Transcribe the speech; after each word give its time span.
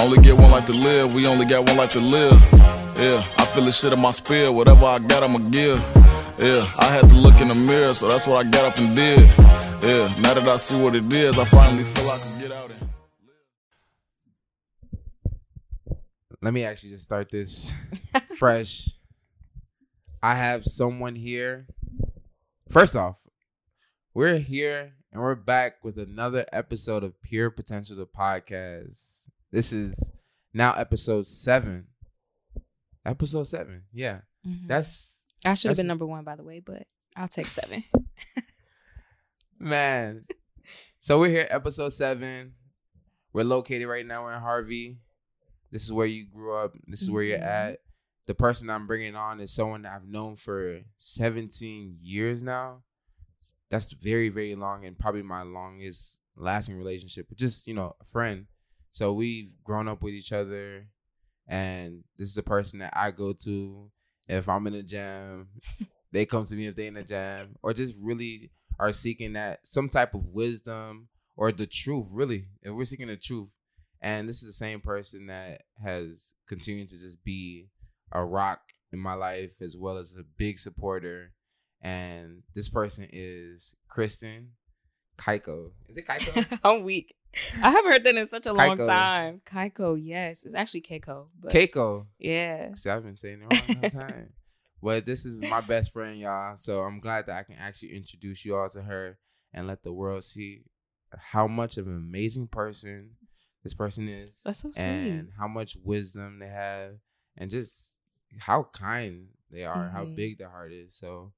Only 0.00 0.18
get 0.22 0.36
one 0.36 0.50
life 0.50 0.66
to 0.66 0.72
live, 0.72 1.14
we 1.14 1.26
only 1.26 1.44
got 1.44 1.66
one 1.66 1.76
life 1.76 1.92
to 1.92 2.00
live. 2.00 2.40
Yeah, 2.96 3.24
I 3.36 3.44
feel 3.46 3.64
the 3.64 3.72
shit 3.72 3.92
in 3.92 4.00
my 4.00 4.10
spirit, 4.12 4.52
whatever 4.52 4.84
I 4.84 4.98
got, 4.98 5.22
I'ma 5.22 5.38
give. 5.50 5.78
Yeah, 6.38 6.70
I 6.78 6.86
had 6.86 7.08
to 7.08 7.14
look 7.14 7.40
in 7.40 7.48
the 7.48 7.54
mirror, 7.54 7.92
so 7.92 8.08
that's 8.08 8.26
what 8.26 8.44
I 8.44 8.48
got 8.48 8.64
up 8.64 8.78
and 8.78 8.94
did. 8.94 9.20
Yeah, 9.82 10.12
now 10.20 10.34
that 10.34 10.48
I 10.48 10.56
see 10.56 10.80
what 10.80 10.94
it 10.94 11.12
is, 11.12 11.38
I 11.38 11.44
finally 11.44 11.84
feel 11.84 12.10
I 12.10 12.18
can 12.18 12.40
get 12.40 12.52
out 12.52 12.70
and. 12.70 12.90
Let 16.40 16.54
me 16.54 16.64
actually 16.64 16.90
just 16.90 17.04
start 17.04 17.30
this 17.30 17.72
fresh. 18.38 18.88
I 20.22 20.34
have 20.34 20.64
someone 20.64 21.16
here. 21.16 21.66
First 22.70 22.94
off, 22.94 23.16
we're 24.14 24.38
here 24.38 24.92
and 25.12 25.22
we're 25.22 25.34
back 25.34 25.82
with 25.82 25.98
another 25.98 26.44
episode 26.52 27.02
of 27.02 27.20
Pure 27.22 27.50
Potential 27.50 27.96
the 27.96 28.06
podcast. 28.06 29.17
This 29.50 29.72
is 29.72 30.10
now 30.52 30.74
episode 30.74 31.26
seven. 31.26 31.86
Episode 33.04 33.44
seven, 33.44 33.84
yeah. 33.92 34.20
Mhm. 34.46 34.66
That's 34.66 35.20
I 35.44 35.54
should 35.54 35.68
have 35.70 35.76
been 35.76 35.86
number 35.86 36.06
one, 36.06 36.24
by 36.24 36.36
the 36.36 36.42
way, 36.44 36.60
but 36.60 36.86
I'll 37.16 37.28
take 37.28 37.46
seven. 37.46 37.84
man. 39.58 40.24
So 40.98 41.18
we're 41.18 41.28
here, 41.30 41.46
episode 41.50 41.90
seven. 41.90 42.54
We're 43.32 43.44
located 43.44 43.86
right 43.88 44.04
now. 44.04 44.24
We're 44.24 44.34
in 44.34 44.40
Harvey. 44.40 44.98
This 45.70 45.84
is 45.84 45.92
where 45.92 46.06
you 46.06 46.26
grew 46.26 46.54
up. 46.56 46.74
This 46.86 47.02
is 47.02 47.10
where 47.10 47.22
you're 47.22 47.38
Mhm. 47.38 47.42
at. 47.72 47.80
The 48.26 48.34
person 48.34 48.68
I'm 48.68 48.86
bringing 48.86 49.14
on 49.14 49.40
is 49.40 49.52
someone 49.52 49.82
that 49.82 49.92
I've 49.92 50.06
known 50.08 50.36
for 50.36 50.80
17 50.98 51.98
years 52.02 52.42
now. 52.42 52.82
That's 53.70 53.92
very, 53.92 54.28
very 54.28 54.54
long 54.54 54.84
and 54.84 54.98
probably 54.98 55.22
my 55.22 55.42
longest 55.42 56.18
lasting 56.36 56.76
relationship. 56.76 57.26
But 57.28 57.38
just 57.38 57.66
you 57.66 57.74
know, 57.74 57.96
a 58.00 58.04
friend. 58.04 58.46
So 58.90 59.12
we've 59.12 59.52
grown 59.64 59.88
up 59.88 60.02
with 60.02 60.14
each 60.14 60.32
other, 60.32 60.86
and 61.46 62.04
this 62.18 62.28
is 62.28 62.34
the 62.34 62.42
person 62.42 62.80
that 62.80 62.94
I 62.96 63.10
go 63.10 63.32
to 63.44 63.90
if 64.28 64.48
I'm 64.48 64.66
in 64.66 64.74
a 64.74 64.82
jam. 64.82 65.48
they 66.12 66.26
come 66.26 66.44
to 66.44 66.54
me 66.54 66.66
if 66.66 66.76
they 66.76 66.86
in 66.86 66.96
a 66.96 67.04
jam, 67.04 67.56
or 67.62 67.72
just 67.72 67.94
really 68.00 68.50
are 68.78 68.92
seeking 68.92 69.34
that 69.34 69.60
some 69.64 69.88
type 69.88 70.14
of 70.14 70.26
wisdom 70.26 71.08
or 71.36 71.52
the 71.52 71.66
truth. 71.66 72.06
Really, 72.10 72.46
if 72.62 72.72
we're 72.72 72.84
seeking 72.84 73.08
the 73.08 73.16
truth, 73.16 73.48
and 74.00 74.28
this 74.28 74.42
is 74.42 74.48
the 74.48 74.52
same 74.52 74.80
person 74.80 75.26
that 75.26 75.62
has 75.82 76.34
continued 76.48 76.90
to 76.90 76.98
just 76.98 77.22
be 77.24 77.68
a 78.12 78.24
rock 78.24 78.60
in 78.92 78.98
my 78.98 79.14
life 79.14 79.60
as 79.60 79.76
well 79.76 79.98
as 79.98 80.16
a 80.18 80.24
big 80.36 80.58
supporter. 80.58 81.32
And 81.80 82.42
this 82.54 82.68
person 82.68 83.06
is 83.12 83.74
Kristen 83.88 84.50
Kaiko. 85.18 85.70
Is 85.88 85.96
it 85.96 86.06
Kaiko? 86.06 86.58
I'm 86.64 86.84
weak. 86.84 87.14
I 87.62 87.70
haven't 87.70 87.92
heard 87.92 88.04
that 88.04 88.14
in 88.16 88.26
such 88.26 88.46
a 88.46 88.52
long 88.52 88.76
time. 88.76 89.40
Keiko, 89.46 89.98
yes. 90.02 90.44
It's 90.44 90.54
actually 90.54 90.82
Keiko. 90.82 91.26
But 91.40 91.52
Keiko. 91.52 92.06
Yeah. 92.18 92.74
See, 92.74 92.90
I've 92.90 93.02
been 93.04 93.16
saying 93.16 93.42
it 93.42 93.44
wrong 93.46 93.80
the 93.80 93.90
time. 93.90 94.32
But 94.82 95.06
this 95.06 95.24
is 95.26 95.40
my 95.40 95.60
best 95.60 95.92
friend, 95.92 96.18
y'all. 96.18 96.56
So 96.56 96.80
I'm 96.82 97.00
glad 97.00 97.26
that 97.26 97.36
I 97.36 97.42
can 97.42 97.56
actually 97.56 97.96
introduce 97.96 98.44
you 98.44 98.56
all 98.56 98.68
to 98.70 98.82
her 98.82 99.18
and 99.52 99.66
let 99.66 99.82
the 99.82 99.92
world 99.92 100.24
see 100.24 100.62
how 101.16 101.46
much 101.46 101.78
of 101.78 101.86
an 101.86 101.96
amazing 101.96 102.46
person 102.48 103.10
this 103.64 103.74
person 103.74 104.08
is. 104.08 104.30
That's 104.44 104.60
so 104.60 104.70
sweet. 104.70 104.82
and 104.84 105.30
how 105.38 105.48
much 105.48 105.76
wisdom 105.82 106.38
they 106.38 106.48
have 106.48 106.92
and 107.36 107.50
just 107.50 107.92
how 108.38 108.68
kind 108.72 109.28
they 109.50 109.64
are, 109.64 109.88
how 109.90 110.04
Mhm. 110.04 110.14
big 110.16 110.38
their 110.38 110.50
heart 110.50 110.72
is. 110.72 110.94
So 110.94 111.32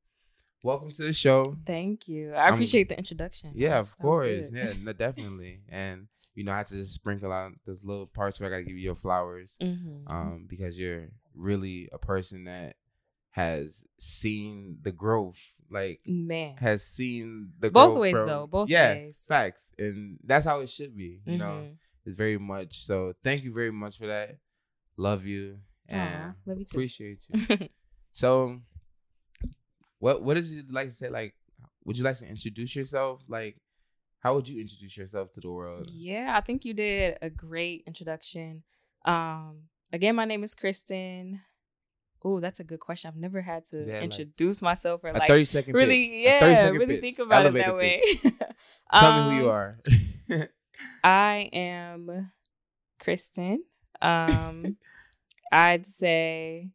welcome 0.63 0.91
to 0.93 1.03
the 1.03 1.13
show. 1.13 1.45
Thank 1.67 2.09
you. 2.09 2.33
I 2.35 2.49
appreciate 2.51 2.89
the 2.89 2.99
introduction. 2.99 3.53
Yeah, 3.55 3.79
of 3.79 3.97
course. 3.99 4.51
Yeah, 4.53 4.73
no, 4.81 4.93
definitely. 4.93 5.61
And 5.69 6.09
you 6.35 6.45
know, 6.45 6.53
I 6.53 6.59
have 6.59 6.69
to 6.69 6.75
just 6.77 6.95
sprinkle 6.95 7.33
out 7.33 7.53
those 7.67 7.83
little 7.83 8.07
parts 8.07 8.39
where 8.41 8.49
I 8.49 8.53
gotta 8.53 8.63
give 8.65 8.77
you 8.77 8.83
your 8.85 8.95
flowers. 8.95 9.57
Mhm. 9.61 10.03
Um, 10.11 10.47
because 10.49 10.79
you're 10.79 11.09
really 11.35 11.89
a 11.93 11.99
person 11.99 12.45
that 12.45 12.77
has 13.31 13.85
seen 13.99 14.79
the 14.83 14.93
growth, 14.93 15.41
like 15.71 16.01
Man. 16.07 16.57
has 16.57 16.83
seen 16.85 17.51
the 17.59 17.71
growth. 17.71 17.91
Both 17.91 17.99
ways, 17.99 18.17
from- 18.17 18.27
though. 18.29 18.47
Both 18.47 18.69
yeah, 18.69 18.95
ways. 18.95 19.25
facts, 19.29 19.73
and 19.79 20.19
that's 20.25 20.45
how 20.45 20.61
it 20.61 20.69
should 20.71 20.97
be. 20.97 21.21
You 21.27 21.39
know, 21.39 21.65
Mhm. 21.71 21.75
it's 22.07 22.17
very 22.17 22.39
much. 22.39 22.85
So 22.85 23.13
thank 23.25 23.43
you 23.45 23.53
very 23.53 23.71
much 23.73 23.99
for 23.99 24.07
that. 24.07 24.39
Love 24.97 25.25
you 25.27 25.59
and 25.89 26.35
love 26.47 26.59
you 26.59 26.65
too. 26.65 26.77
appreciate 26.77 27.27
you. 27.29 27.69
so, 28.13 28.61
what 30.01 30.23
what 30.23 30.37
is 30.37 30.53
it 30.53 30.67
like 30.73 30.89
to 30.89 30.95
say? 30.95 31.09
Like, 31.09 31.35
would 31.85 31.97
you 31.97 32.05
like 32.05 32.17
to 32.19 32.27
introduce 32.29 32.75
yourself? 32.75 33.23
Like, 33.29 33.57
how 34.19 34.35
would 34.35 34.49
you 34.49 34.61
introduce 34.61 34.97
yourself 34.97 35.33
to 35.35 35.41
the 35.41 35.51
world? 35.51 35.89
Yeah, 35.93 36.33
I 36.37 36.41
think 36.41 36.65
you 36.65 36.75
did 36.75 37.19
a 37.23 37.31
great 37.31 37.85
introduction. 37.87 38.65
Um, 39.05 39.69
again, 39.93 40.17
my 40.17 40.25
name 40.25 40.43
is 40.43 40.55
Kristen. 40.55 41.41
Oh, 42.23 42.39
that's 42.39 42.61
a 42.61 42.65
good 42.65 42.81
question. 42.81 43.09
I've 43.09 43.17
never 43.17 43.41
had 43.41 43.65
to 43.67 43.79
Yeah, 43.87 43.95
like, 43.95 44.03
introduce 44.05 44.61
myself 44.61 45.01
or 45.05 45.13
like 45.15 45.27
thirty 45.29 45.45
second 45.47 45.73
really, 45.75 46.11
pitch. 46.11 46.25
Yeah, 46.25 46.55
second 46.55 46.75
really 46.79 46.95
pitch. 46.97 47.01
think 47.17 47.19
about 47.21 47.47
it 47.47 47.55
that 47.55 47.77
way. 47.77 48.01
Tell 48.95 49.31
me 49.31 49.37
who 49.37 49.43
you 49.45 49.51
Um, 49.51 49.57
are. 49.57 49.79
I 51.05 51.49
am 51.53 52.31
Kristen. 52.99 53.65
Um, 54.03 54.77
I'd 55.53 55.87
say 55.87 56.71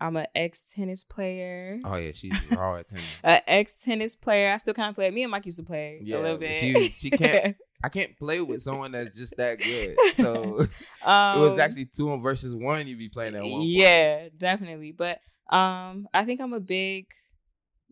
I'm 0.00 0.16
an 0.16 0.26
ex 0.34 0.72
tennis 0.72 1.02
player. 1.02 1.80
oh 1.84 1.96
yeah, 1.96 2.12
she's 2.12 2.32
raw 2.56 2.76
at 2.76 2.88
tennis. 2.88 3.04
An 3.24 3.40
ex 3.46 3.74
tennis 3.82 4.14
player. 4.16 4.52
I 4.52 4.56
still 4.58 4.74
kind 4.74 4.90
of 4.90 4.94
play. 4.94 5.10
Me 5.10 5.22
and 5.24 5.30
Mike 5.30 5.46
used 5.46 5.58
to 5.58 5.64
play 5.64 6.00
Yeah, 6.02 6.18
a 6.18 6.20
little 6.20 6.38
bit. 6.38 6.56
she- 6.56 6.88
she 6.88 7.10
can't- 7.10 7.56
I 7.84 7.88
can't 7.90 8.18
play 8.18 8.40
with 8.40 8.60
someone 8.60 8.90
that's 8.90 9.16
just 9.16 9.36
that 9.36 9.60
good. 9.60 9.96
So 10.16 10.58
um, 11.04 11.38
it 11.38 11.40
was 11.40 11.58
actually 11.60 11.84
two 11.86 12.16
versus 12.20 12.52
one. 12.54 12.88
You'd 12.88 12.98
be 12.98 13.08
playing 13.08 13.36
at 13.36 13.42
one. 13.42 13.50
point. 13.52 13.68
Yeah, 13.68 14.28
definitely. 14.36 14.90
But 14.90 15.20
um, 15.48 16.08
I 16.12 16.24
think 16.24 16.40
I'm 16.40 16.52
a 16.54 16.60
big 16.60 17.06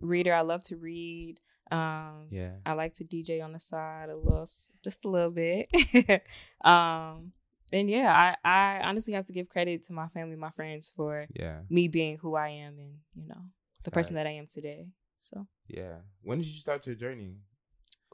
reader. 0.01 0.35
I 0.35 0.41
love 0.41 0.65
to 0.65 0.77
read. 0.77 1.39
Um, 1.71 2.27
Yeah. 2.31 2.51
I 2.65 2.73
like 2.73 2.95
to 2.95 3.05
DJ 3.05 3.43
on 3.45 3.53
the 3.53 3.61
side 3.61 4.09
a 4.09 4.17
little, 4.17 4.47
just 4.83 5.05
a 5.05 5.09
little 5.09 5.31
bit. 5.31 5.69
um, 6.65 7.33
and 7.73 7.91
yeah, 7.91 8.35
I, 8.45 8.79
I 8.79 8.81
honestly 8.89 9.15
have 9.15 9.27
to 9.27 9.33
give 9.33 9.49
credit 9.49 9.83
to 9.85 9.93
my 9.93 10.09
family, 10.09 10.37
my 10.37 10.51
friends 10.51 10.93
for 10.95 11.27
Yeah. 11.35 11.61
me 11.69 11.89
being 11.89 12.19
who 12.19 12.35
I 12.37 12.49
am 12.49 12.79
and 12.79 12.95
you 13.15 13.27
know 13.29 13.43
the 13.85 13.91
person 13.91 14.15
that 14.15 14.27
I 14.27 14.31
am 14.33 14.47
today. 14.47 14.87
So, 15.17 15.47
Yeah. 15.69 15.97
When 16.23 16.39
did 16.39 16.47
you 16.49 16.61
start 16.61 16.87
your 16.87 16.95
journey? 16.97 17.37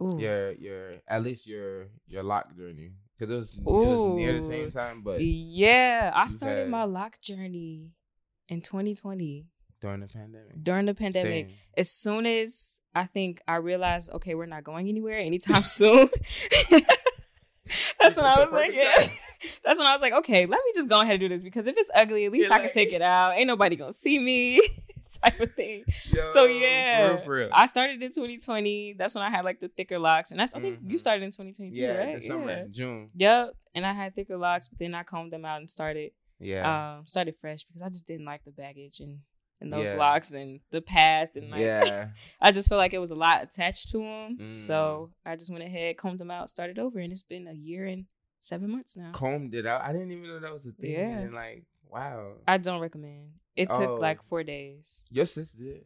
ooh, 0.01 0.19
Your 0.19 0.53
your 0.53 0.95
at 1.09 1.23
least 1.23 1.47
your 1.47 1.89
your 2.07 2.23
lock 2.23 2.57
journey 2.57 2.93
because 3.19 3.31
it 3.33 3.37
was, 3.39 3.55
it 3.55 3.63
was 3.65 4.17
near 4.17 4.33
the 4.35 4.43
same 4.43 4.71
time, 4.73 5.03
but 5.03 5.21
yeah, 5.21 6.11
I 6.15 6.27
started 6.29 6.61
had- 6.61 6.69
my 6.71 6.85
lock 6.85 7.21
journey 7.21 7.91
in 8.49 8.61
2020 8.63 9.47
during 9.81 10.01
the 10.01 10.07
pandemic. 10.09 10.63
during 10.63 10.87
the 10.87 10.95
pandemic. 10.95 11.49
Same. 11.49 11.57
As 11.77 11.91
soon 11.91 12.25
as 12.27 12.79
I 12.95 13.07
think 13.07 13.43
I 13.49 13.57
realized, 13.57 14.11
okay, 14.13 14.35
we're 14.35 14.47
not 14.47 14.63
going 14.65 14.89
anywhere 14.89 15.19
anytime 15.19 15.65
soon. 15.79 16.09
That's 18.01 18.17
when 18.17 18.27
I 18.27 18.43
was 18.45 18.53
like, 18.53 18.75
yeah. 18.75 19.07
That's 19.65 19.79
when 19.79 19.87
I 19.87 19.93
was 19.93 20.01
like, 20.03 20.13
okay, 20.15 20.47
let 20.47 20.61
me 20.65 20.73
just 20.75 20.89
go 20.89 21.01
ahead 21.01 21.15
and 21.15 21.21
do 21.21 21.29
this 21.29 21.43
because 21.43 21.67
if 21.67 21.77
it's 21.77 21.91
ugly, 21.95 22.25
at 22.27 22.33
least 22.33 22.49
Yeah, 22.49 22.55
I 22.55 22.59
can 22.59 22.67
like- 22.67 22.73
take 22.73 22.93
it 22.93 23.03
out. 23.03 23.33
Ain't 23.37 23.47
nobody 23.47 23.77
gonna 23.77 23.93
see 23.93 24.19
me, 24.19 24.61
type 25.23 25.41
of 25.41 25.55
thing. 25.55 25.85
so 26.33 26.45
yeah, 26.47 27.09
for 27.09 27.13
real, 27.15 27.19
for 27.25 27.31
real. 27.35 27.49
I 27.53 27.67
started 27.67 28.03
in 28.03 28.11
2020. 28.13 28.95
That's 28.99 29.15
when 29.15 29.23
I 29.25 29.31
had 29.31 29.45
like 29.45 29.61
the 29.61 29.69
thicker 29.69 29.99
locks, 29.99 30.31
and 30.31 30.41
that's 30.41 30.55
I 30.55 30.61
think 30.61 30.81
you 30.87 30.97
Mhm. 30.97 31.01
started 31.01 31.23
in 31.25 31.31
2022, 31.31 31.81
yeah, 31.81 31.93
right? 31.99 32.23
Yeah. 32.23 32.65
June. 32.71 33.09
Yep. 33.17 33.53
And 33.75 33.87
I 33.87 33.93
had 33.93 34.15
thicker 34.15 34.37
locks, 34.37 34.69
but 34.69 34.79
then 34.79 34.95
I 34.95 35.03
combed 35.03 35.33
them 35.33 35.45
out 35.45 35.59
and 35.61 35.69
started 35.71 36.13
Yeah, 36.39 36.97
um 36.99 37.07
started 37.07 37.37
fresh 37.41 37.65
because 37.65 37.83
I 37.83 37.89
just 37.89 38.07
didn't 38.07 38.27
like 38.27 38.45
the 38.45 38.51
baggage 38.53 39.01
and 39.01 39.21
and 39.61 39.73
those 39.73 39.89
Yeah. 39.89 39.97
locks 39.97 40.33
and 40.33 40.59
the 40.73 40.81
past 40.81 41.37
and 41.37 41.51
like 41.51 41.61
yeah. 41.61 42.09
I 42.41 42.51
just 42.51 42.69
feel 42.69 42.79
like 42.79 42.93
it 42.95 42.99
was 42.99 43.13
a 43.13 43.15
lot 43.15 43.45
attached 43.45 43.91
to 43.91 43.99
them. 43.99 44.39
Mm. 44.41 44.57
So 44.57 45.11
I 45.25 45.37
just 45.37 45.53
went 45.53 45.63
ahead, 45.63 45.97
combed 45.99 46.19
them 46.19 46.31
out, 46.33 46.51
started 46.51 46.79
over, 46.81 46.99
and 46.99 47.13
it's 47.13 47.23
been 47.23 47.47
a 47.47 47.53
year 47.55 47.87
and 47.87 48.07
seven 48.43 48.71
months 48.71 48.97
now. 48.97 49.13
Combed 49.13 49.55
it 49.55 49.67
out. 49.67 49.83
I 49.83 49.93
didn't 49.93 50.13
even 50.13 50.25
know 50.29 50.41
that 50.41 50.53
was 50.53 50.67
a 50.67 50.73
thing. 50.73 50.93
Yeah. 50.93 51.19
And 51.19 51.33
like, 51.35 51.65
wow. 51.89 52.33
I 52.47 52.59
don't 52.59 52.81
recommend. 52.81 53.31
It 53.57 53.71
took 53.71 53.81
Oh. 53.81 53.95
like 53.97 54.23
four 54.23 54.43
days. 54.43 55.05
Your 55.11 55.27
sis 55.27 55.53
did. 55.53 55.85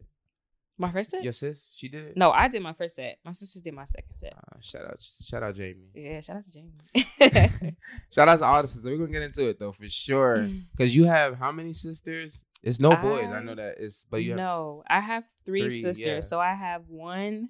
My 0.79 0.91
first 0.91 1.09
set? 1.09 1.23
Your 1.23 1.33
sis, 1.33 1.73
she 1.75 1.87
did. 1.87 2.05
it? 2.09 2.17
No, 2.17 2.29
I 2.31 2.47
did 2.47 2.61
my 2.61 2.71
first 2.73 2.95
set. 2.97 3.17
My 3.25 3.31
sister 3.31 3.59
did 3.59 3.73
my 3.73 3.85
second 3.85 4.15
set. 4.15 4.33
Uh, 4.33 4.59
shout 4.61 4.85
out, 4.85 5.01
shout 5.01 5.41
out, 5.41 5.55
Jamie. 5.55 5.89
Yeah, 5.95 6.19
shout 6.21 6.37
out 6.37 6.43
to 6.43 6.51
Jamie. 6.51 6.71
shout 8.11 8.29
out 8.29 8.37
to 8.39 8.45
all 8.45 8.61
the 8.61 8.67
sisters. 8.67 8.85
We're 8.85 8.97
gonna 8.97 9.11
get 9.11 9.23
into 9.23 9.49
it 9.49 9.57
though 9.59 9.71
for 9.71 9.89
sure. 9.89 10.47
Cause 10.77 10.93
you 10.93 11.05
have 11.05 11.35
how 11.37 11.51
many 11.51 11.73
sisters? 11.73 12.45
It's 12.61 12.79
no 12.79 12.95
boys. 12.95 13.25
I 13.25 13.37
I- 13.37 13.43
know 13.43 13.55
that. 13.55 13.75
It's 13.79 14.05
but 14.09 14.17
you 14.17 14.31
have 14.31 14.37
no, 14.37 14.83
I 14.87 14.99
have 14.99 15.25
three, 15.45 15.61
Three, 15.61 15.81
sisters. 15.81 16.05
yeah. 16.07 16.19
So 16.19 16.39
I 16.39 16.53
have 16.53 16.83
one 16.89 17.49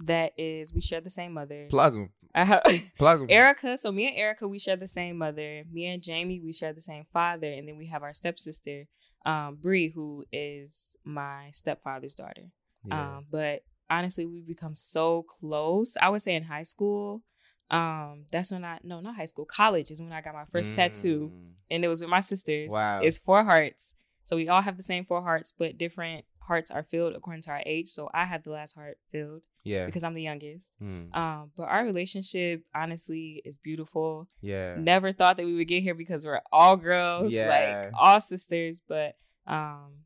that 0.00 0.32
is 0.38 0.72
we 0.72 0.80
share 0.80 1.00
the 1.00 1.10
same 1.10 1.32
mother. 1.34 1.66
plug 1.70 1.94
them, 1.94 2.10
plug 2.98 3.18
them. 3.20 3.26
Erica. 3.30 3.76
So 3.76 3.90
me 3.92 4.08
and 4.08 4.16
Erica, 4.16 4.46
we 4.46 4.58
share 4.58 4.76
the 4.76 4.86
same 4.88 5.18
mother. 5.18 5.64
Me 5.72 5.86
and 5.86 6.02
Jamie, 6.02 6.40
we 6.40 6.52
share 6.52 6.72
the 6.72 6.80
same 6.80 7.04
father, 7.12 7.50
and 7.52 7.66
then 7.68 7.76
we 7.76 7.86
have 7.86 8.02
our 8.02 8.12
stepsister, 8.14 8.84
um, 9.26 9.56
Bree, 9.60 9.88
who 9.90 10.24
is 10.32 10.96
my 11.04 11.50
stepfather's 11.52 12.14
daughter. 12.14 12.50
Yeah. 12.84 13.16
Um, 13.18 13.26
but 13.30 13.64
honestly, 13.90 14.24
we 14.26 14.40
become 14.42 14.74
so 14.74 15.24
close. 15.24 15.96
I 16.00 16.08
would 16.10 16.22
say 16.22 16.34
in 16.34 16.44
high 16.44 16.62
school, 16.64 17.22
Um, 17.70 18.24
that's 18.32 18.50
when 18.50 18.64
I 18.64 18.78
no, 18.82 19.00
not 19.00 19.16
high 19.16 19.26
school, 19.26 19.44
college 19.44 19.90
is 19.90 20.00
when 20.00 20.12
I 20.12 20.22
got 20.22 20.32
my 20.34 20.46
first 20.46 20.74
tattoo, 20.74 21.30
Mm. 21.34 21.52
and 21.70 21.84
it 21.84 21.88
was 21.88 22.00
with 22.00 22.08
my 22.08 22.20
sisters. 22.20 22.70
Wow. 22.70 23.00
It's 23.02 23.18
four 23.18 23.44
hearts, 23.44 23.94
so 24.24 24.36
we 24.36 24.48
all 24.48 24.62
have 24.62 24.76
the 24.78 24.82
same 24.82 25.04
four 25.04 25.20
hearts, 25.22 25.52
but 25.52 25.76
different 25.76 26.24
hearts 26.40 26.70
are 26.70 26.82
filled 26.82 27.14
according 27.14 27.42
to 27.42 27.50
our 27.50 27.62
age. 27.66 27.88
So 27.88 28.08
I 28.14 28.24
had 28.24 28.42
the 28.44 28.52
last 28.52 28.74
heart 28.74 28.96
filled 29.12 29.42
Yeah. 29.64 29.86
because 29.86 30.04
I'm 30.04 30.14
the 30.14 30.22
youngest. 30.22 30.76
Mm. 30.82 31.14
Um, 31.14 31.50
but 31.56 31.64
our 31.64 31.84
relationship 31.84 32.62
honestly 32.74 33.42
is 33.44 33.58
beautiful. 33.58 34.28
Yeah. 34.40 34.76
Never 34.78 35.12
thought 35.12 35.36
that 35.36 35.46
we 35.46 35.54
would 35.54 35.68
get 35.68 35.82
here 35.82 35.94
because 35.94 36.24
we're 36.24 36.40
all 36.52 36.76
girls, 36.76 37.32
Yeah. 37.32 37.48
like 37.84 37.92
all 37.98 38.20
sisters. 38.20 38.80
But 38.86 39.16
um, 39.46 40.04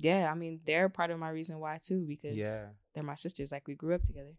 yeah, 0.00 0.30
I 0.30 0.34
mean 0.34 0.60
they're 0.64 0.88
part 0.88 1.10
of 1.10 1.18
my 1.18 1.30
reason 1.30 1.58
why 1.58 1.78
too 1.82 2.04
because 2.06 2.36
Yeah. 2.36 2.66
they're 2.94 3.02
my 3.02 3.14
sisters. 3.16 3.50
Like 3.52 3.66
we 3.66 3.74
grew 3.74 3.94
up 3.94 4.02
together. 4.02 4.34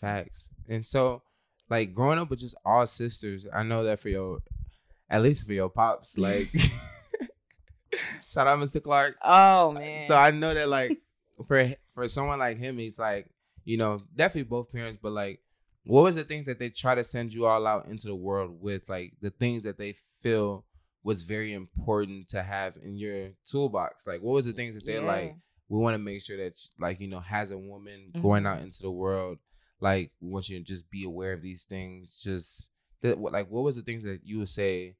Facts. 0.00 0.50
And 0.68 0.84
so, 0.84 1.22
like 1.70 1.94
growing 1.94 2.18
up 2.18 2.28
with 2.30 2.40
just 2.40 2.54
all 2.64 2.86
sisters, 2.86 3.46
I 3.52 3.62
know 3.62 3.84
that 3.84 3.98
for 3.98 4.08
your, 4.10 4.40
at 5.08 5.22
least 5.22 5.46
for 5.46 5.52
your 5.54 5.68
pops, 5.70 6.18
like, 6.18 6.48
shout 8.28 8.46
out 8.46 8.58
Mr. 8.58 8.82
Clark. 8.82 9.16
Oh 9.22 9.72
man. 9.72 10.06
So 10.06 10.14
I 10.16 10.30
know 10.30 10.52
that 10.54 10.68
like 10.68 10.98
for 11.46 11.74
for 11.90 12.08
someone 12.08 12.38
like 12.38 12.58
him, 12.58 12.78
he's 12.78 12.98
like, 12.98 13.26
you 13.66 13.76
know, 13.76 14.02
definitely 14.16 14.48
both 14.48 14.72
parents, 14.72 14.98
but 15.02 15.12
like, 15.12 15.40
what 15.84 16.04
was 16.04 16.14
the 16.16 16.24
things 16.24 16.46
that 16.46 16.58
they 16.58 16.70
try 16.70 16.94
to 16.94 17.04
send 17.04 17.32
you 17.34 17.44
all 17.46 17.66
out 17.66 17.86
into 17.86 18.06
the 18.06 18.14
world 18.14 18.60
with, 18.62 18.88
like 18.88 19.12
the 19.20 19.30
things 19.30 19.64
that 19.64 19.76
they 19.76 19.92
feel 19.92 20.64
was 21.04 21.22
very 21.22 21.52
important 21.52 22.28
to 22.30 22.42
have 22.42 22.76
in 22.82 22.96
your 22.96 23.28
toolbox? 23.44 24.06
Like, 24.06 24.20
what 24.22 24.32
was 24.32 24.46
the 24.46 24.52
things 24.52 24.74
that 24.74 24.86
they're 24.86 25.00
like? 25.06 25.34
We 25.68 25.78
want 25.78 25.94
to 25.94 25.98
make 25.98 26.22
sure 26.22 26.36
that 26.38 26.58
like 26.78 27.00
you 27.00 27.08
know 27.08 27.22
as 27.30 27.50
a 27.50 27.58
woman 27.58 28.12
going 28.22 28.46
out 28.46 28.62
into 28.62 28.82
the 28.82 28.90
world 28.90 29.38
like 29.80 30.10
we 30.20 30.30
want 30.30 30.48
you 30.48 30.58
to 30.58 30.64
just 30.64 30.88
be 30.90 31.04
aware 31.04 31.32
of 31.32 31.42
these 31.42 31.64
things 31.64 32.16
just 32.22 32.70
that 33.02 33.18
like 33.20 33.50
what 33.50 33.62
was 33.64 33.74
the 33.76 33.82
things 33.82 34.04
that 34.04 34.20
you 34.24 34.38
would 34.38 34.48
say 34.48 34.94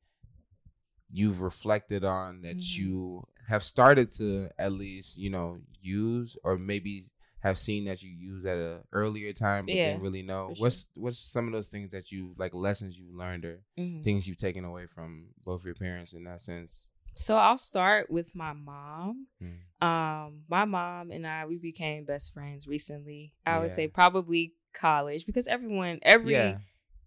you've 1.10 1.40
reflected 1.40 2.04
on 2.04 2.42
that 2.42 2.56
Mhm. 2.58 2.76
you 2.78 3.28
have 3.48 3.62
started 3.62 4.10
to 4.10 4.48
at 4.58 4.72
least 4.72 5.16
you 5.18 5.30
know 5.30 5.60
use 5.80 6.36
or 6.42 6.58
maybe 6.58 7.04
have 7.40 7.58
seen 7.58 7.84
that 7.84 8.02
you 8.02 8.10
use 8.10 8.44
at 8.46 8.56
a 8.56 8.80
earlier 8.92 9.32
time 9.32 9.66
but 9.66 9.74
Yeah, 9.74 9.90
didn't 9.90 10.02
really 10.02 10.22
know 10.22 10.52
for 10.54 10.62
what's 10.62 10.88
what's 10.94 11.18
some 11.18 11.46
of 11.46 11.52
those 11.52 11.68
things 11.68 11.90
that 11.90 12.10
you 12.10 12.34
like 12.38 12.54
lessons 12.54 12.96
you 12.98 13.06
learned 13.16 13.44
or 13.44 13.62
Mhm. 13.78 14.02
things 14.02 14.26
you've 14.26 14.38
taken 14.38 14.64
away 14.64 14.86
from 14.86 15.28
both 15.44 15.64
your 15.64 15.74
parents 15.74 16.12
in 16.12 16.24
that 16.24 16.40
sense 16.40 16.86
So 17.14 17.36
I'll 17.36 17.56
start 17.58 18.10
with 18.10 18.34
my 18.34 18.52
mom. 18.52 19.26
Mm. 19.42 19.86
Um, 19.86 20.42
my 20.48 20.64
mom 20.64 21.10
and 21.10 21.26
I 21.26 21.46
we 21.46 21.56
became 21.58 22.04
best 22.04 22.32
friends 22.32 22.66
recently. 22.66 23.32
I 23.44 23.58
would 23.58 23.70
say 23.70 23.88
probably 23.88 24.54
college 24.72 25.24
because 25.26 25.46
everyone, 25.46 25.98
every 26.02 26.32
yeah 26.34 26.58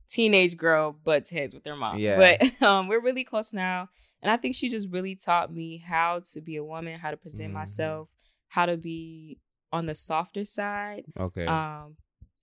teenage 0.07 0.57
girl 0.57 0.91
butts 0.91 1.29
heads 1.29 1.53
with 1.53 1.63
their 1.63 1.75
mom. 1.75 1.97
Yeah. 1.99 2.15
But 2.15 2.61
um, 2.63 2.87
we're 2.87 3.01
really 3.01 3.23
close 3.23 3.53
now, 3.53 3.89
and 4.21 4.31
I 4.31 4.37
think 4.37 4.55
she 4.55 4.69
just 4.69 4.89
really 4.89 5.15
taught 5.15 5.53
me 5.53 5.77
how 5.77 6.21
to 6.31 6.41
be 6.41 6.55
a 6.55 6.63
woman, 6.63 6.99
how 6.99 7.11
to 7.11 7.17
present 7.17 7.51
Mhm. 7.51 7.53
myself, 7.53 8.09
how 8.47 8.65
to 8.65 8.77
be 8.77 9.37
on 9.71 9.86
the 9.86 9.95
softer 9.95 10.45
side. 10.45 11.04
okay 11.19 11.45
Um, 11.45 11.98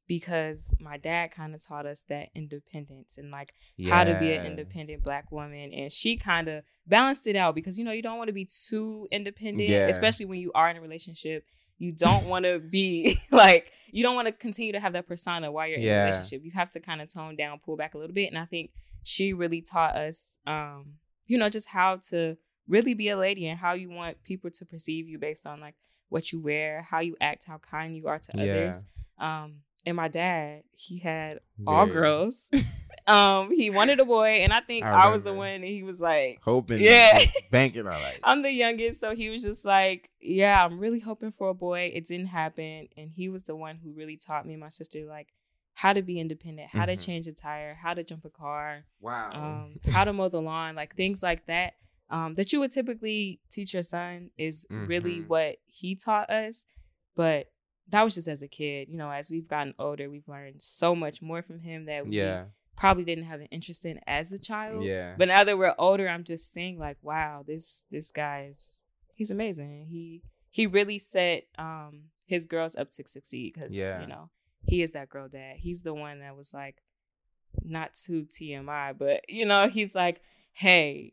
because 0.09 0.73
my 0.79 0.97
dad 0.97 1.33
kind 1.33 1.53
of 1.55 1.65
taught 1.67 1.85
us 1.87 2.05
that 2.09 2.29
independence 2.35 3.19
and 3.19 3.31
like 3.33 3.55
how 3.91 4.05
to 4.05 4.15
be 4.21 4.33
an 4.33 4.47
independent 4.47 5.03
black 5.03 5.33
woman 5.33 5.73
and 5.73 5.91
she 5.91 6.17
kind 6.17 6.47
of 6.49 6.63
balanced 6.87 7.27
it 7.27 7.35
out 7.35 7.55
because 7.57 7.77
you 7.79 7.85
know 7.85 7.91
you 7.91 8.03
don't 8.03 8.17
want 8.19 8.29
to 8.29 8.33
be 8.33 8.45
too 8.69 9.09
independent 9.11 9.69
Yeah. 9.69 9.89
especially 9.89 10.27
when 10.27 10.39
you 10.41 10.53
are 10.55 10.71
in 10.71 10.77
a 10.77 10.81
relationship 10.81 11.45
you 11.79 11.93
don't 11.93 12.27
want 12.27 12.45
to 12.45 12.61
be 12.61 13.19
like 13.33 13.73
you 13.91 14.05
don't 14.05 14.15
want 14.15 14.27
to 14.29 14.33
continue 14.33 14.73
to 14.73 14.81
have 14.81 14.93
that 14.93 15.09
persona 15.09 15.51
while 15.51 15.67
you're 15.67 15.79
in 15.79 15.83
a 16.03 16.05
relationship 16.05 16.43
you 16.45 16.53
have 16.53 16.71
to 16.71 16.81
kind 16.81 17.01
of 17.03 17.13
tone 17.13 17.35
down 17.35 17.59
pull 17.59 17.77
back 17.77 17.95
a 17.95 17.99
little 17.99 18.15
bit 18.15 18.29
and 18.31 18.39
i 18.39 18.45
think 18.45 18.71
she 19.03 19.33
really 19.33 19.61
taught 19.61 19.97
us 19.97 20.39
um 20.47 20.95
you 21.27 21.37
know 21.37 21.49
just 21.49 21.69
how 21.71 21.97
to 21.97 22.37
really 22.69 22.95
be 22.95 23.09
a 23.09 23.17
lady 23.17 23.47
and 23.49 23.59
how 23.59 23.73
you 23.73 23.91
want 23.91 24.23
people 24.25 24.51
to 24.51 24.65
perceive 24.65 25.09
you 25.09 25.19
based 25.19 25.47
on 25.47 25.61
like 25.61 25.75
what 26.09 26.33
you 26.33 26.41
wear 26.41 26.83
how 26.83 27.01
you 27.01 27.17
act 27.21 27.45
how 27.47 27.59
kind 27.59 27.97
you 27.97 28.07
are 28.09 28.19
to 28.19 28.33
Yeah. 28.35 28.43
others 28.43 28.85
um 29.19 29.57
and 29.85 29.97
my 29.97 30.09
dad 30.09 30.63
he 30.75 30.99
had 30.99 31.41
all 31.67 31.87
Very- 31.87 31.95
girls. 32.01 32.51
um, 33.07 33.53
he 33.53 33.71
wanted 33.71 34.01
a 34.01 34.05
boy, 34.05 34.41
and 34.43 34.53
I 34.53 34.61
think 34.61 34.85
I 34.85 35.07
I, 35.07 35.09
was 35.11 35.23
the 35.23 35.33
one. 35.33 35.49
And 35.49 35.65
he 35.65 35.85
was 35.85 36.01
like, 36.01 36.41
hoping, 36.43 36.81
Yeah. 36.81 37.21
banking 37.53 37.87
on 37.87 37.93
like, 37.93 38.19
"I'm 38.25 38.43
the 38.43 38.51
youngest," 38.51 39.01
so 39.01 39.15
he 39.15 39.29
was 39.31 39.45
just 39.45 39.65
like, 39.65 40.11
"Yeah, 40.21 40.61
I'm 40.65 40.81
really 40.81 40.99
hoping 40.99 41.31
for 41.31 41.51
a 41.51 41.55
boy." 41.55 41.93
It 41.95 42.05
didn't 42.05 42.27
happen, 42.27 42.89
and 42.97 43.11
he 43.13 43.29
was 43.29 43.45
the 43.45 43.55
one 43.55 43.77
who 43.77 43.93
really 43.93 44.17
taught 44.17 44.45
me 44.45 44.55
and 44.55 44.61
my 44.61 44.71
sister 44.71 45.05
like 45.07 45.29
how 45.75 45.93
to 45.93 46.03
be 46.03 46.19
independent, 46.19 46.71
how 46.71 46.85
to 46.87 46.97
Mhm. 46.97 47.05
change 47.05 47.29
a 47.29 47.33
tire, 47.33 47.75
how 47.81 47.95
to 47.95 48.03
jump 48.03 48.25
a 48.25 48.31
car, 48.31 48.85
wow, 49.01 49.31
um, 49.33 49.77
how 49.93 50.03
to 50.03 50.13
mow 50.13 50.29
the 50.29 50.43
lawn, 50.43 50.75
like 50.75 50.97
things 50.97 51.23
like 51.23 51.47
that. 51.47 51.75
Um, 52.09 52.35
that 52.37 52.53
you 52.53 52.61
would 52.61 52.71
typically 52.71 53.41
teach 53.51 53.75
your 53.75 53.83
son 53.83 54.31
is 54.39 54.65
really 54.71 55.21
Mhm. 55.23 55.27
what 55.29 55.57
he 55.67 55.97
taught 55.97 56.31
us, 56.31 56.65
but 57.17 57.51
that 57.89 58.03
was 58.03 58.15
just 58.15 58.29
as 58.29 58.43
a 58.43 58.49
kid. 58.49 58.89
You 58.89 58.97
know, 58.97 59.11
as 59.11 59.31
we've 59.31 59.49
gotten 59.49 59.75
older, 59.79 60.09
we've 60.09 60.29
learned 60.29 60.63
so 60.63 60.95
much 60.95 61.21
more 61.23 61.43
from 61.43 61.61
him 61.61 61.87
that 61.87 62.07
we 62.07 62.13
probably 62.77 63.05
didn't 63.05 63.25
have 63.25 63.41
an 63.41 63.47
interest 63.47 63.85
in 63.85 63.99
as 64.07 64.31
a 64.33 64.39
child. 64.39 64.85
yeah, 64.85 65.15
But 65.17 65.29
now 65.29 65.43
that 65.45 65.57
we're 65.59 65.75
older, 65.79 66.09
I'm 66.09 66.25
just 66.25 66.53
saying 66.53 66.79
like, 66.79 66.99
wow, 67.03 67.43
this 67.47 67.85
this 67.91 68.11
guy's 68.13 68.83
he's 69.15 69.31
amazing. 69.31 69.87
He 69.89 70.23
he 70.51 70.67
really 70.67 70.99
set 70.99 71.45
um 71.59 72.11
his 72.27 72.45
girls 72.45 72.77
up 72.77 72.91
to 72.91 73.07
succeed 73.07 73.55
because 73.55 73.75
Yeah. 73.77 74.01
you 74.01 74.07
know 74.07 74.31
he 74.65 74.83
is 74.83 74.93
that 74.93 75.09
girl 75.09 75.29
dad. 75.29 75.57
He's 75.59 75.83
the 75.83 75.95
one 75.95 76.19
that 76.21 76.37
was 76.37 76.53
like 76.55 76.83
not 77.63 77.95
too 77.95 78.27
TMI, 78.27 78.93
but 78.97 79.29
you 79.29 79.45
know 79.47 79.69
he's 79.69 79.95
like, 79.95 80.21
hey. 80.53 81.13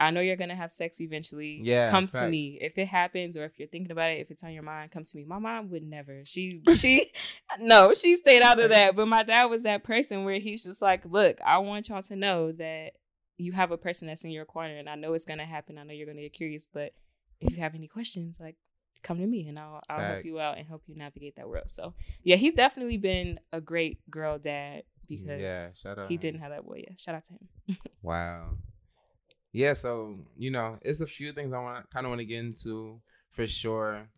I 0.00 0.10
know 0.10 0.20
you're 0.20 0.36
gonna 0.36 0.56
have 0.56 0.72
sex 0.72 1.00
eventually. 1.00 1.60
Yeah, 1.62 1.90
come 1.90 2.08
to 2.08 2.28
me 2.28 2.58
if 2.60 2.76
it 2.78 2.88
happens, 2.88 3.36
or 3.36 3.44
if 3.44 3.58
you're 3.58 3.68
thinking 3.68 3.92
about 3.92 4.10
it. 4.10 4.20
If 4.20 4.30
it's 4.30 4.42
on 4.44 4.52
your 4.52 4.62
mind, 4.62 4.90
come 4.90 5.04
to 5.04 5.16
me. 5.16 5.24
My 5.24 5.38
mom 5.38 5.70
would 5.70 5.82
never. 5.84 6.22
She 6.24 6.62
she 6.76 7.12
no, 7.60 7.94
she 7.94 8.16
stayed 8.16 8.42
out 8.42 8.58
of 8.58 8.70
that. 8.70 8.96
But 8.96 9.08
my 9.08 9.22
dad 9.22 9.46
was 9.46 9.62
that 9.62 9.84
person 9.84 10.24
where 10.24 10.38
he's 10.38 10.64
just 10.64 10.82
like, 10.82 11.02
look, 11.04 11.38
I 11.44 11.58
want 11.58 11.88
y'all 11.88 12.02
to 12.02 12.16
know 12.16 12.52
that 12.52 12.92
you 13.36 13.52
have 13.52 13.70
a 13.70 13.78
person 13.78 14.08
that's 14.08 14.24
in 14.24 14.30
your 14.30 14.44
corner, 14.44 14.76
and 14.76 14.88
I 14.88 14.94
know 14.94 15.14
it's 15.14 15.24
gonna 15.24 15.46
happen. 15.46 15.78
I 15.78 15.84
know 15.84 15.92
you're 15.92 16.06
gonna 16.06 16.22
get 16.22 16.32
curious, 16.32 16.66
but 16.66 16.92
if 17.40 17.50
you 17.52 17.58
have 17.58 17.74
any 17.74 17.88
questions, 17.88 18.36
like 18.40 18.56
come 19.02 19.18
to 19.18 19.26
me, 19.26 19.46
and 19.48 19.58
I'll 19.58 19.80
I'll 19.88 20.00
help 20.14 20.24
you 20.24 20.40
out 20.40 20.58
and 20.58 20.66
help 20.66 20.82
you 20.86 20.96
navigate 20.96 21.36
that 21.36 21.48
world. 21.48 21.70
So 21.70 21.94
yeah, 22.22 22.36
he's 22.36 22.54
definitely 22.54 22.96
been 22.96 23.38
a 23.52 23.60
great 23.60 23.98
girl 24.10 24.38
dad 24.38 24.84
because 25.08 25.40
Yeah, 25.40 25.70
shout 25.72 25.98
out 25.98 26.08
he 26.08 26.14
him. 26.14 26.20
didn't 26.20 26.40
have 26.40 26.50
that 26.50 26.64
boy. 26.64 26.82
Yeah, 26.86 26.94
shout 26.96 27.14
out 27.14 27.24
to 27.26 27.32
him. 27.34 27.76
wow. 28.02 28.56
Yeah, 29.54 29.72
so 29.74 30.18
you 30.36 30.50
know, 30.50 30.78
it's 30.82 31.00
a 31.00 31.06
few 31.06 31.32
things 31.32 31.52
I 31.52 31.58
want 31.60 31.88
kind 31.90 32.04
of 32.04 32.10
want 32.10 32.18
to 32.20 32.24
get 32.26 32.40
into 32.44 33.00
for 33.30 33.46
sure. 33.46 34.08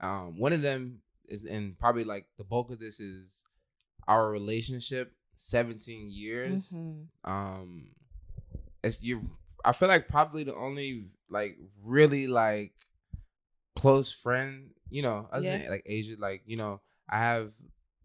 Um, 0.00 0.36
one 0.38 0.52
of 0.52 0.62
them 0.62 1.00
is, 1.28 1.44
and 1.44 1.78
probably 1.78 2.02
like 2.04 2.26
the 2.38 2.44
bulk 2.44 2.70
of 2.72 2.80
this 2.80 2.98
is 2.98 3.38
our 4.08 4.28
relationship. 4.30 5.12
Seventeen 5.38 6.08
years. 6.10 6.76
Mhm. 6.76 7.06
um 7.24 7.86
it's 8.82 9.02
you 9.02 9.30
i 9.64 9.72
feel 9.72 9.88
like 9.88 10.08
probably 10.08 10.42
the 10.44 10.54
only 10.54 11.06
like 11.30 11.56
really 11.82 12.26
like 12.26 12.72
close 13.76 14.12
friend 14.12 14.70
you 14.90 15.02
know 15.02 15.28
other 15.32 15.46
Yeah. 15.46 15.58
than 15.58 15.70
like 15.70 15.82
asia 15.86 16.16
like 16.18 16.42
you 16.46 16.56
know 16.56 16.80
i 17.08 17.18
have 17.18 17.52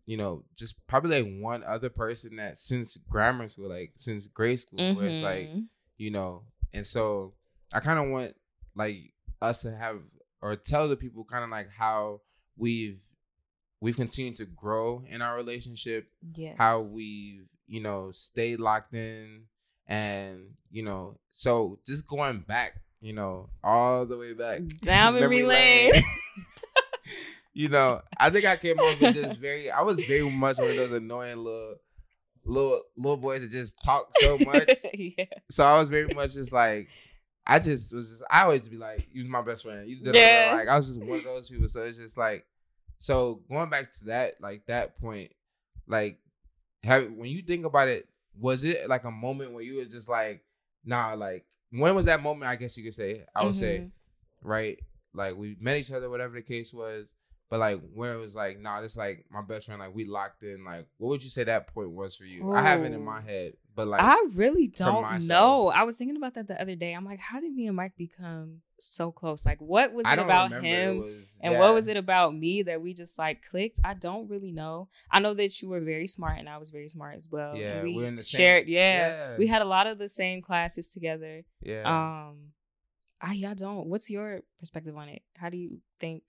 you 0.06 0.18
know 0.18 0.44
just 0.56 0.86
probably 0.88 1.22
like 1.22 1.42
one 1.42 1.64
other 1.64 1.90
person 1.90 2.36
that 2.38 2.58
since 2.58 2.98
grammar 3.10 3.48
school 3.50 3.70
like 3.70 3.92
since 3.96 4.28
grade 4.28 4.60
school 4.60 4.96
where 4.96 5.08
it's 5.08 5.22
like 5.22 5.50
Mhm. 5.50 5.68
you 5.98 6.12
know 6.12 6.44
and 6.76 6.86
so 6.86 7.34
i 7.74 7.80
kind 7.80 8.00
of 8.00 8.10
want 8.10 8.36
like 8.76 9.14
us 9.42 9.62
to 9.62 9.76
have 9.76 10.00
or 10.42 10.56
tell 10.56 10.88
the 10.88 10.96
people 10.96 11.24
kind 11.24 11.44
of 11.44 11.50
like 11.50 11.70
how 11.70 12.22
we've 12.58 13.00
we've 13.82 13.96
continued 13.96 14.36
to 14.36 14.46
grow 14.46 15.04
in 15.10 15.22
our 15.22 15.36
relationship 15.36 16.08
yes. 16.36 16.56
how 16.58 16.82
we've 16.82 17.48
you 17.68 17.82
know 17.82 18.12
stayed 18.12 18.60
locked 18.60 18.94
in 18.94 19.44
and 19.88 20.52
you 20.72 20.84
know 20.84 21.18
so 21.32 21.80
just 21.86 22.08
going 22.08 22.40
back 22.48 22.82
you 23.02 23.14
know 23.14 23.50
all 23.64 24.06
the 24.06 24.18
way 24.18 24.34
back 24.34 24.60
mm, 24.60 24.80
down 24.82 25.16
memory 25.16 25.44
lane. 25.44 25.94
you 27.54 27.70
know 27.70 28.02
i 28.18 28.30
think 28.30 28.46
i 28.46 28.56
came 28.56 28.78
off 28.80 29.00
with 29.00 29.16
just 29.16 29.40
very 29.40 29.72
i 29.72 29.82
was 29.82 30.00
very 30.02 30.30
much 30.30 30.58
one 30.58 30.68
of 30.70 30.76
those 30.76 30.92
annoying 30.92 31.38
little 31.38 31.76
little 32.46 32.82
little 32.96 33.18
boys 33.18 33.42
that 33.42 33.52
just 33.52 33.76
talk 33.84 34.08
so 34.20 34.38
much 34.40 34.70
yeah. 34.94 35.26
so 35.50 35.64
i 35.64 35.80
was 35.80 35.90
very 35.90 36.14
much 36.14 36.34
just 36.34 36.52
like 36.52 36.90
i 37.48 37.58
just 37.60 37.94
was 37.94 38.08
just 38.10 38.24
i 38.30 38.44
always 38.44 38.68
be 38.70 38.78
like 38.78 39.08
you 39.12 39.24
was 39.24 39.32
my 39.32 39.42
best 39.42 39.64
friend 39.64 39.88
you 39.90 39.98
Yeah. 40.04 40.52
like 40.56 40.68
i 40.68 40.78
was 40.78 40.88
just 40.88 41.00
one 41.00 41.18
of 41.20 41.24
those 41.24 41.50
people 41.50 41.68
so 41.68 41.84
it's 41.84 41.98
just 41.98 42.18
like 42.18 42.46
so 43.00 43.42
going 43.50 43.70
back 43.70 43.92
to 43.94 44.06
that 44.06 44.36
like 44.42 44.66
that 44.68 45.00
point 45.02 45.32
like 45.88 46.20
have 46.84 47.12
when 47.12 47.30
you 47.30 47.42
think 47.42 47.66
about 47.66 47.88
it 47.88 48.08
was 48.40 48.64
it 48.64 48.88
like 48.90 49.04
a 49.06 49.12
moment 49.12 49.52
where 49.54 49.64
you 49.64 49.78
were 49.78 49.86
just 49.86 50.08
like 50.08 50.44
nah 50.86 51.14
like 51.14 51.46
when 51.72 51.96
was 51.96 52.06
that 52.06 52.22
moment 52.22 52.50
i 52.50 52.56
guess 52.56 52.78
you 52.78 52.84
could 52.84 52.94
say 52.94 53.24
i 53.36 53.44
would 53.44 53.56
say 53.56 53.80
Mhm. 53.80 53.92
right 54.44 54.80
like 55.14 55.36
we 55.36 55.56
met 55.60 55.78
each 55.78 55.92
other 55.92 56.10
whatever 56.10 56.36
the 56.36 56.42
case 56.42 56.74
was 56.74 57.14
But 57.50 57.60
like 57.60 57.80
where 57.94 58.14
it 58.14 58.18
was 58.18 58.34
like, 58.34 58.60
nah, 58.60 58.82
it's 58.82 58.98
like 58.98 59.26
my 59.30 59.42
best 59.44 59.68
friend, 59.68 59.80
like 59.80 59.94
we 59.94 60.06
locked 60.06 60.42
in. 60.42 60.64
Like, 60.66 60.88
what 60.98 61.10
would 61.10 61.24
you 61.24 61.30
say 61.30 61.44
that 61.44 61.68
point 61.74 61.92
was 61.92 62.16
for 62.16 62.26
you? 62.26 62.52
I 62.54 62.62
have 62.64 62.82
it 62.84 62.92
in 62.92 63.04
my 63.06 63.22
head, 63.22 63.54
but 63.76 63.88
like, 63.88 64.02
I 64.02 64.16
really 64.34 64.68
don't 64.68 65.28
know. 65.28 65.68
I 65.70 65.84
was 65.84 65.96
thinking 65.98 66.18
about 66.18 66.34
that 66.34 66.48
the 66.48 66.60
other 66.60 66.76
day. 66.76 66.94
I'm 66.94 67.06
like, 67.06 67.20
how 67.20 67.40
did 67.40 67.54
me 67.54 67.68
and 67.68 67.76
Mike 67.76 67.94
become 67.98 68.62
so 68.80 69.12
close? 69.12 69.46
Like, 69.46 69.62
what 69.62 69.94
was 69.94 70.08
it 70.08 70.18
about 70.18 70.52
him? 70.54 70.66
It 70.66 71.00
was, 71.00 71.40
And 71.44 71.54
yeah. 71.54 71.60
what 71.60 71.76
was 71.76 71.88
it 71.88 71.98
about 71.98 72.36
me 72.36 72.64
that 72.64 72.82
we 72.82 72.96
just 72.96 73.20
like 73.20 73.44
clicked? 73.48 73.80
I 73.84 73.94
don't 73.94 74.28
really 74.28 74.52
know. 74.52 74.90
I 75.12 75.20
know 75.20 75.36
that 75.36 75.62
you 75.62 75.70
were 75.70 75.82
very 75.82 76.08
smart 76.08 76.40
and 76.40 76.50
I 76.50 76.58
was 76.58 76.72
very 76.72 76.90
smart 76.90 77.16
as 77.16 77.28
well. 77.30 77.56
Yeah, 77.56 77.84
we 77.84 77.96
we're 77.96 78.08
in 78.08 78.16
the 78.16 78.24
same- 78.24 78.40
shared. 78.40 78.68
yeah, 78.68 79.08
Yeah. 79.08 79.38
we 79.38 79.46
had 79.46 79.62
a 79.62 79.66
lot 79.66 79.86
of 79.86 80.00
the 80.00 80.10
same 80.10 80.42
classes 80.42 80.88
together. 80.88 81.44
Yeah. 81.62 81.84
Um, 81.86 82.54
I 83.22 83.44
I 83.48 83.54
don't. 83.54 83.86
What's 83.88 84.10
your 84.10 84.42
perspective 84.60 84.98
on 84.98 85.10
it? 85.10 85.22
How 85.38 85.50
do 85.50 85.58
you 85.58 85.78
think? 86.00 86.24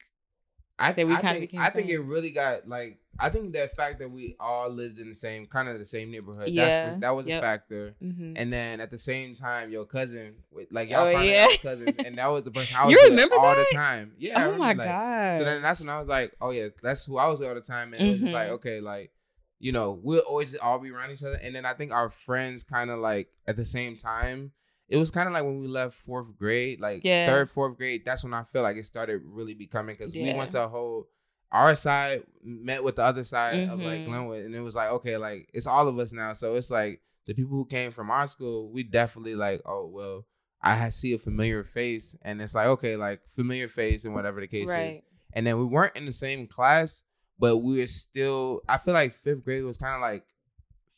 I, 0.79 0.93
that 0.93 1.07
we 1.07 1.15
I 1.15 1.21
think, 1.23 1.41
became 1.41 1.61
I 1.61 1.71
think 1.71 1.89
it 1.89 1.99
really 2.01 2.31
got 2.31 2.69
like 2.69 2.99
I 3.19 3.31
think 3.31 3.55
that 3.55 3.75
fact 3.75 3.99
that 4.01 4.11
we 4.11 4.37
all 4.39 4.69
lived 4.69 4.99
in 4.99 5.09
the 5.09 5.15
same 5.15 5.47
kind 5.47 5.69
of 5.69 5.79
the 5.79 5.87
same 5.87 6.11
neighborhood. 6.11 6.49
Yeah, 6.49 6.69
That's 6.69 7.01
that 7.01 7.11
was 7.11 7.27
a 7.27 7.31
yep. 7.31 7.43
factor. 7.43 7.95
Mhm. 8.03 8.35
And 8.37 8.53
then 8.53 8.81
at 8.81 8.91
the 8.91 8.99
same 8.99 9.35
time, 9.35 9.71
your 9.71 9.87
cousin, 9.87 10.35
like 10.71 10.91
y'all 10.91 11.07
Oh, 11.07 11.21
yeah. 11.23 11.47
cousins, 11.63 11.97
and 12.05 12.19
that 12.19 12.27
was 12.27 12.43
the 12.43 12.51
person 12.51 12.77
I 12.77 12.85
was 12.87 12.93
You 12.93 12.99
with 13.05 13.11
remember 13.13 13.37
all 13.37 13.55
that? 13.55 13.69
the 13.71 13.75
time. 13.75 14.13
Yeah. 14.19 14.47
Oh 14.47 14.59
my 14.59 14.75
like, 14.75 14.89
god. 14.89 15.39
So 15.39 15.45
then 15.45 15.63
that's 15.63 15.81
when 15.81 15.89
I 15.89 15.99
was 15.99 16.09
like, 16.09 16.37
oh 16.43 16.51
yeah, 16.51 16.69
that's 16.83 17.07
who 17.07 17.17
I 17.17 17.27
was 17.29 17.39
with 17.39 17.49
all 17.49 17.55
the 17.55 17.61
time, 17.63 17.95
and 17.95 18.07
it 18.07 18.11
was 18.11 18.21
just 18.21 18.35
like, 18.35 18.49
Mhm. 18.49 18.53
okay, 18.57 18.81
like, 18.83 19.13
you 19.59 19.73
know, 19.73 19.99
we'll 20.03 20.21
always 20.21 20.55
all 20.57 20.79
be 20.79 20.91
around 20.91 21.11
each 21.11 21.23
other, 21.23 21.37
and 21.37 21.55
then 21.55 21.65
I 21.65 21.73
think 21.73 21.93
our 21.93 22.11
friends 22.11 22.65
kind 22.65 22.91
of 22.91 22.99
like 22.99 23.29
at 23.47 23.57
the 23.57 23.65
same 23.65 23.97
time. 23.97 24.53
It 24.89 24.97
was 24.99 25.11
kind 25.11 25.27
of 25.27 25.33
like 25.35 25.45
when 25.45 25.61
we 25.61 25.67
left 25.67 25.95
fourth 25.95 26.37
grade, 26.37 26.81
like 26.81 27.05
Yeah. 27.05 27.27
third, 27.27 27.51
fourth 27.51 27.77
grade. 27.77 28.03
That's 28.05 28.23
when 28.25 28.35
I 28.35 28.45
feel 28.45 28.63
like 28.63 28.77
it 28.77 28.87
started 28.87 29.21
really 29.25 29.55
becoming 29.55 29.97
because 29.97 30.15
we 30.15 30.33
went 30.35 30.53
to 30.53 30.63
a 30.65 30.69
whole. 30.69 31.09
Our 31.53 31.75
side 31.75 32.25
met 32.43 32.83
with 32.83 32.97
the 32.97 33.03
other 33.03 33.25
side 33.25 33.69
of 33.69 33.81
like 33.81 34.01
Mhm. 34.01 34.05
Glenwood, 34.05 34.45
and 34.45 34.55
it 34.55 34.61
was 34.61 34.75
like 34.75 34.91
okay, 34.91 35.17
like 35.17 35.49
it's 35.55 35.67
all 35.67 35.89
of 35.89 35.99
us 35.99 36.13
now. 36.13 36.33
So 36.33 36.57
it's 36.57 36.71
like 36.71 37.01
the 37.27 37.35
people 37.35 37.57
who 37.57 37.65
came 37.67 37.91
from 37.91 38.11
our 38.11 38.27
school, 38.27 38.71
we 38.71 38.83
definitely 38.83 39.35
like, 39.35 39.63
oh 39.65 39.87
well, 39.87 40.27
I 40.63 40.89
see 40.91 41.13
a 41.15 41.19
familiar 41.19 41.63
face, 41.65 42.17
and 42.23 42.41
it's 42.43 42.55
like 42.55 42.67
okay, 42.67 42.97
like 42.97 43.27
familiar 43.27 43.69
face 43.69 44.05
and 44.05 44.15
whatever 44.15 44.41
the 44.41 44.49
case 44.49 44.69
is 44.97 45.03
and 45.33 45.47
then 45.47 45.59
we 45.59 45.65
weren't 45.67 45.95
in 45.97 46.07
the 46.07 46.13
same 46.13 46.47
class, 46.47 47.03
but 47.39 47.59
we 47.59 47.79
were 47.79 47.87
still. 47.87 48.63
I 48.69 48.79
feel 48.79 48.95
like 48.95 49.13
fifth 49.13 49.45
grade 49.45 49.65
was 49.65 49.77
kind 49.77 49.95
of 49.95 50.01
like, 50.01 50.25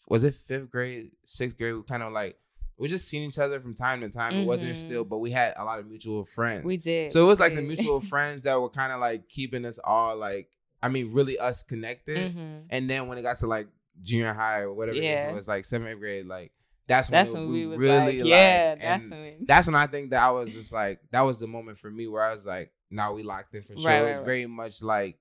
was 0.08 0.24
it 0.24 0.34
fifth 0.34 0.70
grade, 0.70 1.10
sixth 1.24 1.58
grade? 1.58 1.74
We 1.74 1.82
kind 1.82 2.02
of 2.02 2.12
like 2.12 2.38
we 2.78 2.88
just 2.88 3.08
seen 3.08 3.22
each 3.28 3.38
other 3.38 3.60
from 3.60 3.74
time 3.74 4.00
to 4.02 4.08
time. 4.08 4.34
It 4.36 4.44
wasn't 4.44 4.72
Mhm. 4.72 4.76
still, 4.76 5.04
but 5.04 5.18
we 5.18 5.30
had 5.32 5.54
a 5.56 5.64
lot 5.64 5.78
of 5.80 5.86
mutual 5.88 6.24
friends. 6.24 6.64
We 6.64 6.76
did. 6.76 7.12
so 7.12 7.24
it 7.24 7.26
was 7.26 7.40
like 7.40 7.54
the 7.54 7.62
mutual 7.62 8.00
friends 8.12 8.42
that 8.42 8.60
were 8.60 8.70
kind 8.70 8.92
of 8.92 9.00
like 9.00 9.28
keeping 9.28 9.64
us 9.64 9.78
all 9.82 10.16
like, 10.16 10.48
I 10.82 10.88
mean, 10.88 11.12
really 11.12 11.38
us 11.38 11.62
connected. 11.62 12.34
Mhm. 12.36 12.66
And 12.70 12.88
then 12.88 13.08
when 13.08 13.18
it 13.18 13.22
got 13.22 13.38
to 13.38 13.46
like 13.48 13.66
junior 14.02 14.32
high 14.32 14.60
or 14.60 14.72
whatever, 14.72 14.96
it, 14.96 15.04
is, 15.04 15.22
it 15.22 15.34
was 15.34 15.48
like 15.48 15.64
seventh 15.64 15.90
eighth 15.90 15.98
grade, 15.98 16.26
like 16.26 16.52
that's 16.86 17.10
when, 17.10 17.18
That's 17.18 17.34
it- 17.34 17.38
when 17.38 17.52
we 17.52 17.66
was 17.66 17.80
really 17.80 18.20
like, 18.22 18.28
yeah, 18.28 18.68
like, 18.76 18.80
that's 18.82 19.10
when. 19.10 19.44
that's 19.46 19.66
when 19.66 19.74
I 19.76 19.86
think 19.88 20.10
that 20.10 20.22
I 20.22 20.30
was 20.30 20.52
just 20.52 20.72
like 20.72 21.00
that 21.10 21.22
was 21.22 21.38
the 21.38 21.46
moment 21.48 21.78
for 21.78 21.90
me 21.90 22.06
where 22.06 22.22
I 22.22 22.32
was 22.32 22.46
like, 22.46 22.72
now 22.90 23.12
we 23.12 23.22
locked 23.24 23.54
in 23.54 23.62
for 23.62 23.76
sure. 23.76 23.84
Right, 23.86 23.96
it 23.96 24.02
right, 24.02 24.10
was 24.12 24.18
right. 24.20 24.24
very 24.26 24.46
much 24.46 24.82
like 24.82 25.18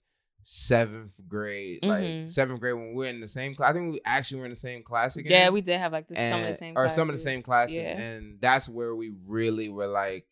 seventh 0.49 1.19
grade, 1.27 1.79
like 1.83 2.03
Mhm. 2.03 2.31
seventh 2.31 2.61
grade 2.61 2.73
when 2.75 2.93
we're 2.95 3.09
in 3.09 3.19
the 3.19 3.27
same 3.27 3.53
class. 3.53 3.71
I 3.71 3.73
think 3.73 3.91
we 3.91 4.01
actually 4.05 4.39
were 4.39 4.45
in 4.45 4.51
the 4.51 4.55
same 4.55 4.81
class 4.81 5.17
again. 5.17 5.29
yeah, 5.31 5.49
we 5.49 5.59
did 5.59 5.77
have 5.77 5.91
like 5.91 6.07
the, 6.07 6.15
some 6.15 6.39
of 6.41 6.47
the 6.47 6.53
same 6.53 6.71
or 6.71 6.83
classes. 6.83 6.95
some 6.95 7.09
of 7.09 7.15
the 7.17 7.21
same 7.21 7.41
classes, 7.43 7.75
Yeah. 7.75 7.99
and 7.99 8.39
that's 8.39 8.69
where 8.69 8.95
we 8.95 9.11
really 9.25 9.67
were 9.67 9.87
like, 9.87 10.25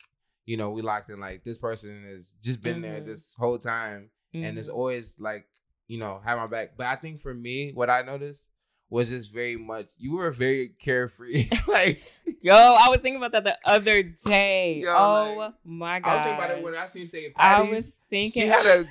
you 0.45 0.55
know, 0.55 0.69
we 0.69 0.81
locked 0.81 1.10
in. 1.10 1.19
Like 1.19 1.43
this 1.43 1.57
person 1.57 2.05
has 2.07 2.31
just 2.41 2.62
been 2.62 2.79
there 2.81 3.01
Mhm. 3.01 3.05
this 3.07 3.36
whole 3.36 3.57
time, 3.60 4.10
and 4.34 4.57
it's 4.57 4.69
Mhm. 4.69 4.74
always 4.74 5.19
like, 5.19 5.48
you 5.89 5.98
know, 6.00 6.22
have 6.24 6.38
my 6.38 6.48
back. 6.48 6.77
But 6.77 6.88
I 6.88 6.95
think 6.95 7.19
for 7.19 7.34
me, 7.34 7.74
what 7.74 7.89
I 7.89 8.01
noticed 8.01 8.50
was 8.89 9.10
just 9.10 9.34
very 9.34 9.57
much 9.57 9.91
you 9.98 10.13
were 10.13 10.31
very 10.31 10.69
carefree, 10.79 11.50
like. 11.67 12.03
Yo, 12.41 12.53
I 12.55 12.88
was 12.89 13.01
thinking 13.01 13.17
about 13.17 13.31
that 13.34 13.43
the 13.43 13.57
other 13.69 14.01
day. 14.03 14.75
Yo, 14.79 14.95
oh 14.95 15.36
like, 15.38 15.53
my 15.65 15.95
I 15.95 16.00
god. 16.00 16.15
was 16.15 16.24
thinking 16.24 16.45
about 16.45 16.57
it 16.57 16.63
when 16.63 16.75
I 16.75 16.86
seen 16.86 17.07
St. 17.07 17.34
I 17.36 17.62
was 17.63 18.00
thinking. 18.10 18.43
She 18.43 18.48
had 18.48 18.65
a 18.65 18.86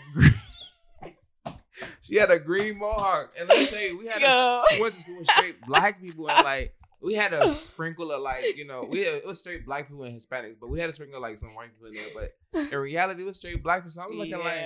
she 2.01 2.17
had 2.17 2.31
a 2.31 2.39
green 2.39 2.79
mohawk, 2.79 3.33
and 3.39 3.49
let 3.49 3.59
me 3.59 3.67
tell 3.67 3.81
you, 3.81 3.99
we 3.99 4.07
had 4.07 4.23
a, 4.23 4.27
Yo. 4.27 4.63
we 4.77 4.81
went 4.83 4.95
to 4.95 5.01
school 5.01 5.19
with 5.19 5.29
straight 5.29 5.61
black 5.67 6.01
people, 6.01 6.29
and 6.31 6.45
like 6.45 6.75
we 7.01 7.15
had 7.15 7.33
a 7.35 7.55
sprinkle 7.57 8.11
of 8.13 8.23
like 8.23 8.57
you 8.57 8.67
know 8.67 8.87
we 8.89 9.01
had, 9.01 9.15
it 9.17 9.27
was 9.27 9.41
straight 9.41 9.67
black 9.67 9.89
people 9.89 10.05
and 10.05 10.19
Hispanics, 10.19 10.57
but 10.61 10.71
we 10.71 10.81
had 10.81 10.89
a 10.91 10.93
sprinkle 10.93 11.17
of 11.19 11.23
like 11.23 11.39
some 11.39 11.51
white 11.55 11.71
people 11.73 11.89
in 11.89 11.95
there. 11.95 12.05
But 12.15 12.73
in 12.73 12.79
reality, 12.79 13.23
it 13.23 13.27
was 13.27 13.37
straight 13.39 13.63
black 13.63 13.81
people. 13.81 13.91
So 13.91 14.01
I 14.03 14.07
was 14.07 14.17
looking 14.17 14.39
like, 14.39 14.57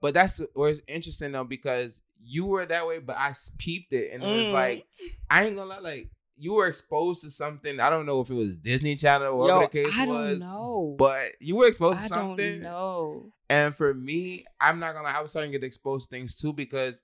but 0.00 0.14
that's 0.14 0.42
where 0.54 0.70
it's 0.70 0.82
interesting 0.88 1.32
though 1.32 1.44
because 1.44 2.02
you 2.22 2.44
were 2.46 2.66
that 2.66 2.86
way, 2.86 2.98
but 2.98 3.16
I 3.16 3.32
peeped 3.58 3.92
it, 3.92 4.12
and 4.12 4.22
it 4.22 4.26
was 4.26 4.48
Mm. 4.48 4.52
like 4.52 4.84
I 5.30 5.44
ain't 5.46 5.56
gonna 5.56 5.70
lie, 5.70 5.78
like. 5.78 6.08
You 6.38 6.54
were 6.54 6.66
exposed 6.66 7.22
to 7.22 7.30
something. 7.30 7.80
I 7.80 7.90
don't 7.90 8.06
know 8.06 8.20
if 8.20 8.30
it 8.30 8.34
was 8.34 8.56
Disney 8.56 8.96
Channel 8.96 9.28
or 9.28 9.36
whatever 9.36 9.60
the 9.62 9.68
case 9.68 9.98
I 9.98 10.06
was. 10.06 10.38
don't 10.38 10.48
know. 10.48 10.94
But 10.98 11.32
you 11.40 11.56
were 11.56 11.66
exposed 11.66 11.98
to 12.00 12.04
I 12.04 12.08
something. 12.08 12.46
I 12.46 12.50
don't 12.52 12.62
know. 12.62 13.32
And 13.50 13.74
for 13.74 13.92
me, 13.94 14.44
I'm 14.60 14.78
not 14.78 14.92
gonna 14.94 15.08
lie, 15.08 15.14
I 15.18 15.22
was 15.22 15.30
starting 15.30 15.52
to 15.52 15.58
get 15.58 15.66
exposed 15.66 16.08
to 16.08 16.16
things 16.16 16.36
too 16.36 16.52
because 16.52 17.02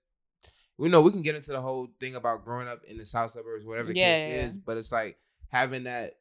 we 0.76 0.88
know 0.88 1.00
we 1.00 1.10
can 1.10 1.22
get 1.22 1.34
into 1.36 1.52
the 1.52 1.60
whole 1.60 1.88
thing 2.00 2.14
about 2.16 2.44
growing 2.44 2.68
up 2.68 2.84
in 2.84 2.98
the 2.98 3.04
south 3.06 3.32
suburbs, 3.32 3.64
whatever 3.64 3.88
the 3.88 3.98
Yeah, 3.98 4.14
case 4.16 4.26
yeah. 4.26 4.46
is. 4.46 4.56
But 4.56 4.76
it's 4.76 4.92
like 4.92 5.18
having 5.48 5.84
that 5.84 6.16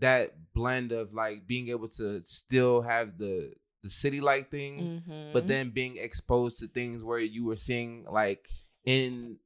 that 0.00 0.34
blend 0.54 0.92
of 0.92 1.12
like 1.12 1.46
being 1.46 1.68
able 1.68 1.88
to 1.88 2.22
still 2.24 2.82
have 2.82 3.18
the 3.18 3.52
the 3.82 3.90
city 3.90 4.20
like 4.20 4.50
things, 4.50 4.92
but 5.32 5.44
Mhm. 5.44 5.46
then 5.48 5.70
being 5.70 5.96
exposed 5.98 6.58
to 6.60 6.66
things 6.68 7.02
where 7.02 7.18
you 7.20 7.44
were 7.44 7.56
seeing 7.56 8.04
like 8.10 8.48
in 8.84 9.38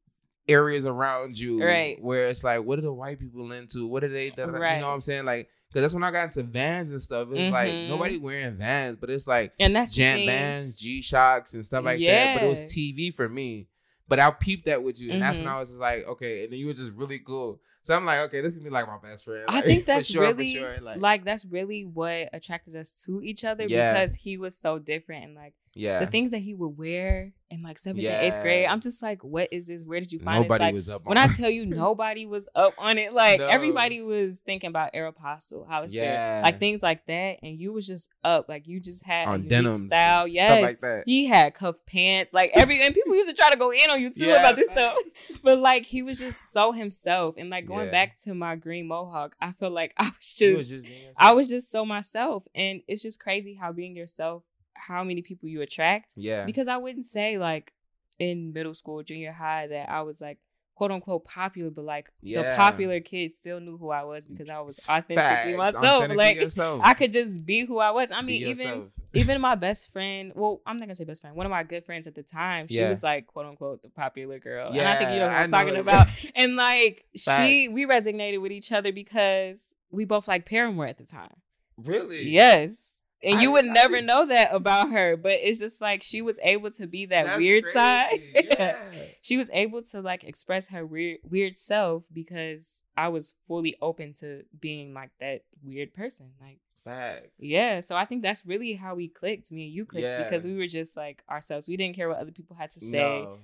areas 0.49 0.85
around 0.85 1.39
you, 1.39 1.63
Right. 1.63 1.97
Where 2.03 2.29
it's 2.29 2.43
like, 2.45 2.63
what 2.65 2.79
are 2.79 2.83
the 2.83 2.93
white 2.93 3.19
people 3.21 3.51
into? 3.53 3.87
What 3.87 4.03
are 4.05 4.09
they? 4.09 4.31
da- 4.31 4.47
da- 4.47 4.53
You 4.75 4.81
know 4.81 4.89
what 4.89 4.95
I'm 4.95 5.01
saying? 5.01 5.25
Like, 5.25 5.49
because 5.69 5.83
that's 5.83 5.95
when 5.95 6.05
I 6.05 6.11
got 6.11 6.25
into 6.25 6.43
Vans 6.43 6.93
and 6.93 7.01
stuff. 7.03 7.29
It's 7.33 7.53
like 7.53 7.71
Mhm. 7.73 7.89
nobody 7.89 8.19
wearing 8.19 8.57
Vans, 8.57 8.99
but 9.01 9.09
it's 9.09 9.27
like 9.27 9.53
and 9.59 9.75
that's 9.75 9.97
Jant. 9.97 10.27
Vans, 10.27 10.75
G 10.79 11.01
Shocks, 11.01 11.55
and 11.55 11.65
stuff 11.65 11.85
like 11.85 11.99
that. 12.01 12.35
But 12.35 12.43
it 12.43 12.49
was 12.49 12.61
TV 12.73 13.11
for 13.15 13.29
me. 13.29 13.69
But 14.09 14.19
I 14.19 14.31
peeped 14.33 14.67
that 14.67 14.83
with 14.83 15.01
you, 15.01 15.13
and 15.13 15.23
that's 15.23 15.39
when 15.39 15.49
Mhm. 15.49 15.53
I 15.53 15.61
was 15.61 15.69
just 15.71 15.81
like, 15.81 16.07
okay. 16.07 16.45
And 16.45 16.53
then 16.53 16.59
you 16.59 16.67
were 16.67 16.75
just 16.75 16.93
really 16.93 17.21
cool. 17.21 17.61
So 17.85 17.95
I'm 17.95 18.05
like, 18.05 18.21
okay, 18.21 18.41
this 18.41 18.53
can 18.53 18.63
be 18.63 18.71
like 18.71 18.87
my 18.87 18.99
best 19.03 19.25
friend. 19.25 19.45
I 19.49 19.57
Like, 19.57 19.65
think 19.65 19.81
for 19.85 19.87
that's 19.87 20.07
sure, 20.07 20.23
really 20.23 20.55
sure. 20.55 20.79
like, 20.81 21.01
Like, 21.01 21.25
that's 21.25 21.45
really 21.45 21.85
what 21.85 22.29
attracted 22.33 22.77
us 22.77 23.03
to 23.07 23.23
each 23.23 23.45
other 23.45 23.67
Yeah. 23.67 23.93
because 23.93 24.15
he 24.15 24.37
was 24.39 24.57
so 24.57 24.79
different 24.79 25.25
and 25.25 25.35
like 25.35 25.55
yeah. 25.75 25.99
the 26.01 26.07
things 26.07 26.31
that 26.33 26.39
he 26.39 26.53
would 26.55 26.77
wear 26.79 27.33
in 27.51 27.63
like 27.63 27.79
seventh 27.79 28.05
and 28.05 28.27
eighth 28.27 28.43
grade. 28.43 28.67
I'm 28.67 28.81
just 28.81 29.03
like, 29.03 29.23
what 29.25 29.49
is 29.53 29.67
this? 29.67 29.85
Where 29.85 30.01
did 30.01 30.13
you 30.13 30.19
find 30.19 30.39
it? 30.45 30.49
Nobody 30.49 30.59
this? 30.59 30.67
Like 30.67 30.75
was 30.75 30.89
up. 30.91 31.05
when 31.07 31.19
I 31.19 31.27
tell 31.29 31.51
you 31.51 31.67
nobody 31.87 32.25
was 32.27 32.49
up 32.55 32.75
on 32.79 32.99
it, 32.99 33.13
like 33.13 33.41
No. 33.41 33.47
everybody 33.49 34.01
was 34.01 34.41
thinking 34.41 34.69
about 34.69 34.93
Aeropostale, 34.95 35.67
Hollister, 35.67 35.99
Yeah. 36.01 36.41
like 36.45 36.59
things 36.61 36.83
like 36.83 37.05
that, 37.07 37.39
and 37.43 37.59
you 37.59 37.73
was 37.73 37.87
just 37.87 38.11
up, 38.25 38.49
like 38.49 38.67
you 38.67 38.81
just 38.81 39.05
had 39.05 39.29
on 39.29 39.49
denim 39.49 39.75
style. 39.75 40.25
stuff 40.27 40.35
Yes, 40.35 40.63
like 40.63 40.81
that. 40.83 41.03
he 41.07 41.27
had 41.27 41.55
cuff 41.55 41.77
pants, 41.87 42.33
like 42.35 42.51
every 42.55 42.81
and 42.81 42.95
people 42.95 43.15
used 43.15 43.29
to 43.29 43.35
try 43.35 43.51
to 43.51 43.57
go 43.57 43.71
in 43.71 43.91
on 43.91 44.01
you 44.01 44.11
too 44.11 44.27
Yeah, 44.29 44.41
about 44.41 44.57
this 44.57 44.71
stuff. 44.71 44.97
But 45.43 45.59
like 45.59 45.85
he 45.85 46.03
was 46.03 46.19
just 46.19 46.53
so 46.53 46.73
himself, 46.73 47.35
and 47.39 47.49
like 47.51 47.67
going 47.73 47.87
Yeah. 47.87 47.91
back 47.93 48.17
to 48.25 48.35
my 48.35 48.57
green 48.57 48.87
mohawk, 48.89 49.37
I 49.41 49.53
feel 49.53 49.71
like 49.71 49.95
I 49.99 50.05
was 50.05 50.35
just, 50.35 50.57
was 50.57 50.69
just 50.69 50.83
I 51.19 51.33
was 51.33 51.49
just 51.49 51.71
so 51.71 51.85
myself, 51.85 52.45
and 52.55 52.83
it's 52.89 53.03
just 53.03 53.19
crazy 53.21 53.55
how 53.55 53.73
being 53.73 53.97
yourself, 53.97 54.43
how 54.75 55.05
many 55.05 55.23
people 55.23 55.49
you 55.49 55.63
attract. 55.63 56.13
yeah. 56.17 56.45
Because 56.45 56.69
I 56.69 56.77
wouldn't 56.77 57.05
say 57.05 57.39
like 57.39 57.73
in 58.19 58.53
middle 58.53 58.75
school, 58.75 59.03
junior 59.03 59.33
high 59.33 59.67
that 59.69 59.89
I 59.91 60.03
was 60.03 60.21
like 60.21 60.39
quote 60.75 60.91
unquote 60.91 61.25
popular, 61.25 61.71
but 61.71 61.85
like 61.85 62.11
the 62.23 62.55
popular 62.57 63.01
kids 63.01 63.37
still 63.37 63.61
knew 63.61 63.77
who 63.77 63.91
I 63.91 64.05
was 64.05 64.27
because 64.27 64.49
I 64.51 64.61
was 64.61 64.79
authentically 64.89 65.17
Facts. 65.17 65.57
myself. 65.57 65.85
Authentically 65.85 66.17
Like 66.17 66.37
yourself. 66.37 66.81
I 66.83 66.95
could 66.95 67.13
just 67.13 67.45
be 67.45 67.65
who 67.65 67.79
I 67.79 67.91
was. 67.91 68.11
I 68.11 68.23
mean, 68.23 68.47
even. 68.49 68.91
Even 69.15 69.41
my 69.41 69.55
best 69.55 69.93
friend, 69.93 70.33
well, 70.35 70.61
I'm 70.67 70.77
not 70.79 70.87
gonna 70.87 70.95
say 70.95 71.05
best 71.05 71.21
friend, 71.21 71.37
one 71.37 71.47
of 71.47 71.51
my 71.51 71.63
good 71.63 71.85
friends 71.85 72.07
at 72.07 72.15
the 72.15 72.23
time, 72.23 72.69
she 72.69 72.77
Yeah. 72.79 72.89
was 72.89 73.03
like 73.03 73.27
quote 73.27 73.47
unquote 73.47 73.83
the 73.83 73.91
popular 73.91 74.39
girl. 74.39 74.71
and 74.73 74.81
I 74.81 74.97
think 74.97 75.11
you 75.11 75.17
know 75.17 75.27
what 75.27 75.33
Yeah, 75.33 75.43
I'm 75.43 75.51
talking 75.51 75.77
about. 75.77 76.07
And 76.35 76.57
like 76.57 77.05
she 77.17 77.69
we 77.69 77.87
resonated 77.87 78.41
with 78.41 78.53
each 78.53 78.73
other 78.73 78.93
because 78.93 79.75
we 79.91 80.05
both 80.05 80.27
like 80.29 80.47
Paramore 80.47 80.87
at 80.87 80.99
the 80.99 81.05
time. 81.05 81.35
really. 81.77 82.29
Yes. 82.29 82.99
And 83.25 83.39
I- 83.39 83.43
you 83.43 83.53
would 83.53 83.67
I 83.67 83.73
never 83.73 83.95
didn't- 83.97 84.07
know 84.07 84.27
that 84.27 84.53
about 84.53 84.91
her, 84.91 85.17
but 85.17 85.33
it's 85.43 85.59
just 85.61 85.81
like 85.81 86.03
she 86.03 86.23
was 86.23 86.41
able 86.43 86.71
to 86.73 86.87
be 86.89 87.07
that 87.07 87.37
weird 87.39 87.67
side. 87.69 88.21
Yeah. 88.35 88.77
she 89.23 89.37
was 89.37 89.49
able 89.53 89.83
to 89.83 90.01
like 90.01 90.25
express 90.25 90.69
her 90.69 90.85
weird 90.85 91.19
weird 91.23 91.57
self 91.57 92.05
because 92.13 92.81
I 92.97 93.09
was 93.09 93.35
fully 93.47 93.77
open 93.81 94.13
to 94.15 94.43
being 94.59 94.93
like 94.95 95.11
that 95.21 95.43
weird 95.63 95.95
person. 95.95 96.33
Like 96.41 96.59
Facts. 96.85 97.29
yeah, 97.39 97.81
so 97.81 97.95
I 97.97 98.05
think 98.05 98.23
that's 98.23 98.45
really 98.45 98.73
how 98.75 98.95
we 98.95 99.09
clicked. 99.09 99.53
Me 99.53 99.65
and 99.67 99.73
you 99.73 99.85
clicked 99.87 100.05
Yeah. 100.05 100.23
because 100.25 100.45
we 100.45 100.57
were 100.57 100.67
just 100.67 100.97
like 100.97 101.23
ourselves. 101.31 101.69
We 101.69 101.77
didn't 101.77 101.95
care 101.97 102.09
what 102.09 102.19
other 102.19 102.33
people 102.33 102.57
had 102.57 102.71
to 102.73 102.81
say. 102.81 102.99
No. 103.23 103.39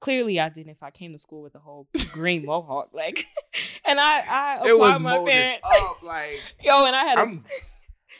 Clearly, 0.00 0.40
I 0.40 0.48
didn't. 0.48 0.70
If 0.72 0.82
I 0.82 0.90
came 0.90 1.12
to 1.12 1.18
school 1.18 1.42
with 1.42 1.54
a 1.54 1.58
whole 1.58 1.86
green 2.12 2.44
mohawk, 2.46 2.88
like, 2.94 3.26
and 3.84 4.00
I, 4.00 4.20
I 4.20 4.56
applaud 4.70 5.02
my 5.02 5.18
parents. 5.18 5.60
up 5.82 6.02
like 6.02 6.40
Yo, 6.62 6.86
and 6.86 6.96
I 6.96 7.04
had 7.04 7.18
a. 7.18 7.38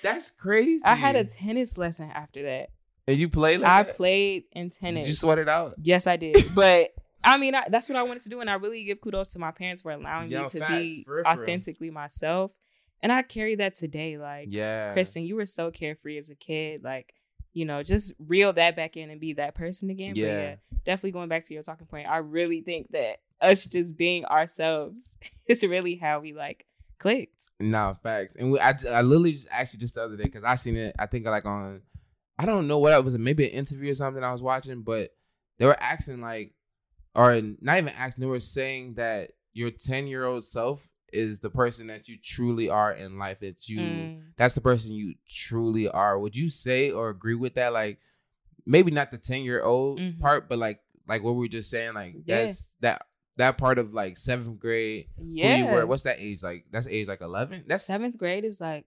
That's 0.03 0.31
crazy. 0.31 0.83
I 0.85 0.95
had 0.95 1.17
a 1.17 1.25
tennis 1.25 1.77
lesson 1.77 2.11
after 2.11 2.43
that. 2.45 2.71
And 3.09 3.17
you 3.19 3.29
played 3.29 3.61
like 3.61 3.71
I 3.71 3.83
that? 3.85 3.97
played 3.97 4.45
in 4.53 4.71
tennis. 4.71 5.07
Did 5.07 5.09
you 5.11 5.15
sweat 5.17 5.39
it 5.39 5.49
out? 5.49 5.75
Yes, 5.83 6.07
I 6.07 6.17
did. 6.17 6.37
But 6.55 6.91
I 7.25 7.39
mean, 7.39 7.55
I, 7.55 7.65
that's 7.69 7.89
what 7.89 7.97
I 7.97 8.03
wanted 8.03 8.23
to 8.23 8.29
do, 8.29 8.41
and 8.41 8.49
I 8.49 8.55
really 8.55 8.85
give 8.85 9.01
kudos 9.01 9.29
to 9.29 9.39
my 9.39 9.51
parents 9.51 9.83
for 9.83 9.91
allowing 9.91 10.31
Yo, 10.31 10.43
me 10.43 10.49
to 10.51 10.59
facts, 10.59 10.73
be 10.73 11.05
for 11.05 11.17
real, 11.17 11.25
for 11.25 11.31
real. 11.33 11.43
authentically 11.43 11.91
myself. 11.91 12.53
And 13.03 13.11
I 13.13 13.23
carry 13.23 13.55
that 13.57 13.75
today. 13.75 14.19
Like, 14.19 14.49
Yeah. 14.51 14.93
Kristen, 14.93 15.25
you 15.25 15.37
were 15.37 15.47
so 15.47 15.71
carefree 15.71 16.19
as 16.19 16.31
a 16.31 16.35
kid. 16.35 16.85
Like, 16.85 17.15
you 17.53 17.65
know, 17.65 17.83
just 17.83 18.13
reel 18.19 18.53
that 18.53 18.77
back 18.77 18.97
in 18.97 19.11
and 19.11 19.21
be 19.21 19.33
that 19.35 19.55
person 19.55 19.91
again. 19.91 20.11
But 20.13 20.19
Yeah. 20.19 20.39
yeah, 20.41 20.55
definitely 20.85 21.13
going 21.13 21.29
back 21.29 21.45
to 21.45 21.55
your 21.55 21.63
talking 21.63 21.87
point. 21.87 22.09
I 22.09 22.19
really 22.19 22.61
think 22.61 22.91
that 22.93 23.21
us 23.41 23.65
just 23.65 23.97
being 23.97 24.25
ourselves 24.27 25.17
is 25.47 25.63
really 25.63 25.97
how 25.97 26.21
we 26.21 26.33
like 26.35 26.67
clicked. 26.99 27.51
No, 27.59 27.97
facts. 28.03 28.37
And 28.37 28.53
we, 28.53 28.61
I, 28.61 28.75
I 28.89 29.01
literally 29.03 29.33
just 29.33 29.49
asked 29.51 29.73
you 29.73 29.81
just 29.81 29.95
the 29.95 30.03
other 30.05 30.17
day 30.17 30.25
because 30.25 30.45
I 30.45 30.55
seen 30.57 30.77
it. 30.77 30.95
I 30.99 31.07
think 31.07 31.27
like 31.27 31.47
on, 31.47 31.81
I 32.39 32.45
don't 32.45 32.69
know 32.69 32.79
what 32.79 32.93
it 32.93 33.05
was. 33.05 33.17
Maybe 33.19 33.45
an 33.47 33.51
interview 33.53 33.91
or 33.91 33.95
something 33.95 34.23
I 34.23 34.33
was 34.33 34.43
watching, 34.43 34.83
but 34.83 35.11
they 35.59 35.67
were 35.67 35.81
asking 35.83 36.21
like, 36.21 36.53
or 37.15 37.41
not 37.61 37.79
even 37.79 37.89
asking. 37.89 38.23
They 38.23 38.29
were 38.29 38.41
saying 38.41 38.95
that 38.95 39.33
your 39.53 39.71
ten 39.71 40.07
year 40.07 40.25
old 40.25 40.45
self 40.45 40.89
is 41.13 41.39
the 41.41 41.51
person 41.51 41.87
that 41.89 42.09
you 42.09 42.17
truly 42.23 42.69
are 42.69 42.93
in 42.93 43.19
life. 43.19 43.43
It's 43.43 43.69
you. 43.69 43.81
Mm. 43.81 44.23
That's 44.37 44.55
the 44.55 44.61
person 44.61 44.93
you 44.93 45.15
truly 45.29 45.89
are. 45.89 46.19
Would 46.19 46.37
you 46.37 46.49
say 46.49 46.91
or 46.91 47.09
agree 47.11 47.35
with 47.35 47.55
that? 47.55 47.73
Like, 47.73 47.99
maybe 48.67 48.91
not 48.91 49.11
the 49.11 49.19
ten 49.19 49.43
year 49.43 49.63
old 49.63 49.99
Mhm. 49.99 50.21
part, 50.21 50.49
but 50.49 50.59
like 50.59 50.81
like 51.09 51.23
what 51.23 51.33
we 51.33 51.41
were 51.41 51.49
just 51.49 51.71
saying. 51.71 51.95
Like 51.95 52.15
Yeah. 52.25 52.45
that's 52.47 52.71
that 52.81 53.07
that 53.37 53.59
part 53.59 53.79
of 53.79 53.95
like 53.95 54.17
seventh 54.19 54.59
grade. 54.59 55.07
Yeah. 55.19 55.57
Who 55.57 55.65
you 55.65 55.71
were? 55.73 55.87
What's 55.87 56.03
that 56.05 56.21
age? 56.21 56.43
Like 56.43 56.67
that's 56.71 56.87
age 56.87 57.09
like 57.09 57.21
eleven. 57.21 57.65
That's 57.67 57.85
seventh 57.85 58.17
grade 58.17 58.45
is 58.45 58.61
like 58.61 58.87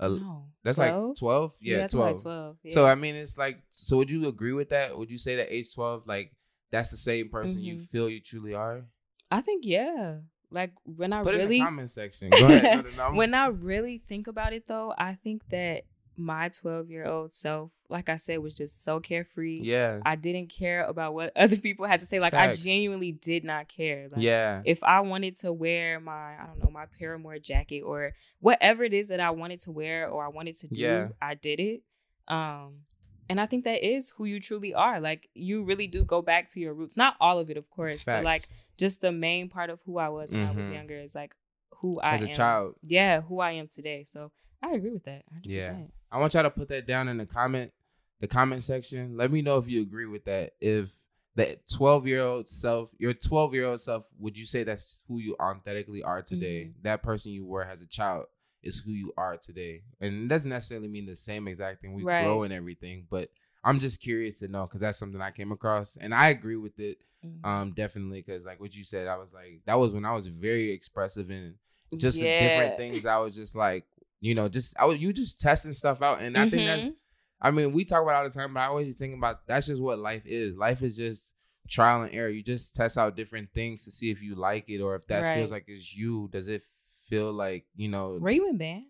a, 0.00 0.08
no, 0.08 0.46
that's 0.62 0.76
12? 0.76 1.08
like 1.10 1.16
twelve. 1.16 1.56
Yeah, 1.60 1.78
that's 1.78 1.94
twelve. 1.94 2.12
like 2.16 2.22
twelve. 2.22 2.56
Yeah. 2.62 2.74
So 2.74 2.86
I 2.86 2.94
mean, 2.96 3.14
it's 3.14 3.38
like. 3.38 3.58
So 3.70 3.96
would 3.96 4.10
you 4.10 4.26
agree 4.28 4.52
with 4.52 4.70
that? 4.70 4.96
Would 4.98 5.10
you 5.10 5.18
say 5.18 5.36
that 5.36 5.54
age 5.54 5.72
twelve, 5.74 6.06
like 6.06 6.32
that's 6.70 6.90
the 6.90 6.96
same 6.96 7.28
person 7.28 7.60
you 7.60 7.76
Mhm. 7.76 7.88
feel 7.88 8.08
you 8.10 8.20
truly 8.20 8.54
are? 8.54 8.84
I 9.30 9.40
think 9.40 9.64
yeah. 9.64 10.18
Like 10.54 10.72
when 10.84 11.12
I 11.12 11.22
Put 11.22 11.34
really 11.34 11.58
comment 11.60 11.90
section. 11.90 12.30
Go 12.30 12.46
ahead. 12.46 12.84
No, 12.84 12.90
no, 12.90 13.10
no, 13.10 13.14
when 13.16 13.34
I 13.34 13.48
really 13.48 14.02
think 14.08 14.26
about 14.28 14.52
it 14.52 14.66
though, 14.68 14.94
I 14.96 15.14
think 15.14 15.48
that 15.50 15.82
my 16.16 16.48
12 16.48 16.90
year 16.90 17.06
old 17.06 17.32
self, 17.34 17.72
like 17.88 18.08
I 18.08 18.18
said, 18.18 18.38
was 18.38 18.54
just 18.54 18.84
so 18.84 19.00
carefree. 19.00 19.60
yeah, 19.64 19.98
I 20.06 20.14
didn't 20.14 20.46
care 20.46 20.84
about 20.84 21.12
what 21.12 21.32
other 21.36 21.56
people 21.56 21.86
had 21.86 22.00
to 22.00 22.06
say. 22.06 22.20
Like 22.20 22.34
I 22.34 22.54
genuinely 22.54 23.10
did 23.10 23.42
not 23.42 23.66
care. 23.68 24.08
Like, 24.10 24.22
yeah, 24.22 24.62
If 24.64 24.84
I 24.84 25.00
wanted 25.00 25.36
to 25.38 25.52
wear 25.52 25.98
my, 25.98 26.34
I 26.40 26.46
don't 26.46 26.62
know, 26.62 26.70
my 26.70 26.86
Paramore 26.98 27.38
jacket 27.40 27.80
or 27.80 28.12
whatever 28.38 28.84
it 28.84 28.94
is 28.94 29.08
that 29.08 29.18
I 29.18 29.30
wanted 29.30 29.58
to 29.60 29.72
wear 29.72 30.08
or 30.08 30.24
I 30.24 30.28
wanted 30.28 30.54
to 30.58 30.68
do, 30.68 30.80
Yeah. 30.80 31.08
I 31.20 31.34
did 31.34 31.58
it. 31.58 31.82
Um, 32.28 32.84
and 33.28 33.40
I 33.40 33.46
think 33.46 33.64
that 33.64 33.82
is 33.84 34.10
who 34.10 34.24
you 34.24 34.40
truly 34.40 34.74
are. 34.74 35.00
Like 35.00 35.28
you 35.34 35.62
really 35.64 35.86
do 35.86 36.04
go 36.04 36.22
back 36.22 36.48
to 36.50 36.60
your 36.60 36.74
roots. 36.74 36.96
Not 36.96 37.14
all 37.20 37.38
of 37.38 37.50
it, 37.50 37.56
of 37.56 37.70
course, 37.70 38.04
Facts. 38.04 38.18
but 38.18 38.24
like 38.24 38.48
just 38.76 39.00
the 39.00 39.12
main 39.12 39.48
part 39.48 39.70
of 39.70 39.80
who 39.86 39.98
I 39.98 40.08
was 40.08 40.32
when 40.32 40.46
I 40.46 40.52
was 40.52 40.68
Mhm. 40.68 40.74
younger 40.74 40.96
is 40.98 41.14
like 41.14 41.34
who 41.76 42.00
I 42.00 42.14
as 42.14 42.22
a 42.22 42.28
am. 42.28 42.32
child. 42.34 42.74
Yeah, 42.82 43.20
who 43.22 43.40
I 43.40 43.52
am 43.52 43.68
today. 43.68 44.04
So 44.04 44.30
I 44.62 44.72
agree 44.72 44.90
with 44.92 45.04
that. 45.04 45.24
100%. 45.30 45.46
Yeah. 45.46 45.86
I 46.10 46.18
want 46.18 46.34
y'all 46.34 46.42
to 46.44 46.50
put 46.50 46.68
that 46.68 46.86
down 46.86 47.08
in 47.08 47.18
the 47.18 47.26
comment, 47.26 47.72
the 48.20 48.26
comment 48.28 48.62
section. 48.62 49.16
Let 49.16 49.30
me 49.30 49.42
know 49.42 49.58
if 49.58 49.68
you 49.68 49.82
agree 49.82 50.06
with 50.06 50.24
that. 50.26 50.52
If 50.60 50.94
that 51.36 51.66
12 51.68 52.06
year 52.06 52.20
old 52.22 52.48
self, 52.48 52.90
your 52.98 53.12
12 53.12 53.54
year 53.54 53.66
old 53.66 53.80
self, 53.80 54.06
would 54.18 54.38
you 54.38 54.46
say 54.46 54.62
that's 54.62 55.00
who 55.08 55.18
you 55.18 55.34
authentically 55.40 56.02
are 56.02 56.22
today? 56.22 56.64
Mm-hmm. 56.66 56.82
That 56.82 57.02
person 57.02 57.32
you 57.32 57.44
were 57.44 57.64
as 57.64 57.82
a 57.82 57.86
child 57.86 58.26
is 58.64 58.78
who 58.80 58.90
you 58.92 59.12
are 59.16 59.36
today. 59.36 59.82
And 60.00 60.24
it 60.24 60.28
doesn't 60.28 60.50
necessarily 60.50 60.88
mean 60.88 61.06
the 61.06 61.16
same 61.16 61.46
exact 61.48 61.80
thing. 61.82 61.92
We 61.94 62.02
Right. 62.02 62.22
grow 62.22 62.42
and 62.42 62.52
everything, 62.52 63.06
but 63.10 63.30
I'm 63.62 63.78
just 63.78 64.00
curious 64.00 64.38
to 64.40 64.48
know 64.48 64.66
because 64.66 64.80
that's 64.80 64.98
something 64.98 65.20
I 65.20 65.30
came 65.30 65.52
across 65.52 65.96
and 65.96 66.14
I 66.14 66.28
agree 66.28 66.56
with 66.56 66.78
it. 66.80 66.98
Mhm. 67.24 67.46
Um, 67.46 67.72
definitely 67.72 68.22
because 68.22 68.44
like 68.44 68.60
what 68.60 68.74
you 68.74 68.84
said, 68.84 69.06
I 69.06 69.16
was 69.16 69.32
like 69.32 69.60
that 69.66 69.78
was 69.78 69.92
when 69.94 70.04
I 70.04 70.12
was 70.12 70.26
very 70.26 70.70
expressive 70.72 71.30
and 71.30 71.54
just 71.96 72.18
the 72.20 72.26
Yeah. 72.26 72.38
different 72.38 72.76
things. 72.76 73.06
I 73.06 73.18
was 73.18 73.36
just 73.36 73.54
like, 73.54 73.86
you 74.20 74.34
know, 74.34 74.48
just 74.48 74.74
I 74.78 74.84
was 74.86 74.98
you 74.98 75.12
just 75.12 75.40
testing 75.40 75.74
stuff 75.74 76.02
out, 76.02 76.20
and 76.20 76.36
I 76.36 76.48
think 76.48 76.66
that's. 76.66 76.92
I 77.40 77.50
mean, 77.50 77.72
we 77.72 77.84
talk 77.84 78.02
about 78.02 78.12
it 78.14 78.16
all 78.18 78.24
the 78.24 78.30
time, 78.30 78.54
but 78.54 78.60
I 78.60 78.66
always 78.66 78.96
think 78.96 79.14
about 79.16 79.46
that's 79.46 79.66
just 79.66 79.80
what 79.80 79.98
life 79.98 80.22
is. 80.24 80.56
Life 80.56 80.82
is 80.82 80.96
just 80.96 81.34
trial 81.68 82.02
and 82.02 82.14
error. 82.14 82.28
You 82.30 82.42
just 82.42 82.74
test 82.74 82.96
out 82.96 83.16
different 83.16 83.50
things 83.52 83.84
to 83.84 83.90
see 83.90 84.10
if 84.10 84.22
you 84.22 84.34
like 84.34 84.68
it 84.70 84.80
or 84.80 84.94
if 84.94 85.06
that 85.08 85.32
feels 85.34 85.50
like 85.50 85.64
it's 85.68 85.94
you. 85.94 86.28
Does 86.32 86.48
it 86.48 86.62
feel 87.08 87.32
like 87.32 87.64
you 87.76 87.88
know? 87.88 88.18
Were 88.20 88.30
you 88.30 88.48
in 88.48 88.56
band? 88.58 88.84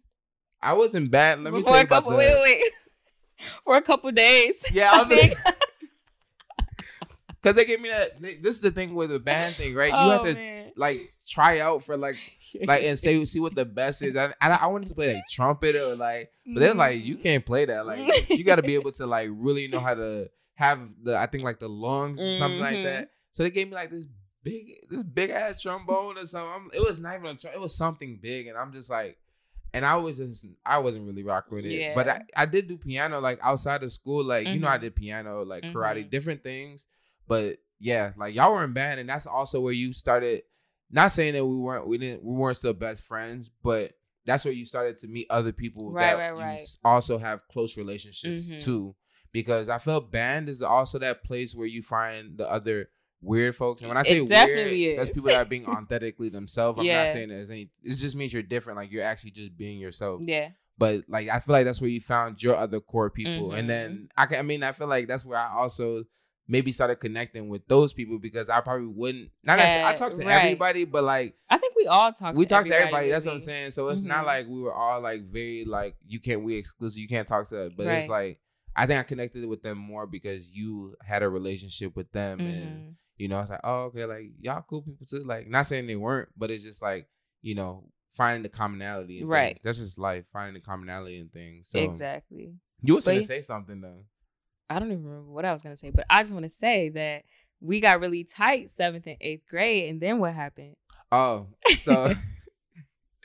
I 0.63 0.73
wasn't 0.75 1.11
bad. 1.11 1.41
Let 1.41 1.53
me 1.53 1.61
For 1.61 1.67
tell 1.67 1.77
you 1.79 1.83
a 1.85 1.87
couple 1.87 2.11
wait, 2.17 2.29
wait, 2.29 2.43
wait. 2.61 2.73
For 3.65 3.77
a 3.77 3.83
couple 3.83 4.11
days. 4.13 4.65
Yeah, 4.73 4.91
I 4.95 5.01
I 5.01 5.05
think. 5.05 5.35
because 7.43 7.57
they 7.57 7.65
gave 7.65 7.81
me 7.81 7.91
that. 7.91 8.21
they- 8.21 8.37
This 8.37 8.57
is 8.57 8.61
the 8.61 8.71
thing 8.71 8.95
with 8.95 9.11
the 9.11 9.19
band 9.19 9.55
thing, 9.55 9.75
right? 9.75 9.91
You 9.91 9.97
oh, 9.97 10.11
have 10.11 10.25
to 10.25 10.35
man. 10.35 10.73
like 10.77 10.97
try 11.29 11.61
out 11.61 11.83
for 11.83 11.97
like 11.97 12.17
like 12.65 12.83
and 12.85 12.99
say 12.99 13.23
see 13.25 13.41
what 13.41 13.55
the 13.55 13.65
best 13.65 14.03
is. 14.03 14.15
And 14.17 14.33
I, 14.41 14.49
I 14.63 14.67
wanted 14.69 14.89
to 14.89 14.95
play 14.95 15.15
like 15.15 15.25
trumpet 15.29 15.77
or 15.77 15.95
like, 15.97 16.31
but 16.47 16.61
they're 16.61 16.75
like 16.75 16.99
Mm-hmm. 16.99 17.07
you 17.07 17.17
can't 17.17 17.45
play 17.45 17.65
that. 17.67 17.85
Like 17.87 18.31
you 18.31 18.45
got 18.45 18.57
to 18.57 18.63
be 18.63 18.75
able 18.75 18.93
to 18.93 19.07
like 19.07 19.29
really 19.33 19.69
know 19.69 19.81
how 19.81 19.95
to 19.95 20.31
have 20.55 20.79
the 21.03 21.19
I 21.19 21.27
think 21.27 21.45
like 21.45 21.59
the 21.61 21.69
lungs 21.69 22.21
or 22.21 22.39
something 22.39 22.61
like 22.61 22.77
Mhm. 22.77 22.85
that. 22.85 23.11
So 23.33 23.43
they 23.43 23.51
gave 23.51 23.69
me 23.69 23.75
like 23.75 23.91
this 23.91 24.07
big 24.45 24.75
this 24.89 25.03
big 25.03 25.31
ass 25.31 25.61
trombone 25.61 26.17
or 26.19 26.27
something. 26.27 26.51
I'm- 26.51 26.71
it 26.73 26.81
was 26.81 26.99
not 27.01 27.17
even 27.19 27.37
a 27.43 27.49
it 27.53 27.61
was 27.61 27.75
something 27.77 28.19
big, 28.23 28.47
and 28.47 28.57
I'm 28.57 28.73
just 28.73 28.89
like. 28.91 29.19
And 29.73 29.85
I 29.85 29.97
was 29.97 30.19
just 30.19 30.47
I 30.65 30.79
wasn't 30.79 31.05
really 31.09 31.25
rocking 31.25 31.57
with 31.57 31.65
it, 31.65 31.97
but 31.97 32.09
I, 32.09 32.23
I 32.37 32.47
did 32.47 32.69
do 32.69 32.79
piano 32.79 33.19
like 33.21 33.41
outside 33.43 33.83
of 33.83 33.93
school, 33.93 34.23
like 34.23 34.47
you 34.47 34.61
know 34.61 34.69
I 34.69 34.79
Mhm. 34.79 34.83
did 34.83 34.95
piano, 34.95 35.43
like 35.43 35.65
karate, 35.65 36.05
Mhm. 36.07 36.11
different 36.11 36.45
things. 36.45 36.87
But 37.27 37.59
yeah, 37.81 38.13
like 38.17 38.37
y'all 38.37 38.53
were 38.55 38.63
in 38.63 38.73
band, 38.73 39.01
and 39.01 39.09
that's 39.09 39.27
also 39.27 39.61
where 39.61 39.73
you 39.73 39.93
started. 39.93 40.43
Not 40.93 41.11
saying 41.11 41.33
that 41.35 41.45
we 41.45 41.57
weren't 41.57 41.89
we 41.89 41.99
didn't 41.99 42.23
we 42.23 42.35
weren't 42.37 42.57
still 42.57 42.73
best 42.73 43.03
friends, 43.05 43.51
but 43.65 43.95
that's 44.25 44.45
where 44.45 44.55
you 44.55 44.65
started 44.65 44.97
to 44.99 45.09
meet 45.09 45.27
other 45.29 45.51
people 45.51 45.91
Right, 45.91 46.13
that 46.13 46.19
right, 46.19 46.29
you 46.31 46.37
right. 46.41 46.61
s- 46.61 46.79
also 46.85 47.19
have 47.19 47.41
close 47.49 47.77
relationships 47.77 48.53
Mhm. 48.53 48.63
too. 48.63 48.95
Because 49.33 49.69
I 49.69 49.79
feel 49.79 50.01
band 50.01 50.49
is 50.49 50.63
also 50.63 51.01
that 51.01 51.25
place 51.25 51.53
where 51.57 51.67
you 51.67 51.83
find 51.83 52.39
the 52.39 52.49
other 52.49 52.91
weird 53.25 53.57
folks. 53.57 53.83
And 53.83 53.89
when 53.89 53.97
I 53.97 54.03
It 54.03 54.07
say 54.07 54.21
weird, 54.21 54.29
definitely 54.29 54.97
that's 54.97 55.11
is. 55.11 55.17
people 55.17 55.31
that 55.31 55.39
are 55.39 55.45
being 55.49 55.67
authentically 55.67 56.29
themselves. 56.29 56.79
I'm 56.79 56.85
Yeah. 56.87 57.05
not 57.05 57.13
saying 57.13 57.29
there's 57.29 57.51
any. 57.51 57.71
It 57.83 57.95
just 57.95 58.15
means 58.17 58.33
you're 58.33 58.43
different. 58.43 58.77
Like 58.79 58.91
you're 58.93 59.05
actually 59.05 59.33
just 59.33 59.57
being 59.57 59.79
yourself 59.79 60.21
Yeah. 60.25 60.51
but 60.79 61.05
like 61.09 61.29
I 61.29 61.39
feel 61.41 61.53
like 61.53 61.65
that's 61.65 61.81
where 61.81 61.91
you 61.91 62.01
found 62.01 62.43
your 62.43 62.57
other 62.57 62.81
core 62.81 63.11
people, 63.11 63.49
Mhm. 63.51 63.59
and 63.59 63.71
then 63.71 64.09
I 64.17 64.27
can, 64.27 64.39
I 64.39 64.43
mean 64.43 64.63
I 64.63 64.73
feel 64.73 64.87
like 64.89 65.07
that's 65.09 65.25
where 65.25 65.39
I 65.39 65.53
also 65.57 66.05
maybe 66.47 66.73
started 66.73 66.97
connecting 66.97 67.49
with 67.49 67.67
those 67.69 67.95
people 67.95 68.19
because 68.19 68.51
I 68.51 68.61
probably 68.61 68.87
wouldn't 68.89 69.31
not 69.45 69.57
necessarily, 69.57 69.85
I 69.89 69.93
Yeah, 69.93 69.97
talk 69.97 70.11
to 70.15 70.17
right. 70.27 70.45
everybody, 70.45 70.85
but 70.85 71.03
like 71.03 71.37
I 71.49 71.57
think 71.57 71.75
we 71.75 71.87
all 71.87 72.13
talk 72.13 72.35
we 72.35 72.45
to 72.45 72.49
talk 72.51 72.67
to 72.67 72.75
everybody. 72.77 73.09
That's 73.11 73.25
what 73.25 73.33
I'm 73.33 73.41
saying. 73.41 73.71
So 73.71 73.89
it's 73.89 74.03
not 74.03 74.25
Mhm. 74.25 74.27
like 74.27 74.47
we 74.49 74.61
were 74.61 74.75
all 74.75 75.01
like 75.01 75.23
very 75.31 75.65
like 75.65 75.97
you 76.07 76.21
can't 76.21 76.43
we 76.45 76.57
exclusive, 76.57 76.99
you 76.99 77.09
can't 77.09 77.27
talk 77.27 77.49
to 77.49 77.67
us, 77.67 77.73
but 77.77 77.87
it's 77.87 78.09
like 78.09 78.41
I 78.77 78.87
think 78.87 78.99
I 78.99 79.05
connected 79.05 79.47
with 79.47 79.63
them 79.63 79.79
more 79.79 80.05
because 80.07 80.53
you 80.53 80.97
had 81.03 81.23
a 81.23 81.29
relationship 81.29 81.95
with 81.95 82.11
them 82.11 82.41
and 82.41 82.67
Mhm. 82.67 82.95
You 83.17 83.29
know, 83.29 83.41
it's 83.41 83.51
like, 83.51 83.61
oh, 83.65 83.85
okay, 83.85 84.05
like 84.05 84.33
y'all 84.41 84.65
cool 84.69 84.83
people 84.83 85.07
too. 85.07 85.25
Like, 85.25 85.49
not 85.49 85.67
saying 85.67 85.87
they 85.87 85.97
weren't, 85.97 86.29
but 86.37 86.51
it's 86.51 86.65
just 86.65 86.83
like, 86.83 87.07
you 87.43 87.55
know, 87.55 87.85
finding 88.11 88.43
the 88.43 88.49
commonality. 88.49 89.21
In 89.21 89.27
Right. 89.27 89.55
Things. 89.55 89.61
That's 89.65 89.79
just 89.79 89.99
life, 89.99 90.25
finding 90.33 90.55
the 90.55 90.61
commonality 90.61 91.19
in 91.19 91.29
things. 91.29 91.69
So 91.69 91.79
Exactly. 91.79 92.55
you 92.83 92.95
was 92.95 93.07
gonna 93.07 93.25
say 93.25 93.43
something 93.43 93.81
though. 93.81 94.05
I 94.71 94.79
don't 94.79 94.91
even 94.91 95.05
remember 95.05 95.31
what 95.31 95.45
I 95.45 95.53
was 95.53 95.63
gonna 95.63 95.77
say, 95.77 95.91
but 95.91 96.07
I 96.11 96.23
just 96.23 96.33
want 96.33 96.45
to 96.45 96.51
say 96.51 96.89
that 96.91 97.25
we 97.61 97.81
got 97.81 98.01
really 98.01 98.25
tight 98.25 98.71
seventh 98.71 99.07
and 99.07 99.17
eighth 99.21 99.47
grade, 99.49 99.91
and 99.91 100.01
then 100.01 100.19
what 100.19 100.35
happened? 100.35 100.77
Oh, 101.13 101.49
so 101.79 102.15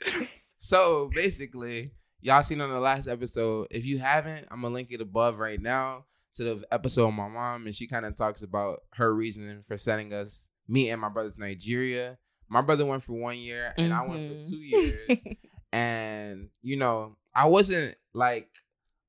so 0.58 1.10
basically, 1.14 1.92
y'all 2.20 2.42
seen 2.42 2.60
on 2.60 2.70
the 2.70 2.80
last 2.80 3.08
episode. 3.08 3.68
If 3.70 3.86
you 3.86 3.98
haven't, 3.98 4.46
I'm 4.50 4.62
gonna 4.62 4.74
link 4.74 4.88
it 4.90 5.00
above 5.00 5.38
right 5.38 5.60
now 5.60 6.04
to 6.36 6.44
the 6.44 6.64
episode 6.72 7.08
of 7.08 7.14
my 7.14 7.28
mom, 7.28 7.66
and 7.66 7.74
she 7.74 7.86
kind 7.86 8.06
of 8.06 8.16
talks 8.16 8.42
about 8.42 8.80
her 8.94 9.14
reasoning 9.14 9.62
for 9.66 9.76
sending 9.76 10.12
us 10.12 10.46
me 10.68 10.90
and 10.90 11.00
my 11.00 11.08
brother 11.08 11.30
to 11.30 11.40
Nigeria. 11.40 12.18
My 12.48 12.60
brother 12.62 12.84
went 12.86 13.02
for 13.02 13.12
one 13.14 13.38
year, 13.38 13.72
and 13.78 13.92
I 13.92 14.06
went 14.06 14.44
for 14.44 14.50
two 14.50 14.58
years. 14.60 15.18
and 15.72 16.48
you 16.62 16.76
know 16.76 17.16
i 17.32 17.46
wasn't 17.46 17.94
like 18.12 18.48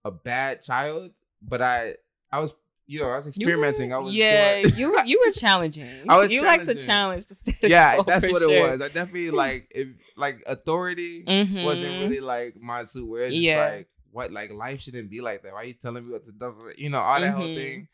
a 0.05 0.11
bad 0.11 0.61
child 0.61 1.09
but 1.41 1.59
i 1.61 1.95
i 2.31 2.39
was 2.39 2.53
you 2.85 2.99
know 2.99 3.07
i 3.09 3.15
was 3.15 3.25
were- 3.25 3.29
experimenting 3.29 3.91
i 3.93 3.97
was 3.97 4.13
yeah, 4.13 4.61
doing- 4.61 4.75
you 4.77 4.99
you 5.05 5.23
were 5.25 5.31
challenging. 5.31 5.89
I 6.09 6.17
was 6.17 6.31
you 6.31 6.43
like 6.43 6.63
to 6.63 6.75
challenge 6.75 7.25
the 7.25 7.33
status 7.35 7.69
yeah 7.69 7.95
quo 7.95 8.03
that's 8.03 8.29
what 8.31 8.41
sure. 8.43 8.51
it 8.53 8.61
was 8.73 8.81
i 8.81 8.87
definitely 8.93 9.31
like 9.31 9.71
if 9.73 9.87
like 10.15 10.43
authority 10.45 11.23
Mhm. 11.27 11.63
wasn't 11.63 11.99
really 12.03 12.19
like 12.19 12.55
my 12.61 12.83
suit 12.83 13.09
where 13.09 13.23
it's 13.23 13.33
just 13.33 13.43
Yeah. 13.43 13.69
like 13.73 13.87
what 14.11 14.31
like 14.31 14.51
life 14.51 14.79
shouldn't 14.81 15.09
be 15.09 15.21
like 15.21 15.41
that 15.43 15.53
why 15.53 15.61
are 15.61 15.65
you 15.65 15.73
telling 15.73 16.05
me 16.05 16.11
what 16.11 16.23
to 16.23 16.31
do 16.31 16.53
you 16.77 16.89
know 16.89 16.99
all 16.99 17.19
that 17.19 17.33
whole 17.33 17.47
Mhm. 17.47 17.55
thing 17.55 17.87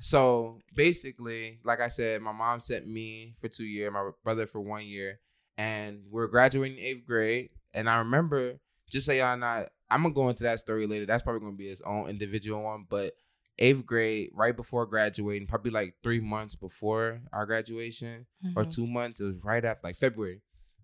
so 0.00 0.60
basically 0.74 1.58
like 1.64 1.80
i 1.80 1.88
said 1.88 2.20
my 2.20 2.32
mom 2.32 2.60
sent 2.60 2.86
me 2.86 3.34
for 3.40 3.48
two 3.48 3.64
years 3.64 3.92
my 3.92 4.10
brother 4.24 4.46
for 4.46 4.60
one 4.60 4.84
year 4.84 5.20
and 5.58 6.02
we're 6.10 6.26
graduating 6.26 6.78
eighth 6.78 7.06
grade 7.06 7.50
and 7.74 7.88
i 7.88 7.98
remember 7.98 8.58
just 8.90 9.06
so 9.06 9.12
y'all 9.12 9.36
not 9.36 9.68
i'm 9.90 10.02
gonna 10.02 10.14
go 10.14 10.28
into 10.28 10.42
that 10.42 10.60
story 10.60 10.86
later 10.86 11.06
that's 11.06 11.22
probably 11.22 11.40
gonna 11.40 11.52
be 11.56 11.68
its 11.68 11.80
own 11.82 12.08
individual 12.08 12.62
one 12.62 12.84
but 12.88 13.14
eighth 13.58 13.86
grade, 13.86 14.28
right 14.34 14.54
before 14.54 14.84
graduating, 14.84 15.48
probably 15.48 15.70
like 15.70 15.94
three 16.02 16.20
months 16.20 16.54
before 16.54 17.22
our 17.32 17.46
graduation 17.46 18.26
or 18.54 18.66
Mhm. 18.66 18.70
two 18.70 18.86
months. 18.86 19.18
It 19.18 19.24
was 19.24 19.42
right 19.42 19.64
after, 19.64 19.86
like 19.86 19.96
February. 19.96 20.42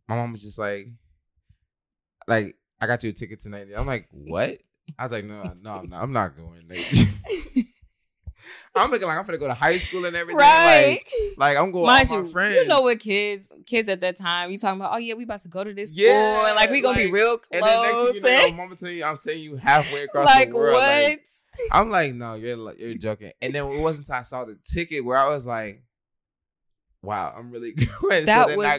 My 0.09 0.17
mom 0.17 0.33
was 0.33 0.43
just 0.43 0.57
like, 0.57 0.87
like, 2.27 2.57
I 2.81 2.87
got 2.87 3.05
you 3.05 3.11
a 3.11 3.13
ticket 3.13 3.41
tonight. 3.41 3.69
I'm 3.77 3.87
like, 3.87 4.09
what? 4.11 4.59
I 4.99 5.05
was 5.05 5.13
like, 5.13 5.25
no, 5.25 5.53
no, 5.61 5.71
I'm 5.73 5.89
not, 5.89 6.03
I'm 6.03 6.13
not 6.13 6.37
going. 6.37 6.63
Like, 6.69 7.67
I'm 8.75 8.91
looking 8.91 9.07
like 9.07 9.19
I'm 9.19 9.27
gonna 9.27 9.37
go 9.39 9.49
to 9.49 9.55
high 9.55 9.77
school 9.79 10.05
and 10.07 10.17
everything. 10.17 10.39
right. 10.39 11.01
Like, 11.37 11.37
like 11.37 11.57
I'm 11.59 11.71
going 11.73 11.85
Mind 11.87 12.09
with 12.09 12.19
you, 12.19 12.25
my 12.25 12.31
friends. 12.31 12.57
you 12.57 12.67
know 12.67 12.81
what 12.81 12.99
kids, 13.01 13.53
kids 13.67 13.89
at 13.91 14.01
that 14.01 14.17
time, 14.17 14.51
you 14.51 14.57
talking 14.59 14.81
about? 14.81 14.95
Oh 14.95 14.97
yeah, 14.97 15.13
we 15.15 15.25
about 15.25 15.43
to 15.43 15.49
go 15.49 15.63
to 15.63 15.75
this 15.75 15.93
school, 15.93 16.07
Yeah, 16.07 16.47
and 16.47 16.57
like 16.57 16.71
we 16.71 16.81
gonna 16.81 16.97
be 16.97 17.11
real 17.13 17.33
real 17.33 17.41
and 17.53 17.63
then 17.63 17.83
next 17.83 17.95
thing 17.95 18.15
you 18.15 18.21
know, 18.23 18.47
and- 18.49 18.57
mama 18.57 18.77
tell 18.77 18.89
you, 18.89 19.05
I'm 19.05 19.19
saying 19.19 19.43
you 19.43 19.57
halfway 19.57 20.03
across 20.05 20.25
like 20.27 20.51
the 20.51 20.57
world. 20.57 20.75
what? 20.75 20.83
Like, 21.03 21.21
I'm 21.71 21.91
like, 21.91 22.15
no, 22.15 22.35
you're 22.35 22.57
like, 22.57 22.79
you're 22.79 22.95
joking. 22.95 23.33
And 23.43 23.55
then 23.55 23.67
it 23.71 23.81
wasn't 23.81 24.09
until 24.09 24.21
I 24.21 24.23
saw 24.23 24.45
the 24.47 24.57
ticket 24.65 25.05
where 25.05 25.19
I 25.19 25.29
was 25.29 25.45
like, 25.45 25.83
wow, 27.03 27.35
I'm 27.37 27.51
really 27.53 27.73
going. 28.01 28.25
that 28.25 28.49
so 28.49 28.57
was 28.57 28.67
I, 28.67 28.79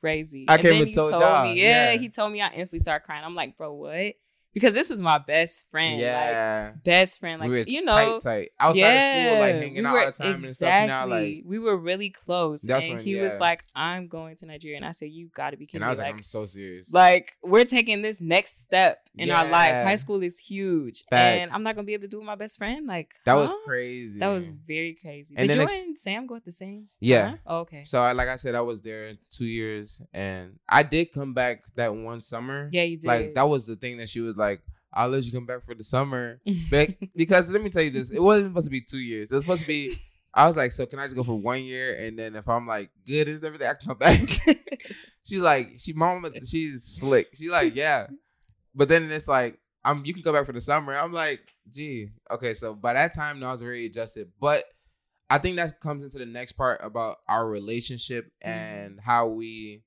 crazy. 0.00 0.44
I 0.48 0.54
And 0.54 0.62
came 0.62 0.80
and 0.82 0.94
told 0.94 1.10
told 1.10 1.22
me, 1.44 1.60
yeah, 1.60 1.92
yeah. 1.92 1.98
he 1.98 2.08
told 2.08 2.32
me 2.32 2.40
I 2.40 2.50
instantly 2.50 2.78
started 2.78 3.04
crying. 3.04 3.24
I'm 3.24 3.34
like, 3.34 3.56
bro, 3.56 3.72
what? 3.74 4.14
Because 4.54 4.74
this 4.74 4.90
was 4.90 5.00
my 5.00 5.18
best 5.18 5.64
friend. 5.70 5.94
Like, 5.94 6.02
yeah. 6.02 6.72
best 6.84 7.20
friend. 7.20 7.40
Like 7.40 7.50
we 7.50 7.64
you 7.66 7.82
know, 7.84 8.20
tight, 8.20 8.22
tight. 8.22 8.48
Outside 8.60 8.80
of 8.82 9.26
school, 9.26 9.40
like 9.40 9.54
hanging 9.54 9.74
we 9.74 9.86
out 9.86 9.96
all 9.96 10.06
the 10.06 10.12
time 10.12 10.44
and 10.44 10.56
stuff. 10.56 10.86
Now, 10.86 11.06
like, 11.06 11.42
we 11.46 11.58
were 11.58 11.76
really 11.76 12.10
close. 12.10 12.62
That's 12.62 12.86
and 12.86 12.96
when- 12.96 13.04
he 13.04 13.16
was 13.16 13.40
like, 13.40 13.64
"I'm 13.74 14.08
going 14.08 14.36
to 14.36 14.46
Nigeria," 14.46 14.76
and 14.76 14.84
I 14.84 14.92
said, 14.92 15.08
"You 15.10 15.28
got 15.34 15.50
to 15.50 15.56
be 15.56 15.66
kidding 15.66 15.82
and 15.82 15.86
I 15.86 15.88
was 15.88 15.98
like, 15.98 16.08
Like, 16.08 16.16
I'm 16.16 16.22
so 16.22 16.46
serious. 16.46 16.92
like 16.92 17.32
we're 17.42 17.64
taking 17.64 18.02
this 18.02 18.20
next 18.20 18.62
step 18.62 18.98
in 19.14 19.30
our 19.30 19.48
life. 19.48 19.86
High 19.86 19.96
school 19.96 20.22
is 20.22 20.38
huge, 20.38 21.04
and 21.10 21.50
I'm 21.50 21.62
not 21.62 21.74
gonna 21.74 21.86
be 21.86 21.94
able 21.94 22.02
to 22.02 22.08
do 22.08 22.18
it 22.18 22.20
with 22.20 22.26
my 22.26 22.34
best 22.34 22.58
friend. 22.58 22.86
Like 22.86 23.10
that 23.24 23.34
was 23.34 23.54
crazy. 23.64 24.20
That 24.20 24.28
was 24.28 24.50
very 24.50 24.96
crazy. 25.00 25.34
And 25.36 25.48
Did 25.48 25.56
you 25.56 25.62
ex- 25.62 25.82
and 25.82 25.98
Sam 25.98 26.26
go 26.26 26.36
at 26.36 26.44
the 26.44 26.52
same? 26.52 26.88
Yeah. 27.00 27.22
time? 27.22 27.38
Oh, 27.46 27.58
okay. 27.60 27.84
So, 27.84 28.00
like 28.12 28.28
I 28.28 28.36
said, 28.36 28.54
I 28.54 28.60
was 28.60 28.80
there 28.82 29.14
two 29.30 29.46
years, 29.46 30.00
and 30.12 30.58
I 30.68 30.82
did 30.82 31.12
come 31.12 31.32
back 31.34 31.62
that 31.76 31.94
one 31.94 32.20
summer. 32.20 32.68
Yeah, 32.72 32.82
you 32.82 32.98
did. 32.98 33.06
Like 33.06 33.34
that 33.34 33.48
was 33.48 33.66
the 33.66 33.76
thing 33.76 33.96
that 33.98 34.08
she 34.08 34.20
was 34.20 34.36
like, 34.36 34.41
"I'll 34.92 35.08
let 35.08 35.24
you 35.24 35.32
come 35.32 35.46
back 35.46 35.64
for 35.64 35.74
the 35.74 35.84
summer." 35.84 36.40
Be- 36.44 37.10
because 37.14 37.48
let 37.48 37.62
me 37.62 37.70
tell 37.70 37.82
you 37.82 37.90
this, 37.90 38.10
it 38.10 38.22
wasn't 38.22 38.50
supposed 38.50 38.66
to 38.66 38.70
be 38.70 38.80
two 38.80 38.98
years. 38.98 39.30
It 39.30 39.34
was 39.34 39.44
supposed 39.44 39.62
to 39.62 39.68
be. 39.68 40.00
I 40.34 40.46
was 40.46 40.56
like, 40.56 40.72
so 40.72 40.86
can 40.86 40.98
I 40.98 41.04
just 41.04 41.16
go 41.16 41.24
for 41.24 41.38
one 41.38 41.62
year, 41.62 41.94
and 41.94 42.18
then 42.18 42.36
if 42.36 42.48
I'm 42.48 42.66
like 42.66 42.90
good 43.06 43.28
and 43.28 43.44
everything, 43.44 43.68
I 43.68 43.74
come 43.74 43.98
back. 43.98 44.20
she's 45.24 45.40
like, 45.40 45.72
she 45.76 45.92
mom, 45.92 46.26
she's 46.46 46.84
slick. 46.84 47.28
She's 47.34 47.50
like, 47.50 47.76
yeah, 47.76 48.06
but 48.74 48.88
then 48.88 49.10
it's 49.10 49.28
like, 49.28 49.58
I'm 49.84 50.04
you 50.04 50.14
can 50.14 50.22
go 50.22 50.32
back 50.32 50.46
for 50.46 50.52
the 50.52 50.60
summer. 50.60 50.96
I'm 50.96 51.12
like, 51.12 51.40
gee, 51.70 52.08
okay. 52.30 52.54
So 52.54 52.74
by 52.74 52.94
that 52.94 53.14
time, 53.14 53.40
no, 53.40 53.48
I 53.48 53.52
was 53.52 53.62
very 53.62 53.86
adjusted, 53.86 54.28
but 54.40 54.64
I 55.32 55.38
think 55.38 55.56
that 55.56 55.80
comes 55.80 56.04
into 56.04 56.18
the 56.18 56.26
next 56.26 56.52
part 56.52 56.80
about 56.82 57.16
our 57.26 57.48
relationship 57.48 58.26
mm-hmm. 58.44 58.50
and 58.50 59.00
how 59.00 59.28
we 59.28 59.82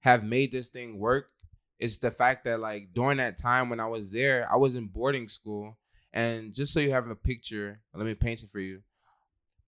have 0.00 0.22
made 0.22 0.52
this 0.52 0.68
thing 0.68 0.98
work. 0.98 1.30
It's 1.78 1.98
the 1.98 2.10
fact 2.10 2.44
that 2.44 2.60
like 2.60 2.90
during 2.94 3.18
that 3.18 3.36
time 3.38 3.68
when 3.68 3.80
I 3.80 3.86
was 3.86 4.10
there, 4.10 4.48
I 4.50 4.56
was 4.56 4.74
in 4.76 4.86
boarding 4.86 5.28
school. 5.28 5.76
And 6.12 6.54
just 6.54 6.72
so 6.72 6.78
you 6.80 6.92
have 6.92 7.08
a 7.08 7.16
picture, 7.16 7.80
let 7.92 8.06
me 8.06 8.14
paint 8.14 8.42
it 8.44 8.50
for 8.50 8.60
you. 8.60 8.82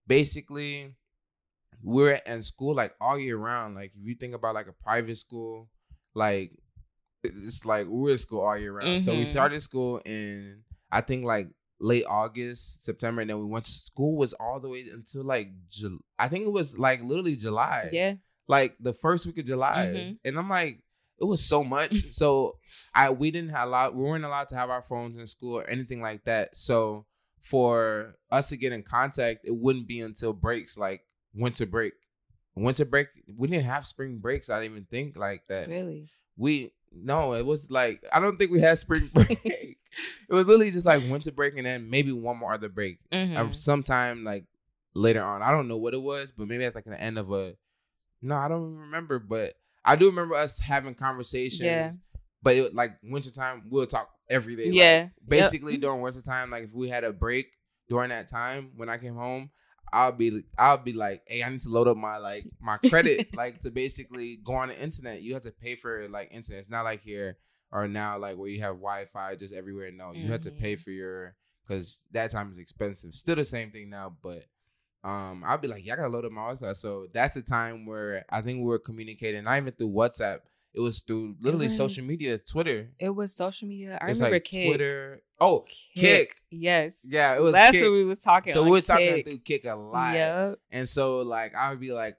Basically, 0.06 0.94
we're 1.82 2.14
in 2.26 2.42
school 2.42 2.74
like 2.74 2.94
all 3.00 3.18
year 3.18 3.36
round. 3.36 3.74
Like 3.74 3.92
if 3.98 4.06
you 4.06 4.14
think 4.14 4.34
about 4.34 4.54
like 4.54 4.68
a 4.68 4.72
private 4.72 5.18
school, 5.18 5.68
like 6.14 6.52
it's 7.24 7.64
like 7.64 7.86
we're 7.88 8.12
in 8.12 8.18
school 8.18 8.42
all 8.42 8.56
year 8.56 8.72
round. 8.72 9.02
So 9.02 9.12
we 9.16 9.24
Mhm. 9.24 9.28
started 9.30 9.60
school 9.62 9.98
in 10.04 10.62
I 10.92 11.00
think 11.00 11.24
like 11.24 11.48
late 11.80 12.04
August, 12.08 12.84
September, 12.84 13.20
and 13.20 13.28
then 13.28 13.38
we 13.40 13.44
went 13.44 13.64
to 13.64 13.70
school 13.72 14.16
was 14.16 14.32
all 14.34 14.60
the 14.60 14.68
way 14.68 14.86
until 14.88 15.24
like 15.24 15.50
Jul- 15.68 15.98
I 16.18 16.28
think 16.28 16.44
it 16.44 16.52
was 16.52 16.78
like 16.78 17.02
literally 17.02 17.34
July 17.36 17.90
yeah. 17.92 18.14
like 18.46 18.76
the 18.78 18.92
first 18.92 19.26
week 19.26 19.38
of 19.38 19.44
July, 19.46 19.86
Mhm. 19.92 20.18
and 20.24 20.38
I'm 20.38 20.48
like, 20.48 20.82
it 21.20 21.24
was 21.24 21.44
so 21.44 21.62
much. 21.64 22.07
so 22.12 22.59
I 22.94 23.11
we 23.11 23.31
didn't 23.31 23.50
have 23.50 23.68
a 23.68 23.70
lot. 23.70 23.94
We 23.94 24.02
weren't 24.05 24.24
allowed 24.24 24.48
to 24.48 24.57
have 24.57 24.70
our 24.70 24.83
phones 24.83 25.16
in 25.18 25.26
school 25.26 25.55
or 25.59 25.64
anything 25.68 26.00
like 26.00 26.24
that. 26.24 26.57
So 26.57 27.07
for 27.40 28.16
us 28.31 28.48
to 28.48 28.57
get 28.57 28.72
in 28.72 28.83
contact, 28.83 29.40
it 29.44 29.55
wouldn't 29.57 29.87
be 29.87 30.00
until 30.00 30.33
breaks 30.33 30.76
like 30.76 31.02
winter 31.35 31.66
break. 31.66 31.92
Winter 32.55 32.85
break, 32.87 33.09
we 33.37 33.48
didn't 33.48 33.64
have 33.66 33.87
spring 33.87 34.18
breaks. 34.18 34.48
I 34.48 34.61
didn't 34.61 34.72
even 34.72 34.87
think 34.90 35.16
like 35.16 35.42
that. 35.48 35.68
Really. 35.68 36.09
We 36.37 36.72
no, 36.92 37.35
it 37.35 37.44
was 37.44 37.70
like 37.70 38.02
I 38.12 38.20
don't 38.20 38.38
think 38.38 38.50
we 38.50 38.61
had 38.61 38.79
spring 38.79 39.11
break. 39.14 39.38
it 39.44 39.76
was 40.35 40.46
literally 40.46 40.70
just 40.70 40.87
like 40.87 41.02
winter 41.11 41.31
break 41.33 41.57
and 41.57 41.66
then 41.66 41.88
maybe 41.90 42.12
one 42.12 42.38
more 42.38 42.52
other 42.52 42.68
break 42.68 42.98
Mhm. 43.12 43.37
uh, 43.37 43.52
sometime 43.52 44.24
like 44.24 44.44
later 44.94 45.22
on. 45.22 45.42
I 45.42 45.50
don't 45.50 45.68
know 45.68 45.76
what 45.76 45.94
it 45.94 46.00
was, 46.02 46.33
but 46.37 46.48
maybe 46.48 46.64
that's 46.64 46.74
like 46.74 46.85
the 46.85 47.00
end 47.00 47.18
of 47.18 47.31
a. 47.31 47.55
No, 48.22 48.37
I 48.37 48.48
don't 48.48 48.74
remember, 48.76 49.18
but 49.18 49.55
I 49.87 49.96
do 49.96 50.07
remember 50.07 50.35
us 50.35 50.59
having 50.59 50.94
conversations. 50.94 51.61
Yeah. 51.62 51.92
But 52.42 52.57
it, 52.57 52.75
like 52.75 52.92
wintertime, 53.03 53.62
we'll 53.70 53.87
talk 53.87 54.11
every 54.29 54.57
day. 54.57 54.66
Like, 54.66 54.75
Yeah. 54.75 55.01
Yep. 55.03 55.11
basically 55.27 55.77
during 55.79 56.01
wintertime, 56.01 56.51
like 56.51 56.64
if 56.64 56.75
we 56.75 56.88
had 56.88 57.05
a 57.05 57.12
break 57.12 57.46
during 57.88 58.11
that 58.11 58.29
time 58.29 58.72
when 58.77 58.88
I 58.88 58.99
came 58.99 59.14
home, 59.14 59.51
I'll 59.92 60.12
be 60.12 60.42
I'll 60.59 60.79
be 60.79 60.92
like, 60.92 61.22
hey, 61.27 61.42
I 61.44 61.49
need 61.49 61.61
to 61.62 61.68
load 61.68 61.87
up 61.88 61.96
my 61.96 62.16
like 62.18 62.44
my 62.61 62.77
credit, 62.88 63.35
like 63.37 63.61
to 63.61 63.70
basically 63.70 64.38
go 64.44 64.55
on 64.55 64.68
the 64.68 64.79
internet. 64.83 65.22
You 65.22 65.35
have 65.35 65.44
to 65.44 65.53
pay 65.53 65.77
for 65.77 66.09
like 66.09 66.31
internet. 66.33 66.61
It's 66.61 66.70
not 66.70 66.83
like 66.83 67.03
here 67.03 67.38
or 67.72 67.87
now 67.88 68.18
like 68.18 68.37
where 68.37 68.49
you 68.51 68.61
have 68.62 68.75
Wi-Fi 68.77 69.37
just 69.37 69.55
everywhere. 69.55 69.90
No, 69.92 70.12
you 70.12 70.31
have 70.33 70.42
to 70.42 70.51
pay 70.51 70.75
Mhm. 70.75 70.81
for 70.81 70.90
your 70.90 71.37
because 71.66 72.05
that 72.12 72.31
time 72.31 72.51
is 72.51 72.59
expensive. 72.59 73.14
Still 73.14 73.37
the 73.37 73.44
same 73.44 73.70
thing 73.70 73.88
now, 73.90 74.14
but 74.22 74.44
um, 75.06 75.44
I'll 75.46 75.56
be 75.56 75.68
like, 75.68 75.86
yeah, 75.86 75.92
I 75.92 75.96
gotta 75.96 76.08
load 76.08 76.24
up 76.24 76.32
my 76.32 76.42
Wi-Fi. 76.42 76.72
So 76.72 77.06
that's 77.14 77.34
the 77.34 77.42
time 77.42 77.86
where 77.86 78.24
I 78.28 78.42
think 78.42 78.58
we 78.58 78.64
were 78.64 78.80
communicating, 78.80 79.44
not 79.44 79.56
even 79.56 79.72
through 79.72 79.90
WhatsApp. 79.90 80.40
It 80.74 80.80
was 80.80 81.00
through 81.00 81.36
literally 81.40 81.68
social 81.68 82.04
media, 82.04 82.38
Twitter. 82.38 82.90
It 82.98 83.10
was 83.10 83.32
social 83.34 83.68
media. 83.68 83.98
I 84.00 84.06
remember 84.06 84.32
like 84.32 84.44
Kik. 84.44 84.66
Twitter. 84.66 85.22
Oh, 85.40 85.64
Kik. 85.94 86.02
Kik. 86.02 86.36
Yes. 86.50 87.06
Yeah, 87.08 87.36
it 87.36 87.40
was. 87.40 87.54
That's 87.54 87.72
Kik. 87.72 87.84
what 87.84 87.92
we 87.92 88.04
was 88.04 88.18
talking. 88.18 88.52
so 88.52 88.64
we 88.64 88.70
was 88.72 88.84
talking 88.84 89.14
Kik. 89.14 89.28
through 89.28 89.38
Kik 89.38 89.64
a 89.64 89.74
lot. 89.74 90.14
Yep. 90.14 90.58
And 90.72 90.88
so 90.88 91.20
like 91.20 91.54
I 91.54 91.70
would 91.70 91.80
be 91.80 91.92
like, 91.92 92.16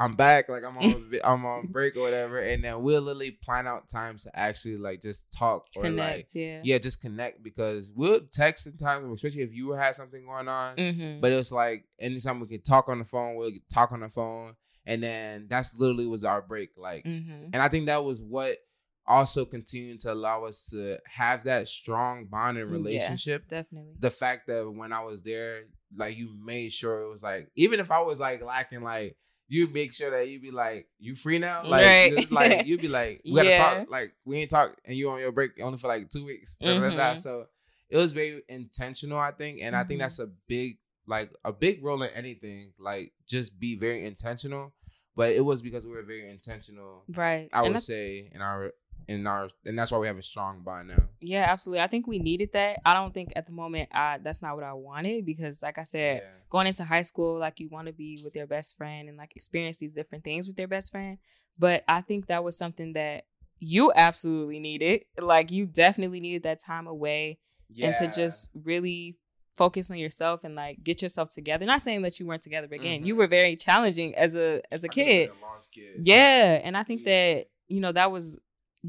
I'm 0.00 0.14
back, 0.14 0.48
like 0.48 0.64
I'm 0.64 0.78
on 0.78 1.10
I'm 1.24 1.44
on 1.44 1.66
break 1.66 1.96
or 1.96 2.02
whatever, 2.02 2.38
and 2.38 2.62
then 2.62 2.82
we'll 2.82 3.02
literally 3.02 3.32
plan 3.32 3.66
out 3.66 3.88
times 3.88 4.24
to 4.24 4.38
actually 4.38 4.76
like 4.76 5.02
just 5.02 5.24
talk 5.32 5.66
or 5.74 5.90
like 5.90 6.28
yeah. 6.34 6.60
yeah, 6.62 6.78
just 6.78 7.00
connect 7.00 7.42
because 7.42 7.90
we'll 7.94 8.20
text 8.32 8.64
sometimes, 8.64 9.12
especially 9.12 9.42
if 9.42 9.52
you 9.52 9.72
had 9.72 9.96
something 9.96 10.24
going 10.24 10.48
on. 10.48 10.76
Mm-hmm. 10.76 11.20
But 11.20 11.32
it 11.32 11.36
was 11.36 11.50
like 11.50 11.84
anytime 11.98 12.38
we 12.38 12.46
could 12.46 12.64
talk 12.64 12.88
on 12.88 13.00
the 13.00 13.04
phone, 13.04 13.34
we'll 13.34 13.50
talk 13.72 13.90
on 13.90 14.00
the 14.00 14.08
phone, 14.08 14.54
and 14.86 15.02
then 15.02 15.46
that's 15.50 15.76
literally 15.76 16.06
was 16.06 16.24
our 16.24 16.42
break. 16.42 16.70
Like, 16.76 17.04
mm-hmm. 17.04 17.50
and 17.52 17.56
I 17.56 17.68
think 17.68 17.86
that 17.86 18.04
was 18.04 18.20
what 18.20 18.58
also 19.08 19.44
continued 19.44 20.00
to 20.00 20.12
allow 20.12 20.44
us 20.44 20.66
to 20.66 20.98
have 21.06 21.44
that 21.44 21.66
strong 21.66 22.26
bond 22.26 22.58
and 22.58 22.70
Yeah. 22.70 22.76
relationship 22.76 23.48
Definitely. 23.48 23.94
the 23.98 24.10
fact 24.10 24.46
that 24.46 24.70
when 24.70 24.92
I 24.92 25.02
was 25.02 25.22
there, 25.22 25.62
like 25.96 26.16
you 26.16 26.36
made 26.44 26.72
sure 26.72 27.00
it 27.00 27.08
was 27.08 27.22
like 27.22 27.48
even 27.56 27.80
if 27.80 27.90
I 27.90 28.00
was 28.00 28.20
like 28.20 28.42
lacking, 28.42 28.82
like 28.82 29.16
you 29.48 29.66
make 29.68 29.92
sure 29.94 30.10
that 30.10 30.28
you 30.28 30.38
be 30.40 30.50
like, 30.50 30.86
you 30.98 31.14
free 31.14 31.38
now, 31.38 31.64
like 31.64 31.84
Right. 31.84 32.12
just, 32.16 32.30
like 32.30 32.66
you'd 32.66 32.80
be 32.82 32.88
like, 33.00 33.22
we 33.24 33.34
gotta 33.34 33.48
Yeah. 33.48 33.58
talk, 33.78 33.90
like 33.90 34.12
we 34.24 34.38
ain't 34.38 34.50
talk, 34.50 34.76
and 34.84 34.96
you 34.96 35.10
on 35.10 35.20
your 35.20 35.32
break 35.32 35.52
only 35.60 35.78
for 35.78 35.88
like 35.88 36.10
two 36.10 36.24
weeks, 36.24 36.56
da, 36.60 36.78
da, 36.78 36.90
da. 36.90 37.14
Mhm. 37.14 37.18
so 37.18 37.46
it 37.88 37.96
was 37.96 38.12
very 38.12 38.42
intentional, 38.48 39.18
I 39.18 39.30
think, 39.32 39.60
and 39.62 39.74
I 39.74 39.84
think 39.84 39.98
Mhm. 39.98 40.04
that's 40.04 40.18
a 40.18 40.26
big 40.46 40.78
like 41.06 41.30
a 41.42 41.52
big 41.52 41.82
role 41.82 42.02
in 42.02 42.10
anything, 42.10 42.74
like 42.78 43.12
just 43.26 43.58
be 43.58 43.74
very 43.76 44.04
intentional. 44.04 44.74
But 45.16 45.32
it 45.32 45.40
was 45.40 45.62
because 45.62 45.84
we 45.84 45.90
were 45.92 46.02
very 46.02 46.28
intentional, 46.30 47.02
Right. 47.08 47.48
I 47.52 47.60
And 47.60 47.68
would 47.68 47.76
I- 47.78 47.80
say, 47.80 48.30
in 48.32 48.40
our 48.42 48.72
in 49.08 49.26
our, 49.26 49.48
and 49.64 49.78
that's 49.78 49.90
why 49.90 49.98
we 49.98 50.06
have 50.06 50.18
a 50.18 50.22
strong 50.22 50.60
bond 50.62 50.88
now. 50.88 51.08
yeah, 51.20 51.46
absolutely. 51.48 51.80
I 51.82 51.86
think 51.88 52.06
we 52.06 52.18
needed 52.18 52.50
that. 52.52 52.78
I 52.84 52.94
don't 52.94 53.12
think 53.12 53.32
at 53.34 53.46
the 53.46 53.52
moment 53.52 53.88
I 53.92 54.18
that's 54.22 54.40
not 54.42 54.54
what 54.54 54.64
I 54.64 54.74
wanted 54.74 55.24
because 55.26 55.62
like 55.62 55.78
I 55.78 55.82
said, 55.82 56.22
Yeah. 56.22 56.28
going 56.50 56.66
into 56.66 56.84
high 56.84 57.02
school, 57.02 57.38
like 57.38 57.58
you 57.58 57.68
want 57.68 57.86
to 57.88 57.92
be 57.92 58.20
with 58.22 58.36
your 58.36 58.46
best 58.46 58.76
friend 58.76 59.08
and 59.08 59.16
like 59.18 59.34
experience 59.34 59.78
these 59.78 59.92
different 59.92 60.24
things 60.24 60.46
with 60.46 60.58
your 60.58 60.68
best 60.68 60.92
friend. 60.92 61.18
But 61.58 61.82
I 61.88 62.02
think 62.02 62.26
that 62.26 62.44
was 62.44 62.56
something 62.56 62.92
that 62.92 63.24
you 63.58 63.90
absolutely 63.96 64.60
needed. 64.60 65.04
Like 65.20 65.50
you 65.50 65.66
definitely 65.66 66.20
needed 66.20 66.44
that 66.44 66.60
time 66.60 66.86
away 66.86 67.38
and 67.82 67.94
to 67.96 68.06
just 68.06 68.48
really 68.54 69.16
focus 69.56 69.90
on 69.90 69.98
yourself 69.98 70.44
and 70.44 70.54
like 70.54 70.84
get 70.84 71.02
yourself 71.02 71.30
together. 71.30 71.66
Not 71.66 71.82
saying 71.82 72.02
that 72.02 72.20
you 72.20 72.26
weren't 72.26 72.42
together, 72.42 72.68
but 72.68 72.76
again, 72.76 73.04
you 73.04 73.14
Mhm. 73.14 73.18
were 73.18 73.26
very 73.26 73.56
challenging 73.56 74.14
as 74.14 74.36
a 74.36 74.62
as 74.70 74.84
a 74.84 74.88
kid. 74.88 75.30
a 75.30 75.58
kid. 75.72 76.00
Yeah, 76.06 76.60
and 76.62 76.76
I 76.76 76.84
think 76.84 77.00
Yeah. 77.00 77.34
that 77.34 77.46
you 77.66 77.80
know 77.80 77.90
that 77.92 78.12
was 78.12 78.38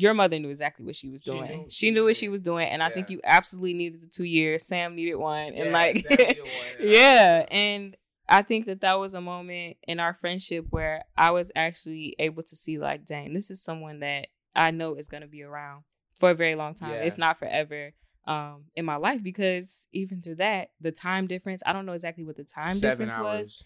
your 0.01 0.13
mother 0.13 0.39
knew 0.39 0.49
exactly 0.49 0.85
what 0.85 0.95
she 0.95 1.09
was 1.09 1.21
She 1.23 1.31
doing. 1.31 1.49
knew- 1.49 1.65
She, 1.69 1.87
she 1.87 1.91
knew 1.91 2.03
what 2.05 2.15
she 2.15 2.29
was 2.29 2.41
doing, 2.41 2.67
and 2.69 2.81
I 2.81 2.89
think 2.89 3.09
you 3.09 3.19
absolutely 3.23 3.73
needed 3.73 4.01
the 4.01 4.07
two 4.07 4.23
years. 4.23 4.65
Sam 4.65 4.95
needed 4.95 5.15
one, 5.15 5.53
Yeah, 5.53 5.61
and 5.63 5.71
like, 5.71 6.05
one, 6.09 6.17
and 6.79 6.89
yeah, 6.89 7.45
and 7.51 7.97
I 8.27 8.41
think 8.43 8.67
that 8.67 8.81
that 8.81 8.99
was 8.99 9.13
a 9.15 9.21
moment 9.21 9.77
in 9.87 9.99
our 9.99 10.13
friendship 10.13 10.65
where 10.69 11.03
I 11.17 11.31
was 11.31 11.51
actually 11.55 12.15
able 12.19 12.43
to 12.43 12.55
see 12.55 12.77
like, 12.77 13.05
dang, 13.05 13.33
this 13.33 13.49
is 13.51 13.61
someone 13.63 13.99
that 14.01 14.27
I 14.55 14.71
know 14.71 14.95
is 14.95 15.07
gonna 15.07 15.27
be 15.27 15.43
around 15.43 15.83
for 16.19 16.29
a 16.31 16.35
very 16.35 16.55
long 16.55 16.75
time, 16.75 16.91
Yeah. 16.91 17.07
if 17.07 17.17
not 17.17 17.39
forever. 17.39 17.93
um 18.27 18.65
in 18.75 18.85
my 18.85 18.97
life 18.97 19.23
because 19.23 19.87
even 19.91 20.21
through 20.21 20.35
that, 20.35 20.69
the 20.79 20.91
time 20.91 21.25
difference, 21.25 21.63
I 21.65 21.73
don't 21.73 21.85
know 21.87 21.93
exactly 21.93 22.23
what 22.23 22.35
the 22.37 22.43
time 22.43 22.75
Seven 22.75 23.07
difference 23.07 23.17
was. 23.23 23.65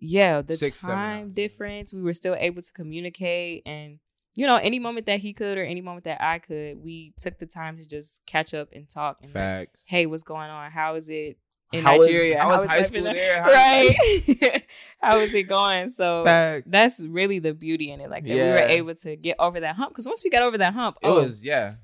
Yeah, 0.00 0.40
the 0.42 0.56
Six, 0.56 0.80
time 0.80 1.32
difference, 1.32 1.92
we 1.92 2.00
were 2.02 2.14
still 2.14 2.36
able 2.38 2.62
to 2.62 2.72
communicate 2.72 3.64
and 3.66 3.98
you 4.38 4.46
know, 4.46 4.54
any 4.54 4.78
moment 4.78 5.06
that 5.06 5.18
he 5.18 5.32
could 5.32 5.58
or 5.58 5.64
any 5.64 5.80
moment 5.80 6.04
that 6.04 6.22
I 6.22 6.38
could, 6.38 6.80
we 6.80 7.12
took 7.18 7.40
the 7.40 7.46
time 7.46 7.76
to 7.78 7.84
just 7.84 8.24
catch 8.24 8.54
up 8.54 8.68
and 8.72 8.88
talk 8.88 9.18
and 9.20 9.34
like, 9.34 9.42
Facts. 9.42 9.86
hey, 9.88 10.06
what's 10.06 10.22
going 10.22 10.48
on? 10.48 10.70
How 10.70 10.94
is 10.94 11.08
it 11.08 11.38
in 11.72 11.82
How 11.82 12.00
is- 12.00 12.06
Nigeria? 12.06 12.40
how 12.40 12.52
is 12.54 12.64
high 12.64 12.82
school 12.82 13.02
there? 13.02 13.42
How 13.42 13.50
right? 13.50 14.64
how 15.02 15.16
is 15.18 15.34
it 15.34 15.48
going? 15.48 15.90
So 15.90 16.24
Facts. 16.24 16.70
that's 16.70 17.04
really 17.04 17.40
the 17.40 17.52
beauty 17.52 17.90
in 17.90 18.00
it. 18.00 18.08
Like 18.10 18.28
that 18.28 18.32
we 18.32 18.38
were 18.38 18.58
able 18.58 18.94
to 18.94 19.16
get 19.16 19.34
over 19.40 19.58
that 19.58 19.74
hump. 19.74 19.90
Because 19.90 20.06
once 20.06 20.22
we 20.22 20.30
got 20.30 20.42
over 20.42 20.56
that 20.56 20.72
hump, 20.72 20.98
It 21.02 21.08
oh, 21.08 21.24
was 21.24 21.44
yeah. 21.44 21.74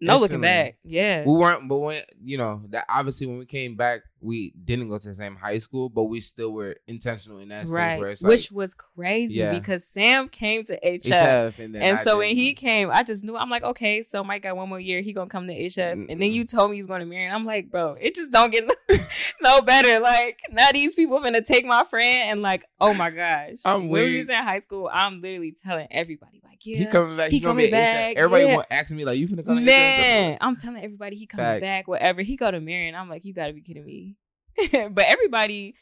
no 0.00 0.18
looking 0.18 0.40
back. 0.40 0.76
Yeah. 0.84 1.24
We 1.26 1.32
weren't, 1.34 1.68
but 1.68 1.78
when 1.78 2.02
you 2.22 2.38
know 2.38 2.62
that 2.68 2.84
obviously 2.88 3.26
when 3.26 3.38
we 3.38 3.46
came 3.46 3.74
back, 3.74 4.02
we 4.20 4.52
didn't 4.64 4.88
go 4.88 4.98
to 4.98 5.08
the 5.08 5.14
same 5.14 5.36
high 5.36 5.58
school, 5.58 5.88
but 5.90 6.04
we 6.04 6.20
still 6.20 6.50
were 6.50 6.76
intentional 6.86 7.38
in 7.38 7.48
that 7.50 7.68
sense. 7.68 7.70
Where 7.70 8.10
it's 8.10 8.22
like 8.22 8.30
Which 8.30 8.50
was 8.50 8.72
crazy 8.74 9.38
Yeah. 9.38 9.52
because 9.52 9.84
Sam 9.84 10.28
came 10.28 10.64
to 10.64 10.78
HF. 10.80 11.00
HF, 11.12 11.58
and 11.58 11.76
And 11.76 11.98
so 11.98 12.18
when 12.18 12.34
he 12.34 12.54
came, 12.54 12.90
I 12.90 13.02
just 13.02 13.24
knew 13.24 13.36
I'm 13.36 13.50
like, 13.50 13.62
okay, 13.62 14.02
so 14.02 14.24
Mike 14.24 14.42
got 14.42 14.56
one 14.56 14.68
more 14.70 14.80
year. 14.80 15.00
He 15.02 15.12
gonna 15.12 15.28
come 15.28 15.46
to 15.48 15.54
HF, 15.54 16.06
and 16.10 16.20
then 16.20 16.32
you 16.32 16.44
told 16.44 16.70
me 16.70 16.76
he's 16.76 16.86
going 16.86 17.00
to 17.00 17.06
Marian. 17.06 17.34
I'm 17.34 17.44
like, 17.44 17.70
bro, 17.70 17.96
it 18.00 18.14
just 18.14 18.30
don't 18.32 18.50
get 18.50 18.66
no, 18.66 18.96
no 19.42 19.60
better. 19.60 20.00
Like 20.00 20.40
now 20.50 20.68
these 20.72 20.94
people 20.94 21.20
gonna 21.20 21.42
take 21.42 21.64
my 21.66 21.84
friend 21.84 22.30
and 22.30 22.42
like, 22.42 22.64
oh 22.80 22.94
my 22.94 23.10
gosh. 23.10 23.58
I'm 23.64 23.88
when 23.88 24.04
we 24.04 24.18
was 24.18 24.30
in 24.30 24.36
high 24.36 24.60
school, 24.60 24.90
I'm 24.92 25.20
literally 25.20 25.52
telling 25.52 25.88
everybody 25.90 26.40
like, 26.42 26.64
yeah, 26.64 26.78
he 26.78 26.86
coming 26.86 27.16
back, 27.18 27.30
he 27.30 27.40
gonna 27.40 27.50
coming 27.50 27.70
be 27.70 27.74
at 27.76 27.78
HF. 27.78 27.94
back, 28.14 28.16
Everybody 28.16 28.44
yeah. 28.44 28.54
want, 28.56 28.66
asking 28.70 28.96
me 28.96 29.04
like, 29.04 29.18
"You 29.18 29.28
finna 29.28 29.44
come 29.44 29.56
to 29.56 29.62
HF?" 29.62 29.66
man, 29.66 30.38
I'm 30.40 30.56
telling 30.56 30.82
everybody 30.82 31.16
he 31.16 31.26
coming 31.26 31.44
Facts. 31.44 31.60
back, 31.60 31.86
whatever. 31.88 32.22
He 32.22 32.36
go 32.36 32.50
to 32.50 32.60
Marian. 32.60 32.94
I'm 32.94 33.08
like, 33.10 33.24
you 33.24 33.34
gotta 33.34 33.52
be 33.52 33.60
kidding 33.60 33.84
me. 33.84 34.15
but 34.90 35.04
everybody, 35.06 35.74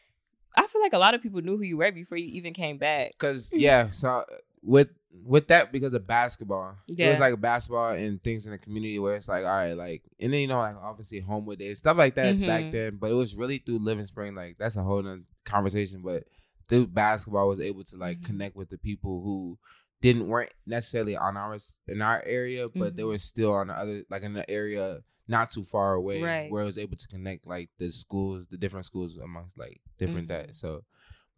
I 0.57 0.67
feel 0.67 0.81
like 0.83 0.93
a 0.93 0.99
lot 0.99 1.15
of 1.15 1.23
people 1.23 1.41
knew 1.43 1.57
who 1.57 1.65
you 1.65 1.77
were 1.77 1.93
before 1.93 2.19
you 2.19 2.27
even 2.33 2.53
came 2.53 2.79
back. 2.79 3.13
Cause 3.19 3.53
yeah, 3.57 3.91
so 3.91 4.25
with 4.63 4.89
with 5.25 5.47
that 5.49 5.71
because 5.71 5.95
of 5.95 6.07
basketball, 6.07 6.75
it 6.89 7.09
was 7.09 7.21
like 7.21 7.41
basketball 7.41 7.93
and 7.93 8.23
things 8.23 8.47
in 8.47 8.53
the 8.53 8.59
community 8.59 8.99
where 8.99 9.15
it's 9.15 9.29
like, 9.29 9.45
all 9.45 9.51
right, 9.51 9.75
like, 9.75 10.03
and 10.19 10.33
then 10.33 10.41
you 10.41 10.47
know, 10.49 10.59
like 10.59 10.77
obviously 10.83 11.21
Homewood 11.21 11.59
Days, 11.59 11.79
stuff 11.79 11.97
like 11.97 12.15
that 12.17 12.45
back 12.47 12.65
Mhm. 12.65 12.73
then. 12.73 12.97
But 12.97 13.11
it 13.11 13.15
was 13.15 13.37
really 13.37 13.59
through 13.59 13.79
Living 13.79 14.07
Spring, 14.07 14.35
like 14.35 14.57
that's 14.59 14.77
a 14.77 14.83
whole 14.83 15.03
nother 15.03 15.23
conversation. 15.45 16.03
But 16.03 16.25
through 16.69 16.89
basketball, 16.89 17.43
I 17.43 17.45
was 17.49 17.61
able 17.61 17.85
to 17.85 17.97
like 17.97 18.21
Mhm. 18.21 18.25
connect 18.25 18.57
with 18.57 18.71
the 18.71 18.79
people 18.79 19.23
who 19.23 19.59
didn't 20.01 20.27
weren't 20.29 20.51
necessarily 20.67 21.17
on 21.17 21.37
our 21.37 21.57
in 21.87 22.03
our 22.03 22.23
area, 22.27 22.69
but 22.69 22.97
they 22.97 23.03
Mhm. 23.05 23.09
were 23.09 23.19
still 23.19 23.53
on 23.53 23.69
the 23.69 23.75
other 23.75 24.03
like 24.11 24.23
in 24.23 24.33
the 24.33 24.49
area 24.51 25.03
not 25.29 25.51
too 25.51 25.65
far 25.65 25.95
away, 25.95 26.23
Right. 26.23 26.51
where 26.51 26.63
I 26.63 26.67
was 26.67 26.79
able 26.79 26.97
to 26.97 27.09
connect 27.09 27.47
like 27.47 27.71
the 27.79 27.91
schools, 27.91 28.47
the 28.51 28.57
different 28.59 28.87
schools 28.87 29.17
amongst 29.17 29.57
like 29.59 29.81
different 29.99 30.27
Mhm. 30.29 30.47
that. 30.47 30.55
So, 30.55 30.85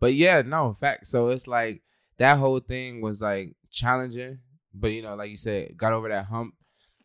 but 0.00 0.14
yeah, 0.14 0.42
no 0.42 0.68
in 0.68 0.74
fact. 0.74 1.06
So 1.06 1.28
it's 1.28 1.46
like 1.46 1.82
that 2.18 2.38
whole 2.38 2.60
thing 2.60 3.00
was 3.00 3.20
like 3.20 3.54
challenging, 3.70 4.38
but 4.74 4.88
you 4.88 5.02
know, 5.02 5.14
like 5.14 5.30
you 5.30 5.36
said, 5.36 5.76
got 5.76 5.92
over 5.92 6.08
that 6.08 6.26
hump, 6.26 6.54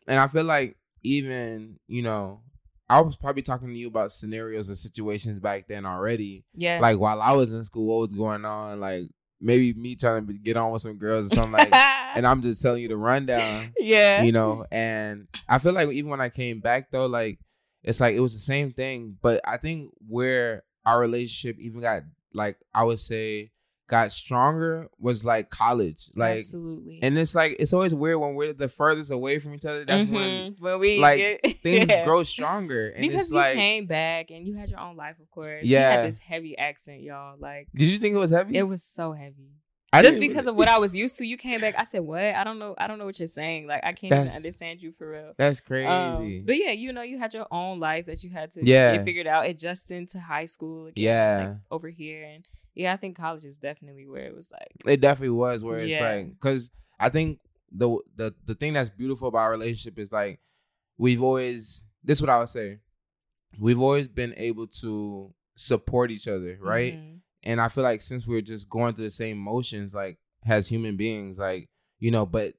and 0.08 0.20
I 0.20 0.28
feel 0.28 0.44
like 0.46 0.78
even 1.04 1.80
you 1.88 2.02
know. 2.02 2.42
I 2.90 3.00
was 3.00 3.16
probably 3.16 3.42
talking 3.42 3.70
to 3.70 3.74
you 3.74 3.88
about 3.88 4.12
scenarios 4.12 4.68
and 4.68 4.78
situations 4.78 5.40
back 5.40 5.66
then 5.70 5.86
already. 5.86 6.44
Yeah. 6.54 6.80
Like 6.82 7.00
while 7.00 7.22
I 7.22 7.32
was 7.32 7.54
in 7.54 7.64
school, 7.64 7.86
what 7.88 8.10
was 8.10 8.18
going 8.18 8.44
on? 8.44 8.82
Like 8.82 9.04
maybe 9.40 9.74
me 9.74 9.96
trying 9.96 10.28
to 10.28 10.34
get 10.34 10.58
on 10.58 10.72
with 10.74 10.82
some 10.82 10.98
girls 10.98 11.32
or 11.32 11.36
something 11.36 11.54
like. 11.54 11.70
and 12.16 12.28
I'm 12.28 12.42
just 12.42 12.62
telling 12.62 12.82
you 12.82 12.88
the 12.88 12.98
rundown 12.98 13.74
yeah. 13.80 14.22
you 14.24 14.32
know 14.32 14.66
and 14.72 15.28
i 15.48 15.58
feel 15.58 15.74
like 15.74 15.90
even 15.90 16.10
when 16.10 16.22
i 16.22 16.30
came 16.30 16.60
back 16.60 16.92
though 16.92 17.06
like 17.08 17.40
it's 17.84 18.00
like 18.00 18.16
it 18.16 18.20
was 18.20 18.34
the 18.34 18.40
same 18.40 18.72
thing 18.72 19.18
but 19.22 19.42
i 19.46 19.58
think 19.58 19.92
where 20.08 20.64
our 20.86 21.00
relationship 21.00 21.60
even 21.60 21.82
got 21.82 22.04
like 22.34 22.58
i 22.74 22.84
would 22.84 23.00
say 23.00 23.52
got 23.88 24.10
stronger 24.12 24.88
was 25.00 25.26
like 25.26 25.50
college 25.50 26.10
like 26.16 26.38
Absolutely. 26.38 27.00
and 27.04 27.18
it's 27.18 27.36
like 27.36 27.58
it's 27.60 27.74
always 27.74 27.94
weird 27.94 28.20
when 28.22 28.36
we're 28.36 28.54
the 28.54 28.70
furthest 28.70 29.12
away 29.12 29.38
from 29.38 29.54
each 29.54 29.66
other 29.66 29.84
that's 29.84 30.10
when 30.10 30.54
Mhm. 30.54 30.62
when 30.62 30.80
we 30.80 30.98
like, 31.00 31.18
get, 31.18 31.58
things 31.62 31.90
yeah. 31.90 32.06
grow 32.06 32.24
stronger 32.24 32.90
and 32.92 33.02
because 33.02 33.30
you 33.32 33.36
like 33.36 33.54
came 33.56 33.88
back 33.88 34.32
and 34.32 34.48
you 34.48 34.56
had 34.56 34.70
your 34.70 34.80
own 34.80 34.96
life, 34.96 35.20
of 35.20 35.30
course. 35.30 35.64
You 35.64 35.74
Yeah. 35.76 35.92
had 35.92 36.06
this 36.08 36.20
heavy 36.20 36.58
accent, 36.58 37.02
y'all. 37.02 37.36
Like 37.38 37.68
did 37.76 37.90
you 37.90 37.98
think 38.00 38.16
it 38.16 38.18
was 38.18 38.32
heavy 38.32 38.56
it 38.58 38.64
was 38.64 38.82
so 38.82 39.12
heavy. 39.12 39.52
I 39.94 40.02
Just 40.02 40.20
because 40.20 40.48
of 40.48 40.56
what 40.56 40.70
I 40.70 40.78
was 40.78 40.96
used 40.96 41.18
to, 41.18 41.26
you 41.26 41.36
came 41.36 41.60
back. 41.60 41.76
I 41.78 41.84
said, 41.84 42.00
"What? 42.00 42.22
I 42.24 42.44
don't 42.46 42.60
know. 42.60 42.76
I 42.78 42.88
don't 42.88 42.98
know 42.98 43.06
what 43.06 43.20
you're 43.20 43.28
saying. 43.28 43.68
Like 43.68 43.84
I 43.84 43.92
can't 43.92 44.14
even 44.14 44.30
understand 44.36 44.82
you 44.82 44.94
for 44.94 45.12
real." 45.12 45.34
that's 45.38 45.60
crazy 45.60 45.88
Um, 45.88 46.44
but 46.46 46.58
yeah, 46.58 46.72
you 46.72 46.94
know, 46.94 47.02
you 47.02 47.18
had 47.20 47.34
your 47.34 47.48
own 47.52 47.80
life 47.80 48.06
that 48.06 48.24
you 48.24 48.30
had 48.30 48.52
to 48.54 48.64
Yeah. 48.66 48.96
get 48.98 49.04
figured 49.06 49.28
out, 49.28 49.46
adjusting 49.48 50.08
to 50.08 50.20
high 50.20 50.46
school 50.46 50.88
again, 50.88 51.04
Yeah. 51.04 51.38
like, 51.50 51.58
over 51.72 51.90
here, 51.90 52.24
and 52.24 52.48
yeah, 52.74 52.94
I 52.94 52.98
think 52.98 53.18
college 53.18 53.44
is 53.44 53.58
definitely 53.58 54.08
where 54.08 54.24
it 54.24 54.34
was 54.36 54.52
like, 54.52 54.72
It 54.86 55.02
definitely 55.02 55.32
was 55.36 55.64
where 55.64 55.80
it's 55.80 56.00
Yeah. 56.00 56.10
like 56.12 56.30
because 56.40 56.70
I 57.00 57.10
think 57.10 57.40
the 57.72 57.98
the 58.16 58.34
the 58.46 58.56
thing 58.56 58.74
that's 58.74 58.90
beautiful 58.90 59.28
about 59.28 59.40
our 59.40 59.52
relationship 59.52 59.98
is 60.00 60.12
like 60.12 60.40
we've 60.98 61.22
always 61.24 61.84
this 62.04 62.18
is 62.18 62.22
what 62.22 62.30
I 62.30 62.38
would 62.40 62.50
say 62.50 62.80
we've 63.60 63.80
always 63.80 64.08
been 64.08 64.34
able 64.38 64.68
to 64.68 65.34
support 65.56 66.12
each 66.12 66.28
other 66.28 66.58
right 66.62 66.96
mhm, 66.98 67.21
and 67.44 67.60
I 67.62 67.68
feel 67.68 67.84
like 67.84 68.02
since 68.02 68.26
we're 68.28 68.42
just 68.42 68.70
going 68.70 68.94
through 68.96 69.06
the 69.06 69.10
same 69.12 69.38
motions 69.38 69.94
like 69.94 70.18
as 70.46 70.68
human 70.68 70.98
beings 70.98 71.38
like 71.40 71.70
you 72.00 72.12
know 72.12 72.26
but 72.26 72.54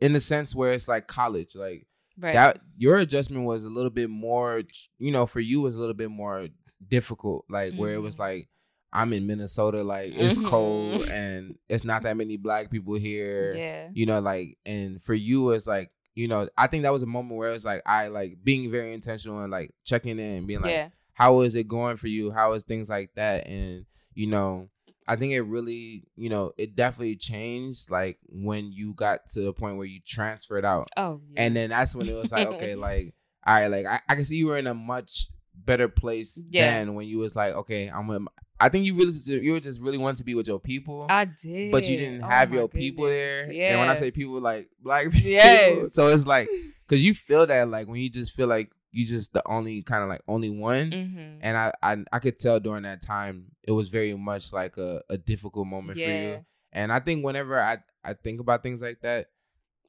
in 0.00 0.12
the 0.12 0.20
sense 0.20 0.54
where 0.54 0.72
it's 0.72 0.88
like 0.88 1.06
college 1.06 1.54
like 1.54 1.86
right, 2.18 2.32
that 2.34 2.58
your 2.78 2.98
adjustment 2.98 3.44
was 3.44 3.64
a 3.64 3.68
little 3.70 3.90
bit 3.90 4.08
more 4.10 4.62
you 4.98 5.10
know 5.12 5.26
for 5.26 5.40
you 5.40 5.60
was 5.60 5.74
a 5.74 5.78
little 5.78 5.94
bit 5.94 6.10
more 6.10 6.48
difficult 6.88 7.44
like 7.50 7.74
where 7.74 7.94
it 7.94 7.98
was 7.98 8.16
Mhm. 8.16 8.20
like 8.20 8.48
i'm 8.92 9.12
in 9.12 9.26
minnesota 9.26 9.82
like 9.82 10.12
it's 10.14 10.38
cold 10.38 11.02
Mhm. 11.02 11.10
and 11.10 11.58
it's 11.68 11.84
not 11.84 12.02
that 12.04 12.16
many 12.16 12.36
black 12.36 12.70
people 12.70 12.94
here 12.94 13.54
yeah, 13.54 13.88
you 13.92 14.06
know 14.06 14.20
like 14.20 14.56
and 14.64 15.00
for 15.00 15.14
you 15.14 15.50
it's 15.50 15.66
like 15.66 15.90
you 16.14 16.26
know 16.26 16.48
i 16.56 16.66
think 16.66 16.82
that 16.84 16.92
was 16.92 17.02
a 17.02 17.06
moment 17.06 17.36
where 17.38 17.52
it's 17.52 17.64
like 17.66 17.82
i 17.86 18.08
like 18.08 18.38
being 18.42 18.70
very 18.70 18.92
intentional 18.94 19.40
and 19.42 19.50
like 19.52 19.72
checking 19.84 20.18
in 20.18 20.38
and 20.38 20.46
being 20.46 20.60
like 20.62 20.70
yeah, 20.72 20.88
how 21.12 21.40
is 21.42 21.54
it 21.54 21.68
going 21.68 21.96
for 21.96 22.06
you? 22.08 22.30
How 22.30 22.54
is 22.54 22.62
things 22.64 22.88
like 22.88 23.10
that? 23.14 23.46
And 23.46 23.84
you 24.20 24.26
know 24.26 24.68
i 25.08 25.16
think 25.16 25.32
it 25.32 25.40
really 25.42 26.04
you 26.16 26.28
know 26.28 26.52
it 26.58 26.76
definitely 26.76 27.16
changed 27.16 27.90
like 27.90 28.18
when 28.28 28.70
you 28.72 28.92
got 28.94 29.26
to 29.28 29.40
the 29.40 29.52
point 29.52 29.76
where 29.76 29.86
you 29.86 30.00
transferred 30.06 30.64
out 30.64 30.86
oh, 30.96 31.20
yeah. 31.30 31.42
and 31.42 31.56
then 31.56 31.70
that's 31.70 31.94
when 31.96 32.08
it 32.08 32.14
was 32.14 32.30
like, 32.30 32.46
okay, 32.48 32.74
like, 32.88 33.14
all 33.46 33.54
right, 33.58 33.68
like 33.68 33.86
I, 33.86 34.00
I 34.08 34.14
can 34.14 34.24
see 34.24 34.36
you 34.36 34.46
were 34.48 34.58
in 34.58 34.66
a 34.66 34.74
much 34.74 35.26
better 35.54 35.88
place 35.88 36.38
Yeah. 36.50 36.70
than 36.78 36.94
when 36.94 37.06
you 37.06 37.18
was 37.18 37.34
like, 37.34 37.54
okay, 37.54 37.88
I'm 37.88 38.06
with. 38.06 38.20
My, 38.22 38.30
I 38.62 38.68
think 38.68 38.84
you 38.84 38.94
really, 38.94 39.12
you 39.46 39.52
were 39.52 39.60
just 39.60 39.80
really 39.80 39.96
wanted 39.98 40.18
to 40.18 40.24
be 40.24 40.34
with 40.34 40.46
your 40.46 40.60
people, 40.60 41.06
I 41.08 41.24
did, 41.24 41.72
but 41.72 41.88
you 41.88 41.96
didn't 41.96 42.22
Oh 42.24 42.28
have 42.28 42.50
my 42.50 42.56
your 42.58 42.68
people 42.68 43.06
there. 43.06 43.50
Yeah, 43.50 43.70
And 43.72 43.80
when 43.80 43.88
I 43.88 43.94
say 43.94 44.10
people, 44.10 44.38
like 44.40 44.68
black 44.82 45.04
people, 45.10 45.30
Yes. 45.30 45.94
so 45.94 46.08
it's 46.08 46.26
like, 46.26 46.48
cause 46.88 47.00
you 47.00 47.14
feel 47.14 47.46
that 47.46 47.68
like 47.70 47.88
when 47.88 48.00
you 48.00 48.10
just 48.10 48.32
feel 48.32 48.48
like 48.48 48.70
you 48.92 49.06
just 49.06 49.32
the 49.32 49.42
only 49.46 49.82
kind 49.82 50.02
of 50.02 50.08
like 50.08 50.22
only 50.28 50.50
one. 50.50 50.90
hmm 50.92 51.38
And 51.42 51.56
I, 51.56 51.72
I 51.82 51.96
I 52.12 52.18
could 52.18 52.38
tell 52.38 52.60
during 52.60 52.82
that 52.82 53.02
time 53.02 53.52
it 53.62 53.72
was 53.72 53.88
very 53.88 54.14
much 54.14 54.52
like 54.52 54.76
a, 54.76 55.02
a 55.08 55.16
difficult 55.16 55.66
moment 55.66 55.98
for 55.98 56.10
you. 56.10 56.44
And 56.72 56.92
I 56.92 57.00
think 57.00 57.24
whenever 57.24 57.58
I, 57.60 57.78
I 58.04 58.14
think 58.14 58.40
about 58.40 58.62
things 58.62 58.82
like 58.82 59.00
that, 59.02 59.28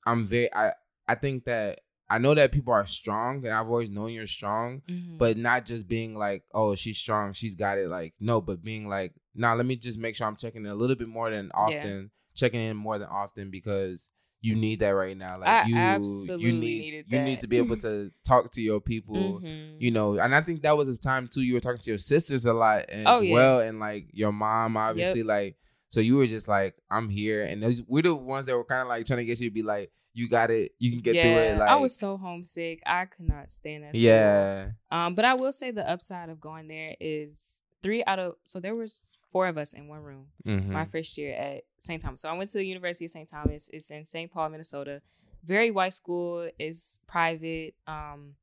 I'm 0.06 0.28
very 0.28 0.54
I 0.54 0.74
I 1.08 1.16
think 1.16 1.46
that 1.46 1.82
I 2.10 2.18
know 2.18 2.34
that 2.36 2.52
people 2.52 2.74
are 2.74 2.86
strong 2.86 3.46
and 3.46 3.54
I've 3.54 3.68
always 3.68 3.90
known 3.90 4.12
you're 4.12 4.28
strong, 4.28 4.82
Mhm. 4.90 5.18
but 5.18 5.38
not 5.38 5.66
just 5.66 5.88
being 5.88 6.14
like, 6.16 6.44
oh, 6.54 6.76
she's 6.76 6.98
strong, 6.98 7.32
she's 7.34 7.56
got 7.56 7.78
it. 7.78 7.88
Like, 7.88 8.14
no, 8.20 8.42
but 8.42 8.62
being 8.64 8.90
like, 8.90 9.14
nah, 9.34 9.54
let 9.54 9.66
me 9.66 9.78
just 9.78 9.98
make 9.98 10.16
sure 10.16 10.28
I'm 10.28 10.36
checking 10.36 10.66
in 10.66 10.72
a 10.72 10.76
little 10.76 10.96
bit 10.98 11.08
more 11.08 11.30
than 11.30 11.52
often, 11.54 12.12
checking 12.36 12.60
in 12.60 12.76
more 12.76 12.98
than 13.00 13.08
often 13.08 13.50
because 13.50 14.10
you 14.44 14.56
need 14.56 14.80
that 14.80 14.90
right 14.90 15.16
now. 15.16 15.38
Like 15.40 15.48
I 15.48 15.66
you 15.68 15.76
absolutely 15.78 16.46
you 16.48 16.54
need 16.54 17.06
you 17.08 17.20
need 17.20 17.40
to 17.42 17.48
be 17.48 17.58
able 17.58 17.78
to 17.78 18.12
talk 18.26 18.52
to 18.54 18.62
your 18.62 18.82
people 18.82 19.40
Mhm. 19.44 19.76
you 19.80 19.92
know, 19.92 20.18
and 20.18 20.34
I 20.34 20.42
think 20.42 20.64
that 20.64 20.76
was 20.76 20.88
a 20.88 20.98
time 20.98 21.28
too. 21.28 21.42
You 21.42 21.54
were 21.54 21.60
talking 21.60 21.82
to 21.82 21.92
your 21.92 21.98
sisters 22.00 22.46
a 22.46 22.54
lot 22.54 22.90
as 22.90 23.06
Oh, 23.08 23.22
yeah. 23.22 23.34
well, 23.34 23.60
and 23.60 23.80
like 23.80 24.08
your 24.14 24.32
mom, 24.32 24.78
obviously, 24.78 25.24
like 25.24 25.58
so 25.90 26.00
you 26.00 26.16
were 26.16 26.26
just 26.28 26.48
like, 26.48 26.74
I'm 26.90 27.10
here, 27.10 27.44
and 27.44 27.62
those 27.62 27.84
we're 27.88 28.02
the 28.04 28.16
ones 28.16 28.46
that 28.48 28.56
were 28.56 28.64
kind 28.66 28.82
of 28.82 28.88
like 28.88 29.06
trying 29.06 29.18
to 29.20 29.26
get 29.26 29.40
you 29.42 29.50
to 29.50 29.54
be 29.54 29.62
like, 29.62 29.92
you 30.14 30.28
got 30.28 30.50
it, 30.50 30.72
you 30.80 30.90
can 30.92 31.02
get 31.02 31.22
through 31.22 31.38
it. 31.38 31.58
Like 31.58 31.70
I 31.70 31.76
was 31.76 31.96
so 31.96 32.18
homesick. 32.18 32.82
I 32.86 33.06
could 33.06 33.28
not 33.28 33.52
stand 33.52 33.84
that. 33.84 33.96
school. 33.96 34.06
yeah, 34.08 34.70
Um, 34.90 35.16
but 35.16 35.24
I 35.26 35.36
will 35.36 35.52
say 35.54 35.70
the 35.72 35.88
upside 35.90 36.30
of 36.30 36.40
going 36.42 36.68
there 36.68 36.96
is 37.00 37.62
three 37.84 38.04
out 38.08 38.20
of 38.20 38.36
so 38.44 38.60
there 38.60 38.76
was 38.76 39.12
four 39.32 39.48
of 39.48 39.58
us 39.58 39.74
in 39.74 39.88
one 39.88 40.02
room 40.04 40.28
Mhm. 40.46 40.67
my 40.67 40.86
first 40.86 41.17
year 41.17 41.34
at 41.34 41.63
St. 41.80 42.02
Thomas. 42.02 42.22
So 42.22 42.30
I 42.30 42.34
went 42.34 42.50
to 42.52 42.58
the 42.58 42.65
University 42.65 43.06
of 43.06 43.12
St. 43.12 43.28
Thomas. 43.30 43.70
It's 43.74 43.89
in 43.91 44.06
St. 44.06 44.30
Paul, 44.32 44.50
Minnesota. 44.50 45.02
Very 45.44 45.72
white 45.72 45.94
school. 45.94 46.50
It's 46.60 47.00
private. 47.08 47.74
Um, 47.88 48.36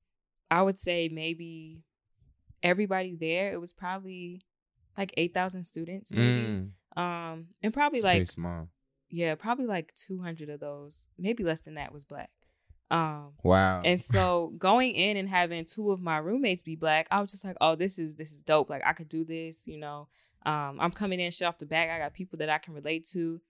I 0.50 0.62
would 0.62 0.78
say 0.78 1.08
maybe 1.08 1.84
everybody 2.62 3.14
there. 3.14 3.52
It 3.52 3.60
was 3.60 3.72
probably 3.72 4.42
like 4.96 5.12
eight 5.16 5.34
thousand 5.34 5.64
students, 5.64 6.12
maybe. 6.12 6.46
Mm. 6.46 6.70
Um, 6.96 7.48
and 7.62 7.72
probably 7.72 7.98
It's 8.00 8.04
like 8.04 8.26
small. 8.30 8.68
yeah, 9.10 9.34
probably 9.36 9.66
like 9.66 9.94
200 9.94 10.48
of 10.48 10.58
those, 10.58 11.06
maybe 11.16 11.44
less 11.44 11.60
than 11.60 11.74
that, 11.74 11.92
was 11.92 12.02
black. 12.04 12.30
Um, 12.90 13.34
Wow. 13.44 13.82
and 13.84 14.00
so 14.00 14.52
going 14.58 14.92
in 14.94 15.16
and 15.16 15.28
having 15.28 15.64
two 15.66 15.92
of 15.92 16.00
my 16.00 16.18
roommates 16.18 16.62
be 16.62 16.74
black, 16.74 17.06
I 17.10 17.20
was 17.20 17.30
just 17.30 17.44
like, 17.44 17.56
oh, 17.60 17.74
this 17.76 17.98
is 17.98 18.14
this 18.16 18.32
is 18.32 18.40
dope. 18.42 18.70
Like 18.70 18.82
I 18.84 18.92
could 18.94 19.08
do 19.08 19.24
this, 19.24 19.68
you 19.68 19.76
know. 19.78 20.08
Um, 20.46 20.78
I'm 20.80 20.90
coming 20.92 21.20
in 21.20 21.30
shit 21.30 21.46
off 21.46 21.58
the 21.58 21.66
back. 21.66 21.90
I 21.90 21.98
got 21.98 22.14
people 22.14 22.38
that 22.38 22.48
I 22.48 22.58
can 22.58 22.74
relate 22.74 23.06
to. 23.12 23.40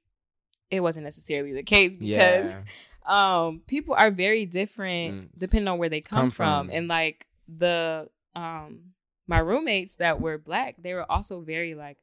It 0.70 0.80
wasn't 0.80 1.04
necessarily 1.04 1.52
the 1.52 1.62
case 1.62 1.96
because 1.96 2.52
yeah. 2.52 2.60
um 3.06 3.62
people 3.66 3.94
are 3.94 4.10
very 4.10 4.44
different 4.44 5.14
Mm. 5.14 5.28
depending 5.38 5.68
on 5.68 5.78
where 5.78 5.88
they 5.88 6.00
come, 6.02 6.18
Come 6.24 6.30
from. 6.30 6.66
from. 6.68 6.76
and 6.76 6.88
like 6.88 7.26
the 7.48 8.08
um 8.34 8.92
my 9.26 9.38
roommates 9.38 9.96
that 9.96 10.20
were 10.20 10.36
black 10.36 10.76
they 10.82 10.92
were 10.92 11.10
also 11.10 11.40
very 11.40 11.74
like 11.74 11.96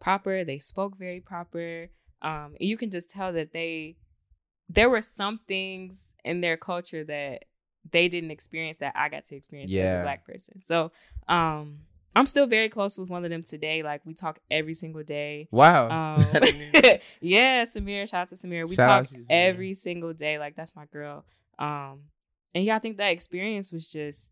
proper 0.00 0.44
they 0.44 0.58
spoke 0.58 0.96
very 0.96 1.20
proper 1.20 1.88
um 2.22 2.54
and 2.58 2.68
you 2.70 2.76
can 2.78 2.90
just 2.90 3.10
tell 3.10 3.32
that 3.34 3.52
they 3.52 3.96
there 4.70 4.88
were 4.88 5.02
some 5.02 5.40
things 5.46 6.14
in 6.24 6.40
their 6.40 6.56
culture 6.56 7.04
that 7.04 7.44
they 7.92 8.08
didn't 8.08 8.30
experience 8.30 8.78
that 8.78 8.94
I 8.96 9.08
got 9.10 9.24
to 9.26 9.36
experience 9.36 9.70
as 9.72 10.00
a 10.00 10.02
black 10.02 10.24
person 10.24 10.60
so 10.62 10.90
um 11.28 11.80
I'm 12.14 12.26
still 12.26 12.46
very 12.46 12.68
close 12.68 12.96
with 12.96 13.10
one 13.10 13.24
of 13.24 13.30
them 13.30 13.42
today 13.42 13.82
like 13.82 14.00
we 14.06 14.14
talk 14.14 14.38
every 14.50 14.72
single 14.74 15.02
day 15.02 15.48
Wow. 15.50 15.84
um, 15.86 16.26
I 16.32 16.38
didn't 16.40 16.62
even- 16.74 17.00
yeah, 17.20 17.64
Samira, 17.64 18.08
shout 18.08 18.22
out 18.22 18.28
to 18.28 18.34
Samira. 18.36 18.68
We 18.68 18.74
Shout 18.74 18.86
talk 19.04 19.06
to 19.10 19.18
you, 19.18 19.22
Samira. 19.24 19.26
every 19.30 19.74
single 19.74 20.12
day. 20.14 20.38
Like 20.38 20.56
that's 20.56 20.74
my 20.76 20.86
girl. 20.86 21.24
Um, 21.58 22.04
and 22.54 22.64
yeah, 22.64 22.76
I 22.76 22.78
think 22.78 22.96
that 22.98 23.08
experience 23.10 23.72
was 23.72 23.86
just, 23.86 24.30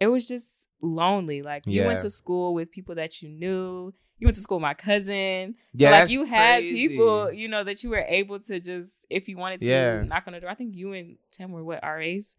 it 0.00 0.08
was 0.08 0.26
just 0.28 0.50
lonely. 0.82 1.40
Like 1.42 1.66
you 1.66 1.84
went 1.84 2.00
to 2.00 2.10
school 2.10 2.52
with 2.54 2.70
people 2.70 2.94
that 2.96 3.22
you 3.22 3.28
knew. 3.30 3.94
You 4.18 4.26
went 4.26 4.36
to 4.36 4.42
school 4.42 4.58
with 4.58 4.62
my 4.62 4.74
cousin. 4.74 5.54
Yeah, 5.74 5.90
so 5.90 6.00
like 6.02 6.10
you 6.10 6.24
had 6.24 6.60
crazy. 6.60 6.88
people, 6.88 7.32
you 7.32 7.48
know, 7.48 7.64
that 7.64 7.82
you 7.82 7.90
were 7.90 8.04
able 8.06 8.38
to 8.40 8.60
just, 8.60 9.04
if 9.10 9.28
you 9.28 9.36
wanted 9.36 9.60
to, 9.62 9.66
Yeah. 9.68 10.02
knock 10.02 10.24
on 10.26 10.34
the 10.34 10.40
door. 10.40 10.50
I 10.50 10.54
think 10.54 10.76
you 10.76 10.92
and 10.92 11.16
Tim 11.32 11.50
were 11.52 11.64
what 11.64 11.80
RAs 11.82 12.36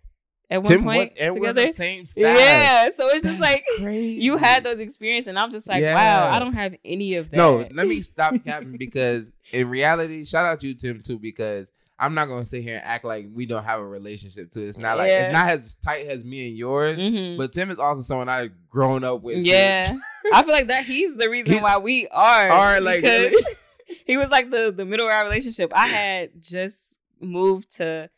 at 0.50 0.62
one 0.64 0.72
Tim 0.72 0.84
point 0.84 1.12
was, 1.20 1.34
together. 1.34 1.66
the 1.68 1.72
same 1.74 2.06
staff. 2.06 2.38
Yeah, 2.40 2.90
so 2.96 3.06
it's 3.08 3.24
just 3.24 3.40
That's 3.40 3.40
like 3.40 3.66
crazy. 3.80 4.22
you 4.24 4.38
had 4.38 4.64
those 4.64 4.80
experiences, 4.80 5.28
and 5.30 5.40
I'm 5.40 5.52
just 5.52 5.68
like, 5.68 5.82
Yeah. 5.82 5.96
wow, 5.96 6.30
I 6.36 6.40
don't 6.40 6.54
have 6.54 6.76
any 6.86 7.16
of 7.16 7.32
that. 7.32 7.38
No, 7.38 7.68
let 7.72 7.88
me 7.88 8.02
stop 8.02 8.34
capping 8.46 8.78
because 8.78 9.32
in 9.52 9.70
reality, 9.70 10.24
shout 10.26 10.46
out 10.46 10.60
to 10.62 10.68
you, 10.68 10.74
Tim, 10.76 11.02
too, 11.02 11.18
because 11.20 11.72
I'm 11.98 12.14
not 12.14 12.28
gonna 12.28 12.44
sit 12.46 12.62
here 12.62 12.76
and 12.76 12.84
act 12.84 13.06
like 13.06 13.28
we 13.34 13.46
don't 13.46 13.64
have 13.64 13.80
a 13.80 13.86
relationship 13.88 14.52
too. 14.52 14.64
It's 14.68 14.78
not 14.78 14.98
like 14.98 15.08
Yeah. 15.08 15.26
it's 15.30 15.34
not 15.34 15.50
as 15.50 15.76
tight 15.76 16.08
as 16.08 16.24
me 16.26 16.50
and 16.50 16.58
yours. 16.58 16.98
Mhm. 16.98 17.38
But 17.38 17.54
Tim 17.54 17.72
is 17.72 17.80
also 17.80 18.02
someone 18.02 18.28
I've 18.28 18.52
grown 18.70 19.04
up 19.06 19.22
with. 19.22 19.38
Yeah, 19.46 19.96
I 20.34 20.44
feel 20.44 20.52
like 20.52 20.68
that 20.68 20.84
he's 20.86 21.16
the 21.16 21.30
reason 21.30 21.54
He's- 21.54 21.64
why 21.64 21.78
we 21.78 22.08
are. 22.10 22.50
Are, 22.50 22.82
like, 22.82 23.02
he 24.06 24.18
was 24.18 24.30
like 24.30 24.52
the 24.52 24.74
the 24.76 24.84
middle 24.86 25.06
of 25.08 25.12
our 25.14 25.24
relationship. 25.24 25.72
I 25.74 25.88
had 25.88 26.42
just 26.42 26.96
moved 27.22 27.78
to 27.78 28.10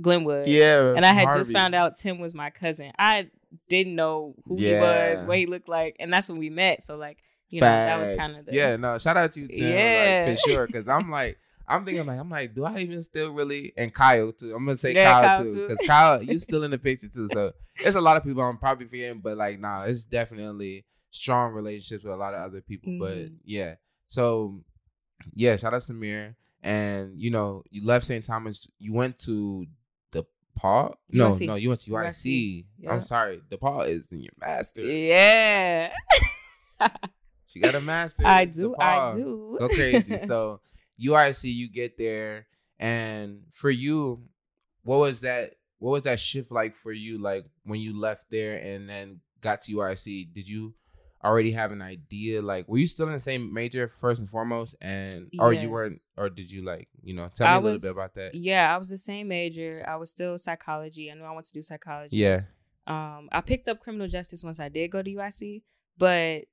Glenwood, 0.00 0.46
yeah. 0.48 0.94
and 0.96 1.04
I 1.04 1.12
had 1.12 1.24
Harvey. 1.24 1.40
just 1.40 1.52
found 1.52 1.74
out 1.74 1.96
Tim 1.96 2.18
was 2.18 2.34
my 2.34 2.50
cousin. 2.50 2.92
I 2.98 3.30
didn't 3.68 3.94
know 3.94 4.34
who 4.46 4.56
he 4.56 4.72
was, 4.74 5.24
what 5.24 5.38
he 5.38 5.46
looked 5.46 5.68
like, 5.68 5.96
and 6.00 6.12
that's 6.12 6.28
when 6.28 6.38
we 6.38 6.50
met. 6.50 6.82
So 6.82 6.96
like, 6.96 7.18
you 7.48 7.60
know, 7.60 7.66
that 7.66 8.00
was 8.00 8.10
kind 8.12 8.32
of 8.34 8.44
the 8.46 8.52
yeah. 8.54 8.76
No, 8.76 8.98
shout 8.98 9.16
out 9.16 9.32
to 9.32 9.40
you, 9.40 9.48
Tim, 9.48 9.72
Yeah. 9.72 10.24
like, 10.28 10.38
for 10.40 10.48
sure. 10.50 10.66
Because 10.66 10.88
I'm 10.88 11.10
like, 11.20 11.38
I'm 11.68 11.84
thinking 11.84 12.04
like, 12.04 12.18
I'm 12.18 12.28
like, 12.30 12.54
do 12.54 12.64
I 12.64 12.78
even 12.78 13.02
still 13.02 13.32
really? 13.32 13.72
And 13.76 13.94
Kyle 13.94 14.32
too. 14.32 14.54
I'm 14.54 14.64
gonna 14.66 14.76
say 14.76 14.92
Yeah, 14.94 15.12
Kyle, 15.12 15.22
Kyle, 15.38 15.44
too, 15.44 15.68
because 15.68 15.86
Kyle, 15.86 16.22
you 16.30 16.38
still 16.38 16.64
in 16.64 16.72
the 16.72 16.78
picture 16.78 17.08
too. 17.08 17.28
So 17.32 17.52
there's 17.82 17.94
a 17.94 18.00
lot 18.00 18.16
of 18.16 18.24
people 18.24 18.42
I'm 18.42 18.58
probably 18.58 18.86
forgetting, 18.86 19.20
but 19.20 19.36
like, 19.36 19.60
nah, 19.60 19.82
it's 19.84 20.04
definitely 20.04 20.84
strong 21.10 21.52
relationships 21.52 22.02
with 22.04 22.12
a 22.12 22.16
lot 22.16 22.34
of 22.34 22.40
other 22.40 22.60
people. 22.60 22.96
But 22.98 23.16
Mhm. 23.16 23.34
yeah, 23.44 23.74
so 24.08 24.60
yeah, 25.34 25.54
shout 25.56 25.72
out 25.74 25.80
to 25.82 25.92
Samir. 25.92 26.34
And 26.62 27.20
you 27.20 27.30
know, 27.30 27.62
you 27.70 27.84
left 27.86 28.06
St. 28.06 28.24
Thomas. 28.24 28.66
You 28.78 28.92
went 28.94 29.18
to 29.20 29.66
Paul. 30.54 30.96
No, 31.12 31.30
UIC. 31.30 31.46
no, 31.46 31.54
you 31.56 31.68
went 31.68 31.80
to 31.82 31.90
UIC. 31.90 32.06
UIC. 32.08 32.64
Yeah. 32.78 32.92
I'm 32.92 33.02
sorry, 33.02 33.40
DePaul 33.50 33.88
is 33.88 34.10
in 34.12 34.20
your 34.20 34.32
master. 34.40 34.82
yeah. 34.82 35.92
She 37.54 37.60
got 37.60 37.76
a 37.76 37.80
master. 37.80 38.26
I 38.26 38.46
do, 38.46 38.74
I 38.76 39.14
do. 39.14 39.56
Go 39.60 39.68
crazy. 39.68 40.18
so 40.26 40.58
UIC, 41.00 41.54
you 41.54 41.70
get 41.70 41.96
there, 41.96 42.48
and 42.80 43.42
for 43.52 43.70
you, 43.70 44.24
what 44.82 44.98
was 44.98 45.20
that? 45.20 45.52
What 45.78 45.90
was 45.90 46.02
that 46.02 46.18
shift 46.18 46.50
like 46.50 46.74
for 46.74 46.90
you? 46.90 47.18
Like 47.18 47.46
when 47.64 47.78
you 47.78 47.96
left 47.96 48.26
there 48.28 48.56
and 48.56 48.88
then 48.88 49.20
got 49.40 49.60
to 49.62 49.72
UIC, 49.72 50.34
did 50.34 50.48
you 50.48 50.74
already 51.24 51.52
have 51.52 51.72
an 51.72 51.80
idea? 51.82 52.42
Like, 52.42 52.68
were 52.68 52.78
you 52.78 52.86
still 52.86 53.06
in 53.06 53.12
the 53.14 53.20
same 53.20 53.52
major 53.52 53.88
first 53.88 54.20
and 54.20 54.28
foremost, 54.28 54.76
and 54.80 55.30
or 55.38 55.52
you 55.52 55.70
weren't, 55.70 55.94
or 56.16 56.28
did 56.28 56.50
you 56.50 56.62
like, 56.64 56.88
you 57.02 57.14
know, 57.14 57.28
tell 57.34 57.46
me 57.46 57.52
I 57.52 57.56
a 57.56 57.60
little 57.60 57.72
was- 57.72 57.82
bit 57.82 57.92
about 57.92 58.14
that? 58.14 58.34
Yeah, 58.34 58.74
I 58.74 58.78
was 58.78 58.88
the 58.90 58.98
same 58.98 59.28
major. 59.28 59.84
I 59.88 59.96
was 59.96 60.10
still 60.10 60.36
psychology. 60.38 61.10
I 61.10 61.14
knew 61.14 61.24
I 61.24 61.30
wanted 61.32 61.46
to 61.46 61.52
do 61.54 61.62
psychology. 61.62 62.16
Yeah, 62.16 62.42
Um, 62.86 63.28
I 63.32 63.40
picked 63.40 63.66
up 63.68 63.80
criminal 63.80 64.08
justice 64.08 64.44
once 64.44 64.60
I 64.60 64.68
did 64.68 64.90
go 64.90 65.02
to 65.02 65.10
UIC, 65.10 65.62
but 65.98 66.44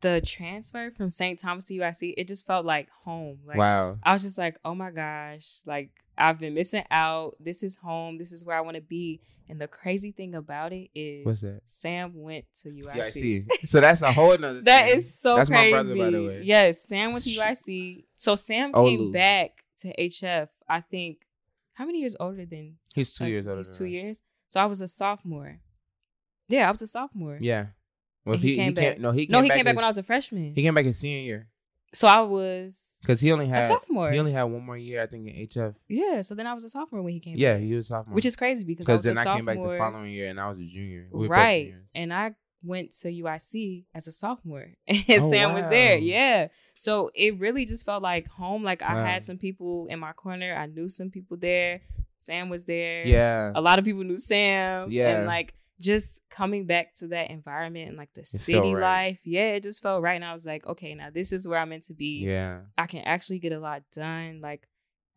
the 0.00 0.20
transfer 0.24 0.90
from 0.90 1.10
St. 1.10 1.38
Thomas 1.38 1.64
to 1.66 1.74
UIC, 1.74 2.14
it 2.16 2.28
just 2.28 2.46
felt 2.46 2.64
like 2.64 2.88
home. 3.04 3.40
Like 3.44 3.58
wow. 3.58 3.98
I 4.02 4.12
was 4.12 4.22
just 4.22 4.38
like, 4.38 4.58
oh 4.64 4.74
my 4.74 4.90
gosh, 4.90 5.60
like 5.66 5.90
I've 6.16 6.38
been 6.38 6.54
missing 6.54 6.84
out. 6.90 7.36
This 7.40 7.62
is 7.62 7.76
home. 7.76 8.18
This 8.18 8.32
is 8.32 8.44
where 8.44 8.56
I 8.56 8.60
want 8.60 8.76
to 8.76 8.82
be. 8.82 9.20
And 9.48 9.60
the 9.60 9.66
crazy 9.66 10.12
thing 10.12 10.34
about 10.36 10.72
it 10.72 10.90
is, 10.94 11.26
What's 11.26 11.40
that? 11.40 11.62
Sam 11.64 12.12
went 12.14 12.44
to 12.62 12.68
UIC. 12.68 13.46
UIC. 13.46 13.68
so 13.68 13.80
that's 13.80 14.00
a 14.00 14.12
whole 14.12 14.36
nother. 14.38 14.60
That 14.64 14.86
thing. 14.88 14.98
is 14.98 15.18
so 15.18 15.36
That's 15.36 15.50
my 15.50 15.70
brother, 15.70 15.96
by 15.96 16.10
the 16.10 16.24
way. 16.24 16.42
Yes, 16.44 16.82
Sam 16.82 17.12
went 17.12 17.24
to. 17.24 17.30
UIC. 17.30 18.04
So 18.14 18.36
Sam 18.36 18.72
Olu. 18.72 18.88
came 18.88 19.12
back 19.12 19.64
to 19.78 19.94
HF. 19.96 20.48
I 20.68 20.80
think 20.82 21.26
how 21.74 21.84
many 21.86 22.00
years 22.00 22.14
older 22.20 22.46
than 22.46 22.76
He's 22.94 23.12
two 23.12 23.24
us? 23.24 23.30
years 23.30 23.46
older. 23.46 23.56
He's 23.56 23.70
two 23.70 23.86
years. 23.86 24.22
So 24.48 24.60
I 24.60 24.66
was 24.66 24.80
a 24.80 24.88
sophomore. 24.88 25.58
Yeah, 26.48 26.68
I 26.68 26.70
was 26.70 26.82
a 26.82 26.86
sophomore. 26.86 27.38
Yeah. 27.40 27.66
Well, 28.24 28.36
he, 28.36 28.50
he 28.50 28.56
came 28.56 28.66
he 28.68 28.72
back. 28.74 28.94
came, 28.94 29.02
no, 29.02 29.10
he 29.12 29.26
came 29.26 29.32
no, 29.32 29.42
he 29.42 29.48
back 29.48 29.56
came 29.56 29.64
back 29.64 29.72
his- 29.72 29.76
when 29.76 29.84
I 29.84 29.88
was 29.88 29.98
a 29.98 30.02
freshman. 30.02 30.54
He 30.54 30.62
came 30.62 30.74
back 30.74 30.84
his 30.84 30.98
senior 30.98 31.20
year 31.20 31.48
so 31.92 32.06
I 32.06 32.20
was 32.20 32.94
because 33.00 33.20
he 33.20 33.32
only 33.32 33.48
had 33.48 33.64
a 33.64 33.68
sophomore. 33.68 34.12
he 34.12 34.18
only 34.20 34.30
had 34.32 34.44
one 34.44 34.64
more 34.64 34.76
year, 34.76 35.02
I 35.02 35.06
think, 35.06 35.26
in 35.26 35.34
HF. 35.48 35.74
yeah, 35.88 36.20
so 36.22 36.34
then 36.36 36.46
I 36.46 36.54
was 36.54 36.62
a 36.62 36.68
sophomore 36.70 37.02
when 37.02 37.12
he 37.12 37.18
came 37.20 37.34
back. 37.34 37.40
Yeah, 37.40 37.54
back. 37.54 37.62
he 37.62 37.74
was 37.74 37.86
a 37.86 37.88
sophomore. 37.88 38.14
Which 38.14 38.26
is 38.26 38.36
crazy 38.36 38.64
because 38.64 38.88
I 38.88 38.96
then 38.98 39.16
a 39.16 39.20
I 39.20 39.24
sophomore. 39.24 39.36
came 39.54 39.62
back 39.64 39.70
the 39.72 39.78
following 39.78 40.12
year 40.12 40.28
and 40.30 40.38
I 40.40 40.48
was 40.48 40.60
a 40.60 40.64
junior. 40.66 41.08
We 41.12 41.26
right. 41.26 41.74
And 41.94 42.14
I 42.14 42.34
went 42.62 42.92
to 43.00 43.08
UIC 43.08 43.86
as 43.94 44.06
a 44.06 44.12
sophomore 44.12 44.68
and 44.86 45.04
Oh, 45.08 45.30
Sam 45.30 45.52
was 45.54 45.66
there. 45.66 45.98
Yeah. 45.98 46.48
So 46.76 47.10
it 47.14 47.38
really 47.40 47.64
just 47.64 47.84
felt 47.84 48.02
like 48.04 48.28
home. 48.28 48.62
Like 48.62 48.82
I 48.82 48.94
Wow. 48.94 49.04
had 49.04 49.24
some 49.24 49.38
people 49.38 49.86
in 49.90 49.98
my 49.98 50.12
corner. 50.12 50.54
I 50.54 50.66
knew 50.66 50.88
some 50.88 51.10
people 51.10 51.38
there. 51.38 51.80
Sam 52.18 52.50
was 52.50 52.66
there. 52.66 53.04
Yeah, 53.06 53.50
A 53.54 53.60
lot 53.60 53.78
of 53.78 53.84
people 53.84 54.04
knew 54.04 54.18
Sam. 54.18 54.90
Yeah. 54.92 55.16
And 55.16 55.26
like 55.26 55.54
just 55.80 56.20
coming 56.30 56.66
back 56.66 56.94
to 56.94 57.08
that 57.08 57.30
environment 57.30 57.88
and 57.88 57.96
like 57.98 58.12
the 58.14 58.20
felt 58.22 58.42
city 58.42 58.74
right. 58.74 59.06
life. 59.06 59.20
Yeah, 59.24 59.52
it 59.54 59.62
just 59.62 59.82
felt 59.82 60.02
right. 60.02 60.14
And 60.14 60.24
I 60.24 60.32
was 60.32 60.46
like, 60.46 60.66
okay, 60.66 60.94
now 60.94 61.08
this 61.10 61.32
is 61.32 61.48
where 61.48 61.58
I'm 61.58 61.70
meant 61.70 61.84
to 61.84 61.94
be. 61.94 62.20
yeah, 62.24 62.60
I 62.78 62.86
can 62.86 63.00
actually 63.02 63.38
get 63.38 63.52
a 63.52 63.58
lot 63.58 63.82
done. 63.92 64.40
Like 64.40 64.68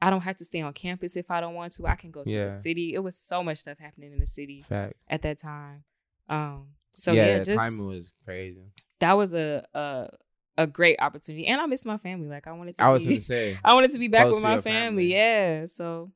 I 0.02 0.10
don't 0.10 0.22
have 0.22 0.38
to 0.38 0.46
stay 0.46 0.62
on 0.62 0.74
campus 0.74 1.16
if 1.16 1.30
I 1.30 1.40
don't 1.42 1.54
want 1.54 1.74
to. 1.74 1.88
I 1.88 1.96
can 1.96 2.12
go 2.12 2.24
to 2.24 2.30
Yeah. 2.30 2.46
the 2.48 2.52
city. 2.52 2.94
It 2.94 3.00
was 3.00 3.18
so 3.18 3.44
much 3.44 3.60
stuff 3.60 3.78
happening 3.80 4.12
in 4.14 4.20
the 4.20 4.28
city 4.28 4.66
fact. 4.68 4.94
at 5.10 5.22
that 5.22 5.38
time. 5.38 5.84
Um 6.30 6.68
so 6.94 7.12
yeah, 7.12 7.26
yeah, 7.38 7.44
just 7.44 7.58
timing 7.58 7.88
was 7.88 8.14
crazy. 8.24 8.72
that 9.00 9.14
was 9.14 9.34
a, 9.34 9.66
a 9.74 10.10
a 10.58 10.68
great 10.68 10.98
opportunity. 11.00 11.48
And 11.48 11.60
I 11.60 11.66
missed 11.66 11.86
my 11.86 11.98
family. 11.98 12.28
Like 12.28 12.48
I 12.48 12.52
wanted 12.54 12.76
to 12.78 12.84
I 12.84 12.90
was 12.90 13.06
be 13.06 13.16
gonna 13.16 13.22
say, 13.22 13.58
I 13.66 13.74
wanted 13.74 13.92
to 13.94 14.00
be 14.00 14.08
back 14.08 14.28
with 14.28 14.42
my 14.42 14.62
family. 14.62 15.12
family. 15.12 15.14
Yeah. 15.14 15.66
So 15.66 16.12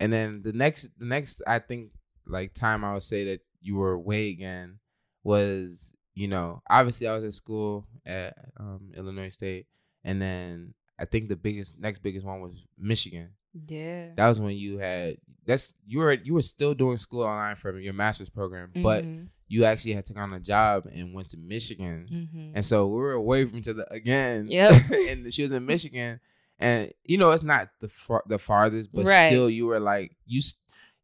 and 0.00 0.12
then 0.12 0.42
the 0.42 0.52
next, 0.52 0.90
the 0.98 1.06
next, 1.06 1.42
I 1.46 1.58
think, 1.58 1.90
like 2.26 2.54
time 2.54 2.84
I 2.84 2.92
would 2.92 3.02
say 3.02 3.24
that 3.24 3.40
you 3.60 3.76
were 3.76 3.92
away 3.92 4.30
again 4.30 4.78
was, 5.24 5.92
you 6.14 6.28
know, 6.28 6.62
obviously 6.68 7.06
I 7.06 7.14
was 7.14 7.24
at 7.24 7.34
school 7.34 7.86
at 8.06 8.34
um, 8.58 8.92
Illinois 8.96 9.28
State, 9.30 9.66
and 10.04 10.20
then 10.20 10.74
I 10.98 11.04
think 11.04 11.28
the 11.28 11.36
biggest, 11.36 11.78
next 11.78 11.98
biggest 11.98 12.26
one 12.26 12.40
was 12.40 12.52
Michigan. 12.78 13.30
yeah. 13.68 14.08
That 14.16 14.28
was 14.28 14.40
when 14.40 14.56
you 14.56 14.78
had 14.78 15.18
that's 15.46 15.74
you 15.86 15.98
were 16.00 16.12
you 16.12 16.34
were 16.34 16.42
still 16.42 16.74
doing 16.74 16.98
school 16.98 17.22
online 17.22 17.56
from 17.56 17.80
your 17.80 17.94
master's 17.94 18.28
program, 18.30 18.70
but 18.82 19.04
Mhm, 19.04 19.28
you 19.48 19.64
actually 19.64 19.94
had 19.94 20.04
taken 20.06 20.22
on 20.22 20.34
a 20.34 20.40
job 20.40 20.86
and 20.92 21.14
went 21.14 21.28
to 21.30 21.38
Michigan. 21.38 22.06
mhm. 22.10 22.52
And 22.54 22.64
so 22.64 22.86
we 22.86 22.96
were 23.00 23.12
away 23.12 23.44
from 23.46 23.58
each 23.58 23.68
other 23.68 23.86
again. 23.90 24.46
Yep. 24.48 24.90
and 25.08 25.32
she 25.32 25.42
was 25.42 25.52
in 25.52 25.64
Michigan, 25.64 26.20
and 26.58 26.92
you 27.04 27.16
know 27.16 27.30
it's 27.30 27.42
not 27.42 27.70
the 27.80 27.88
far, 27.88 28.22
the 28.28 28.38
farthest, 28.38 28.92
but 28.92 29.06
Right. 29.06 29.28
still 29.30 29.48
you 29.48 29.66
were 29.66 29.80
like 29.80 30.16
you. 30.26 30.40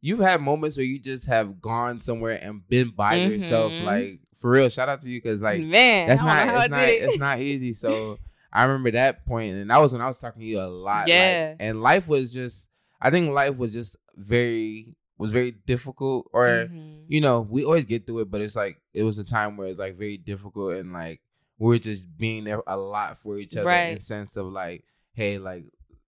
You've 0.06 0.20
had 0.20 0.42
moments 0.42 0.76
where 0.76 0.84
you 0.84 0.98
just 0.98 1.26
have 1.28 1.62
gone 1.62 1.98
somewhere 1.98 2.38
and 2.42 2.60
been 2.68 2.90
by 2.90 3.14
yourself, 3.14 3.72
Mhm. 3.72 3.84
like 3.84 4.20
for 4.34 4.50
real. 4.50 4.68
Shout 4.68 4.90
out 4.90 5.00
to 5.00 5.08
you 5.08 5.18
because 5.18 5.40
like 5.40 5.62
man, 5.62 6.08
that's 6.08 6.20
not 6.20 6.46
it's 6.46 6.70
not 6.70 6.88
it. 6.88 7.02
it's 7.04 7.18
not 7.18 7.40
easy. 7.40 7.72
So 7.72 8.18
I 8.52 8.64
remember 8.64 8.90
that 8.90 9.24
point, 9.24 9.56
and 9.56 9.70
that 9.70 9.78
was 9.80 9.92
when 9.94 10.02
I 10.02 10.06
was 10.06 10.18
talking 10.18 10.40
to 10.40 10.46
you 10.46 10.60
a 10.60 10.68
lot. 10.68 11.00
like, 11.00 11.08
Yeah. 11.08 11.54
and 11.58 11.80
life 11.82 12.06
was 12.06 12.34
just 12.34 12.68
I 13.00 13.10
think 13.10 13.30
life 13.32 13.56
was 13.56 13.72
just 13.72 13.96
very 14.14 14.94
was 15.16 15.30
very 15.30 15.52
difficult, 15.52 16.28
or 16.34 16.44
Mhm. 16.70 17.04
you 17.08 17.22
know 17.22 17.40
we 17.40 17.64
always 17.64 17.86
get 17.86 18.06
through 18.06 18.20
it, 18.20 18.30
but 18.30 18.42
it's 18.42 18.56
like 18.56 18.76
it 18.92 19.04
was 19.04 19.18
a 19.18 19.24
time 19.24 19.56
where 19.56 19.68
it's 19.68 19.78
like 19.78 19.96
very 19.96 20.18
difficult, 20.18 20.74
and 20.74 20.92
like 20.92 21.22
we 21.58 21.68
we're 21.68 21.78
just 21.78 22.04
being 22.18 22.44
there 22.44 22.62
a 22.66 22.76
lot 22.76 23.16
for 23.16 23.38
each 23.38 23.56
other 23.56 23.70
in 23.70 23.94
the 23.94 24.00
sense 24.02 24.36
of 24.36 24.46
like, 24.52 24.84
hey, 25.14 25.38
like 25.38 25.64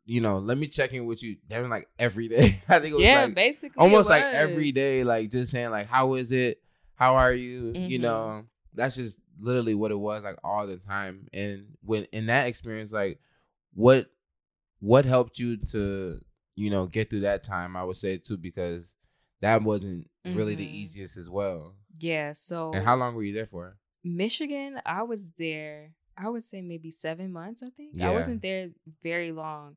you 0.06 0.20
know, 0.20 0.38
let 0.38 0.56
me 0.56 0.66
check 0.68 0.92
in 0.92 1.04
with 1.04 1.22
you. 1.22 1.36
Damn, 1.48 1.68
like 1.68 1.88
every 1.98 2.28
day. 2.28 2.60
I 2.68 2.78
think 2.78 2.92
it 2.92 2.96
was 2.96 3.00
yeah, 3.02 3.24
like 3.24 3.34
basically, 3.34 3.80
almost 3.82 4.08
like 4.08 4.22
every 4.22 4.70
day, 4.72 5.04
like 5.04 5.30
just 5.30 5.52
saying 5.52 5.70
like, 5.70 5.88
how 5.88 6.14
is 6.14 6.32
it? 6.32 6.62
How 6.94 7.16
are 7.16 7.32
you? 7.32 7.72
You 7.74 7.98
Mhm. 7.98 8.02
know, 8.02 8.44
that's 8.72 8.96
just 8.96 9.20
literally 9.38 9.74
what 9.74 9.90
it 9.90 9.98
was 9.98 10.22
like 10.24 10.38
all 10.44 10.66
the 10.66 10.76
time. 10.78 11.28
And 11.34 11.76
when 11.82 12.04
in 12.12 12.26
that 12.26 12.46
experience, 12.46 12.92
like, 12.92 13.20
what 13.74 14.10
what 14.80 15.04
helped 15.04 15.38
you 15.38 15.56
to 15.56 16.20
you 16.54 16.70
know 16.70 16.86
get 16.86 17.10
through 17.10 17.20
that 17.20 17.42
time? 17.44 17.76
I 17.76 17.84
would 17.84 17.96
say 17.96 18.16
too 18.18 18.36
because 18.36 18.94
that 19.40 19.62
wasn't 19.62 20.08
really 20.24 20.54
the 20.54 20.66
Mhm. 20.66 20.72
easiest 20.74 21.16
as 21.16 21.28
well. 21.28 21.74
Yeah. 21.98 22.32
So 22.32 22.72
And 22.72 22.84
how 22.84 22.96
long 22.96 23.14
were 23.14 23.22
you 23.24 23.34
there 23.34 23.46
for? 23.46 23.76
Michigan, 24.04 24.80
I 24.86 25.02
was 25.02 25.30
there. 25.32 25.92
I 26.16 26.28
would 26.30 26.44
say 26.44 26.62
maybe 26.62 26.90
seven 26.90 27.32
months. 27.32 27.62
I 27.62 27.70
think 27.70 27.90
Yeah. 27.94 28.08
I 28.08 28.12
wasn't 28.12 28.40
there 28.40 28.70
very 29.02 29.32
long. 29.32 29.76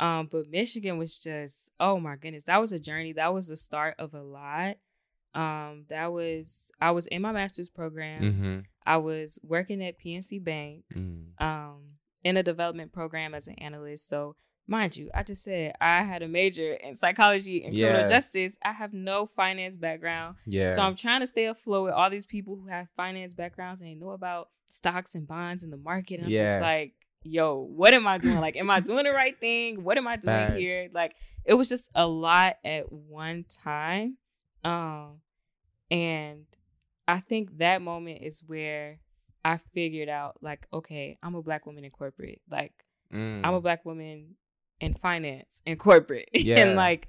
Um, 0.00 0.28
but 0.32 0.48
Michigan 0.48 0.96
was 0.98 1.16
just 1.18 1.70
oh 1.78 2.00
my 2.00 2.16
goodness, 2.16 2.44
that 2.44 2.58
was 2.58 2.72
a 2.72 2.80
journey. 2.80 3.12
That 3.12 3.32
was 3.34 3.46
the 3.48 3.56
start 3.56 3.94
of 3.98 4.14
a 4.14 4.22
lot. 4.22 4.76
Um, 5.34 5.84
that 5.90 6.12
was 6.12 6.72
I 6.80 6.90
was 6.90 7.06
in 7.06 7.22
my 7.22 7.30
master's 7.32 7.68
program. 7.68 8.22
Mm-hmm. 8.22 8.58
I 8.86 8.96
was 8.96 9.38
working 9.44 9.84
at 9.84 10.00
PNC 10.00 10.42
Bank. 10.42 10.84
um, 11.38 11.82
in 12.22 12.36
a 12.36 12.42
development 12.42 12.92
program 12.92 13.32
as 13.34 13.48
an 13.48 13.54
analyst. 13.54 14.06
So, 14.08 14.36
mind 14.66 14.94
you, 14.96 15.08
I 15.14 15.22
just 15.22 15.42
said 15.42 15.72
I 15.80 16.02
had 16.02 16.22
a 16.22 16.28
major 16.28 16.74
in 16.74 16.94
psychology 16.94 17.64
and 17.64 17.74
Yeah. 17.74 17.86
criminal 17.88 18.08
justice. 18.10 18.56
I 18.62 18.72
have 18.72 18.92
no 18.92 19.24
finance 19.26 19.76
background. 19.78 20.36
Yeah. 20.46 20.70
So, 20.72 20.82
I'm 20.82 20.96
trying 20.96 21.20
to 21.20 21.26
stay 21.26 21.46
afloat 21.46 21.84
with 21.84 21.94
all 21.94 22.10
these 22.10 22.26
people 22.26 22.56
who 22.56 22.66
have 22.66 22.90
finance 22.90 23.32
backgrounds 23.32 23.80
and 23.80 23.88
they 23.88 23.94
know 23.94 24.10
about 24.10 24.50
stocks 24.66 25.14
and 25.14 25.26
bonds 25.26 25.62
in 25.64 25.70
the 25.70 25.76
market. 25.78 26.16
And 26.16 26.24
I'm 26.26 26.30
Yeah. 26.32 26.38
just 26.38 26.62
like, 26.62 26.92
yo, 27.22 27.56
what 27.74 27.94
am 27.94 28.06
I 28.06 28.18
doing? 28.18 28.40
Like, 28.40 28.56
am 28.56 28.70
I 28.70 28.80
doing 28.80 29.04
the 29.04 29.12
right 29.12 29.38
thing? 29.38 29.82
What 29.84 29.98
am 29.98 30.06
I 30.08 30.16
doing 30.16 30.34
Facts. 30.36 30.54
here? 30.56 30.88
Like, 30.92 31.14
it 31.44 31.54
was 31.54 31.68
just 31.68 31.90
a 31.94 32.06
lot 32.06 32.56
at 32.64 32.90
one 32.90 33.44
time. 33.62 34.16
Um, 34.64 35.20
and 35.90 36.44
I 37.08 37.20
think 37.20 37.58
that 37.58 37.82
moment 37.82 38.22
is 38.22 38.42
where 38.46 39.00
I 39.44 39.56
figured 39.56 40.08
out, 40.08 40.36
like, 40.42 40.66
okay, 40.72 41.18
I'm 41.22 41.34
a 41.34 41.42
black 41.42 41.66
woman 41.66 41.84
in 41.84 41.90
corporate. 41.90 42.40
Like, 42.50 42.72
Mm. 43.12 43.40
I'm 43.42 43.54
a 43.54 43.60
black 43.60 43.84
woman 43.84 44.36
in 44.78 44.94
finance 44.94 45.62
and 45.66 45.76
corporate. 45.80 46.28
Yeah. 46.32 46.60
and 46.60 46.76
like, 46.76 47.08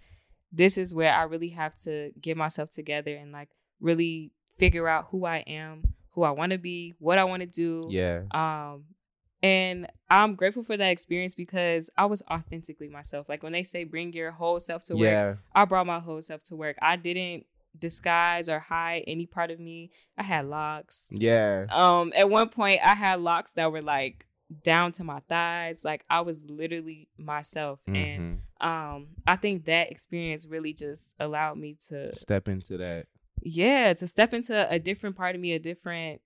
this 0.51 0.76
is 0.78 0.95
where 0.95 1.14
I 1.14 1.24
really 1.24 1.49
have 1.49 1.76
to 1.84 2.12
get 2.20 2.36
myself 2.38 2.72
together 2.72 3.16
and 3.16 3.32
like 3.32 3.49
really 3.80 4.32
figure 4.57 4.88
out 4.88 5.09
who 5.12 5.26
I 5.26 5.38
am, 5.45 5.93
who 6.16 6.24
I 6.24 6.32
want 6.32 6.53
to 6.53 6.57
be, 6.57 6.95
what 6.97 7.20
I 7.20 7.24
want 7.26 7.41
to 7.41 7.45
do. 7.45 7.86
yeah. 7.91 8.24
Um, 8.32 8.86
and 9.44 9.88
I'm 10.10 10.36
grateful 10.36 10.64
for 10.64 10.78
that 10.78 10.89
experience 10.89 11.36
because 11.36 11.89
I 11.98 12.06
was 12.06 12.22
authentically 12.30 12.89
myself. 12.89 13.28
Like 13.30 13.44
when 13.44 13.54
they 13.54 13.64
say 13.64 13.84
bring 13.84 14.14
your 14.14 14.32
whole 14.32 14.60
self 14.60 14.84
to 14.86 14.96
work, 14.96 15.02
Yeah. 15.04 15.36
I 15.54 15.66
brought 15.66 15.88
my 15.88 16.00
whole 16.00 16.22
self 16.22 16.44
to 16.46 16.56
work. 16.56 16.78
I 16.82 16.96
didn't 16.96 17.46
disguise 17.78 18.50
or 18.50 18.60
hide 18.60 19.04
any 19.08 19.26
part 19.26 19.50
of 19.52 19.60
me. 19.60 19.92
I 20.18 20.24
had 20.24 20.46
locks. 20.46 21.10
Yeah. 21.12 21.66
Um, 21.70 22.12
at 22.16 22.30
one 22.30 22.50
point, 22.50 22.82
I 22.86 22.96
had 22.96 23.22
locks 23.22 23.54
that 23.54 23.72
were 23.72 23.82
like 23.82 24.28
down 24.64 24.92
to 24.94 25.04
my 25.06 25.22
thighs. 25.30 25.86
Like 25.86 26.04
I 26.10 26.22
was 26.22 26.44
literally 26.50 27.08
myself, 27.18 27.80
and 27.88 28.42
Mhm. 28.62 28.66
um, 28.68 29.08
I 29.26 29.38
think 29.38 29.64
that 29.66 29.89
experience 29.89 30.46
really 30.46 30.74
just 30.74 31.14
allowed 31.20 31.58
me 31.58 31.78
to, 31.88 32.14
Step 32.16 32.50
into 32.50 32.76
that. 32.78 33.08
yeah, 33.42 33.94
to 33.94 34.06
step 34.08 34.34
into 34.34 34.70
a 34.70 34.78
different 34.78 35.16
part 35.16 35.36
of 35.36 35.42
me, 35.42 35.54
a 35.54 35.60
different 35.60 36.22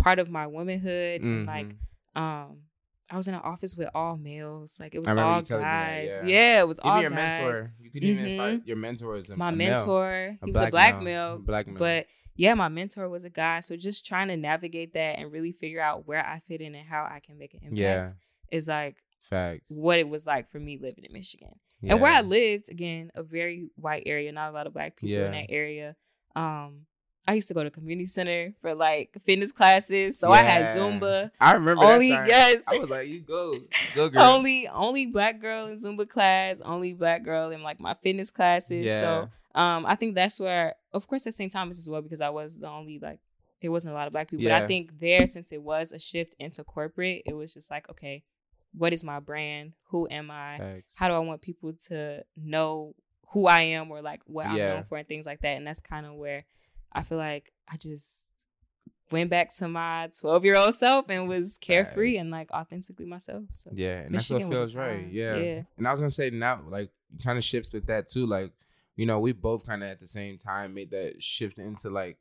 part 0.00 0.18
of 0.18 0.30
my 0.30 0.46
womanhood, 0.46 1.20
and 1.20 1.46
like 1.46 1.66
Mhm. 1.66 1.76
Um. 2.16 2.62
I 3.08 3.16
was 3.16 3.28
in 3.28 3.34
an 3.34 3.40
office 3.44 3.76
with 3.76 3.88
all 3.94 4.16
males. 4.16 4.80
Like 4.80 4.92
it 4.96 4.98
was 4.98 5.06
I 5.06 5.12
remember 5.12 5.28
you 5.30 5.34
all 5.36 5.42
telling 5.42 5.62
that, 5.62 6.08
guys. 6.08 6.22
yeah. 6.24 6.38
yeah. 6.56 6.60
it 6.62 6.66
was 6.66 6.80
all 6.80 6.90
guys. 6.96 7.04
even 7.04 7.12
all 7.18 7.24
your 7.24 7.28
guys. 7.28 7.38
mentor. 7.38 7.72
You 7.78 7.90
could 7.92 8.02
even 8.02 8.24
Mhm. 8.26 8.36
find 8.36 8.62
your 8.66 8.76
mentor 8.76 9.16
is 9.18 9.30
a, 9.30 9.36
my 9.36 9.50
a 9.50 9.52
male. 9.52 9.70
mentor. 9.76 10.12
A 10.42 10.44
he 10.44 10.50
was 10.50 10.60
a 10.60 10.60
black 10.62 10.70
black 10.72 10.94
male. 11.02 11.04
male. 11.04 11.38
Black 11.38 11.66
male. 11.68 11.76
But 11.78 12.06
yeah, 12.34 12.54
my 12.54 12.66
mentor 12.68 13.08
was 13.08 13.24
a 13.24 13.30
guy. 13.30 13.60
So 13.60 13.76
just 13.76 14.06
trying 14.06 14.26
to 14.26 14.36
navigate 14.36 14.94
that 14.94 15.20
and 15.20 15.30
really 15.30 15.52
figure 15.52 15.80
out 15.80 16.08
where 16.08 16.18
I 16.26 16.40
fit 16.48 16.60
in 16.60 16.74
and 16.74 16.84
how 16.88 17.04
I 17.04 17.20
can 17.20 17.38
make 17.38 17.54
an 17.54 17.60
impact 17.62 17.76
Yeah. 17.78 18.06
is 18.50 18.66
like 18.66 18.96
Facts. 19.22 19.62
what 19.68 20.00
it 20.00 20.08
was 20.08 20.26
like 20.26 20.50
for 20.50 20.58
me 20.58 20.76
living 20.76 21.04
in 21.04 21.12
Michigan. 21.12 21.60
And 21.84 22.00
where 22.00 22.10
I 22.10 22.22
lived, 22.22 22.70
again, 22.72 23.12
a 23.14 23.22
very 23.22 23.68
white 23.76 24.02
area, 24.06 24.32
not 24.32 24.50
a 24.50 24.52
lot 24.52 24.66
of 24.66 24.72
black 24.72 24.96
people 24.96 25.10
Yeah. 25.16 25.26
in 25.26 25.30
that 25.32 25.46
area. 25.50 25.94
Um, 26.34 26.86
I 27.28 27.34
used 27.34 27.48
to 27.48 27.54
go 27.54 27.64
to 27.64 27.70
community 27.70 28.06
center 28.06 28.52
for 28.60 28.74
like 28.74 29.16
fitness 29.24 29.50
classes. 29.52 30.18
So 30.18 30.30
I 30.30 30.42
had 30.42 30.76
Zumba. 30.76 31.30
I 31.40 31.52
remember 31.54 31.82
Only 31.84 32.10
that 32.10 32.16
time. 32.18 32.28
yes. 32.28 32.62
I 32.68 32.78
was 32.78 32.88
like, 32.90 33.08
you 33.08 33.20
go, 33.20 33.58
go 33.94 34.08
girl. 34.10 34.22
only 34.22 34.68
only 34.68 35.06
black 35.06 35.40
girl 35.40 35.66
in 35.66 35.74
Zumba 35.76 36.08
class, 36.08 36.60
only 36.60 36.92
black 36.92 37.24
girl 37.24 37.50
in 37.50 37.62
like 37.62 37.80
my 37.80 37.94
fitness 37.94 38.30
classes. 38.30 38.84
Yeah. 38.84 39.00
So 39.00 39.60
um 39.60 39.86
I 39.86 39.94
think 39.96 40.14
that's 40.14 40.38
where 40.38 40.74
of 40.92 41.06
course 41.08 41.26
at 41.26 41.34
St. 41.34 41.50
Thomas 41.52 41.78
as 41.78 41.88
well 41.88 42.02
because 42.02 42.20
I 42.20 42.30
was 42.30 42.58
the 42.58 42.68
only 42.68 42.98
like 43.00 43.18
there 43.60 43.72
wasn't 43.72 43.92
a 43.92 43.94
lot 43.96 44.06
of 44.06 44.12
black 44.12 44.28
people. 44.30 44.44
But 44.44 44.52
I 44.52 44.66
think 44.66 45.00
there 45.00 45.26
since 45.26 45.50
it 45.50 45.62
was 45.62 45.90
a 45.92 45.98
shift 45.98 46.36
into 46.38 46.62
corporate, 46.62 47.22
it 47.26 47.34
was 47.34 47.54
just 47.54 47.70
like, 47.70 47.88
okay, 47.90 48.22
what 48.74 48.92
is 48.92 49.02
my 49.02 49.18
brand? 49.18 49.72
Who 49.88 50.06
am 50.10 50.30
I? 50.30 50.58
Facts. 50.58 50.92
How 50.94 51.08
do 51.08 51.14
I 51.14 51.18
want 51.20 51.40
people 51.40 51.72
to 51.88 52.22
know 52.36 52.94
who 53.30 53.46
I 53.46 53.62
am 53.62 53.90
or 53.90 54.02
like 54.02 54.20
what 54.26 54.46
I'm 54.46 54.56
Yeah. 54.56 54.74
known 54.74 54.84
for 54.84 54.98
and 54.98 55.08
things 55.08 55.24
like 55.26 55.40
that? 55.40 55.56
And 55.56 55.66
that's 55.66 55.80
kind 55.80 56.04
of 56.06 56.14
where 56.14 56.44
I 56.96 57.02
feel 57.02 57.18
like 57.18 57.52
I 57.68 57.76
just 57.76 58.24
went 59.12 59.30
back 59.30 59.54
to 59.56 59.68
my 59.68 60.10
12 60.18 60.44
year 60.44 60.56
old 60.56 60.74
self 60.74 61.06
and 61.08 61.28
was 61.28 61.58
carefree 61.58 62.16
and 62.16 62.30
like 62.30 62.50
authentically 62.50 63.06
myself. 63.06 63.44
So 63.52 63.70
Yeah, 63.72 63.98
and 63.98 64.10
Michigan 64.10 64.38
that's 64.40 64.50
what 64.50 64.58
feels 64.58 64.74
right. 64.74 65.06
Yeah. 65.10 65.36
Yeah. 65.36 65.62
And 65.76 65.86
I 65.86 65.92
was 65.92 66.00
gonna 66.00 66.10
say 66.10 66.30
now, 66.30 66.62
like, 66.68 66.90
kind 67.22 67.38
of 67.38 67.44
shifts 67.44 67.72
with 67.72 67.86
that 67.86 68.08
too. 68.08 68.26
Like, 68.26 68.52
you 68.96 69.06
know, 69.06 69.20
we 69.20 69.32
both 69.32 69.66
kind 69.66 69.82
of 69.82 69.90
at 69.90 70.00
the 70.00 70.06
same 70.06 70.38
time 70.38 70.74
made 70.74 70.90
that 70.90 71.22
shift 71.22 71.58
into 71.58 71.90
like, 71.90 72.18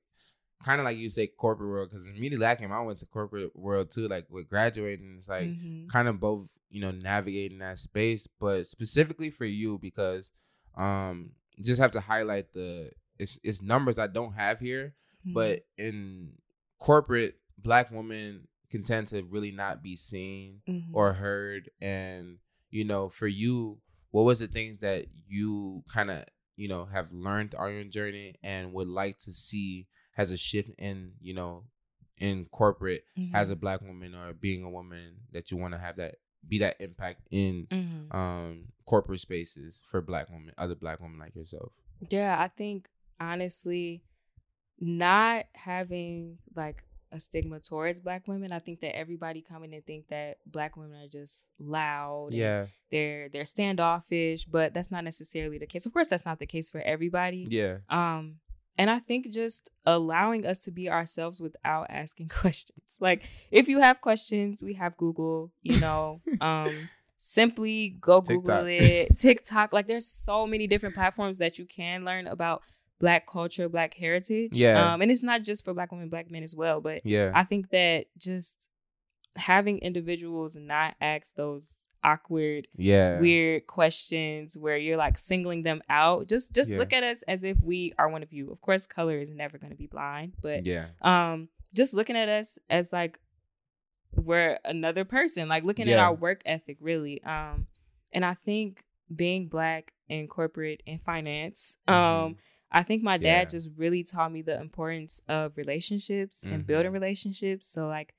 kind 0.64 0.80
of 0.80 0.86
like 0.86 0.98
you 0.98 1.10
say 1.10 1.28
corporate 1.28 1.70
world. 1.70 1.90
Because 1.90 2.06
immediately 2.08 2.46
I 2.46 2.56
came, 2.56 2.72
I 2.72 2.82
went 2.82 3.00
to 3.00 3.06
corporate 3.06 3.56
world 3.56 3.92
too. 3.92 4.08
Like 4.08 4.26
with 4.30 4.50
graduating, 4.50 5.16
it's 5.18 5.30
like 5.30 5.52
Mhm. 5.52 5.90
kind 5.90 6.08
of 6.08 6.20
both, 6.20 6.50
you 6.70 6.82
know, 6.82 6.92
navigating 6.92 7.60
that 7.60 7.78
space. 7.80 8.28
But 8.28 8.68
specifically 8.68 9.30
for 9.30 9.46
you, 9.46 9.78
because 9.78 10.32
um, 10.76 11.32
just 11.62 11.80
have 11.80 11.92
to 11.92 12.02
highlight 12.02 12.52
the 12.54 12.92
it's 13.20 13.40
it's 13.44 13.62
numbers 13.62 13.98
I 14.00 14.08
don't 14.08 14.34
have 14.34 14.60
here 14.60 14.94
Mm-hmm. 15.26 15.34
but 15.34 15.66
in 15.78 16.34
corporate 16.80 17.36
black 17.58 17.90
women 17.92 18.48
can 18.70 18.84
tend 18.84 19.08
to 19.08 19.24
really 19.24 19.52
not 19.52 19.82
be 19.82 19.96
seen 19.96 20.62
Mhm. 20.68 20.90
or 20.94 21.14
heard 21.14 21.70
and 21.82 22.38
you 22.70 22.84
know 22.84 23.10
for 23.10 23.28
you 23.28 23.80
what 24.12 24.24
was 24.24 24.40
the 24.40 24.48
things 24.48 24.80
that 24.80 25.06
you 25.28 25.84
kind 25.92 26.12
of 26.12 26.26
you 26.58 26.68
know 26.68 26.86
have 26.86 27.12
learned 27.12 27.56
on 27.56 27.74
your 27.74 27.84
journey 27.86 28.36
and 28.44 28.72
would 28.74 28.88
like 28.88 29.18
to 29.20 29.34
see 29.34 29.88
as 30.18 30.32
a 30.32 30.38
shift 30.38 30.70
in 30.78 31.14
you 31.22 31.34
know 31.34 31.64
in 32.18 32.46
corporate 32.46 33.04
as 33.34 33.50
Mhm. 33.50 33.54
a 33.54 33.56
black 33.56 33.82
woman 33.82 34.14
or 34.16 34.32
being 34.34 34.64
a 34.64 34.70
woman 34.70 35.16
that 35.32 35.50
you 35.52 35.58
want 35.58 35.74
to 35.74 35.80
have 35.80 35.96
that 35.98 36.16
be 36.48 36.60
that 36.60 36.80
impact 36.80 37.22
in 37.32 37.66
Mhm. 37.72 38.14
um 38.14 38.72
corporate 38.86 39.20
spaces 39.22 39.82
for 39.90 40.02
black 40.02 40.30
women 40.30 40.54
other 40.58 40.76
black 40.76 41.00
women 41.00 41.18
like 41.18 41.36
yourself 41.36 41.72
Yeah, 42.12 42.40
I 42.40 42.50
think 42.50 42.90
honestly, 43.20 44.04
not 44.80 45.46
having 45.54 46.38
like 46.56 46.84
a 47.12 47.20
stigma 47.20 47.60
towards 47.60 48.00
black 48.00 48.28
women, 48.28 48.52
I 48.52 48.60
think 48.60 48.82
that 48.82 48.96
everybody 48.96 49.42
coming 49.42 49.74
and 49.74 49.86
think 49.86 50.08
that 50.10 50.38
black 50.46 50.76
women 50.76 51.02
are 51.02 51.08
just 51.08 51.48
loud. 51.60 52.28
and 52.28 52.36
yeah 52.38 52.66
they're 52.92 53.30
they're 53.30 53.46
standoffish, 53.46 54.46
but 54.46 54.74
that's 54.74 54.92
not 54.92 55.04
necessarily 55.04 55.58
the 55.58 55.66
case. 55.66 55.86
Of 55.86 55.94
course, 55.94 56.08
that's 56.08 56.26
not 56.26 56.40
the 56.40 56.46
case 56.46 56.70
for 56.70 56.82
everybody. 56.82 57.48
yeah 57.50 57.78
Um, 57.90 58.36
and 58.78 58.90
I 58.90 59.00
think 59.00 59.32
just 59.32 59.70
allowing 59.86 60.46
us 60.46 60.60
to 60.60 60.72
be 60.72 60.90
ourselves 60.90 61.40
without 61.42 61.88
asking 61.90 62.30
questions. 62.42 62.98
Like 63.00 63.24
if 63.52 63.68
you 63.68 63.80
have 63.80 64.02
questions, 64.02 64.64
we 64.64 64.74
have 64.76 64.98
Google, 64.98 65.52
you 65.62 65.80
know. 65.80 66.22
um 66.42 66.90
simply 67.18 67.98
go 68.00 68.22
Google 68.22 68.66
TikTok. 68.66 68.68
it. 68.68 69.18
TikTok. 69.18 69.74
Like 69.74 69.88
there's 69.88 70.06
so 70.08 70.46
many 70.46 70.68
different 70.68 70.96
platforms 70.96 71.40
that 71.40 71.58
you 71.58 71.66
can 71.66 72.06
learn 72.06 72.28
about 72.28 72.62
black 73.00 73.28
culture, 73.28 73.68
black 73.70 73.94
heritage. 73.94 74.52
Yeah. 74.54 74.94
Um, 74.94 75.02
and 75.02 75.12
it's 75.12 75.24
not 75.24 75.44
just 75.44 75.66
for 75.66 75.74
black 75.74 75.92
women, 75.92 76.10
black 76.10 76.32
men 76.32 76.44
as 76.44 76.56
well. 76.56 76.82
But 76.82 77.06
yeah 77.06 77.32
I 77.36 77.44
think 77.44 77.70
that 77.72 78.06
just 78.18 78.70
having 79.36 79.80
individuals 79.80 80.56
not 80.56 80.96
ask 81.02 81.36
those 81.36 81.78
awkward 82.04 82.68
yeah 82.78 83.20
weird 83.20 83.66
questions 83.66 84.56
where 84.58 84.78
you're 84.78 84.96
like 84.98 85.18
singling 85.18 85.64
them 85.64 85.82
out. 85.90 86.28
Just 86.30 86.54
just 86.54 86.70
Yeah. 86.72 86.78
look 86.78 86.94
at 86.94 87.04
us 87.04 87.24
as 87.24 87.44
if 87.44 87.58
we 87.62 87.94
are 87.98 88.08
one 88.08 88.24
of 88.24 88.32
you. 88.32 88.52
Of 88.52 88.62
course, 88.62 88.86
color 88.86 89.18
is 89.20 89.30
never 89.32 89.58
going 89.58 89.72
to 89.72 89.78
be 89.78 89.88
blind, 89.88 90.34
but 90.42 90.66
yeah 90.66 90.86
um 91.02 91.50
just 91.74 91.94
looking 91.94 92.16
at 92.16 92.30
us 92.30 92.58
as 92.70 92.94
like 92.94 93.20
we're 94.16 94.58
another 94.64 95.04
person, 95.04 95.50
like 95.50 95.64
looking 95.64 95.90
at 95.90 96.00
our 96.00 96.14
work 96.14 96.42
ethic 96.46 96.78
really. 96.80 97.22
Um 97.24 97.68
and 98.14 98.24
I 98.24 98.34
think 98.36 98.84
being 99.14 99.48
black 99.48 99.92
in 100.08 100.28
corporate 100.28 100.82
and 100.88 101.02
finance, 101.02 101.78
um 101.88 101.96
Mhm. 101.98 102.36
I 102.76 102.84
think 102.84 103.02
my 103.02 103.18
dad 103.18 103.44
Yeah. 103.44 103.46
just 103.46 103.70
really 103.78 104.04
taught 104.04 104.32
me 104.34 104.42
the 104.42 104.60
importance 104.60 105.22
of 105.30 105.56
relationships 105.56 106.44
and 106.46 106.68
building 106.68 106.92
Mhm. 106.92 106.94
relationships. 106.96 107.68
So 107.68 107.88
like 107.88 108.14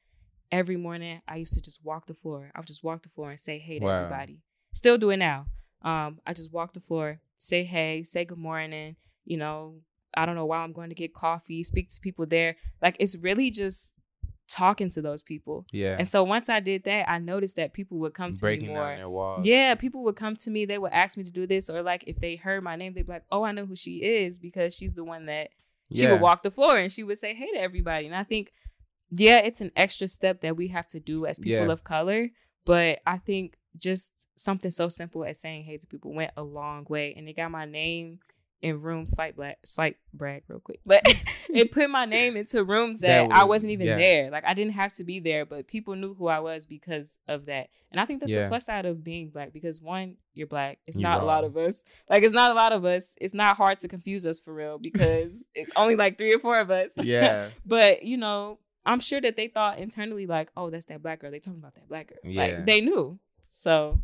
every 0.51 0.77
morning 0.77 1.21
I 1.29 1.37
used 1.37 1.53
to 1.55 1.61
just 1.61 1.85
walk 1.85 2.07
the 2.07 2.15
floor. 2.15 2.51
I 2.55 2.59
would 2.61 2.67
just 2.67 2.83
walk 2.83 3.03
the 3.03 3.11
floor 3.11 3.31
and 3.31 3.39
say 3.39 3.59
hey 3.59 3.79
to 3.79 3.85
Wow. 3.85 4.05
everybody. 4.05 4.41
Still 4.73 4.97
do 4.97 5.11
it 5.11 5.19
now. 5.19 5.47
Um, 5.83 6.21
I 6.27 6.33
just 6.33 6.53
walk 6.53 6.73
the 6.73 6.81
floor, 6.81 7.21
say 7.37 7.65
hey, 7.65 8.03
say 8.03 8.25
good 8.25 8.39
morning. 8.39 8.97
You 9.27 9.37
know, 9.37 9.83
I 10.17 10.25
don't 10.25 10.37
know 10.37 10.47
why 10.47 10.59
I'm 10.59 10.73
going 10.73 10.89
to 10.89 10.95
get 10.95 11.13
coffee, 11.13 11.63
speak 11.63 11.91
to 11.91 12.01
people 12.01 12.25
there. 12.25 12.57
Like 12.81 12.97
it's 12.99 13.15
really 13.17 13.51
just 13.51 13.95
talking 14.49 14.89
to 14.91 15.03
those 15.03 15.23
people. 15.23 15.67
Yeah. 15.73 15.97
And 15.99 16.07
so 16.09 16.23
once 16.23 16.49
I 16.49 16.61
did 16.61 16.85
that, 16.85 17.11
I 17.11 17.19
noticed 17.19 17.57
that 17.57 17.73
people 17.73 17.99
would 17.99 18.15
come 18.15 18.33
to 18.33 18.41
breaking 18.41 18.69
me 18.69 18.75
more. 18.75 19.41
Yeah, 19.43 19.75
people 19.75 20.05
would 20.05 20.17
come 20.17 20.37
to 20.37 20.51
me. 20.51 20.65
They 20.65 20.79
would 20.79 20.93
ask 20.93 21.17
me 21.17 21.25
to 21.25 21.31
do 21.31 21.47
this, 21.47 21.69
or 21.69 21.83
like 21.83 22.05
if 22.07 22.19
they 22.19 22.37
heard 22.37 22.63
my 22.63 22.77
name, 22.77 22.95
they'd 22.95 23.07
be 23.07 23.13
like, 23.13 23.25
"Oh, 23.31 23.45
I 23.45 23.53
know 23.53 23.67
who 23.67 23.77
she 23.77 24.03
is 24.03 24.39
because 24.39 24.75
she's 24.75 24.93
the 24.95 25.05
one 25.05 25.27
that 25.27 25.51
she 25.93 26.03
Yeah. 26.03 26.13
would 26.13 26.21
walk 26.21 26.43
the 26.43 26.51
floor 26.51 26.79
and 26.79 26.91
she 26.93 27.03
would 27.05 27.19
say 27.19 27.35
hey 27.35 27.51
to 27.53 27.59
everybody." 27.61 28.07
And 28.07 28.15
I 28.15 28.23
think, 28.25 28.53
yeah, 29.11 29.39
it's 29.39 29.61
an 29.61 29.73
extra 29.77 30.09
step 30.09 30.41
that 30.43 30.57
we 30.57 30.69
have 30.69 30.87
to 30.89 31.01
do 31.01 31.27
as 31.27 31.39
people 31.39 31.67
Yeah. 31.67 31.73
of 31.73 31.85
color, 31.85 32.31
but 32.65 33.01
I 33.07 33.19
think 33.19 33.57
just 33.77 34.13
something 34.37 34.71
so 34.71 34.89
simple 34.89 35.25
as 35.25 35.41
saying 35.41 35.65
hey 35.65 35.77
to 35.79 35.87
people 35.87 36.13
went 36.13 36.31
a 36.37 36.43
long 36.43 36.87
way, 36.89 37.15
and 37.15 37.29
it 37.29 37.35
got 37.37 37.51
my 37.51 37.65
name 37.65 38.21
in 38.63 38.81
rooms 38.81 39.11
slight 39.11 39.37
black 39.37 39.59
slight 39.65 39.97
brag 40.15 40.43
real 40.49 40.59
quick 40.61 40.81
but 40.87 41.03
it 41.51 41.71
put 41.73 41.91
my 41.91 42.05
name 42.07 42.37
into 42.37 42.65
rooms 42.65 43.01
that, 43.03 43.29
That 43.29 43.37
i 43.37 43.45
was- 43.45 43.57
wasn't 43.57 43.73
even 43.73 43.87
yeah. 43.87 43.97
there. 43.97 44.31
Like 44.31 44.45
i 44.47 44.55
didn't 44.55 44.73
have 44.73 44.93
to 44.95 45.05
be 45.05 45.21
there 45.21 45.45
but 45.45 45.67
people 45.69 45.95
knew 45.95 46.15
who 46.15 46.27
i 46.29 46.41
was 46.41 46.65
because 46.67 47.19
of 47.29 47.47
that. 47.47 47.69
And 47.91 48.01
i 48.01 48.07
think 48.07 48.21
that's 48.21 48.33
Yeah. 48.33 48.45
the 48.45 48.49
plus 48.49 48.65
side 48.65 48.87
of 48.87 49.05
being 49.05 49.29
black 49.29 49.53
because 49.53 49.81
one 49.83 50.17
you're 50.35 50.47
black. 50.47 50.79
It's 50.87 50.97
You 50.97 51.03
not 51.03 51.23
a 51.23 51.25
lot 51.25 51.45
of 51.45 51.57
us. 51.57 51.85
Like 52.11 52.23
it's 52.23 52.33
not 52.35 52.51
a 52.51 52.55
lot 52.55 52.73
of 52.73 52.85
us. 52.85 53.15
It's 53.21 53.33
not 53.35 53.57
hard 53.57 53.79
to 53.81 53.89
confuse 53.89 54.27
us 54.27 54.39
for 54.39 54.53
real 54.55 54.79
because 54.79 55.47
it's 55.55 55.71
only 55.77 55.97
like 55.97 56.19
three 56.19 56.35
or 56.35 56.39
four 56.39 56.59
of 56.59 56.71
us. 56.71 56.93
Yeah. 56.97 57.49
but 57.65 58.03
you 58.05 58.17
know 58.17 58.59
i'm 58.85 59.01
sure 59.01 59.21
that 59.21 59.35
they 59.37 59.49
thought 59.49 59.79
internally 59.79 60.27
like 60.27 60.51
oh 60.57 60.71
that's 60.71 60.87
that 60.87 61.03
black 61.03 61.21
girl. 61.21 61.31
They 61.31 61.41
talking 61.41 61.61
about 61.61 61.75
that 61.75 61.89
black 61.89 62.09
girl. 62.09 62.19
Yeah. 62.25 62.43
like 62.43 62.67
they 62.67 62.81
knew. 62.81 63.19
So 63.49 64.01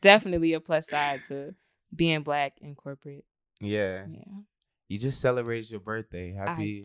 definitely 0.00 0.52
a 0.52 0.60
plus 0.60 0.88
side 0.88 1.22
to 1.24 1.54
being 1.94 2.22
black 2.22 2.58
in 2.60 2.74
corporate 2.74 3.24
Yeah. 3.60 4.04
yeah 4.08 4.24
You 4.88 4.98
just 4.98 5.20
celebrated 5.20 5.70
your 5.70 5.80
birthday. 5.80 6.32
Happy, 6.32 6.84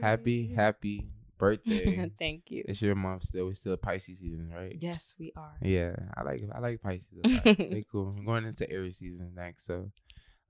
happy, 0.00 0.52
happy 0.54 1.08
birthday. 1.38 2.10
Thank 2.18 2.50
you. 2.50 2.64
it's 2.68 2.82
your 2.82 2.94
month 2.94 3.24
still. 3.24 3.46
We 3.46 3.54
still 3.54 3.76
Pisces 3.76 4.18
season, 4.18 4.50
right? 4.54 4.76
Yes, 4.78 5.14
we 5.18 5.32
are. 5.36 5.56
Yeah, 5.62 5.94
I 6.16 6.22
like 6.22 6.42
I 6.54 6.58
like 6.60 6.82
Pisces. 6.82 7.08
They 7.44 7.84
cool. 7.90 8.14
I'm 8.16 8.24
going 8.24 8.44
into 8.44 8.70
Aries 8.70 8.98
season 8.98 9.32
next, 9.34 9.66
so 9.66 9.90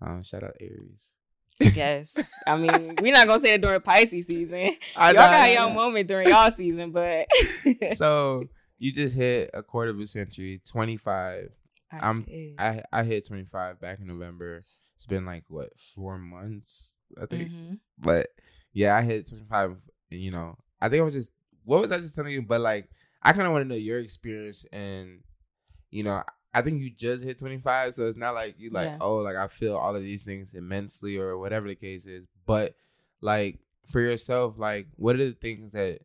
um, 0.03 0.23
shout 0.23 0.43
out 0.43 0.57
Aries. 0.61 1.13
yes. 1.61 2.19
I 2.47 2.57
mean, 2.57 2.97
we're 3.01 3.13
not 3.13 3.27
gonna 3.27 3.39
say 3.41 3.55
it 3.55 3.61
during 3.61 3.81
Pisces 3.83 4.27
season. 4.27 4.77
I 4.97 5.09
y'all 5.13 5.15
know, 5.15 5.21
got 5.21 5.53
y'all 5.53 5.75
moment 5.75 6.09
during 6.09 6.29
y'all 6.29 6.51
season, 6.51 6.91
but 6.91 7.27
so 7.95 8.45
you 8.79 8.93
just 8.93 9.15
hit 9.15 9.51
a 9.53 9.63
quarter 9.63 9.91
of 9.91 10.01
a 10.01 10.07
century, 10.07 10.61
25. 10.67 11.51
I 11.93 11.97
I'm- 11.99 12.23
did. 12.23 12.55
I 12.59 12.83
I 12.93 13.03
hit 13.05 13.27
25 13.27 13.79
back 13.81 14.01
in 14.01 14.07
November. 14.07 14.63
It's 15.01 15.07
been 15.07 15.25
like 15.25 15.45
what 15.49 15.71
four 15.95 16.19
months, 16.19 16.93
I 17.19 17.25
think. 17.25 17.51
Mhm. 17.51 17.79
But 17.99 18.29
yeah, 18.75 18.95
I 18.95 19.01
hit 19.01 19.27
25. 19.29 19.71
and, 20.11 20.21
You 20.21 20.31
know, 20.31 20.59
I 20.79 20.91
think 20.91 21.01
I 21.01 21.05
was 21.05 21.15
just 21.15 21.33
what 21.65 21.81
was 21.81 21.91
I 21.91 21.97
just 22.01 22.15
telling 22.15 22.33
you? 22.35 22.43
But 22.43 22.61
like, 22.61 22.91
I 23.23 23.33
kind 23.33 23.47
of 23.47 23.53
want 23.53 23.63
to 23.65 23.69
know 23.69 23.77
your 23.77 23.99
experience, 23.99 24.67
and 24.71 25.23
you 25.91 26.03
know, 26.03 26.23
I 26.53 26.61
think 26.61 26.83
you 26.83 26.91
just 26.91 27.25
hit 27.25 27.39
25, 27.39 27.95
so 27.95 28.09
it's 28.09 28.19
not 28.19 28.35
like 28.35 28.57
you 28.59 28.69
like 28.69 28.89
Yeah. 28.89 28.99
oh 29.01 29.17
like 29.17 29.37
I 29.37 29.47
feel 29.49 29.75
all 29.75 29.97
of 29.97 30.03
these 30.03 30.23
things 30.23 30.53
immensely 30.53 31.17
or 31.17 31.39
whatever 31.39 31.67
the 31.67 31.75
case 31.77 32.05
is. 32.05 32.27
But 32.45 32.75
like 33.23 33.59
for 33.91 34.03
yourself, 34.03 34.59
like 34.59 34.87
what 34.97 35.17
are 35.17 35.25
the 35.31 35.33
things 35.33 35.71
that 35.71 36.01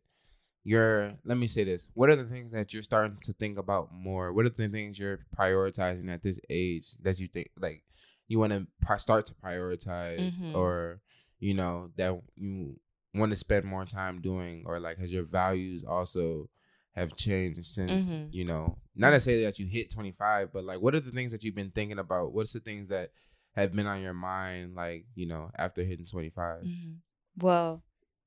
you're 0.64 1.12
let 1.26 1.38
me 1.38 1.48
say 1.48 1.64
this 1.66 1.90
what 1.94 2.10
are 2.10 2.16
the 2.16 2.24
things 2.26 2.52
that 2.52 2.74
you're 2.74 2.82
starting 2.82 3.18
to 3.22 3.34
think 3.34 3.56
about 3.60 3.94
more 3.94 4.34
what 4.34 4.48
are 4.48 4.50
the 4.50 4.68
things 4.68 4.98
you're 4.98 5.20
prioritizing 5.38 6.10
at 6.12 6.24
this 6.24 6.40
age 6.50 6.94
that 7.04 7.20
you 7.20 7.28
think 7.28 7.52
like 7.60 7.84
you 8.28 8.40
want 8.40 8.52
to 8.54 8.68
pri- 8.82 8.98
start 8.98 9.26
to 9.28 9.34
prioritize 9.36 10.42
Mhm. 10.42 10.56
or 10.56 11.02
you 11.40 11.54
know 11.54 11.92
that 11.98 12.20
you 12.36 12.80
want 13.14 13.32
to 13.32 13.36
spend 13.36 13.66
more 13.66 13.86
time 13.86 14.22
doing 14.22 14.64
or 14.66 14.80
like 14.80 14.98
has 14.98 15.12
your 15.12 15.24
values 15.24 15.84
also 15.84 16.50
have 16.94 17.16
changed 17.16 17.66
since 17.66 18.12
Mhm. 18.14 18.34
you 18.34 18.46
know 18.46 18.78
not 18.96 19.12
to 19.12 19.20
say 19.20 19.44
that 19.44 19.60
you 19.60 19.66
hit 19.66 19.90
25 19.92 20.52
but 20.54 20.64
like 20.64 20.82
what 20.82 20.96
are 20.96 21.00
the 21.02 21.12
things 21.12 21.32
that 21.32 21.44
you've 21.44 21.56
been 21.56 21.72
thinking 21.72 22.00
about 22.00 22.34
what's 22.34 22.54
the 22.54 22.60
things 22.60 22.88
that 22.90 23.12
have 23.54 23.74
been 23.74 23.86
on 23.88 24.02
your 24.02 24.14
mind 24.14 24.76
like 24.76 25.06
you 25.16 25.26
know 25.26 25.52
after 25.58 25.84
hitting 25.84 26.06
25 26.06 26.64
Mhm. 26.64 26.98
Well, 27.38 27.84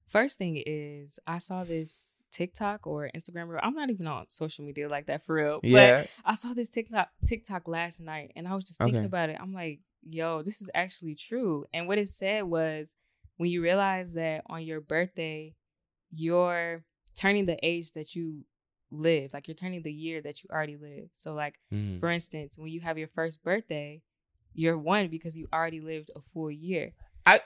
first 0.07 0.37
thing 0.39 0.63
is 0.67 1.19
I 1.27 1.39
saw 1.39 1.65
this 1.65 2.21
TikTok 2.31 2.87
or 2.87 3.11
Instagram 3.17 3.49
reel. 3.49 3.61
I'm 3.63 3.75
not 3.75 3.89
even 3.91 4.07
on 4.07 4.29
social 4.29 4.65
media 4.67 4.87
like 4.89 5.07
that 5.07 5.25
for 5.25 5.35
real. 5.37 5.61
But 5.63 5.69
yeah 5.71 6.07
I 6.27 6.35
saw 6.35 6.53
this 6.53 6.69
TikTok 6.69 7.09
TikTok 7.25 7.67
last 7.69 8.01
night 8.01 8.33
and 8.37 8.47
I 8.47 8.55
was 8.55 8.65
just 8.67 8.79
thinking 8.79 8.99
Okay. 8.99 9.07
about 9.07 9.31
it. 9.31 9.39
I'm 9.41 9.53
like, 9.55 9.81
yo, 10.11 10.43
this 10.43 10.61
is 10.61 10.71
actually 10.75 11.15
true. 11.15 11.65
And 11.73 11.87
what 11.89 11.99
it 11.99 12.09
said 12.09 12.45
was 12.45 12.95
when 13.37 13.51
you 13.51 13.63
realize 13.63 14.15
that 14.15 14.43
on 14.47 14.63
your 14.63 14.81
birthday, 14.81 15.55
you're 16.11 16.85
turning 17.15 17.47
the 17.47 17.59
age 17.63 17.93
that 17.93 18.15
you 18.15 18.45
lived, 18.91 19.35
like 19.35 19.47
you're 19.49 19.55
turning 19.55 19.83
the 19.83 19.93
year 19.93 20.21
that 20.23 20.43
you 20.43 20.49
already 20.51 20.77
lived. 20.77 21.11
So 21.13 21.35
like 21.35 21.59
Mhm. 21.73 22.01
for 22.01 22.11
instance, 22.11 22.59
when 22.59 22.69
you 22.71 22.81
have 22.81 22.97
your 22.99 23.09
first 23.09 23.43
birthday, 23.43 24.03
you're 24.55 24.79
one 24.79 25.09
because 25.09 25.37
you 25.37 25.47
already 25.53 25.81
lived 25.81 26.11
a 26.17 26.21
full 26.33 26.51
year. 26.51 26.93
I 27.27 27.41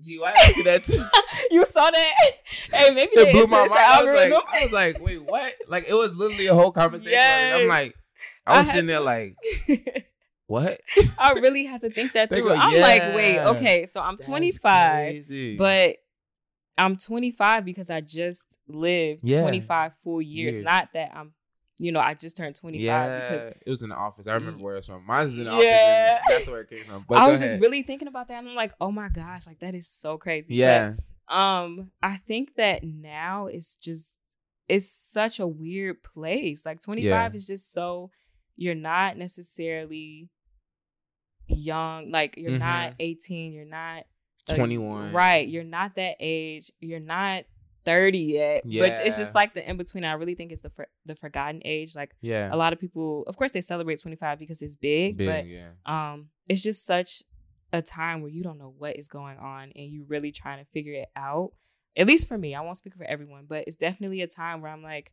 do 0.00 0.24
I 0.24 0.32
see 0.52 0.62
that 0.62 0.84
too? 0.84 1.02
you 1.50 1.64
saw 1.64 1.90
that? 1.90 2.12
hey, 2.72 2.90
maybe 2.94 3.12
it 3.16 3.32
blew 3.32 3.46
my 3.46 3.66
mind. 3.66 3.72
I 3.72 4.04
was, 4.04 4.14
like. 4.14 4.32
I 4.32 4.62
was 4.62 4.72
like, 4.72 5.00
wait, 5.00 5.22
what? 5.22 5.54
Like 5.66 5.86
it 5.88 5.94
was 5.94 6.14
literally 6.14 6.46
a 6.46 6.54
whole 6.54 6.70
conversation. 6.72 7.12
Like, 7.18 7.52
I'm 7.62 7.68
like, 7.68 7.94
I 8.46 8.58
was 8.60 8.68
I 8.68 8.72
sitting 8.72 8.86
there 8.86 8.98
to- 8.98 9.04
like, 9.04 9.36
what? 10.46 10.80
I 11.18 11.32
really 11.32 11.64
had 11.64 11.80
to 11.82 11.90
think 11.90 12.12
that 12.12 12.28
through. 12.28 12.42
go, 12.42 12.54
I'm 12.54 12.80
like, 12.80 13.02
wait, 13.14 13.40
okay, 13.40 13.86
so 13.86 14.00
I'm 14.00 14.16
That's 14.16 14.26
25, 14.26 15.10
crazy. 15.12 15.56
but 15.56 15.96
I'm 16.78 16.96
25 16.96 17.64
because 17.64 17.90
I 17.90 18.00
just 18.00 18.46
lived 18.68 19.22
Yeah. 19.28 19.40
25 19.40 19.92
full 20.04 20.22
years. 20.22 20.56
Years. 20.56 20.64
Not 20.64 20.88
that 20.94 21.12
I'm, 21.14 21.32
you 21.78 21.92
know, 21.92 22.00
I 22.00 22.14
just 22.14 22.36
turned 22.36 22.54
25 22.54 22.82
yeah, 22.82 23.20
because 23.20 23.46
it 23.46 23.70
was 23.70 23.82
in 23.82 23.88
the 23.90 23.96
office. 23.96 24.26
I 24.26 24.34
remember 24.34 24.62
where 24.62 24.76
it's 24.76 24.86
from. 24.86 25.04
Mine 25.06 25.26
is 25.26 25.38
in 25.38 25.44
the 25.44 25.50
Yeah. 25.52 26.18
office. 26.20 26.34
That's 26.36 26.48
where 26.48 26.60
it 26.60 26.70
came 26.70 26.80
from. 26.80 27.04
But 27.08 27.18
I 27.18 27.28
was 27.28 27.40
ahead. 27.40 27.52
just 27.54 27.62
really 27.62 27.82
thinking 27.82 28.08
about 28.08 28.28
that, 28.28 28.38
and 28.38 28.48
I'm 28.48 28.54
like, 28.54 28.72
oh 28.80 28.90
my 28.92 29.08
gosh, 29.08 29.46
like 29.46 29.60
that 29.60 29.74
is 29.74 29.88
so 29.88 30.18
crazy. 30.18 30.54
But, 30.54 30.56
yeah, 30.58 30.92
um, 31.28 31.90
I 32.02 32.16
think 32.16 32.54
that 32.56 32.84
now 32.84 33.46
it's 33.46 33.74
just 33.74 34.14
it's 34.68 34.90
such 34.90 35.38
a 35.40 35.46
weird 35.46 36.02
place. 36.02 36.66
Like 36.66 36.80
25 36.80 37.04
Yeah. 37.04 37.36
is 37.36 37.46
just 37.46 37.72
so 37.72 38.10
you're 38.56 38.74
not 38.74 39.16
necessarily 39.16 40.28
young. 41.48 42.10
Like 42.10 42.36
you're 42.36 42.58
not 42.58 42.92
Mhm. 42.92 42.96
18. 43.00 43.52
You're 43.52 43.64
not 43.64 44.04
like, 44.48 44.56
21. 44.56 45.12
Right. 45.12 45.46
You're 45.48 45.64
not 45.64 45.96
that 45.96 46.16
age. 46.20 46.70
You're 46.80 47.00
not 47.00 47.44
30 47.84 48.18
yet. 48.18 48.62
Yeah. 48.66 48.82
But 48.88 49.06
it's 49.06 49.16
just 49.16 49.34
like 49.34 49.54
the 49.54 49.68
in 49.68 49.76
between. 49.76 50.04
I 50.04 50.12
really 50.14 50.34
think 50.34 50.52
it's 50.52 50.62
the 50.62 50.70
for, 50.70 50.88
the 51.04 51.14
forgotten 51.14 51.62
age. 51.64 51.94
Like 51.94 52.14
yeah. 52.20 52.48
a 52.52 52.56
lot 52.56 52.72
of 52.72 52.80
people, 52.80 53.24
of 53.26 53.36
course, 53.36 53.52
they 53.52 53.60
celebrate 53.60 54.00
25 54.00 54.38
because 54.38 54.60
it's 54.62 54.74
big, 54.74 55.16
Big, 55.16 55.26
but 55.28 55.46
yeah. 55.46 55.68
um 55.86 56.28
it's 56.48 56.62
just 56.62 56.84
such 56.86 57.22
a 57.72 57.82
time 57.82 58.22
where 58.22 58.30
you 58.30 58.42
don't 58.44 58.58
know 58.58 58.72
what 58.78 58.96
is 58.96 59.08
going 59.08 59.38
on 59.38 59.72
and 59.74 59.90
you're 59.90 60.06
really 60.06 60.30
trying 60.30 60.58
to 60.64 60.70
figure 60.72 60.94
it 60.94 61.08
out 61.16 61.50
at 61.96 62.06
least 62.06 62.28
for 62.28 62.38
me 62.38 62.54
i 62.54 62.60
won't 62.60 62.76
speak 62.76 62.94
for 62.94 63.02
everyone 63.02 63.44
but 63.48 63.64
it's 63.66 63.74
definitely 63.74 64.22
a 64.22 64.26
time 64.28 64.60
where 64.60 64.70
i'm 64.70 64.84
like 64.84 65.12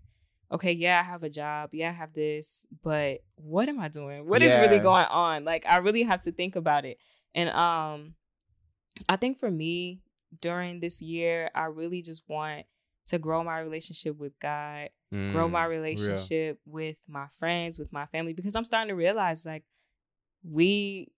okay 0.53 0.71
yeah 0.71 0.99
i 0.99 1.03
have 1.03 1.23
a 1.23 1.29
job 1.29 1.69
yeah 1.73 1.89
i 1.89 1.91
have 1.91 2.13
this 2.13 2.65
but 2.83 3.19
what 3.35 3.67
am 3.67 3.79
i 3.79 3.87
doing 3.87 4.27
What 4.27 4.41
is 4.43 4.53
really 4.55 4.79
going 4.79 5.05
on 5.05 5.43
like 5.43 5.65
i 5.67 5.77
really 5.77 6.03
have 6.03 6.21
to 6.21 6.31
think 6.31 6.55
about 6.55 6.85
it 6.85 6.97
and 7.35 7.49
um 7.49 8.13
i 9.09 9.15
think 9.15 9.39
for 9.39 9.49
me 9.51 10.01
during 10.41 10.79
this 10.79 11.01
year 11.01 11.49
i 11.55 11.65
really 11.65 12.01
just 12.01 12.23
want 12.27 12.65
to 13.07 13.19
grow 13.19 13.43
my 13.43 13.59
relationship 13.59 14.17
with 14.17 14.39
god 14.39 14.89
grow 15.31 15.47
my 15.49 15.63
Mm, 15.65 15.69
real. 15.69 15.79
relationship 15.81 16.59
with 16.65 16.97
my 17.07 17.27
friends, 17.39 17.79
with 17.79 17.91
my 17.91 18.05
family, 18.07 18.33
because 18.33 18.55
I'm 18.55 18.65
starting 18.65 18.89
to 18.89 18.95
realize 18.95 19.45
like 19.45 19.63
we 20.43 21.11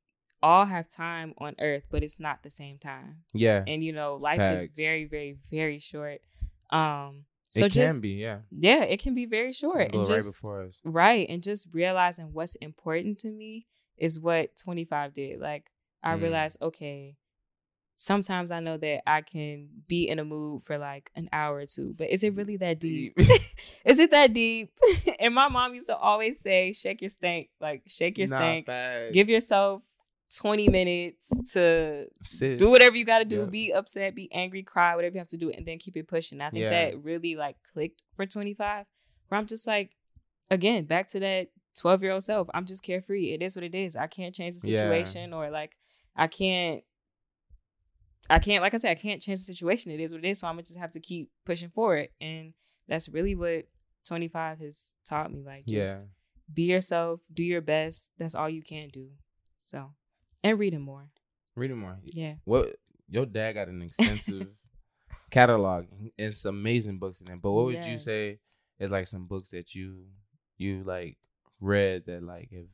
all 0.44 0.66
have 0.66 0.88
time 0.88 1.34
on 1.38 1.56
earth, 1.60 1.84
but 1.90 2.04
it's 2.04 2.20
not 2.20 2.44
the 2.44 2.50
same 2.50 2.78
time. 2.78 3.24
Yeah, 3.34 3.64
And 3.68 3.84
you 3.84 3.92
know, 3.94 4.16
life 4.16 4.40
is 4.40 4.68
very, 4.76 5.06
very, 5.06 5.38
very 5.52 5.80
short. 5.80 6.22
Um 6.70 7.26
so 7.60 7.66
it 7.66 7.70
just 7.72 7.94
can 7.96 8.00
be. 8.02 8.10
Yeah, 8.12 8.40
yeah, 8.52 8.84
it 8.84 9.00
can 9.00 9.14
be 9.16 9.26
very 9.26 9.54
short. 9.54 9.90
And 9.94 10.02
right 10.02 10.08
just 10.08 10.34
before 10.36 10.64
us. 10.64 10.80
right. 10.84 11.28
And 11.30 11.42
just 11.44 11.68
realizing 11.72 12.34
what's 12.34 12.56
important 12.56 13.20
to 13.20 13.32
me 13.32 13.68
is 13.98 14.20
what 14.20 14.56
25 14.58 15.14
did. 15.14 15.40
Like 15.40 15.72
I 16.04 16.14
Mm. 16.16 16.22
realized, 16.22 16.58
okay, 16.62 17.18
sometimes 17.96 18.52
I 18.52 18.60
know 18.60 18.78
that 18.78 19.10
I 19.10 19.22
can 19.22 19.70
be 19.88 20.08
in 20.08 20.20
a 20.20 20.26
mood 20.26 20.64
for 20.64 20.78
like 20.78 21.10
an 21.16 21.30
hour 21.32 21.58
or 21.58 21.66
two, 21.66 21.94
but 21.98 22.10
is 22.10 22.24
it 22.24 22.34
really 22.36 22.58
that 22.58 22.80
deep? 22.80 23.14
is 23.86 24.00
it 24.00 24.12
that 24.12 24.34
deep? 24.34 24.72
and 25.20 25.34
my 25.34 25.48
mom 25.48 25.74
used 25.74 25.88
to 25.88 25.96
always 25.98 26.40
say, 26.40 26.74
shake 26.74 27.02
your 27.02 27.10
stank, 27.10 27.50
like 27.62 27.84
shake 27.88 28.18
your 28.18 28.28
Nah, 28.28 28.36
stank. 28.38 28.66
facts. 28.66 29.14
Give 29.14 29.30
yourself 29.30 29.82
20 30.34 30.70
minutes 30.70 31.30
to 31.54 32.08
do 32.58 32.70
whatever 32.70 32.98
you 32.98 33.06
got 33.06 33.20
to 33.20 33.26
do. 33.26 33.40
Yeah. 33.40 33.50
Be 33.50 33.74
upset, 33.74 34.16
be 34.16 34.32
angry, 34.34 34.64
cry, 34.64 34.96
whatever 34.96 35.14
you 35.14 35.20
have 35.20 35.28
to 35.28 35.38
do, 35.38 35.52
and 35.52 35.66
then 35.66 35.78
keep 35.78 35.96
it 35.98 36.08
pushing. 36.08 36.42
I 36.42 36.50
think 36.50 36.64
Yeah. 36.64 36.70
that 36.70 37.04
really 37.04 37.36
like 37.36 37.58
clicked 37.74 38.04
for 38.16 38.26
25, 38.26 38.86
where 39.28 39.40
I'm 39.40 39.46
just 39.48 39.68
like, 39.68 39.92
again, 40.50 40.86
back 40.86 41.08
to 41.10 41.20
that 41.20 41.50
12 41.78 42.02
year 42.04 42.12
old 42.12 42.24
self. 42.24 42.48
I'm 42.54 42.66
just 42.66 42.84
carefree. 42.84 43.34
It 43.34 43.42
is 43.42 43.56
what 43.56 43.64
it 43.64 43.76
is. 43.76 43.96
I 43.96 44.08
can't 44.08 44.34
change 44.34 44.60
the 44.60 44.72
Yeah. 44.72 44.80
situation 44.80 45.34
or 45.34 45.50
like 45.50 45.76
I 46.16 46.28
can't 46.28 46.84
I 48.30 48.40
can't 48.40 48.64
like 48.64 48.74
I 48.74 48.78
said, 48.78 48.92
I 48.92 48.96
can't 48.96 49.22
change 49.22 49.40
the 49.40 49.46
situation. 49.46 49.92
It 49.92 50.00
is 50.00 50.12
what 50.12 50.24
it 50.26 50.28
is. 50.28 50.40
So 50.40 50.48
I'm 50.48 50.56
gonna 50.56 50.64
just 50.64 50.80
have 50.80 50.92
to 50.94 51.00
keep 51.00 51.30
pushing 51.46 51.70
forward. 51.70 52.10
And 52.20 52.54
that's 52.88 53.10
really 53.10 53.36
what 53.36 53.68
25 54.08 54.60
has 54.60 54.96
taught 55.08 55.32
me. 55.32 55.44
Like 55.44 55.66
just 55.66 56.00
yeah. 56.00 56.06
be 56.54 56.64
yourself, 56.64 57.20
do 57.34 57.44
your 57.44 57.62
best. 57.62 58.12
That's 58.18 58.36
all 58.36 58.50
you 58.50 58.64
can 58.64 58.90
do. 58.90 59.10
So 59.62 59.92
and 60.50 60.60
reading 60.60 60.82
more. 60.82 61.10
Reading 61.56 61.78
more. 61.78 61.98
Yeah. 62.04 62.36
What 62.44 62.76
your 63.10 63.26
dad 63.26 63.54
got 63.54 63.68
an 63.68 63.82
extensive 63.82 64.50
catalog. 65.32 65.86
It's 66.18 66.46
amazing 66.46 66.98
books 67.00 67.20
in 67.22 67.28
there. 67.28 67.38
But 67.38 67.52
what 67.52 67.66
would 67.66 67.86
you 67.86 67.98
say 67.98 68.40
is 68.80 68.92
like 68.92 69.08
some 69.08 69.26
books 69.28 69.52
that 69.52 69.74
you 69.76 70.06
you 70.58 70.84
like 70.84 71.18
read 71.60 72.06
that 72.06 72.24
like 72.24 72.50
have 72.52 72.68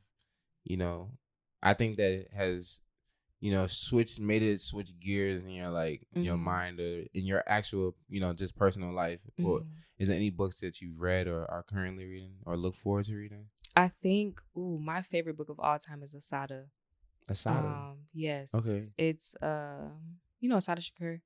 you 0.63 0.77
know 0.77 1.09
I 1.63 1.73
think 1.73 1.97
that 1.97 2.27
has 2.35 2.79
you 3.39 3.51
know 3.51 3.67
switched 3.67 4.19
made 4.19 4.43
it 4.43 4.61
switch 4.61 4.91
gears 4.99 5.41
in 5.41 5.49
your 5.49 5.69
like 5.69 6.07
your 6.13 6.35
Mhm. 6.37 6.39
mind 6.43 6.79
or 6.79 7.05
in 7.13 7.25
your 7.25 7.43
actual 7.47 7.95
you 8.09 8.19
know 8.19 8.33
just 8.33 8.55
personal 8.55 8.91
life. 8.93 9.19
Or 9.43 9.59
Mhm. 9.61 9.67
is 9.99 10.07
there 10.07 10.17
any 10.17 10.29
books 10.31 10.59
that 10.61 10.81
you've 10.81 10.99
read 10.99 11.27
or 11.27 11.49
are 11.49 11.63
currently 11.63 12.05
reading 12.05 12.37
or 12.45 12.57
look 12.57 12.75
forward 12.75 13.05
to 13.05 13.15
reading? 13.15 13.49
I 13.75 13.87
think 13.89 14.41
ooh, 14.57 14.79
my 14.79 15.01
favorite 15.01 15.37
book 15.37 15.49
of 15.49 15.59
all 15.59 15.79
time 15.79 16.03
is 16.03 16.13
Assata. 16.13 16.65
Assata. 17.31 17.67
Um, 17.67 17.97
yes. 18.13 18.53
Okay. 18.53 18.87
It's 18.97 19.35
um, 19.41 19.91
you 20.39 20.49
know 20.49 20.57
Assata 20.57 20.81
Shakur. 20.81 21.21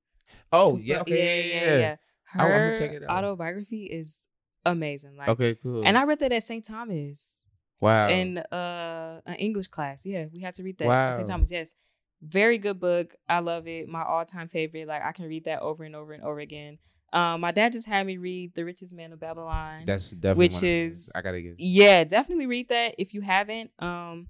oh 0.52 0.78
yeah, 0.78 1.02
okay, 1.02 1.50
yeah, 1.50 1.62
yeah, 1.62 1.78
yeah. 1.80 1.96
Her 2.24 2.42
I- 2.42 2.68
I'ma 2.70 2.76
check 2.78 2.92
it 2.92 3.04
out. 3.04 3.10
autobiography 3.18 3.86
is 3.86 4.28
amazing. 4.66 5.16
Like, 5.18 5.30
Okay, 5.30 5.56
cool. 5.56 5.84
and 5.86 5.98
I 5.98 6.04
read 6.04 6.20
that 6.20 6.32
at 6.32 6.44
St. 6.44 6.66
Thomas 6.66 7.44
wow. 7.80 8.08
in 8.10 8.38
uh 8.40 9.22
an 9.26 9.36
English 9.36 9.68
class. 9.68 10.06
Yeah, 10.06 10.26
we 10.34 10.42
had 10.42 10.56
to 10.56 10.64
read 10.64 10.78
that 10.80 10.88
at 10.88 11.16
St. 11.16 11.28
Thomas. 11.28 11.52
Yes, 11.52 11.76
very 12.22 12.58
good 12.58 12.80
book. 12.80 13.14
I 13.30 13.40
love 13.40 13.68
it. 13.68 13.88
My 13.88 14.04
all 14.04 14.26
time 14.26 14.48
favorite. 14.48 14.88
Like 14.88 15.04
I 15.04 15.12
can 15.12 15.26
read 15.26 15.46
that 15.46 15.60
over 15.62 15.84
and 15.84 15.96
over 15.96 16.14
and 16.14 16.24
over 16.24 16.40
again. 16.40 16.80
Um, 17.14 17.42
my 17.42 17.52
dad 17.52 17.72
just 17.72 17.88
had 17.88 18.06
me 18.06 18.18
read 18.18 18.56
The 18.56 18.66
Richest 18.66 18.94
Man 18.94 19.14
of 19.14 19.20
Babylon. 19.22 19.84
That's 19.86 20.10
definitely 20.12 20.46
which 20.46 20.54
one 20.56 20.66
is- 20.66 21.12
I 21.16 21.22
gotta 21.22 21.42
get. 21.42 21.56
yeah, 21.60 22.04
definitely 22.04 22.48
read 22.48 22.68
that 22.70 22.96
if 22.98 23.14
you 23.14 23.22
haven't. 23.22 23.72
Um, 23.80 24.28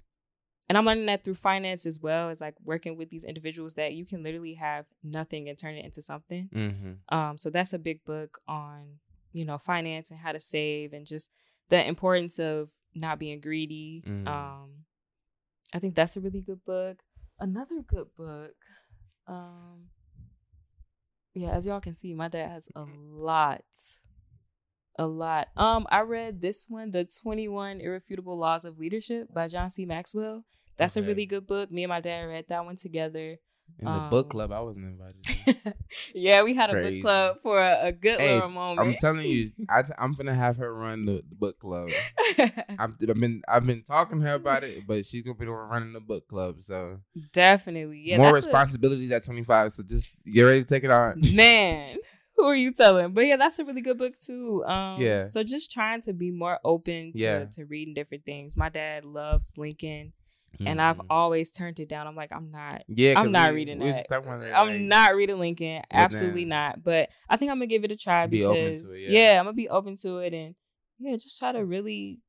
and 0.68 0.76
I'm 0.76 0.84
learning 0.84 1.06
that 1.06 1.24
through 1.24 1.36
finance 1.36 1.86
as 1.86 2.00
well 2.00 2.28
as 2.28 2.40
like 2.40 2.54
working 2.64 2.96
with 2.96 3.10
these 3.10 3.24
individuals 3.24 3.74
that 3.74 3.94
you 3.94 4.04
can 4.04 4.22
literally 4.22 4.54
have 4.54 4.86
nothing 5.02 5.48
and 5.48 5.56
turn 5.56 5.74
it 5.74 5.84
into 5.84 6.02
something. 6.02 6.48
Mm-hmm. 6.54 7.16
Um, 7.16 7.38
so 7.38 7.50
that's 7.50 7.72
a 7.72 7.78
big 7.78 8.04
book 8.04 8.38
on 8.48 8.98
you 9.32 9.44
know 9.44 9.58
finance 9.58 10.10
and 10.10 10.20
how 10.20 10.32
to 10.32 10.40
save 10.40 10.92
and 10.92 11.06
just 11.06 11.30
the 11.68 11.86
importance 11.86 12.38
of 12.38 12.70
not 12.94 13.18
being 13.18 13.40
greedy. 13.40 14.02
Mm. 14.06 14.26
Um, 14.26 14.70
I 15.74 15.78
think 15.78 15.94
that's 15.94 16.16
a 16.16 16.20
really 16.20 16.40
good 16.40 16.64
book. 16.64 16.98
Another 17.38 17.82
good 17.86 18.08
book. 18.16 18.54
Um, 19.26 19.88
yeah, 21.34 21.50
as 21.50 21.66
y'all 21.66 21.80
can 21.80 21.92
see, 21.92 22.14
my 22.14 22.28
dad 22.28 22.48
has 22.48 22.70
a 22.74 22.84
lot, 22.84 23.62
a 24.98 25.06
lot. 25.06 25.48
Um, 25.56 25.86
I 25.90 26.00
read 26.02 26.40
this 26.40 26.66
one, 26.68 26.90
"The 26.90 27.04
Twenty 27.04 27.48
One 27.48 27.80
Irrefutable 27.80 28.36
Laws 28.38 28.64
of 28.64 28.78
Leadership" 28.78 29.32
by 29.32 29.48
John 29.48 29.70
C. 29.70 29.84
Maxwell. 29.86 30.44
That's 30.78 30.96
a 30.96 31.02
really 31.02 31.24
good 31.26 31.46
book. 31.46 31.70
Me 31.72 31.84
and 31.84 31.88
my 31.90 32.00
dad 32.00 32.20
read 32.22 32.46
that 32.48 32.64
one 32.64 32.76
together. 32.76 33.38
In 33.80 33.84
the 33.84 34.06
book 34.10 34.26
Um, 34.26 34.30
club, 34.30 34.52
I 34.52 34.60
wasn't 34.60 34.86
invited. 34.86 35.74
yeah, 36.14 36.42
we 36.44 36.54
had 36.54 36.70
a 36.70 36.74
book 36.74 37.00
club 37.00 37.36
for 37.42 37.60
a, 37.60 37.88
a 37.88 37.92
good 37.92 38.20
Hey, 38.20 38.34
little 38.34 38.48
moment. 38.50 38.86
I'm 38.88 38.94
telling 38.94 39.26
you, 39.26 39.50
I, 39.68 39.82
am 39.98 40.14
gonna 40.14 40.34
have 40.34 40.56
her 40.58 40.72
run 40.72 41.04
the, 41.04 41.22
the 41.28 41.34
book 41.34 41.58
club. 41.58 41.90
I've, 42.38 42.54
I've 42.78 42.98
been 42.98 43.42
I've 43.48 43.66
been 43.66 43.82
talking 43.82 44.20
to 44.20 44.26
her 44.28 44.34
about 44.34 44.62
it, 44.64 44.86
but 44.86 45.04
she's 45.04 45.22
gonna 45.22 45.34
be 45.34 45.46
the 45.46 45.50
one 45.52 45.68
running 45.68 45.92
the 45.92 46.00
book 46.00 46.28
club. 46.28 46.62
So 46.62 47.00
Definitely, 47.32 48.02
yeah. 48.04 48.18
more 48.18 48.32
that's 48.32 48.46
a- 48.46 48.48
responsibilities 48.50 49.10
at 49.10 49.24
25. 49.24 49.72
So 49.72 49.82
just 49.82 50.18
get 50.24 50.42
ready 50.42 50.62
to 50.62 50.68
take 50.68 50.84
it 50.84 50.90
on. 50.90 51.20
man 51.34 51.96
who 52.36 52.44
are 52.44 52.54
you 52.56 52.72
telling 52.72 53.12
but 53.12 53.26
yeah 53.26 53.36
that's 53.36 53.58
a 53.58 53.64
really 53.64 53.80
good 53.80 53.98
book 53.98 54.18
too 54.18 54.62
um 54.66 55.00
Yeah. 55.00 55.24
so 55.24 55.42
just 55.42 55.70
trying 55.72 56.00
to 56.02 56.12
be 56.12 56.30
more 56.30 56.58
open 56.64 57.12
to 57.14 57.22
Yeah. 57.22 57.44
to 57.52 57.64
reading 57.64 57.94
different 57.94 58.24
things 58.24 58.56
my 58.56 58.68
dad 58.68 59.04
loves 59.04 59.52
lincoln 59.56 60.12
and 60.64 60.80
i've 60.80 60.96
Mhm. 60.98 61.06
always 61.10 61.50
turned 61.50 61.78
it 61.80 61.88
down 61.88 62.06
i'm 62.06 62.16
like 62.16 62.32
i'm 62.32 62.50
not 62.50 62.82
Yeah, 62.88 63.18
I'm 63.20 63.30
not 63.32 63.50
we- 63.50 63.56
reading 63.56 63.78
we 63.78 63.90
that. 63.92 64.06
i'm 64.54 64.68
like, 64.68 64.80
not 64.80 65.14
reading 65.14 65.38
lincoln 65.38 65.82
absolutely 65.90 66.44
not 66.46 66.82
but 66.82 67.10
i 67.28 67.36
think 67.36 67.50
i'm 67.50 67.56
gonna 67.58 67.66
give 67.66 67.84
it 67.84 67.92
a 67.92 67.96
try 67.96 68.26
Be 68.26 68.38
because 68.38 68.94
it, 68.94 69.10
yeah. 69.10 69.32
yeah. 69.32 69.38
i'm 69.38 69.44
gonna 69.44 69.54
be 69.54 69.68
open 69.68 69.96
to 69.96 70.18
it 70.18 70.32
and 70.32 70.54
yeah 70.98 71.16
just 71.16 71.38
try 71.38 71.52
to 71.52 71.64
really 71.64 72.20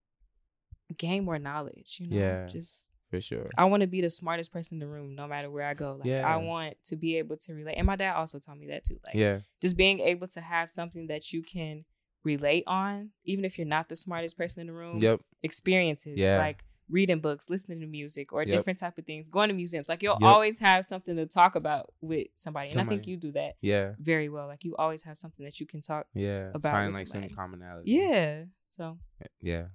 gain 0.97 1.24
more 1.26 1.39
knowledge 1.39 1.97
you 1.99 2.08
know 2.10 2.18
Yeah. 2.18 2.47
just 2.47 2.91
for 3.10 3.22
sure. 3.22 3.49
I 3.58 3.66
want 3.66 3.82
to 3.82 3.88
be 3.88 4.01
the 4.01 4.10
smartest 4.10 4.51
person 4.51 4.76
in 4.76 4.80
the 4.80 4.88
room, 4.88 5.16
no 5.16 5.28
matter 5.28 5.49
where 5.49 5.66
I 5.66 5.74
go. 5.74 5.95
Like 5.99 6.08
Yeah. 6.08 6.28
I 6.28 6.38
want 6.38 6.76
to 6.86 6.95
be 6.95 7.18
able 7.18 7.38
to 7.38 7.53
relate. 7.53 7.76
And 7.78 7.88
my 7.88 7.95
dad 7.95 8.16
also 8.16 8.39
taught 8.39 8.58
me 8.58 8.68
that 8.68 8.84
too. 8.84 8.99
Like 9.05 9.16
yeah, 9.16 9.39
just 9.62 9.78
being 9.78 9.99
able 9.99 10.28
to 10.30 10.41
have 10.41 10.70
something 10.70 11.08
that 11.08 11.32
you 11.32 11.41
can 11.43 11.86
relate 12.24 12.64
on, 12.68 13.12
even 13.24 13.45
if 13.45 13.58
you're 13.58 13.68
not 13.68 13.88
the 13.89 13.95
smartest 13.95 14.38
person 14.38 14.62
in 14.62 14.68
the 14.68 14.74
room. 14.74 14.97
yep, 14.97 15.22
Experiences 15.43 16.18
Yeah. 16.18 16.38
like 16.38 16.64
reading 16.89 17.20
books, 17.20 17.49
listening 17.49 17.82
to 17.82 17.86
music, 17.88 18.32
or 18.34 18.43
Yep. 18.43 18.51
different 18.51 18.80
type 18.80 18.97
of 18.97 19.05
things. 19.05 19.28
Going 19.30 19.49
to 19.49 19.53
museums, 19.53 19.88
like 19.89 20.01
you'll 20.03 20.18
Yep. 20.22 20.30
always 20.30 20.60
have 20.60 20.86
something 20.86 21.16
to 21.18 21.26
talk 21.26 21.55
about 21.55 21.93
with 22.01 22.28
somebody. 22.36 22.72
And 22.72 22.80
I 22.80 22.86
think 22.86 23.08
you 23.08 23.18
do 23.18 23.32
that 23.34 23.55
yeah, 23.62 23.93
very 23.99 24.30
well. 24.30 24.47
Like 24.47 24.64
you 24.64 24.76
always 24.78 25.03
have 25.03 25.18
something 25.18 25.43
that 25.45 25.60
you 25.60 25.66
can 25.66 25.82
talk. 25.82 26.08
yeah. 26.14 26.51
About 26.53 26.72
Find 26.74 26.93
like 26.93 27.08
some 27.08 27.30
commonality. 27.30 27.91
Yeah. 27.91 28.45
So 28.62 28.97
yeah. 29.41 29.68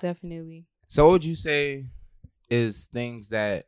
definitely. 0.00 0.66
So 0.88 1.04
what 1.06 1.12
would 1.12 1.24
you 1.24 1.34
say 1.34 1.86
is 2.52 2.86
things 2.92 3.28
that 3.30 3.64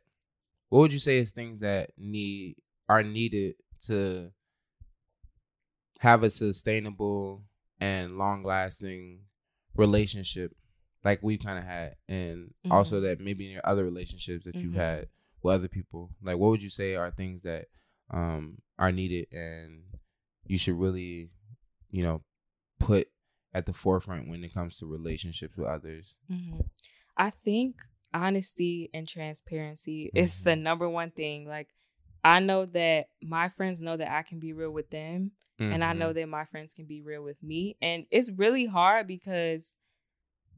what 0.69 0.79
would 0.79 0.93
you 0.93 0.99
say 0.99 1.17
is 1.17 1.31
things 1.31 1.59
that 1.61 1.89
need 1.97 2.55
are 2.87 3.01
needed 3.03 3.55
to 3.87 4.29
have 5.99 6.23
a 6.23 6.29
sustainable 6.29 7.43
and 7.79 8.17
long 8.17 8.43
lasting 8.43 9.21
relationship 9.75 10.51
like 11.03 11.19
we've 11.21 11.39
kind 11.39 11.57
of 11.59 11.65
had 11.65 11.95
and 12.07 12.53
also 12.71 13.01
that 13.01 13.19
maybe 13.19 13.45
in 13.45 13.51
your 13.51 13.65
other 13.65 13.83
relationships 13.83 14.45
that 14.45 14.55
you've 14.61 14.73
Mhm. 14.73 14.77
had 14.77 15.09
with 15.41 15.55
other 15.55 15.67
people? 15.67 16.11
Like 16.21 16.37
what 16.37 16.49
would 16.49 16.63
you 16.63 16.69
say 16.69 16.95
are 16.95 17.11
things 17.11 17.41
that 17.41 17.67
um 18.11 18.59
are 18.77 18.91
needed 18.91 19.27
and 19.31 19.83
you 20.45 20.57
should 20.59 20.75
really 20.79 21.29
you 21.89 22.03
know 22.03 22.23
put 22.79 23.07
at 23.53 23.65
the 23.65 23.73
forefront 23.73 24.27
when 24.27 24.43
it 24.43 24.53
comes 24.53 24.77
to 24.77 24.85
relationships 24.85 25.55
with 25.57 25.67
others? 25.67 26.17
Hmm 26.27 26.61
I 27.17 27.29
think 27.29 27.77
honesty 28.15 28.89
and 28.93 29.07
transparency 29.07 30.09
is 30.15 30.43
the 30.43 30.51
mm-hmm. 30.51 30.63
number 30.63 30.89
one 30.89 31.11
thing. 31.11 31.47
Like, 31.47 31.69
I 32.23 32.39
know 32.39 32.65
that 32.65 33.09
my 33.21 33.49
friends 33.49 33.81
know 33.81 33.97
that 33.97 34.11
I 34.11 34.23
can 34.23 34.39
be 34.39 34.53
real 34.53 34.71
with 34.71 34.89
them, 34.89 35.31
and 35.59 35.83
I 35.83 35.93
know 35.93 36.07
mm-hmm. 36.07 36.19
that 36.19 36.29
my 36.29 36.45
friends 36.45 36.73
can 36.73 36.85
be 36.85 37.01
real 37.01 37.23
with 37.23 37.41
me. 37.43 37.77
And 37.81 38.05
it's 38.11 38.31
really 38.31 38.65
hard 38.65 39.07
because 39.07 39.75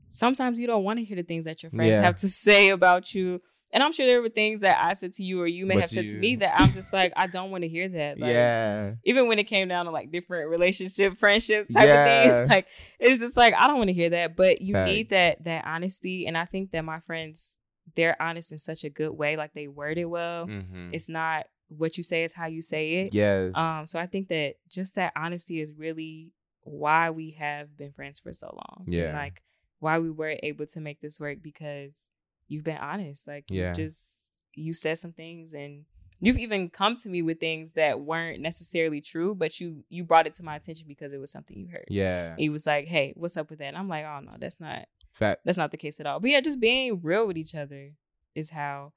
sometimes 0.08 0.60
you 0.60 0.68
don't 0.68 0.84
want 0.84 1.00
to 1.00 1.06
hear 1.06 1.18
the 1.18 1.24
things 1.24 1.46
that 1.46 1.62
your 1.62 1.72
friends 1.72 2.00
Yeah. 2.00 2.06
have 2.06 2.16
to 2.18 2.30
say 2.46 2.70
about 2.70 3.14
you. 3.14 3.42
And 3.74 3.84
I'm 3.84 3.92
sure 3.92 4.06
there 4.06 4.22
were 4.22 4.30
things 4.30 4.62
that 4.62 4.78
I 4.84 4.94
said 4.94 5.14
to 5.16 5.24
you 5.24 5.42
or 5.42 5.48
you 5.48 5.66
may 5.66 5.76
But 5.76 5.82
have 5.82 5.90
said 5.90 6.08
to 6.08 6.18
me 6.18 6.38
that 6.38 6.60
I'm 6.60 6.72
just 6.72 6.94
like, 6.94 7.12
I 7.18 7.28
don't 7.28 7.52
want 7.52 7.64
to 7.64 7.68
hear 7.68 7.90
that. 7.90 8.18
Like, 8.20 8.32
yeah 8.32 8.94
even 9.04 9.28
when 9.28 9.40
it 9.40 9.44
came 9.44 9.68
down 9.68 9.86
to 9.86 9.92
like 9.92 10.12
different 10.12 10.50
relationship 10.50 11.18
friendships 11.18 11.68
type 11.74 11.86
Yeah. 11.88 12.06
of 12.06 12.30
thing 12.48 12.50
like 12.56 12.68
it's 13.00 13.20
just 13.20 13.36
like 13.38 13.54
i 13.58 13.68
don't 13.68 13.78
want 13.78 13.90
to 13.90 13.94
hear 13.94 14.10
that 14.12 14.36
but 14.36 14.62
you 14.62 14.74
Fact. 14.74 14.88
need 14.90 15.10
that 15.10 15.44
that 15.44 15.66
honesty 15.66 16.26
and 16.26 16.38
i 16.38 16.46
think 16.46 16.72
that 16.72 16.84
my 16.84 17.00
friends 17.02 17.58
they're 17.96 18.20
honest 18.22 18.52
in 18.52 18.60
such 18.60 18.84
a 18.84 18.90
good 18.90 19.12
way 19.12 19.36
like 19.38 19.54
they 19.54 19.68
word 19.68 19.98
it 19.98 20.06
well 20.06 20.48
mm-hmm. 20.48 20.88
it's 20.94 21.10
not 21.10 21.46
what 21.70 21.98
you 21.98 22.04
say 22.04 22.24
is 22.24 22.34
how 22.34 22.46
you 22.48 22.62
say 22.62 22.94
it 23.02 23.14
yes 23.14 23.52
um 23.56 23.86
so 23.86 24.00
i 24.00 24.06
think 24.06 24.30
that 24.30 24.56
just 24.70 24.96
that 24.96 25.12
honesty 25.16 25.60
is 25.60 25.74
really 25.74 26.32
why 26.64 27.10
we 27.10 27.32
have 27.32 27.76
been 27.78 27.92
friends 27.92 28.20
for 28.20 28.34
so 28.34 28.48
long 28.48 28.86
Yeah. 28.88 29.14
like 29.14 29.42
why 29.80 30.00
we 30.00 30.10
were 30.12 30.36
able 30.44 30.66
to 30.68 30.80
make 30.80 31.02
this 31.02 31.20
work 31.20 31.38
because 31.42 32.10
you've 32.48 32.64
been 32.64 32.78
honest 32.78 33.28
like 33.28 33.46
Yeah. 33.50 33.70
you 33.70 33.76
just 33.76 34.18
you 34.56 34.74
said 34.74 34.98
some 34.98 35.14
things 35.14 35.54
and 35.54 35.86
you've 36.20 36.38
even 36.40 36.70
come 36.70 36.96
to 36.98 37.10
me 37.10 37.22
with 37.22 37.40
things 37.40 37.74
that 37.74 38.00
weren't 38.02 38.40
necessarily 38.42 39.02
true 39.02 39.36
but 39.36 39.60
you 39.60 39.84
you 39.90 40.04
brought 40.04 40.26
it 40.28 40.34
to 40.36 40.44
my 40.44 40.56
attention 40.56 40.86
because 40.88 41.14
it 41.14 41.20
was 41.20 41.32
something 41.32 41.58
you 41.58 41.68
heard. 41.68 41.86
Yeah. 41.90 42.36
He 42.38 42.50
was 42.50 42.66
like 42.66 42.88
hey 42.88 43.14
what's 43.16 43.38
up 43.38 43.50
with 43.50 43.60
that? 43.60 43.66
And 43.68 43.78
i'm 43.78 43.88
like 43.90 44.06
oh 44.06 44.20
no 44.22 44.32
that's 44.40 44.60
not 44.60 44.86
fact. 45.14 45.42
that's 45.46 45.58
not 45.58 45.72
the 45.72 45.78
case 45.78 46.00
at 46.00 46.06
all. 46.08 46.20
But 46.20 46.32
yeah 46.32 46.42
just 46.42 46.60
being 46.60 47.00
real 47.02 47.28
with 47.28 47.38
each 47.38 47.54
other 47.56 47.92
is 48.34 48.50
how 48.52 48.94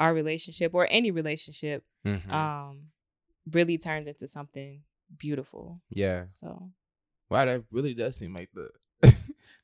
our 0.00 0.12
relationship 0.14 0.74
or 0.74 0.86
any 0.90 1.10
relationship 1.10 1.84
Mhm. 2.06 2.30
um 2.32 2.88
really 3.50 3.76
turns 3.76 4.06
into 4.08 4.26
something 4.28 4.82
beautiful. 5.18 5.80
Yeah. 5.90 6.24
So 6.26 6.70
wow 7.30 7.44
that 7.44 7.64
really 7.72 7.94
does 7.94 8.16
seem 8.16 8.32
like 8.34 8.50
the 8.54 8.70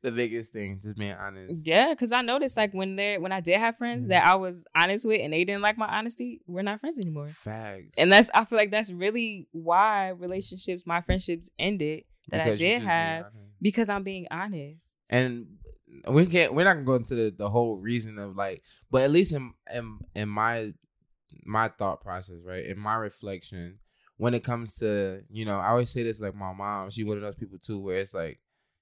the 0.03 0.11
biggest 0.13 0.53
thing 0.53 0.79
just 0.83 0.97
being 0.99 1.13
honest 1.13 1.67
yeah 1.67 1.93
because 1.93 2.13
i 2.13 2.23
noticed 2.23 2.57
like 2.57 2.73
when 2.73 2.97
they 2.97 3.19
when 3.19 3.33
i 3.33 3.41
did 3.41 3.59
have 3.59 3.77
friends 3.77 4.05
Mhm. 4.07 4.09
that 4.11 4.27
i 4.27 4.35
was 4.35 4.65
honest 4.77 5.07
with 5.07 5.21
and 5.21 5.33
they 5.33 5.45
didn't 5.45 5.63
like 5.63 5.77
my 5.79 5.89
honesty 5.89 6.41
we're 6.47 6.63
not 6.63 6.81
friends 6.81 7.01
anymore 7.01 7.29
facts 7.29 7.99
and 7.99 8.13
that's 8.13 8.31
i 8.35 8.45
feel 8.45 8.59
like 8.59 8.71
that's 8.71 8.93
really 8.93 9.49
why 9.53 10.11
relationships 10.11 10.85
my 10.87 11.01
friendships 11.01 11.51
ended 11.59 12.05
that 12.31 12.45
Because 12.45 12.61
i 12.61 12.65
did 12.65 12.83
have 12.83 13.27
because 13.61 13.89
i'm 13.89 14.03
being 14.05 14.27
honest 14.31 14.97
and 15.11 15.47
we 16.07 16.27
can't. 16.27 16.53
We're 16.53 16.65
not 16.65 16.75
gonna 16.75 16.85
go 16.85 16.95
into 16.97 17.15
the, 17.15 17.35
the 17.37 17.49
whole 17.49 17.79
reason 17.79 18.19
of 18.19 18.37
like, 18.37 18.61
but 18.91 19.03
at 19.03 19.11
least 19.11 19.33
in 19.33 19.55
in 19.73 19.99
in 20.15 20.29
my 20.29 20.75
my 21.45 21.69
thought 21.69 22.03
process, 22.03 22.37
right? 22.45 22.67
In 22.67 22.79
my 22.79 22.95
reflection, 22.97 23.79
when 24.19 24.35
it 24.35 24.45
comes 24.45 24.77
to 24.81 25.23
you 25.31 25.47
know, 25.47 25.59
I 25.59 25.69
always 25.71 25.89
say 25.91 26.03
this 26.03 26.21
like 26.21 26.35
my 26.35 26.53
mom. 26.53 26.91
She 26.91 27.05
one 27.05 27.17
of 27.17 27.23
those 27.23 27.37
people 27.37 27.59
too, 27.59 27.81
where 27.81 27.97
it's 27.99 28.13
like 28.13 28.39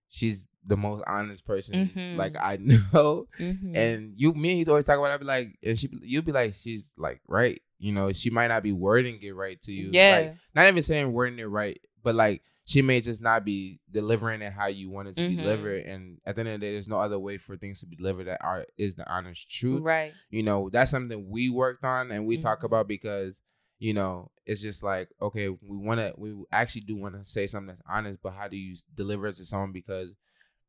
she's 0.09 0.47
the 0.69 0.77
most 0.77 1.05
honest 1.07 1.45
person 1.47 1.91
Mhm. 1.95 2.17
like 2.17 2.37
I 2.37 2.57
know. 2.93 3.29
Mhm. 3.39 3.77
And 3.77 4.13
you, 4.17 4.33
me, 4.33 4.51
and 4.51 4.59
he's 4.59 4.69
always 4.69 4.85
talking 4.85 5.01
about. 5.01 5.13
I'd 5.13 5.21
be 5.21 5.27
like, 5.27 5.59
and 5.63 5.79
she, 5.79 5.89
you'd 6.03 6.25
be 6.25 6.33
like, 6.33 6.55
she's 6.55 6.93
like 6.97 7.21
right. 7.29 7.61
You 7.79 7.93
know, 7.93 8.13
she 8.13 8.31
might 8.31 8.49
not 8.49 8.63
be 8.63 8.73
wording 8.73 9.19
it 9.23 9.31
right 9.35 9.61
to 9.63 9.73
you. 9.73 9.91
Yeah. 9.93 10.17
Like, 10.31 10.35
not 10.55 10.67
even 10.67 10.83
saying 10.83 11.13
wording 11.13 11.39
it 11.39 11.45
right, 11.45 11.81
but 12.03 12.15
like 12.15 12.43
she 12.65 12.83
may 12.83 13.01
just 13.01 13.23
not 13.23 13.45
be 13.45 13.79
delivering 13.93 14.43
it 14.43 14.53
how 14.53 14.67
you 14.67 14.91
want 14.91 15.07
it 15.07 15.15
to 15.15 15.29
be 15.29 15.37
Mhm. 15.37 15.43
delivered. 15.43 15.85
And 15.85 16.19
at 16.27 16.35
the 16.35 16.41
end 16.41 16.49
of 16.49 16.61
the 16.61 16.67
day, 16.67 16.73
there's 16.73 16.89
no 16.89 16.99
other 16.99 17.19
way 17.19 17.39
for 17.39 17.57
things 17.57 17.79
to 17.81 17.87
be 17.87 17.95
delivered 17.95 18.25
that 18.25 18.43
are 18.43 18.67
is 18.77 18.97
the 18.97 19.09
honest 19.09 19.49
truth. 19.49 19.83
right. 19.85 20.13
You 20.31 20.43
know, 20.43 20.69
that's 20.71 20.91
something 20.91 21.31
we 21.31 21.49
worked 21.49 21.85
on 21.85 22.11
and 22.11 22.27
we 22.27 22.39
talk 22.39 22.63
Mhm. 22.63 22.65
about 22.65 22.89
because 22.89 23.41
you 23.79 23.93
know 23.95 24.31
it's 24.45 24.61
just 24.63 24.83
like 24.83 25.09
okay, 25.21 25.49
we 25.49 25.59
want 25.77 26.01
to, 26.01 26.15
we 26.17 26.35
actually 26.53 26.83
do 26.83 26.97
want 26.97 27.15
to 27.15 27.25
say 27.25 27.47
something 27.47 27.69
that's 27.75 27.83
honest, 27.89 28.21
but 28.23 28.33
how 28.33 28.49
do 28.49 28.57
you 28.57 28.75
deliver 28.95 29.27
it 29.27 29.35
to 29.37 29.45
someone 29.45 29.73
because 29.73 30.15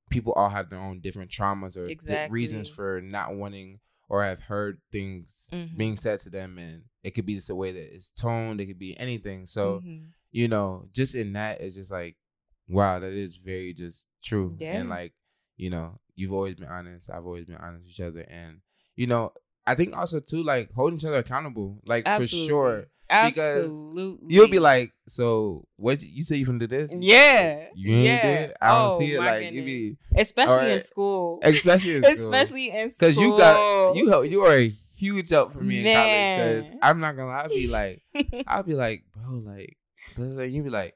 people 0.10 0.34
all 0.34 0.50
have 0.50 0.70
their 0.70 0.80
own 0.80 1.00
different 1.00 1.30
traumas 1.30 1.76
or 1.78 1.88
di- 1.88 2.28
reasons 2.30 2.70
for 2.70 3.02
not 3.02 3.36
wanting 3.36 3.80
or 4.10 4.24
have 4.24 4.40
heard 4.40 4.80
things 4.92 5.50
Mhm. 5.52 5.78
being 5.78 5.96
said 5.98 6.20
to 6.22 6.30
them 6.30 6.58
and 6.58 6.84
it 7.04 7.12
could 7.12 7.26
be 7.26 7.36
just 7.36 7.50
the 7.50 7.56
way 7.56 7.72
that 7.74 7.94
it's 7.94 8.10
toned 8.12 8.62
it 8.62 8.68
could 8.68 8.80
be 8.80 8.98
anything 8.98 9.46
so 9.46 9.82
Mhm. 9.86 10.08
you 10.32 10.48
know 10.48 10.88
just 10.94 11.14
in 11.14 11.34
that 11.34 11.60
it's 11.60 11.76
just 11.76 11.92
like 11.92 12.16
wow 12.70 13.00
that 13.00 13.12
is 13.12 13.36
very 13.36 13.74
just 13.74 14.08
true 14.24 14.56
Yeah. 14.58 14.80
and 14.80 14.90
like 14.90 15.14
you 15.58 15.70
know 15.70 16.00
you've 16.16 16.32
always 16.34 16.56
been 16.56 16.70
honest 16.70 17.10
i've 17.10 17.26
always 17.26 17.46
been 17.46 17.58
honest 17.58 17.84
with 17.84 17.92
each 17.92 18.00
other 18.02 18.22
and 18.22 18.62
you 18.96 19.08
know 19.08 19.34
i 19.66 19.76
think 19.76 19.96
also 19.96 20.22
too 20.22 20.42
like 20.42 20.72
holding 20.72 20.98
each 20.98 21.06
other 21.06 21.18
accountable 21.18 21.82
like 21.86 22.04
Absolutely. 22.06 22.48
for 22.48 22.50
sure 22.50 22.88
because 23.08 23.66
Absolutely. 23.66 24.36
you'll 24.36 24.50
be 24.50 24.60
like 24.60 24.92
so 25.08 25.66
what 25.78 26.02
you 26.02 26.24
say 26.24 26.36
you 26.36 26.46
from 26.46 26.60
do 26.60 26.68
this 26.68 26.94
yeah, 27.00 27.68
you 27.74 27.94
ain't 27.94 28.06
yeah. 28.06 28.52
I 28.62 28.68
don't 28.70 28.92
oh, 28.92 29.00
see 29.00 29.14
it, 29.14 29.20
like, 29.20 29.52
you 29.52 29.64
be- 29.64 29.98
especially 30.16 30.74
in 30.74 30.80
school, 30.82 31.40
especially 31.42 31.96
in 31.96 32.04
school. 32.04 32.14
especially 32.14 32.70
in 32.70 32.90
school. 32.90 33.08
Cause 33.08 33.18
you 33.18 33.38
got 33.38 33.96
you 33.96 34.10
help 34.10 34.26
you 34.28 34.42
are 34.44 34.56
a 34.56 34.76
huge 34.98 35.30
help 35.30 35.54
for 35.54 35.62
me 35.62 35.80
in 35.80 35.96
college. 35.96 36.66
Cause 36.66 36.80
I'm 36.82 37.00
not 37.00 37.16
gonna 37.16 37.30
lie, 37.30 37.40
I'll 37.40 37.50
be 37.50 37.68
like, 37.68 38.02
I'll 38.48 38.64
be 38.64 38.74
like, 38.74 39.04
bro, 39.16 39.36
like, 39.36 39.78
you 40.52 40.64
be 40.64 40.70
like, 40.70 40.96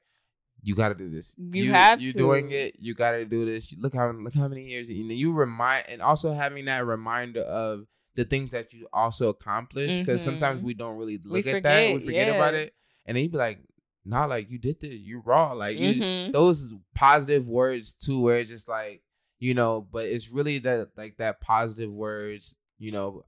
you 0.63 0.75
gotta 0.75 0.95
do 0.95 1.09
this. 1.09 1.35
You 1.37 1.71
have 1.71 2.01
you 2.01 2.11
to. 2.11 2.17
doing 2.17 2.51
it. 2.51 2.75
You 2.79 2.93
gotta 2.93 3.25
do 3.25 3.45
this. 3.45 3.73
Look 3.77 3.95
how 3.95 4.11
look 4.11 4.33
how 4.33 4.47
many 4.47 4.65
years 4.65 4.89
you 4.89 5.03
know. 5.03 5.13
You 5.13 5.31
remind 5.31 5.85
and 5.89 6.01
also 6.01 6.33
having 6.33 6.65
that 6.65 6.85
reminder 6.85 7.41
of 7.41 7.85
the 8.15 8.25
things 8.25 8.51
that 8.51 8.73
you 8.73 8.87
also 8.91 9.29
accomplished. 9.29 9.99
Because 9.99 10.21
sometimes 10.21 10.61
Mhm. 10.61 10.63
we 10.65 10.73
don't 10.73 10.97
really 10.97 11.17
We 11.25 11.31
look 11.43 11.47
at 11.47 11.63
that. 11.63 11.87
We 11.93 11.99
forget, 11.99 12.05
forget 12.05 12.27
about 12.35 12.53
it. 12.53 12.73
And 13.05 13.15
then 13.15 13.23
you 13.23 13.29
be 13.29 13.37
like, 13.37 13.59
nah, 14.05 14.25
like 14.25 14.49
you 14.49 14.57
did 14.59 14.79
this. 14.81 14.93
You 14.95 15.21
raw. 15.25 15.53
Like 15.53 15.77
you 15.77 15.93
Mhm. 15.95 16.31
those 16.33 16.69
positive 16.95 17.47
words 17.47 17.95
too, 17.95 18.19
where 18.21 18.39
it's 18.39 18.49
just 18.49 18.67
like, 18.67 19.01
you 19.39 19.53
know, 19.53 19.81
but 19.81 20.05
it's 20.05 20.29
really 20.29 20.59
that 20.59 20.89
like 20.97 21.17
that 21.17 21.39
positive 21.41 21.91
words, 21.91 22.55
you 22.77 22.91
know, 22.91 23.25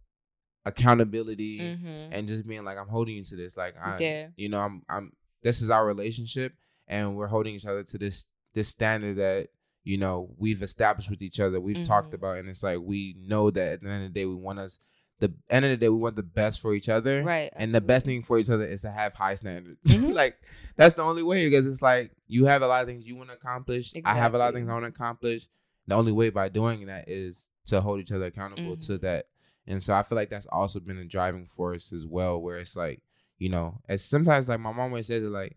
accountability 0.66 1.60
Mhm. 1.60 2.10
and 2.12 2.28
just 2.28 2.48
being 2.48 2.64
like, 2.64 2.78
I'm 2.78 2.88
holding 2.88 3.16
you 3.18 3.24
to 3.24 3.36
this. 3.36 3.58
Like 3.58 3.76
I 3.78 3.98
Yeah. 4.00 4.28
you 4.36 4.50
know, 4.50 4.60
I'm 4.60 4.84
I'm 4.90 5.14
this 5.42 5.62
is 5.62 5.70
our 5.70 5.86
relationship 5.86 6.54
and 6.88 7.16
we're 7.16 7.28
holding 7.28 7.56
each 7.56 7.66
other 7.66 7.84
to 7.84 7.98
this 7.98 8.26
this 8.54 8.70
standard 8.70 9.18
that, 9.18 9.50
you 9.84 9.98
know, 9.98 10.30
we've 10.38 10.62
established 10.64 11.10
with 11.10 11.22
each 11.22 11.40
other, 11.40 11.60
we've 11.60 11.84
talked 11.84 12.12
Mhm. 12.12 12.16
about 12.16 12.38
and 12.38 12.50
it's 12.50 12.64
like 12.64 12.80
we 12.82 13.16
know 13.20 13.52
that 13.52 13.74
at 13.74 13.82
the 13.82 13.90
end 13.90 14.06
of 14.06 14.14
the 14.14 14.20
day 14.20 14.26
we 14.26 14.36
want 14.36 14.60
us 14.60 14.80
the 15.20 15.32
end 15.50 15.64
of 15.64 15.72
the 15.72 15.78
day 15.78 15.88
we 15.88 15.96
want 15.98 16.16
the 16.18 16.24
best 16.24 16.60
for 16.60 16.74
each 16.74 16.90
other. 16.90 17.24
Right. 17.24 17.50
And 17.56 17.72
the 17.72 17.80
best 17.80 18.06
thing 18.06 18.24
for 18.24 18.38
each 18.40 18.50
other 18.50 18.66
is 18.66 18.82
to 18.82 18.92
have 18.92 19.14
high 19.14 19.36
standards. 19.36 19.80
Mhm. 19.92 20.14
like 20.14 20.36
that's 20.76 20.96
the 20.96 21.02
only 21.04 21.24
way 21.24 21.48
because 21.50 21.66
it's 21.68 21.82
like 21.82 22.12
you 22.28 22.46
have 22.46 22.62
a 22.62 22.68
lot 22.68 22.82
of 22.82 22.88
things 22.88 23.08
you 23.08 23.16
want 23.16 23.30
to 23.30 23.36
accomplish. 23.36 23.94
I 24.04 24.16
have 24.16 24.34
a 24.34 24.38
lot 24.38 24.50
of 24.50 24.56
things 24.56 24.68
I 24.68 24.74
want 24.74 24.84
to 24.84 24.90
accomplish. 24.90 25.48
The 25.88 25.96
only 25.96 26.12
way 26.12 26.30
by 26.30 26.50
doing 26.50 26.88
that 26.88 27.08
is 27.08 27.48
to 27.68 27.80
hold 27.80 28.00
each 28.02 28.12
other 28.12 28.26
accountable 28.26 28.76
to 28.76 28.94
Mhm. 28.98 29.02
that. 29.02 29.28
And 29.66 29.82
so 29.82 29.94
I 29.94 30.04
feel 30.04 30.18
like 30.18 30.30
that's 30.30 30.46
also 30.48 30.82
been 30.82 30.98
a 30.98 31.06
driving 31.06 31.46
force 31.46 31.94
as 31.94 32.06
well, 32.06 32.42
where 32.42 32.58
it's 32.58 32.76
like, 32.76 33.02
you 33.38 33.48
know, 33.50 33.82
as 33.88 34.04
sometimes 34.04 34.50
like 34.50 34.60
my 34.60 34.72
mom 34.74 34.92
always 34.92 35.08
says 35.08 35.24
it 35.24 35.28
like, 35.30 35.56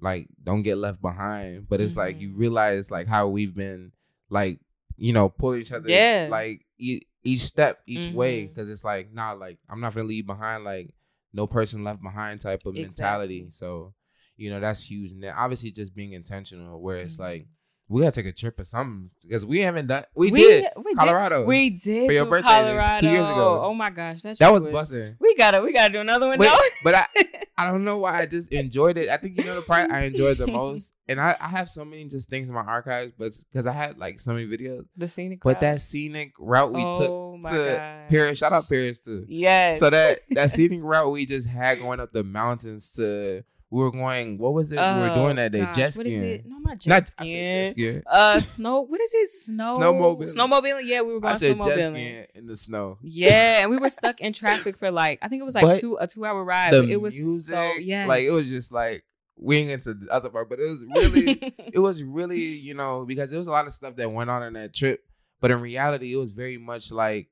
like 0.00 0.28
don't 0.42 0.62
get 0.62 0.76
left 0.78 1.00
behind. 1.02 1.68
But 1.68 1.80
it's 1.80 1.96
like 1.96 2.16
Mhm. 2.16 2.20
you 2.20 2.32
realize 2.34 2.90
like 2.90 3.06
how 3.06 3.28
we've 3.28 3.54
been 3.54 3.92
like, 4.28 4.60
you 4.96 5.12
know, 5.12 5.28
pull 5.28 5.54
each 5.54 5.72
other 5.72 5.88
Yeah. 5.90 6.28
like 6.30 6.64
e- 6.78 7.02
each 7.22 7.40
step, 7.40 7.80
each 7.86 8.12
way. 8.12 8.44
Mhm. 8.44 8.54
Cause 8.56 8.68
it's 8.70 8.84
like, 8.84 9.12
nah, 9.12 9.32
like 9.32 9.58
I'm 9.68 9.80
not 9.80 9.94
gonna 9.94 10.06
leave 10.06 10.26
behind 10.26 10.64
like 10.64 10.94
no 11.32 11.46
person 11.46 11.84
left 11.84 12.02
behind 12.02 12.40
type 12.40 12.64
of 12.66 12.74
mentality. 12.74 13.46
So, 13.50 13.94
you 14.36 14.50
know, 14.50 14.58
that's 14.60 14.90
huge. 14.90 15.12
And 15.12 15.22
then 15.22 15.34
obviously 15.36 15.70
just 15.70 15.94
being 15.94 16.12
intentional 16.12 16.80
where 16.80 16.96
it's 16.98 17.16
Mhm. 17.16 17.20
like 17.20 17.46
we 17.88 18.00
gotta 18.02 18.12
take 18.22 18.26
a 18.26 18.32
trip 18.32 18.58
or 18.58 18.64
something 18.64 19.10
because 19.22 19.44
we 19.44 19.60
haven't 19.60 19.88
done. 19.88 20.04
We, 20.14 20.30
we 20.30 20.40
did 20.40 20.66
we 20.76 20.94
Colorado. 20.94 21.44
We 21.44 21.70
did 21.70 22.06
For 22.06 22.12
your 22.12 22.26
birthday 22.26 22.48
Colorado 22.48 23.00
two 23.00 23.10
years 23.10 23.24
ago. 23.24 23.62
Oh 23.64 23.74
my 23.74 23.90
gosh, 23.90 24.22
that 24.22 24.38
That 24.38 24.48
trip 24.50 24.52
was 24.52 24.66
busting. 24.68 25.16
We 25.18 25.34
gotta 25.34 25.60
we 25.60 25.72
gotta 25.72 25.92
do 25.92 26.00
another 26.00 26.28
one. 26.28 26.38
Though. 26.38 26.56
but 26.84 26.94
I, 26.94 27.06
I 27.60 27.66
don't 27.66 27.84
know 27.84 27.98
why 27.98 28.20
I 28.20 28.26
just 28.26 28.50
eh. 28.54 28.58
enjoyed 28.58 28.96
it. 28.96 29.10
I 29.10 29.18
think 29.18 29.36
you 29.36 29.44
know 29.44 29.54
the 29.54 29.60
part 29.60 29.90
I 29.90 30.04
enjoyed 30.04 30.38
the 30.38 30.46
most, 30.50 30.94
and 31.06 31.20
I, 31.20 31.36
I 31.38 31.48
have 31.48 31.68
so 31.68 31.84
many 31.84 32.08
just 32.08 32.30
things 32.30 32.48
in 32.48 32.54
my 32.54 32.62
archives, 32.62 33.12
but 33.18 33.32
because 33.52 33.66
I 33.66 33.72
had 33.72 33.98
like 33.98 34.18
so 34.18 34.32
many 34.32 34.46
videos. 34.46 34.86
the 34.96 35.08
scenic. 35.08 35.40
But 35.42 35.56
route. 35.56 35.60
that 35.60 35.80
scenic 35.82 36.32
route 36.38 36.72
we 36.72 36.82
oh 36.82 36.98
took 37.38 37.52
to 37.52 37.58
gosh. 37.58 38.08
Paris, 38.08 38.38
shout 38.38 38.52
out 38.52 38.66
Paris 38.66 39.00
too. 39.00 39.26
Yes. 39.28 39.78
So 39.78 39.90
that 39.90 40.20
that 40.30 40.50
scenic 40.52 40.80
route 40.82 41.12
we 41.12 41.26
just 41.26 41.46
had 41.46 41.80
going 41.80 42.00
up 42.00 42.12
the 42.12 42.24
mountains 42.24 42.92
to 42.92 43.44
we 43.70 43.82
were 43.82 43.90
going. 43.92 44.36
What 44.38 44.52
was 44.52 44.72
it 44.72 44.76
we 44.76 45.00
were 45.00 45.14
doing 45.14 45.36
that 45.36 45.52
day? 45.52 45.60
Oh, 45.60 45.64
gosh, 45.66 45.76
Jet 45.76 45.94
What 45.96 46.06
is 46.06 46.22
it? 46.22 46.44
No, 46.46 46.58
not 46.58 46.78
jet 46.78 46.88
Not 46.90 47.06
skiing. 47.06 47.70
skiing. 47.70 48.02
Uh, 48.06 48.40
snow. 48.40 48.80
What 48.82 49.00
is 49.00 49.14
it? 49.14 49.28
Snow. 49.30 49.78
Snowmobile. 49.78 50.34
Snowmobiling. 50.36 50.82
Yeah, 50.84 51.02
we 51.02 51.14
were 51.14 51.20
going 51.20 51.34
I 51.34 51.36
said 51.36 51.56
snowmobiling. 51.56 51.92
skiing 51.94 52.26
in 52.34 52.46
the 52.46 52.56
snow. 52.56 52.98
Yeah, 53.02 53.60
and 53.62 53.70
we 53.70 53.76
were 53.78 53.90
stuck 54.00 54.20
in 54.20 54.32
traffic 54.32 54.76
for 54.76 54.90
like 54.90 55.18
I 55.22 55.28
think 55.28 55.40
it 55.40 55.44
was 55.44 55.54
like 55.54 55.64
But 55.64 55.80
two 55.80 55.96
a 56.00 56.06
two 56.06 56.24
hour 56.24 56.42
ride. 56.44 56.72
The 56.72 56.84
it 56.88 57.00
was 57.00 57.16
music, 57.16 57.54
so 57.54 57.72
yeah. 57.78 58.06
like 58.06 58.22
it 58.24 58.30
was 58.30 58.46
just 58.46 58.72
like 58.72 59.04
we 59.36 59.56
ain't 59.58 59.70
into 59.70 59.94
the 59.94 60.08
other 60.10 60.28
part, 60.30 60.50
but 60.50 60.58
it 60.58 60.64
was 60.68 60.84
really 60.84 61.54
it 61.72 61.78
was 61.78 62.02
really, 62.02 62.40
you 62.40 62.74
know, 62.74 63.04
because 63.06 63.30
there 63.30 63.38
was 63.38 63.48
a 63.48 63.52
lot 63.52 63.66
of 63.66 63.72
stuff 63.72 63.96
that 63.96 64.10
went 64.10 64.28
on 64.30 64.42
in 64.42 64.52
that 64.54 64.74
trip. 64.74 65.02
But 65.40 65.50
in 65.52 65.60
reality, 65.60 66.12
it 66.12 66.16
was 66.16 66.32
very 66.32 66.58
much 66.58 66.90
like 66.92 67.28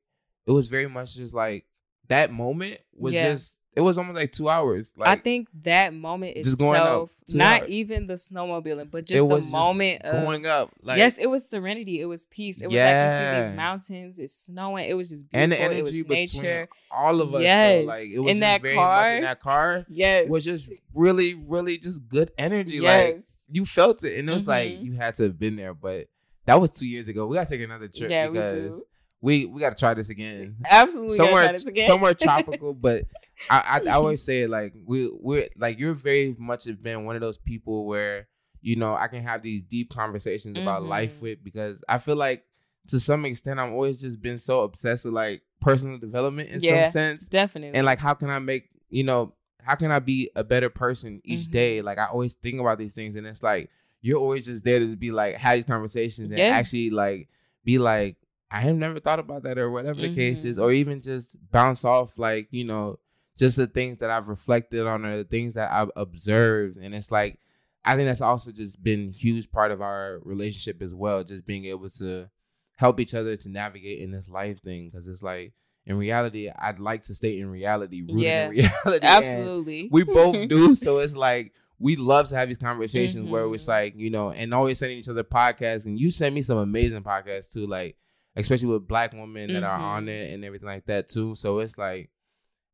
it 0.47 0.53
was 0.53 0.69
very 0.69 0.89
much 0.89 1.15
just 1.17 1.35
like 1.35 1.67
that 2.09 2.33
moment 2.33 2.79
was 2.95 3.13
Yeah. 3.13 3.33
just 3.33 3.58
it 3.79 3.83
was 3.83 3.97
almost 3.97 4.17
like 4.17 4.33
two 4.33 4.49
hours. 4.49 4.93
Like 4.97 5.09
I 5.09 5.17
think 5.17 5.49
that 5.63 5.95
moment 5.95 6.35
just 6.37 6.53
itself, 6.55 6.59
going 6.59 6.81
up 6.81 7.09
not 7.33 7.61
hours. 7.63 7.71
even 7.71 8.07
the 8.09 8.15
snowmobiling, 8.15 8.91
but 8.91 9.05
just 9.07 9.19
the 9.19 9.25
was 9.25 9.45
just 9.45 9.53
moment 9.53 10.03
of 10.03 10.25
going 10.25 10.47
up. 10.47 10.71
Like 10.83 10.99
yes, 10.99 11.17
it 11.19 11.27
was 11.29 11.49
serenity. 11.49 12.01
It 12.01 12.07
was 12.07 12.27
peace. 12.27 12.61
It 12.61 12.67
was 12.67 12.75
like 12.75 13.11
you 13.11 13.17
see 13.17 13.41
these 13.49 13.57
mountains. 13.57 14.19
It's 14.19 14.35
snowing. 14.35 14.89
It 14.89 14.95
was 14.95 15.11
just 15.11 15.25
and 15.33 15.51
beautiful. 15.53 15.69
the 15.69 15.77
it 15.77 15.79
energy 15.81 16.03
was 16.03 16.09
between 16.33 16.43
nature. 16.43 16.69
all 16.91 17.21
of 17.21 17.35
us. 17.35 17.43
Yes. 17.43 17.81
Though. 17.83 17.87
Like 17.87 18.07
it 18.15 18.19
was 18.19 18.33
In 18.35 18.41
that 18.41 18.63
very 18.63 18.75
much 18.77 19.09
in 19.11 19.15
car. 19.15 19.21
that 19.23 19.41
car 19.41 19.87
Yes, 19.89 20.29
was 20.29 20.45
just 20.45 20.73
really, 20.93 21.35
really 21.35 21.79
just 21.79 22.07
good 22.09 22.33
energy. 22.37 22.81
Like 22.81 23.15
yes. 23.15 23.45
you 23.51 23.65
felt 23.65 24.03
it, 24.05 24.19
and 24.19 24.29
it 24.29 24.35
was 24.35 24.49
like 24.49 24.71
Mhm. 24.71 24.85
you 24.85 24.93
had 24.95 25.15
to 25.15 25.23
have 25.25 25.39
been 25.39 25.55
there. 25.57 25.75
But 25.75 26.09
that 26.47 26.61
was 26.61 26.73
two 26.77 26.87
years 26.89 27.07
ago. 27.09 27.27
We 27.27 27.37
gotta 27.37 27.49
take 27.51 27.61
another 27.61 27.89
trip 27.89 28.11
Yeah, 28.11 28.29
we 28.29 28.39
do. 28.39 28.83
we 29.21 29.45
we 29.45 29.61
gotta 29.61 29.77
try 29.77 29.95
this 29.95 30.09
again. 30.09 30.57
Absolutely. 30.69 31.17
somewhere 31.17 31.55
again. 31.55 31.87
somewhere 31.87 32.15
tropical. 32.21 32.73
But 32.75 33.05
I, 33.51 33.81
I 33.87 33.91
I 33.91 33.93
always 33.95 34.23
say 34.23 34.47
like 34.47 34.73
we 34.87 35.11
we're 35.13 35.49
like 35.57 35.79
you're 35.79 35.95
very 35.95 36.35
much 36.39 36.65
have 36.65 36.83
been 36.83 37.05
one 37.05 37.17
of 37.17 37.21
those 37.23 37.39
people 37.39 37.87
where 37.87 38.29
you 38.61 38.77
know 38.77 38.95
I 38.95 39.09
can 39.09 39.23
have 39.23 39.43
these 39.43 39.63
deep 39.63 39.91
conversations 39.91 40.57
about 40.57 40.83
life 40.83 41.19
Mhm. 41.19 41.23
with 41.23 41.45
because 41.45 41.83
I 41.89 41.99
feel 41.99 42.17
like 42.17 42.45
to 42.89 42.99
some 43.01 43.25
extent 43.25 43.61
I'm 43.61 43.73
always 43.73 44.01
just 44.01 44.21
been 44.21 44.39
so 44.39 44.61
obsessed 44.63 45.05
with 45.05 45.15
like 45.15 45.43
personal 45.61 45.99
development 45.99 46.49
in 46.51 46.61
Yeah. 46.61 46.85
some 46.85 46.93
sense 46.93 47.29
Definitely. 47.29 47.77
and 47.77 47.85
like 47.87 47.99
how 47.99 48.15
can 48.15 48.31
I 48.31 48.39
make 48.39 48.69
you 48.89 49.05
know 49.05 49.35
how 49.63 49.75
can 49.75 49.91
I 49.91 49.99
be 49.99 50.31
a 50.35 50.43
better 50.45 50.71
person 50.71 51.21
each 51.25 51.49
Mhm. 51.49 51.53
day 51.53 51.83
like 51.83 51.99
I 51.99 52.07
always 52.07 52.35
think 52.35 52.61
about 52.61 52.79
these 52.79 52.95
things 52.95 53.17
and 53.17 53.27
it's 53.27 53.43
like 53.43 53.71
you're 54.01 54.19
always 54.19 54.47
just 54.47 54.65
there 54.65 54.79
to 54.79 54.97
be 54.97 55.11
like 55.11 55.35
have 55.37 55.57
these 55.57 55.65
conversations 55.65 56.31
and 56.31 56.39
Yeah. 56.39 56.47
actually 56.55 56.91
like 56.91 57.29
be 57.65 57.79
like 57.79 58.17
I 58.51 58.61
have 58.63 58.77
never 58.77 58.99
thought 58.99 59.19
about 59.19 59.43
that 59.43 59.59
or 59.59 59.71
whatever 59.71 60.01
the 60.01 60.15
case 60.15 60.45
is 60.45 60.57
Mhm. 60.57 60.63
or 60.63 60.73
even 60.73 61.01
just 61.03 61.37
bounce 61.51 61.85
off 61.85 62.19
like 62.19 62.49
you 62.51 62.65
know 62.65 62.99
just 63.39 63.57
the 63.57 63.67
things 63.67 63.99
that 64.01 64.11
I've 64.11 64.29
reflected 64.29 64.87
on 64.87 65.05
or 65.07 65.17
the 65.17 65.25
things 65.25 65.55
that 65.55 65.71
I've 65.73 65.91
observed 65.97 66.77
and 66.77 66.95
it's 66.95 67.11
like 67.11 67.39
I 67.85 67.97
think 67.97 68.07
that's 68.09 68.21
also 68.21 68.51
just 68.53 68.83
been 68.83 69.13
huge 69.13 69.51
part 69.51 69.71
of 69.71 69.81
our 69.81 70.19
relationship 70.25 70.83
as 70.83 70.93
well 70.95 71.25
just 71.25 71.47
being 71.47 71.65
able 71.67 71.89
to 71.91 72.29
help 72.77 73.01
each 73.01 73.15
other 73.15 73.37
to 73.37 73.49
navigate 73.49 74.01
in 74.01 74.11
this 74.11 74.29
life 74.29 74.61
thing 74.61 74.91
because 74.91 75.09
it's 75.09 75.23
like 75.23 75.53
in 75.87 75.97
reality 75.97 76.51
I'd 76.51 76.81
like 76.81 77.03
to 77.03 77.15
stay 77.15 77.39
in 77.41 77.49
reality 77.51 78.03
rooted 78.03 78.19
Yeah. 78.25 78.45
in 78.47 78.51
reality 78.51 78.67
and 78.85 79.05
Absolutely. 79.05 79.89
we 79.91 80.03
both 80.05 80.49
do 80.49 80.75
so 80.75 80.99
it's 80.99 81.15
like 81.17 81.53
we 81.81 81.95
love 81.95 82.29
to 82.29 82.35
have 82.35 82.49
these 82.49 82.59
conversations 82.59 83.29
where 83.31 83.47
it's 83.55 83.65
Mhm. 83.65 83.69
like 83.69 83.95
you 83.97 84.11
know 84.11 84.31
and 84.33 84.53
always 84.53 84.79
sending 84.81 84.99
each 84.99 85.09
other 85.09 85.25
podcasts 85.25 85.87
and 85.87 85.99
you 85.99 86.11
send 86.11 86.35
me 86.35 86.43
some 86.43 86.59
amazing 86.59 87.03
podcasts 87.05 87.53
too 87.53 87.67
like 87.67 87.97
especially 88.37 88.69
with 88.69 88.87
black 88.87 89.13
women 89.13 89.53
that 89.53 89.63
are 89.65 89.79
Mhm. 89.79 89.83
on 89.83 90.09
it 90.09 90.33
and 90.33 90.45
everything 90.45 90.69
like 90.69 90.85
that 90.87 91.09
too. 91.09 91.35
So 91.35 91.59
it's 91.59 91.77
like 91.79 92.11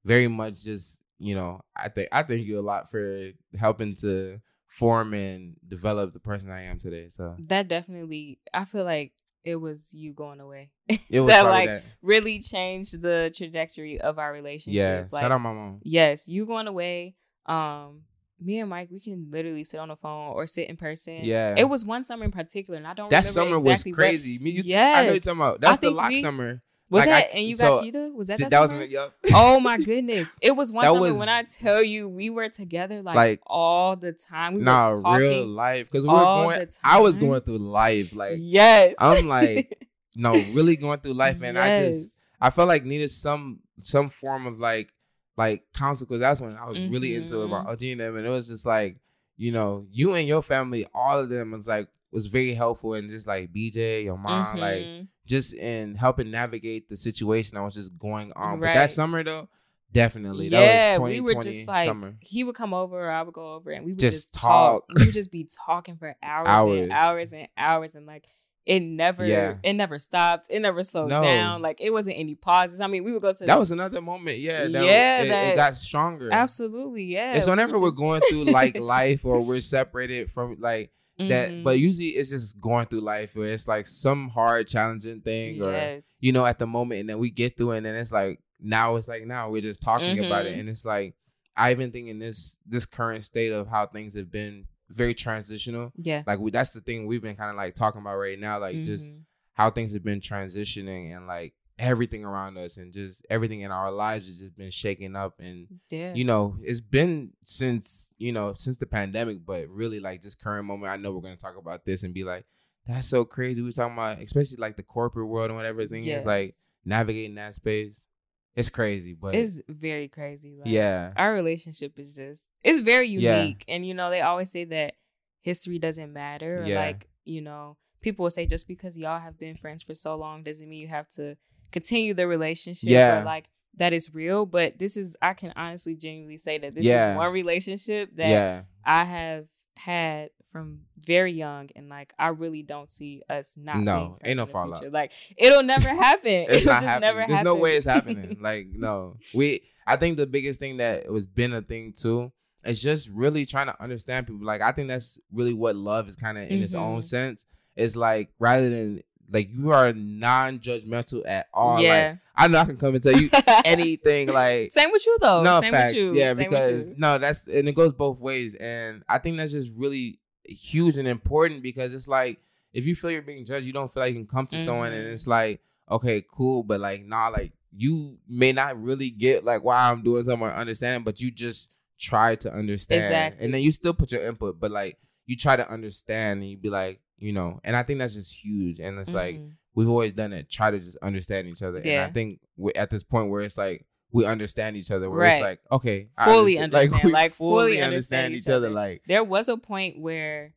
very 0.04 0.28
much 0.28 0.62
just 0.64 0.98
you 1.18 1.34
know 1.34 1.60
I 1.76 1.88
think 1.88 2.08
I 2.12 2.22
thank 2.22 2.42
you 2.46 2.58
a 2.58 2.62
lot 2.62 2.90
for 2.90 3.30
helping 3.58 3.94
to 3.96 4.40
form 4.66 5.14
and 5.14 5.54
develop 5.66 6.12
the 6.12 6.18
person 6.20 6.50
I 6.50 6.64
am 6.64 6.78
today. 6.78 7.08
So 7.08 7.36
That 7.48 7.68
definitely, 7.68 8.40
I 8.52 8.64
feel 8.64 8.84
like 8.84 9.12
it 9.44 9.56
was 9.56 9.92
you 9.94 10.12
going 10.12 10.40
away. 10.40 10.70
it 10.88 11.00
was 11.20 11.30
That, 11.32 11.44
like, 11.44 11.66
that. 11.68 11.82
really 12.02 12.40
changed 12.40 13.00
the 13.00 13.32
trajectory 13.36 14.00
of 14.00 14.18
our 14.18 14.32
relationship. 14.32 14.76
Yeah, 14.78 15.04
Like, 15.12 15.22
shout 15.22 15.30
out 15.32 15.40
my 15.40 15.52
mom. 15.52 15.80
yes, 15.84 16.26
you 16.28 16.44
going 16.46 16.66
away. 16.66 17.14
Um, 17.46 18.02
me 18.40 18.58
and 18.58 18.68
Mike, 18.68 18.88
we 18.90 18.98
can 19.00 19.28
literally 19.30 19.62
sit 19.64 19.78
on 19.78 19.88
the 19.88 19.96
phone 19.96 20.32
or 20.32 20.46
sit 20.48 20.68
in 20.68 20.76
person. 20.76 21.20
Yeah, 21.22 21.54
It 21.56 21.68
was 21.68 21.84
one 21.84 22.04
summer 22.04 22.24
in 22.24 22.32
particular, 22.32 22.76
and 22.78 22.86
I 22.86 22.94
don't 22.94 23.10
that 23.10 23.26
summer 23.26 23.58
exactly 23.58 23.92
was 23.92 23.96
what- 23.98 24.02
crazy. 24.08 24.38
Me, 24.40 24.50
you, 24.50 24.76
I 24.76 25.04
know 25.04 25.10
you're 25.12 25.18
talking 25.20 25.38
about. 25.40 25.60
That's 25.60 25.78
the 25.80 25.90
lock 25.90 26.08
we- 26.08 26.22
summer. 26.22 26.62
Was 26.94 27.06
Like, 27.06 27.08
I- 27.08 27.20
that 27.22 27.34
and 27.34 27.44
you 27.48 27.56
so- 27.56 27.76
got 27.80 27.84
Kita? 27.84 28.14
Was 28.14 28.26
that 28.28 28.38
that, 28.38 28.50
that 28.50 28.60
was 28.60 28.70
the, 28.70 28.86
yup. 28.88 29.14
oh 29.34 29.58
my 29.58 29.78
goodness! 29.78 30.28
It 30.40 30.52
was 30.54 30.70
one 30.70 30.84
That 30.84 30.94
was- 30.94 31.18
when 31.18 31.28
I 31.28 31.42
tell 31.42 31.82
you 31.82 32.08
we 32.08 32.30
were 32.30 32.48
together 32.48 33.02
like, 33.02 33.16
Like- 33.16 33.40
all 33.46 33.96
the 33.96 34.12
time. 34.12 34.54
We 34.54 34.62
nah, 34.62 34.94
were 34.94 35.02
talking. 35.02 35.20
real 35.20 35.46
life 35.46 35.88
because 35.90 36.04
we 36.04 36.10
were 36.12 36.20
going. 36.20 36.68
I 36.84 37.00
was 37.00 37.18
going 37.18 37.40
through 37.40 37.58
life. 37.58 38.12
Like 38.14 38.36
yes, 38.38 38.94
I'm 39.00 39.26
like, 39.26 39.76
no, 40.16 40.34
really 40.52 40.76
going 40.76 41.00
through 41.00 41.14
life, 41.14 41.42
and 41.42 41.58
I 41.58 41.86
just 41.90 42.20
I 42.40 42.50
felt 42.50 42.68
like 42.68 42.84
needed 42.84 43.10
some 43.10 43.58
some 43.82 44.08
form 44.08 44.46
of 44.46 44.60
like 44.60 44.90
like 45.36 45.64
counsel 45.74 46.06
because 46.06 46.20
that's 46.20 46.40
when 46.40 46.56
I 46.56 46.66
was 46.68 46.78
really 46.90 47.16
into 47.16 47.42
it 47.42 47.46
about 47.46 47.66
Mhm. 47.66 47.70
OG 47.72 47.82
and 47.90 48.00
them, 48.00 48.16
and 48.18 48.24
it 48.26 48.30
was 48.30 48.46
just 48.46 48.64
like 48.64 48.98
you 49.36 49.50
know 49.50 49.84
you 49.90 50.14
and 50.14 50.28
your 50.28 50.42
family, 50.42 50.86
all 50.94 51.18
of 51.18 51.28
them 51.28 51.50
was 51.50 51.66
like 51.66 51.88
was 52.12 52.26
very 52.28 52.54
helpful 52.54 52.94
and 52.94 53.10
just 53.10 53.26
like 53.26 53.52
BJ, 53.52 54.04
your 54.04 54.16
mom, 54.16 54.58
like 54.60 54.84
Mhm. 54.84 55.08
Just 55.26 55.54
in 55.54 55.94
helping 55.94 56.30
navigate 56.30 56.88
the 56.88 56.96
situation 56.96 57.56
that 57.56 57.62
was 57.62 57.74
just 57.74 57.96
going 57.98 58.32
on. 58.36 58.60
But 58.60 58.74
that 58.74 58.90
summer 58.90 59.22
though, 59.24 59.48
definitely 59.92 60.48
yeah, 60.48 60.92
that 60.92 61.00
was 61.00 61.08
we 61.10 61.20
were 61.20 61.34
just 61.40 61.66
like 61.68 61.86
summer. 61.88 62.16
he 62.20 62.44
would 62.44 62.54
come 62.54 62.74
over, 62.74 63.06
or 63.06 63.10
I 63.10 63.22
would 63.22 63.34
go 63.34 63.54
over, 63.54 63.70
and 63.70 63.84
we 63.84 63.92
would 63.92 63.98
Just 63.98 64.14
just, 64.14 64.34
talk. 64.34 64.86
talk. 64.88 64.98
We 64.98 65.06
would 65.06 65.14
just 65.14 65.30
be 65.30 65.48
talking 65.66 65.96
for 65.96 66.14
hours, 66.22 66.48
Hours. 66.48 66.80
and 66.80 66.92
hours 66.92 67.32
and 67.32 67.48
hours, 67.56 67.94
and 67.94 68.06
like 68.06 68.26
it 68.66 68.80
never, 68.80 69.26
Yeah. 69.26 69.56
it 69.62 69.74
never 69.74 69.98
stopped. 69.98 70.46
It 70.50 70.60
never 70.60 70.82
slowed 70.82 71.10
No. 71.10 71.20
down. 71.20 71.60
Like 71.60 71.82
it 71.82 71.90
wasn't 71.90 72.18
any 72.18 72.34
pauses. 72.34 72.80
I 72.80 72.86
mean, 72.86 73.04
we 73.04 73.12
would 73.12 73.20
go 73.20 73.32
to 73.32 73.44
That 73.44 73.58
was 73.58 73.70
another 73.70 74.00
moment, 74.00 74.38
yeah. 74.38 74.62
That 74.68 74.84
Yeah, 74.84 75.20
it, 75.20 75.26
it 75.26 75.28
that- 75.28 75.56
got 75.56 75.76
stronger. 75.76 76.30
absolutely 76.32 77.04
yeah. 77.04 77.34
It's 77.34 77.46
we 77.46 77.50
whenever 77.50 77.74
we're 77.78 77.88
just- 77.88 77.98
going 77.98 78.20
through 78.28 78.44
like 78.44 78.76
life 78.78 79.24
or 79.26 79.42
we're 79.42 79.60
separated 79.60 80.30
from 80.30 80.56
like 80.60 80.90
that, 81.18 81.50
Mhm. 81.52 81.62
but 81.62 81.78
usually 81.78 82.08
it's 82.10 82.30
just 82.30 82.60
going 82.60 82.86
through 82.86 83.00
life 83.00 83.36
where 83.36 83.52
it's 83.52 83.68
like 83.68 83.86
some 83.86 84.28
hard, 84.30 84.66
challenging 84.66 85.20
thing, 85.20 85.60
or 85.62 85.70
yes, 85.70 86.16
you 86.20 86.32
know, 86.32 86.44
at 86.44 86.58
the 86.58 86.66
moment, 86.66 87.00
and 87.00 87.08
then 87.08 87.18
we 87.18 87.30
get 87.30 87.56
through 87.56 87.72
it, 87.72 87.76
and 87.78 87.86
then 87.86 87.94
it's 87.94 88.12
like 88.12 88.40
now 88.60 88.96
it's 88.96 89.08
like 89.08 89.24
now 89.26 89.50
we're 89.50 89.60
just 89.62 89.82
talking 89.82 90.18
about 90.24 90.46
it, 90.46 90.54
Mhm. 90.56 90.60
and 90.60 90.68
it's 90.68 90.84
like 90.84 91.14
I 91.56 91.70
even 91.70 91.92
think 91.92 92.08
in 92.08 92.18
this 92.18 92.58
this 92.66 92.84
current 92.86 93.24
state 93.24 93.52
of 93.52 93.68
how 93.68 93.86
things 93.86 94.14
have 94.14 94.30
been 94.30 94.66
very 94.90 95.14
transitional. 95.14 95.92
yeah, 95.96 96.22
Like 96.26 96.38
we, 96.40 96.50
that's 96.50 96.70
the 96.70 96.80
thing 96.80 97.06
we've 97.06 97.22
been 97.22 97.36
kind 97.36 97.50
of 97.50 97.56
like 97.56 97.74
talking 97.74 98.00
about 98.00 98.16
right 98.16 98.38
now, 98.38 98.58
like 98.58 98.82
just 98.82 99.12
Mhm. 99.14 99.20
how 99.52 99.70
things 99.70 99.92
have 99.94 100.02
been 100.02 100.20
transitioning 100.20 101.16
and 101.16 101.26
like 101.26 101.54
everything 101.78 102.24
around 102.24 102.56
us 102.56 102.76
and 102.76 102.92
just 102.92 103.26
everything 103.28 103.62
in 103.62 103.70
our 103.72 103.90
lives 103.90 104.26
has 104.26 104.38
just 104.38 104.56
been 104.56 104.70
shaken 104.70 105.16
up. 105.16 105.34
And 105.40 105.66
yeah, 105.90 106.14
you 106.14 106.24
know 106.24 106.56
it's 106.62 106.80
been 106.80 107.30
since 107.44 108.12
you 108.18 108.32
know 108.32 108.52
since 108.52 108.76
the 108.76 108.86
pandemic 108.86 109.44
but 109.44 109.68
really 109.68 109.98
like 110.00 110.22
this 110.22 110.34
current 110.36 110.66
moment 110.66 110.92
i 110.92 110.96
know 110.96 111.12
we're 111.12 111.20
going 111.20 111.36
to 111.36 111.42
talk 111.42 111.56
about 111.56 111.84
this 111.84 112.02
and 112.04 112.14
be 112.14 112.22
like 112.24 112.44
that's 112.86 113.08
so 113.08 113.24
crazy. 113.24 113.62
We're 113.62 113.70
talking 113.70 113.94
about 113.94 114.20
especially 114.20 114.58
like 114.58 114.76
the 114.76 114.82
corporate 114.82 115.26
world 115.26 115.46
and 115.48 115.56
whatever 115.56 115.86
thing 115.86 116.06
is 116.06 116.26
like 116.26 116.52
navigating 116.84 117.36
that 117.36 117.54
space. 117.54 118.06
It's 118.54 118.68
crazy 118.70 119.14
but 119.20 119.34
it's 119.34 119.60
very 119.68 120.06
crazy. 120.06 120.54
Like, 120.56 120.68
yeah. 120.68 121.12
our 121.16 121.32
relationship 121.32 121.98
is 121.98 122.14
just 122.14 122.50
it's 122.62 122.80
very 122.80 123.08
Yeah. 123.08 123.40
unique. 123.40 123.64
And 123.68 123.86
you 123.86 123.94
know 123.94 124.10
they 124.10 124.20
always 124.20 124.50
say 124.50 124.64
that 124.66 124.94
history 125.40 125.78
doesn't 125.78 126.12
matter. 126.12 126.62
Or 126.62 126.66
Yeah. 126.66 126.78
like 126.78 127.08
you 127.24 127.40
know 127.40 127.78
people 128.02 128.24
will 128.24 128.30
say 128.30 128.46
just 128.46 128.68
because 128.68 128.98
y'all 128.98 129.18
have 129.18 129.38
been 129.38 129.56
friends 129.56 129.82
for 129.82 129.94
so 129.94 130.14
long 130.14 130.42
doesn't 130.42 130.68
mean 130.68 130.78
you 130.78 130.88
have 130.88 131.08
to 131.08 131.36
continue 131.74 132.14
the 132.14 132.26
relationship 132.26 132.88
Yeah. 132.88 133.20
or 133.20 133.24
like 133.24 133.46
that 133.76 133.92
is 133.92 134.14
real 134.14 134.46
but 134.46 134.78
this 134.78 134.96
is 134.96 135.16
i 135.20 135.32
can 135.34 135.52
honestly 135.56 135.96
genuinely 135.96 136.36
say 136.38 136.58
that 136.58 136.74
this 136.76 136.84
Yeah. 136.84 137.12
is 137.12 137.18
one 137.18 137.32
relationship 137.32 138.14
that 138.16 138.28
yeah 138.28 138.62
i 138.84 139.02
have 139.04 139.46
had 139.76 140.30
from 140.52 140.82
very 141.04 141.32
young 141.32 141.68
and 141.74 141.88
like 141.88 142.14
i 142.16 142.28
really 142.28 142.62
don't 142.62 142.88
see 142.88 143.22
us 143.28 143.54
not 143.56 143.78
No, 143.80 144.18
ain't 144.24 144.36
no 144.36 144.46
fallout. 144.46 144.78
future. 144.78 144.92
like 144.92 145.10
it'll 145.36 145.64
never 145.64 145.88
happen 146.06 146.46
it's 146.48 146.58
it'll 146.58 146.66
not 146.66 146.82
just 146.82 146.86
happening 146.86 147.00
never 147.08 147.18
there's 147.18 147.30
happen 147.32 147.44
no 147.44 147.54
way 147.56 147.76
it's 147.76 147.86
happening 147.86 148.36
like 148.40 148.68
no 148.72 149.16
we 149.34 149.62
i 149.86 149.96
think 149.96 150.16
the 150.16 150.26
biggest 150.28 150.60
thing 150.60 150.76
that 150.76 151.10
was 151.10 151.26
been 151.26 151.52
a 151.52 151.60
thing 151.62 151.92
too 151.92 152.30
is 152.64 152.80
just 152.80 153.08
really 153.08 153.44
trying 153.44 153.66
to 153.66 153.82
understand 153.82 154.28
people 154.28 154.46
like 154.46 154.60
i 154.62 154.70
think 154.70 154.86
that's 154.86 155.18
really 155.32 155.52
what 155.54 155.74
love 155.74 156.06
is 156.08 156.14
kind 156.14 156.38
of 156.38 156.44
in 156.48 156.62
its 156.62 156.74
own 156.74 157.00
Mhm. 157.00 157.04
sense 157.04 157.46
it's 157.74 157.96
like 157.96 158.28
rather 158.38 158.70
than 158.70 159.02
like 159.30 159.48
you 159.52 159.70
are 159.70 159.92
non-judgmental 159.92 161.22
at 161.26 161.48
all 161.52 161.80
yeah 161.80 162.10
like 162.10 162.18
i 162.36 162.48
know 162.48 162.58
i 162.58 162.64
can 162.64 162.76
come 162.76 162.94
and 162.94 163.02
tell 163.02 163.18
you 163.18 163.30
anything 163.64 164.28
like 164.28 164.70
Same 164.72 164.90
with 164.92 165.04
you 165.06 165.18
though. 165.20 165.42
no 165.42 165.60
Same 165.60 165.72
facts 165.72 165.94
with 165.94 166.02
you. 166.02 166.14
yeah 166.14 166.34
Same 166.34 166.50
because 166.50 166.88
you. 166.88 166.94
no 166.96 167.18
that's 167.18 167.46
and 167.46 167.68
it 167.68 167.74
goes 167.74 167.92
both 167.92 168.18
ways 168.18 168.54
and 168.54 169.02
i 169.08 169.18
think 169.18 169.36
that's 169.36 169.52
just 169.52 169.74
really 169.76 170.18
huge 170.44 170.96
and 170.96 171.08
important 171.08 171.62
because 171.62 171.94
it's 171.94 172.08
like 172.08 172.38
if 172.72 172.86
you 172.86 172.94
feel 172.94 173.10
you're 173.10 173.22
being 173.22 173.44
judged 173.44 173.66
you 173.66 173.72
don't 173.72 173.92
feel 173.92 174.02
like 174.02 174.12
you 174.12 174.18
can 174.20 174.26
come 174.26 174.46
to 174.46 174.62
someone 174.62 174.92
and 174.92 175.06
it's 175.08 175.22
mm-hmm. 175.22 175.30
like 175.30 175.60
okay 175.90 176.24
cool 176.32 176.62
but 176.62 176.80
like 176.80 177.04
nah 177.04 177.28
like 177.28 177.52
you 177.76 178.16
may 178.28 178.52
not 178.52 178.80
really 178.80 179.10
get 179.10 179.44
like 179.44 179.64
why 179.64 179.90
i'm 179.90 180.02
doing 180.02 180.22
something 180.22 180.46
or 180.46 180.52
understanding 180.52 181.02
but 181.02 181.20
you 181.20 181.30
just 181.30 181.70
try 181.98 182.34
to 182.34 182.52
understand 182.52 183.02
Exactly. 183.02 183.44
and 183.44 183.54
then 183.54 183.62
you 183.62 183.72
still 183.72 183.94
put 183.94 184.12
your 184.12 184.26
input 184.26 184.60
but 184.60 184.70
like 184.70 184.98
you 185.26 185.36
try 185.36 185.56
to 185.56 185.70
understand 185.70 186.40
and 186.40 186.50
you'd 186.50 186.62
be 186.62 186.70
like 186.70 187.00
you 187.24 187.32
know 187.32 187.58
and 187.64 187.74
i 187.76 187.82
think 187.82 187.98
that's 188.00 188.14
just 188.14 188.32
huge 188.34 188.78
and 188.80 188.98
it's 188.98 189.14
like 189.14 189.36
Mhm. 189.36 189.52
we've 189.74 189.88
always 189.88 190.12
done 190.12 190.32
it 190.32 190.50
try 190.50 190.70
to 190.70 190.78
just 190.78 190.96
understand 191.02 191.48
each 191.48 191.62
other 191.62 191.78
and 191.78 191.86
Yeah. 191.86 192.06
i 192.06 192.10
think 192.12 192.40
we're 192.56 192.72
at 192.76 192.90
this 192.90 193.02
point 193.02 193.30
where 193.30 193.40
it's 193.42 193.56
like 193.56 193.86
we 194.12 194.24
understand 194.26 194.76
each 194.76 194.90
other 194.90 195.08
where 195.10 195.20
Right. 195.20 195.32
it's 195.34 195.42
like 195.42 195.60
okay 195.72 196.08
Fully 196.22 196.58
understand. 196.58 196.64
understand, 196.92 197.04
we 197.04 197.12
like, 197.12 197.32
fully 197.32 197.80
understand 197.80 198.34
each 198.34 198.48
other. 198.48 198.68
like 198.70 199.02
there 199.08 199.24
was 199.24 199.48
a 199.48 199.56
point 199.56 200.00
where 200.00 200.52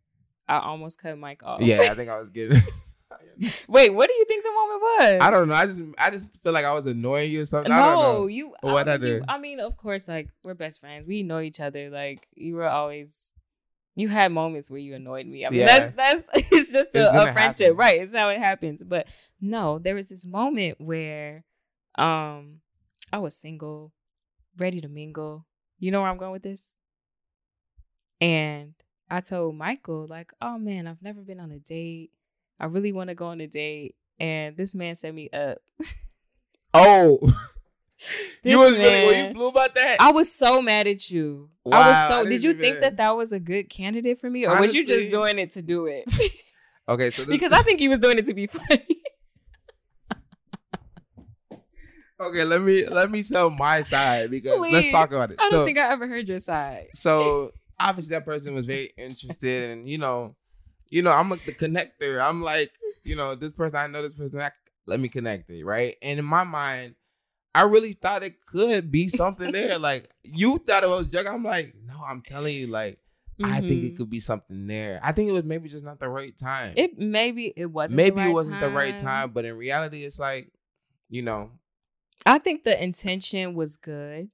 I 0.47 0.59
almost 0.59 1.01
cut 1.01 1.18
Mike 1.18 1.41
off. 1.43 1.61
yeah 1.61 1.88
i 1.91 1.93
think 1.93 2.09
i 2.09 2.20
was 2.20 2.30
getting 2.30 2.61
Wait, 3.70 3.91
what 3.93 4.09
do 4.09 4.15
you 4.15 4.26
think 4.26 4.43
the 4.43 4.51
moment 4.51 4.82
was? 4.82 5.18
i 5.22 5.30
don't 5.30 5.47
know 5.47 5.53
i 5.55 5.65
just 5.68 5.82
i 5.97 6.09
just 6.09 6.41
feel 6.41 6.51
like 6.53 6.65
i 6.65 6.74
was 6.74 6.86
annoying 6.88 7.32
you 7.32 7.41
or 7.41 7.45
something 7.45 7.72
i 7.72 7.78
don't 7.86 7.95
No, 7.95 8.11
know 8.13 8.28
you. 8.28 8.53
Or 8.63 8.70
I, 8.72 8.74
what 8.74 8.89
I 8.89 8.97
don't 8.97 9.07
you- 9.07 9.13
did. 9.20 9.24
I 9.30 9.38
mean, 9.39 9.59
of 9.59 9.78
course, 9.78 10.07
like 10.07 10.28
we're 10.43 10.53
best 10.55 10.82
friends. 10.82 11.07
We 11.07 11.24
know 11.24 11.39
each 11.39 11.59
other. 11.59 11.89
Like 11.89 12.28
you 12.36 12.55
were 12.55 12.68
always. 12.68 13.34
You 13.98 14.08
had 14.10 14.32
moments 14.32 14.70
where 14.72 14.80
you 14.80 14.93
annoyed 14.95 15.26
me. 15.26 15.45
I 15.45 15.50
mean, 15.50 15.60
Yeah. 15.62 15.89
that's 15.89 15.95
that's 15.95 16.30
it's 16.52 16.70
just 16.72 16.91
It's 16.93 16.98
a, 17.14 17.30
a 17.30 17.34
friendship, 17.34 17.66
happen. 17.68 17.76
right? 17.78 18.00
It's 18.02 18.14
how 18.16 18.30
it 18.30 18.38
happens. 18.38 18.84
But 18.84 19.08
no, 19.41 19.80
there 19.80 19.95
was 19.95 20.08
this 20.08 20.24
moment 20.24 20.80
where, 20.80 21.43
um, 21.95 22.62
I 23.12 23.18
was 23.18 23.36
single, 23.36 23.91
ready 24.58 24.80
to 24.82 24.88
mingle. 24.88 25.45
You 25.80 25.91
know 25.91 26.02
where 26.02 26.10
I'm 26.12 26.18
going 26.18 26.32
with 26.32 26.43
this? 26.43 26.76
And 28.22 28.74
I 29.10 29.22
told 29.22 29.56
Michael, 29.56 30.06
like, 30.08 30.32
oh 30.41 30.58
man, 30.58 30.88
I've 30.88 31.02
never 31.02 31.22
been 31.22 31.39
on 31.39 31.52
a 31.52 31.60
date. 31.60 32.12
I 32.60 32.66
really 32.66 32.91
want 32.91 33.10
to 33.10 33.16
go 33.16 33.28
on 33.28 33.41
a 33.41 33.48
date. 33.48 33.95
And 34.20 34.58
this 34.58 34.74
man 34.76 34.95
set 34.95 35.14
me 35.14 35.30
up. 35.32 35.60
oh 36.74 37.20
you 38.43 38.58
was 38.60 38.76
really 38.76 39.06
were 39.06 39.12
you 39.14 39.24
man- 39.24 39.34
blue 39.34 39.48
about 39.48 39.76
that 39.76 39.98
I 40.00 40.12
was 40.12 40.32
so 40.32 40.62
mad 40.62 40.88
at 40.88 41.10
you. 41.10 41.50
I 41.72 41.80
Wow, 41.80 41.88
was 41.89 42.08
so. 42.08 42.18
didn't 42.24 42.30
Did 42.30 42.43
you 42.43 42.54
think 42.54 42.80
that 42.82 42.98
that 42.98 43.16
was 43.18 43.32
a 43.34 43.39
good 43.39 43.70
candidate 43.70 44.20
for 44.20 44.30
me, 44.30 44.45
or 44.45 44.58
was 44.58 44.74
you 44.74 44.86
just 44.88 45.10
doing 45.10 45.38
it 45.39 45.52
to 45.52 45.62
do 45.62 45.86
it? 45.88 46.06
okay 46.89 47.12
so 47.12 47.24
this, 47.26 47.28
because 47.36 47.52
I 47.52 47.62
think 47.64 47.80
he 47.80 47.89
was 47.89 48.00
doing 48.00 48.18
it 48.18 48.26
to 48.28 48.34
be 48.34 48.48
funny. 48.48 49.02
okay 52.20 52.43
let 52.43 52.62
me 52.62 52.86
let 52.88 53.12
me 53.12 53.22
tell 53.24 53.50
my 53.50 53.82
side 53.82 54.32
because 54.32 54.60
let's 54.72 54.91
talk 54.91 55.12
about 55.12 55.30
it 55.32 55.38
I 55.39 55.50
don't 55.50 55.60
so 55.60 55.66
think 55.66 55.78
I 55.78 55.91
ever 55.91 56.08
heard 56.08 56.28
your 56.30 56.39
side. 56.39 56.88
so 56.93 57.52
obviously 57.80 58.16
that 58.16 58.26
person 58.26 58.56
was 58.56 58.66
very 58.66 58.91
interested 58.98 59.70
and 59.72 59.88
you 59.89 59.98
know 60.00 60.36
you 60.89 61.02
know 61.04 61.12
i'm 61.12 61.30
like 61.30 61.43
the 61.43 61.52
connector 61.54 62.24
i'm 62.24 62.41
like 62.41 62.72
you 63.04 63.16
know 63.16 63.36
this 63.36 63.52
person 63.52 63.76
i 63.78 63.86
know 63.88 64.02
this 64.02 64.16
person 64.16 64.41
I, 64.41 64.50
let 64.88 65.00
me 65.00 65.10
connect 65.10 65.50
it 65.52 65.64
right 65.64 65.95
and 66.02 66.18
in 66.18 66.26
my 66.26 66.43
mind 66.43 66.95
i 67.56 67.62
really 67.64 67.93
thought 67.93 68.24
it 68.24 68.45
could 68.45 68.91
be 68.91 69.08
something 69.08 69.52
there 69.52 69.78
like 69.80 70.10
you 70.24 70.58
thought 70.68 70.84
it 70.84 70.89
was 70.89 71.08
joke 71.08 71.28
i'm 71.30 71.43
like 71.43 71.74
no 71.86 72.02
i'm 72.08 72.22
telling 72.22 72.56
you 72.56 72.68
like 72.68 72.98
i 73.43 73.60
think 73.60 73.84
it 73.84 73.93
Mhm. 73.93 73.98
could 73.98 74.10
be 74.10 74.20
something 74.20 74.68
there 74.68 75.00
i 75.04 75.12
think 75.12 75.30
it 75.30 75.34
was 75.34 75.43
maybe 75.43 75.70
just 75.70 75.86
not 75.86 76.00
the 76.00 76.10
right 76.10 76.36
time 76.38 76.74
It 76.76 76.98
maybe 76.98 77.54
it 77.56 77.68
wasn't. 77.68 77.98
maybe 77.98 78.16
the 78.16 78.22
right 78.22 78.30
it 78.30 78.34
wasn't 78.34 78.62
the 78.62 78.70
right 78.70 78.98
time 78.98 79.32
but 79.32 79.45
in 79.45 79.56
reality 79.58 80.04
it's 80.04 80.20
like 80.20 80.52
you 81.10 81.22
know 81.22 81.52
I 82.26 82.39
think 82.39 82.64
the 82.66 82.84
intention 82.84 83.54
was 83.54 83.78
good. 83.78 84.30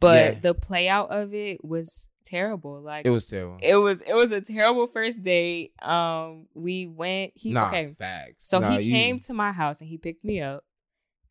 But 0.00 0.34
Yeah. 0.34 0.40
the 0.40 0.54
play 0.54 0.88
out 0.88 1.10
of 1.12 1.32
it 1.34 1.62
was 1.64 2.08
terrible. 2.24 2.80
Like 2.80 3.06
It 3.06 3.10
was 3.10 3.26
terrible. 3.26 3.58
it 3.62 3.76
was 3.76 4.00
it 4.02 4.14
was 4.14 4.32
a 4.32 4.40
terrible 4.40 4.86
first 4.88 5.22
date. 5.22 5.74
Um, 5.80 6.46
we 6.54 6.86
went. 6.88 7.32
He 7.36 7.52
nah, 7.52 7.68
okay. 7.68 7.94
facts. 7.96 8.48
So 8.48 8.58
Nah, 8.58 8.78
he 8.78 8.86
you- 8.86 8.92
came 8.92 9.20
to 9.20 9.34
my 9.34 9.52
house 9.52 9.80
and 9.80 9.88
he 9.88 9.96
picked 9.98 10.24
me 10.24 10.40
up, 10.40 10.64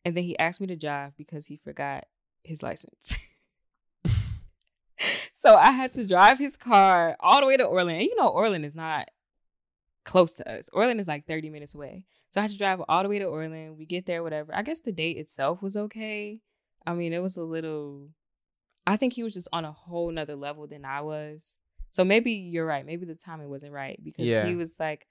and 0.04 0.16
then 0.16 0.24
he 0.24 0.38
asked 0.38 0.60
me 0.60 0.66
to 0.68 0.76
drive 0.76 1.16
because 1.16 1.46
he 1.46 1.56
forgot 1.56 2.04
his 2.42 2.62
license. 2.62 3.16
so 5.34 5.54
I 5.54 5.70
had 5.70 5.92
to 5.92 6.06
drive 6.06 6.38
his 6.38 6.56
car 6.56 7.16
all 7.20 7.40
the 7.40 7.46
way 7.46 7.56
to 7.56 7.64
Orland. 7.64 7.98
And 7.98 8.06
you 8.06 8.16
know, 8.16 8.28
Orland 8.28 8.64
is 8.64 8.74
not 8.74 9.08
close 10.04 10.34
to 10.34 10.50
us. 10.50 10.68
Orland 10.72 11.00
is 11.00 11.08
like 11.08 11.26
30 11.26 11.50
minutes 11.50 11.74
away. 11.74 12.04
So 12.30 12.40
I 12.40 12.42
had 12.42 12.50
to 12.50 12.58
drive 12.58 12.82
all 12.88 13.02
the 13.02 13.08
way 13.08 13.18
to 13.18 13.24
Orland. 13.26 13.78
We 13.78 13.86
get 13.86 14.06
there, 14.06 14.22
whatever. 14.22 14.54
I 14.54 14.62
guess 14.62 14.80
the 14.80 14.92
date 14.92 15.16
itself 15.16 15.62
was 15.62 15.76
okay. 15.76 16.40
I 16.86 16.94
mean, 16.94 17.12
it 17.12 17.22
was 17.22 17.36
a 17.36 17.44
little 17.44 18.08
I 18.86 18.96
think 18.96 19.14
he 19.14 19.22
was 19.22 19.32
just 19.34 19.48
on 19.52 19.64
a 19.64 19.72
whole 19.72 20.10
nother 20.10 20.36
level 20.36 20.66
than 20.66 20.84
I 20.84 21.00
was. 21.00 21.56
So 21.90 22.04
maybe 22.04 22.32
you're 22.32 22.66
right. 22.66 22.84
Maybe 22.84 23.06
the 23.06 23.14
timing 23.14 23.48
wasn't 23.48 23.72
right 23.72 23.98
because 24.02 24.26
Yeah. 24.26 24.46
he 24.46 24.54
was 24.54 24.78
like 24.78 25.06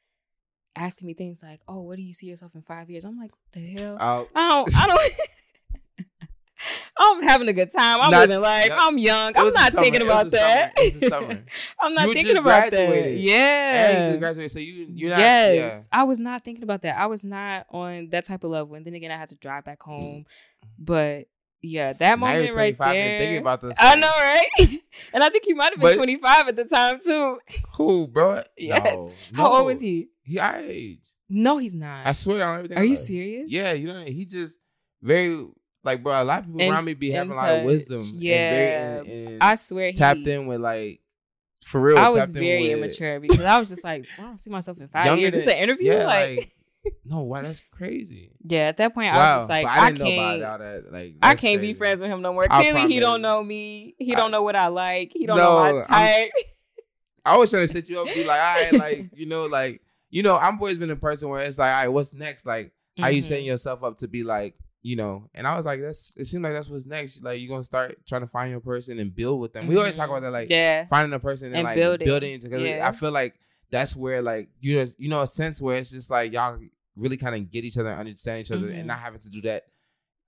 asking 0.75 1.07
me 1.07 1.13
things 1.13 1.41
like, 1.43 1.61
"Oh, 1.67 1.81
where 1.81 1.95
do 1.97 2.03
you 2.03 2.13
see 2.13 2.27
yourself 2.27 2.53
in 2.55 2.61
five 2.61 2.89
years?" 2.89 3.05
I'm 3.05 3.17
like, 3.19 3.31
"What 3.31 3.51
the 3.51 3.59
hell?" 3.59 3.97
I'll- 3.99 4.29
I 4.35 4.49
don't. 4.49 4.75
I 4.75 4.87
don't. 4.87 5.01
I'm 6.97 7.23
having 7.23 7.47
a 7.49 7.53
good 7.53 7.71
time. 7.71 7.99
I'm 7.99 8.11
Not- 8.11 8.21
living 8.29 8.39
life. 8.41 8.71
I'm 8.71 8.97
young. 8.97 9.33
I'm 9.35 9.51
not 9.51 9.73
thinking 9.73 10.01
about 10.03 10.31
that. 10.31 10.71
summer. 10.77 10.87
It 10.87 10.93
was 10.93 11.01
the 11.01 11.09
summer. 11.09 11.43
I'm 11.81 11.93
not 11.93 12.07
You 12.07 12.13
thinking 12.13 12.37
about 12.37 12.71
that. 12.71 13.11
Yeah. 13.17 13.89
and 13.89 14.13
you 14.13 14.19
graduated, 14.19 14.51
so 14.51 14.59
you 14.59 14.87
you're 14.89 15.09
not. 15.09 15.19
yes, 15.19 15.55
Yeah. 15.55 15.81
I 15.91 16.03
was 16.03 16.19
not 16.19 16.45
thinking 16.45 16.63
about 16.63 16.83
that. 16.83 16.97
I 16.97 17.07
was 17.07 17.23
not 17.23 17.65
on 17.71 18.09
that 18.11 18.25
type 18.25 18.43
of 18.43 18.51
level. 18.51 18.75
And 18.75 18.85
then 18.85 18.93
again, 18.93 19.11
I 19.11 19.17
had 19.17 19.29
to 19.29 19.37
drive 19.37 19.65
back 19.65 19.81
home. 19.81 20.25
But 20.79 21.27
yeah, 21.61 21.93
that 21.93 22.19
Now 22.19 22.27
moment 22.27 22.55
right 22.55 22.77
there. 22.77 23.19
thinking 23.19 23.37
about 23.39 23.61
this. 23.61 23.73
I 23.79 23.95
know, 23.95 24.07
right? 24.07 24.79
and 25.13 25.23
I 25.23 25.29
think 25.29 25.45
he 25.45 25.53
might 25.53 25.71
have 25.73 25.79
been 25.81 25.89
But- 25.89 25.95
25 25.95 26.47
at 26.47 26.55
the 26.55 26.65
time 26.65 26.99
too. 27.03 27.39
Who, 27.75 28.07
bro? 28.07 28.43
Yes. 28.57 28.83
No, 28.83 29.11
How 29.33 29.43
no. 29.49 29.55
old 29.55 29.65
was 29.65 29.81
he? 29.81 30.09
He 30.23 30.39
our 30.39 30.57
age. 30.57 31.11
No, 31.29 31.57
he's 31.57 31.75
not. 31.75 32.05
I 32.07 32.13
swear 32.13 32.47
on 32.47 32.57
everything. 32.57 32.77
Are 32.77 32.83
you 32.83 32.95
serious? 32.95 33.49
Yeah, 33.51 33.73
you 33.73 33.87
know 33.87 34.03
he 34.03 34.25
just 34.25 34.57
very 35.01 35.45
like 35.83 36.01
bro. 36.03 36.21
A 36.21 36.23
lot 36.23 36.39
of 36.39 36.45
people 36.45 36.69
around 36.71 36.85
me 36.85 36.93
be 36.93 37.11
having 37.11 37.31
in 37.31 37.37
a 37.37 37.41
lot 37.41 37.49
of 37.59 37.63
wisdom. 37.65 38.01
Yeah. 38.15 38.35
and 38.97 39.05
very, 39.05 39.25
and, 39.33 39.43
I 39.43 39.55
swear 39.55 39.87
he 39.87 39.93
tapped 39.93 40.25
in 40.25 40.47
with 40.47 40.61
like 40.61 41.01
for 41.65 41.81
real. 41.81 41.97
I 41.97 42.09
was 42.09 42.31
very 42.31 42.63
with- 42.63 42.77
immature 42.77 43.19
because 43.19 43.41
I 43.41 43.57
was 43.59 43.69
just 43.69 43.83
like, 43.83 44.05
I 44.17 44.21
don't 44.23 44.37
see 44.37 44.49
myself 44.49 44.79
in 44.79 44.87
five 44.87 45.17
years. 45.19 45.33
It's 45.33 45.45
than- 45.45 45.57
an 45.57 45.63
interview. 45.63 45.91
Yeah, 45.93 46.05
like, 46.05 46.37
like, 46.85 46.95
no, 47.05 47.21
why? 47.21 47.41
That's 47.41 47.61
crazy. 47.71 48.31
yeah, 48.45 48.67
at 48.67 48.77
that 48.77 48.93
point, 48.93 49.13
I 49.13 49.17
was 49.17 49.41
just 49.41 49.49
like, 49.49 49.65
I, 49.65 49.85
I 49.85 49.91
didn't 49.91 49.99
know 49.99 50.05
can't. 50.05 50.41
about 50.41 50.51
all 50.61 50.67
that. 50.67 50.91
Like, 50.93 51.15
I 51.21 51.35
can't 51.35 51.61
be 51.61 51.73
friends 51.73 52.01
with 52.01 52.11
him 52.11 52.21
no 52.21 52.33
more. 52.33 52.45
I 52.49 52.61
Clearly, 52.69 52.93
he 52.93 52.99
don't 52.99 53.21
know 53.21 53.41
me. 53.43 53.95
He 53.97 54.13
I- 54.13 54.19
don't 54.19 54.31
know 54.31 54.43
what 54.43 54.55
I 54.55 54.67
like. 54.67 55.11
He 55.13 55.25
don't 55.25 55.37
No, 55.37 55.43
know 55.43 55.59
my 55.73 55.79
I'm- 55.79 55.85
type. 55.87 56.31
I 57.25 57.37
was 57.37 57.49
trying 57.51 57.67
to 57.67 57.73
set 57.73 57.87
you 57.87 58.01
up, 58.01 58.07
be 58.07 58.25
like, 58.25 58.39
all 58.41 58.55
right, 58.63 58.73
like 58.73 59.09
you 59.15 59.25
know, 59.25 59.45
like 59.45 59.81
you 60.13 60.21
know, 60.21 60.37
I'm 60.37 60.59
always 60.59 60.77
been 60.77 60.91
a 60.91 60.95
person 60.95 61.27
where 61.29 61.41
it's 61.41 61.57
like, 61.57 61.73
all 61.73 61.81
right, 61.81 61.87
what's 61.87 62.13
next? 62.13 62.45
Like, 62.45 62.71
are 63.01 63.09
you 63.11 63.21
setting 63.23 63.45
yourself 63.45 63.83
up 63.83 63.97
to 63.97 64.07
be 64.07 64.23
like, 64.23 64.53
you 64.83 64.95
know? 64.95 65.27
And 65.33 65.47
I 65.47 65.57
was 65.57 65.65
like, 65.65 65.81
that's. 65.81 66.13
It 66.15 66.25
seemed 66.27 66.43
like 66.43 66.53
that's 66.53 66.69
what's 66.69 66.85
next. 66.85 67.23
Like, 67.23 67.39
you're 67.41 67.49
gonna 67.49 67.63
start 67.63 67.97
trying 68.05 68.21
to 68.21 68.27
find 68.27 68.51
your 68.51 68.59
person 68.59 68.99
and 68.99 69.15
build 69.15 69.41
with 69.41 69.53
them. 69.53 69.65
We 69.65 69.75
always 69.77 69.95
talk 69.95 70.09
Mhm. 70.09 70.17
about 70.17 70.21
that, 70.21 70.31
like 70.31 70.49
yeah, 70.51 70.85
finding 70.85 71.13
a 71.13 71.19
person 71.19 71.47
and, 71.47 71.55
And 71.57 71.63
like 71.65 71.77
building. 71.77 72.05
building, 72.05 72.39
together. 72.39 72.63
Yeah. 72.67 72.87
I 72.87 72.91
feel 72.91 73.11
like 73.11 73.33
that's 73.71 73.95
where 73.95 74.21
like 74.21 74.49
you 74.61 74.77
know, 74.77 74.91
you 74.99 75.09
know 75.09 75.21
a 75.23 75.27
sense 75.27 75.59
where 75.59 75.77
it's 75.77 75.89
just 75.89 76.11
like 76.11 76.31
y'all 76.31 76.59
really 76.95 77.17
kind 77.17 77.33
of 77.35 77.49
get 77.49 77.63
each 77.63 77.77
other, 77.79 77.89
and 77.89 77.99
understand 78.01 78.41
each 78.41 78.51
other, 78.51 78.67
Mhm. 78.67 78.77
and 78.77 78.87
not 78.87 78.99
having 78.99 79.19
to 79.19 79.29
do 79.31 79.41
that. 79.41 79.63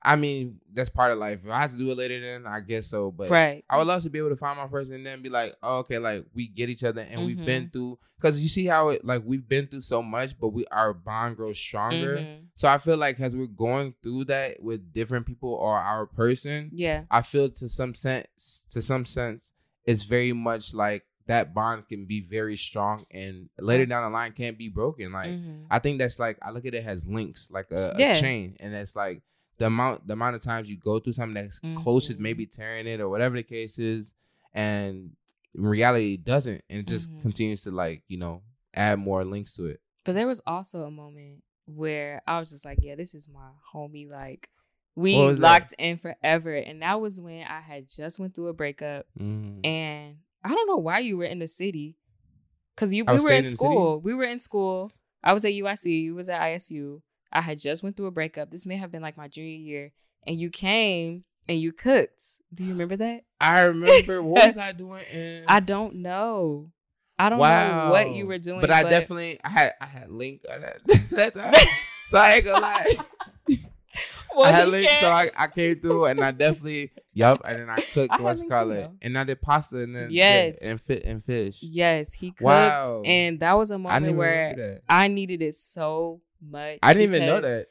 I 0.02 0.16
mean, 0.16 0.60
that's 0.72 0.90
part 0.90 1.12
of 1.12 1.18
life. 1.18 1.42
If 1.44 1.50
I 1.50 1.60
have 1.62 1.72
to 1.72 1.78
do 1.78 1.90
it 1.92 1.98
later, 1.98 2.20
then 2.22 2.46
I 2.46 2.60
guess 2.60 2.86
so. 2.88 3.10
But 3.10 3.30
right. 3.32 3.66
I 3.68 3.78
would 3.78 3.88
love 3.88 4.04
to 4.04 4.10
be 4.12 4.20
able 4.20 4.30
to 4.30 4.36
find 4.36 4.56
my 4.58 4.68
person 4.68 4.96
and 4.98 5.06
then 5.06 5.24
be 5.24 5.30
like, 5.30 5.56
oh, 5.64 5.78
okay, 5.80 5.98
like 5.98 6.26
we 6.36 6.48
get 6.48 6.70
each 6.70 6.84
other 6.84 7.02
and 7.02 7.26
we've 7.26 7.38
Mm-hmm. 7.38 7.46
been 7.46 7.70
through 7.72 7.98
because 8.20 8.40
you 8.42 8.48
see 8.48 8.66
how 8.68 8.90
it 8.90 9.04
like 9.04 9.24
we've 9.26 9.48
been 9.48 9.66
through 9.68 9.82
so 9.82 10.04
much, 10.04 10.40
but 10.40 10.50
we 10.50 10.66
our 10.68 10.94
bond 10.94 11.38
grows 11.38 11.58
stronger. 11.58 12.18
Mhm. 12.18 12.44
So 12.54 12.68
I 12.68 12.78
feel 12.78 12.98
like 12.98 13.20
as 13.20 13.36
we're 13.36 13.48
going 13.48 13.96
through 14.04 14.26
that 14.26 14.62
with 14.62 14.94
different 14.94 15.26
people 15.26 15.50
or 15.54 15.76
our 15.76 16.06
person, 16.06 16.70
Yeah. 16.72 17.06
I 17.10 17.22
feel 17.24 17.50
to 17.50 17.68
some 17.68 17.96
sense, 17.96 18.66
to 18.72 18.82
some 18.84 19.06
sense, 19.06 19.52
it's 19.86 20.04
very 20.04 20.34
much 20.34 20.74
like 20.76 21.04
that 21.26 21.56
bond 21.56 21.88
can 21.88 22.06
be 22.06 22.22
very 22.22 22.56
strong 22.56 23.06
and 23.10 23.50
later 23.60 23.88
down 23.88 24.04
the 24.04 24.16
line 24.16 24.34
can't 24.34 24.60
be 24.60 24.70
broken. 24.70 25.12
Like 25.12 25.32
Mhm. 25.32 25.66
I 25.72 25.80
think 25.80 25.98
that's 25.98 26.20
like 26.20 26.38
I 26.44 26.52
look 26.52 26.66
at 26.68 26.76
it 26.76 26.86
as 26.86 27.08
links, 27.08 27.50
like 27.50 27.72
a, 27.72 27.96
a 27.96 28.20
chain, 28.22 28.56
and 28.60 28.76
it's 28.76 28.96
like 28.96 29.24
the 29.58 29.68
amount 29.68 30.06
the 30.08 30.14
amount 30.14 30.36
of 30.36 30.42
times 30.42 30.70
you 30.70 30.78
go 30.78 31.00
through 31.00 31.14
something 31.14 31.42
that's 31.44 31.60
close 31.82 32.10
is 32.10 32.18
Mhm. 32.18 32.22
maybe 32.22 32.46
tearing 32.46 32.88
it 32.88 33.00
or 33.00 33.10
whatever 33.10 33.36
the 33.36 33.44
case 33.44 33.80
is, 33.80 34.14
and 34.54 35.12
in 35.54 35.62
reality 35.66 36.16
it 36.16 36.24
doesn't, 36.26 36.64
and 36.70 36.80
it 36.80 36.88
just 36.88 37.12
Mhm. 37.12 37.22
continues 37.22 37.64
to 37.64 37.72
like 37.72 38.04
you 38.08 38.18
know 38.18 38.42
add 38.74 39.00
more 39.00 39.24
links 39.24 39.56
to 39.56 39.66
it. 39.66 39.80
But 40.04 40.16
there 40.16 40.28
was 40.28 40.42
also 40.46 40.84
a 40.84 40.92
moment 40.92 41.44
where 41.66 42.22
I 42.28 42.40
was 42.40 42.52
just 42.52 42.66
like, 42.66 42.78
yeah, 42.82 42.96
this 42.96 43.14
is 43.16 43.28
my 43.28 43.50
homie. 43.74 44.12
Like 44.12 44.50
we 44.96 45.16
was 45.18 45.40
that? 45.40 45.44
locked 45.44 45.74
in 45.80 45.98
forever. 45.98 46.54
And 46.56 46.82
that 46.82 47.00
was 47.02 47.20
when 47.20 47.46
I 47.48 47.60
had 47.62 47.90
just 47.90 48.20
went 48.20 48.36
through 48.36 48.48
a 48.48 48.54
breakup 48.54 49.08
Mm. 49.20 49.66
and 49.66 50.18
I 50.44 50.50
don't 50.50 50.68
know 50.68 50.78
why 50.78 51.00
you 51.00 51.18
were 51.18 51.26
in 51.26 51.40
the 51.40 51.48
city. 51.48 51.96
Cause 52.76 52.94
you 52.94 53.04
we 53.06 53.20
were 53.20 53.32
in 53.32 53.46
in 53.46 53.50
school. 53.50 54.00
We 54.02 54.14
were 54.14 54.26
in 54.26 54.40
school. 54.42 54.92
I 55.24 55.34
was 55.34 55.44
at 55.46 55.54
UIC, 55.54 56.02
you 56.04 56.14
was 56.16 56.30
at 56.30 56.40
ISU. 56.42 57.02
I 57.36 57.42
had 57.42 57.60
just 57.60 57.84
went 57.84 57.98
through 57.98 58.08
a 58.08 58.12
breakup. 58.12 58.50
This 58.50 58.66
may 58.66 58.78
have 58.78 58.92
been 58.92 59.02
like 59.02 59.18
my 59.18 59.28
junior 59.28 59.58
year. 59.58 59.92
And 60.26 60.40
you 60.40 60.50
came 60.50 61.26
and 61.50 61.60
you 61.60 61.72
cooked. 61.74 62.24
Do 62.54 62.64
you 62.64 62.72
remember 62.72 62.96
that? 62.98 63.26
I 63.40 63.64
remember 63.64 64.24
what 64.24 64.48
was 64.48 64.58
I 64.58 64.72
doing? 64.72 65.04
In, 65.14 65.44
I 65.48 65.60
don't 65.60 65.96
know. 65.96 66.72
I 67.20 67.30
don't 67.30 67.40
wow, 67.40 67.86
know 67.86 67.92
what 67.92 68.12
you 68.12 68.26
were 68.26 68.38
doing. 68.38 68.62
but 68.62 68.72
I 68.72 68.84
definitely 68.84 69.40
I 69.44 69.50
had 69.50 69.74
I 69.80 69.86
had 69.86 70.10
link 70.10 70.42
on 70.52 70.62
that. 70.62 70.80
That's 71.12 71.66
so 72.08 72.18
I 72.18 72.34
ain't 72.36 72.46
gonna 72.46 72.62
lie. 72.62 72.86
Well, 74.36 74.48
I 74.48 74.52
had 74.52 74.68
link, 74.68 74.90
so 74.90 75.08
I, 75.08 75.30
I 75.38 75.48
came 75.48 75.80
through 75.80 76.06
and 76.06 76.22
I 76.22 76.32
definitely 76.32 76.92
yup, 77.14 77.42
and 77.46 77.58
then 77.58 77.70
I 77.70 77.80
cooked 77.94 78.20
what's 78.20 78.44
called 78.44 78.72
it, 78.74 78.90
and 79.02 79.18
I 79.18 79.24
did 79.24 79.42
pasta 79.42 79.78
and 79.84 79.96
then 79.96 80.10
Yes. 80.12 80.60
yeah, 80.62 80.72
and 80.72 80.82
fit 80.82 81.06
and 81.06 81.24
fish. 81.24 81.60
Yes, 81.64 82.12
he 82.12 82.32
cooked, 82.32 82.42
Wow. 82.42 83.04
and 83.06 83.40
that 83.40 83.58
was 83.58 83.72
a 83.72 83.78
moment 83.78 84.18
where. 84.18 84.82
I 84.90 85.08
needed 85.08 85.42
it 85.42 85.56
so 85.56 86.20
much. 86.50 86.80
I 86.82 86.94
didn't 86.94 87.14
even 87.14 87.28
know 87.28 87.42
that. 87.42 87.68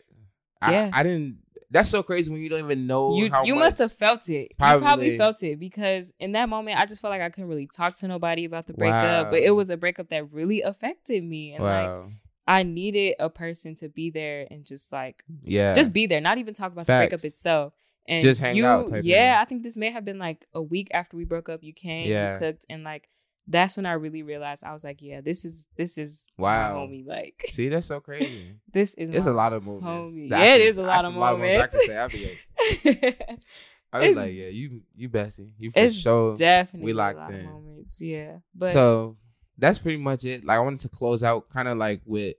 I, 0.61 0.73
Yeah. 0.73 0.91
I 0.93 1.03
didn't. 1.03 1.39
That's 1.71 1.89
so 1.89 2.03
crazy 2.05 2.31
when 2.31 2.41
you 2.41 2.49
don't 2.49 2.61
even 2.61 2.87
know 2.87 3.17
You 3.17 3.31
you 3.45 3.57
must 3.57 3.79
have 3.79 3.93
felt 3.93 4.29
it. 4.29 4.33
You 4.51 4.57
Probably. 4.59 4.81
probably 4.83 5.19
felt 5.19 5.43
it 5.43 5.59
because 5.59 6.13
in 6.21 6.33
that 6.33 6.49
moment 6.49 6.79
I 6.79 6.87
just 6.87 7.01
felt 7.03 7.11
like 7.11 7.21
I 7.21 7.31
couldn't 7.31 7.49
really 7.49 7.69
talk 7.75 7.97
to 7.97 8.09
nobody 8.09 8.45
about 8.45 8.67
the 8.69 8.75
breakup. 8.75 9.31
But 9.31 9.41
it 9.41 9.51
was 9.51 9.71
a 9.71 9.77
breakup 9.77 10.11
that 10.11 10.33
really 10.33 10.61
affected 10.63 11.25
me, 11.25 11.53
and 11.53 11.65
like 11.65 12.13
I 12.47 12.63
needed 12.63 13.15
a 13.19 13.31
person 13.31 13.75
to 13.77 13.89
be 13.89 14.11
there 14.11 14.47
and 14.51 14.65
just 14.65 14.93
like 14.93 15.25
yeah. 15.43 15.75
just 15.75 15.93
be 15.93 16.07
there, 16.07 16.21
not 16.21 16.39
even 16.39 16.55
talk 16.55 16.73
about 16.73 16.87
the 16.87 16.93
breakup 16.93 17.25
itself. 17.25 17.73
And 18.07 18.23
Just 18.23 18.39
hang 18.39 18.55
you, 18.55 18.67
out 18.67 19.03
yeah, 19.03 19.33
thing. 19.33 19.41
I 19.41 19.45
think 19.47 19.63
this 19.63 19.79
may 19.79 19.91
have 19.91 20.05
been 20.05 20.19
like 20.19 20.47
a 20.53 20.61
week 20.61 20.89
after 20.93 21.17
we 21.17 21.25
broke 21.25 21.49
up. 21.49 21.65
You 21.65 21.73
came, 21.73 22.11
Yeah. 22.11 22.35
you 22.35 22.39
cooked, 22.39 22.67
and 22.69 22.85
like 22.85 23.09
that's 23.47 23.77
when 23.77 23.85
I 23.87 23.93
really 23.93 24.23
realized 24.23 24.65
I 24.65 24.73
was 24.73 24.85
like, 24.85 25.03
yeah, 25.03 25.21
this 25.21 25.45
is 25.45 25.69
this 25.77 25.99
is 25.99 26.27
Wow. 26.39 26.87
homie. 26.87 27.07
Like 27.07 27.45
See, 27.51 27.69
that's 27.69 27.87
so 27.87 28.01
crazy. 28.01 28.55
this 28.73 28.95
is 28.95 29.11
It's 29.11 29.27
a 29.27 29.33
lot 29.33 29.53
of 29.53 29.65
moments. 29.65 30.13
homie. 30.13 30.31
Yeah, 30.31 30.39
I 30.39 30.45
it 30.47 30.59
can- 30.59 30.69
is 30.69 30.79
a 30.79 30.83
lot 30.83 31.03
that's 31.03 31.07
of 31.09 31.15
moments 31.15 31.63
I 31.63 31.67
can 31.67 31.87
say. 31.87 31.97
I'll 31.99 32.09
be 32.09 32.27
like, 32.27 33.39
I 33.93 33.99
was 34.01 34.09
It's 34.09 34.17
like, 34.17 34.33
yeah, 34.35 34.49
you, 34.49 34.81
you 34.97 35.09
Bessie, 35.09 35.53
you 35.59 35.71
for 35.71 35.79
it's 35.79 35.95
sure. 35.95 36.35
definitely 36.37 36.85
we 36.87 36.93
locked 36.95 37.17
a 37.17 37.21
lot 37.21 37.35
in. 37.35 37.41
of 37.41 37.45
moments. 37.53 38.01
Yeah, 38.01 38.39
but 38.55 38.73
so 38.73 39.17
that's 39.59 39.79
pretty 39.79 39.99
much 39.99 40.25
it. 40.25 40.45
Like 40.45 40.57
I 40.57 40.61
wanted 40.61 40.81
to 40.81 40.89
close 40.89 41.23
out 41.23 41.49
kind 41.51 41.69
of 41.69 41.79
like 41.79 42.01
with 42.05 42.35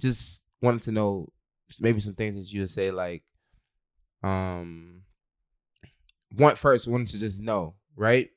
just 0.00 0.42
wanted 0.62 0.82
to 0.82 0.92
know 0.92 1.30
maybe 1.80 2.00
some 2.00 2.14
things 2.14 2.34
that 2.36 2.52
you 2.52 2.60
would 2.62 2.70
say 2.70 2.90
like 2.90 3.22
um 4.22 5.02
one 6.36 6.56
first 6.56 6.88
wanted 6.88 7.06
to 7.08 7.18
just 7.20 7.38
know, 7.40 7.74
right? 7.94 8.30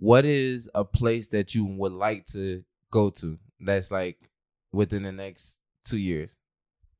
What 0.00 0.24
is 0.24 0.68
a 0.74 0.82
place 0.84 1.28
that 1.28 1.54
you 1.54 1.64
would 1.66 1.92
like 1.92 2.24
to 2.28 2.64
go 2.90 3.10
to 3.10 3.38
that's 3.60 3.90
like 3.90 4.30
within 4.72 5.02
the 5.02 5.12
next 5.12 5.58
two 5.84 5.98
years? 5.98 6.36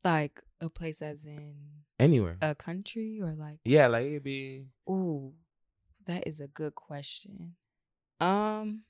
like 0.05 0.43
a 0.63 0.69
place 0.71 1.03
as 1.03 1.25
in 1.27 1.55
Anywhere. 1.99 2.37
a 2.41 2.55
country 2.55 3.21
or 3.23 3.33
like 3.35 3.59
yeah, 3.65 3.87
like 3.87 4.07
it'd 4.07 4.23
be 4.23 4.67
Ooh, 4.89 5.33
that 6.07 6.27
is 6.27 6.41
a 6.41 6.47
good 6.49 6.75
question. 6.75 7.55
Um, 8.21 8.83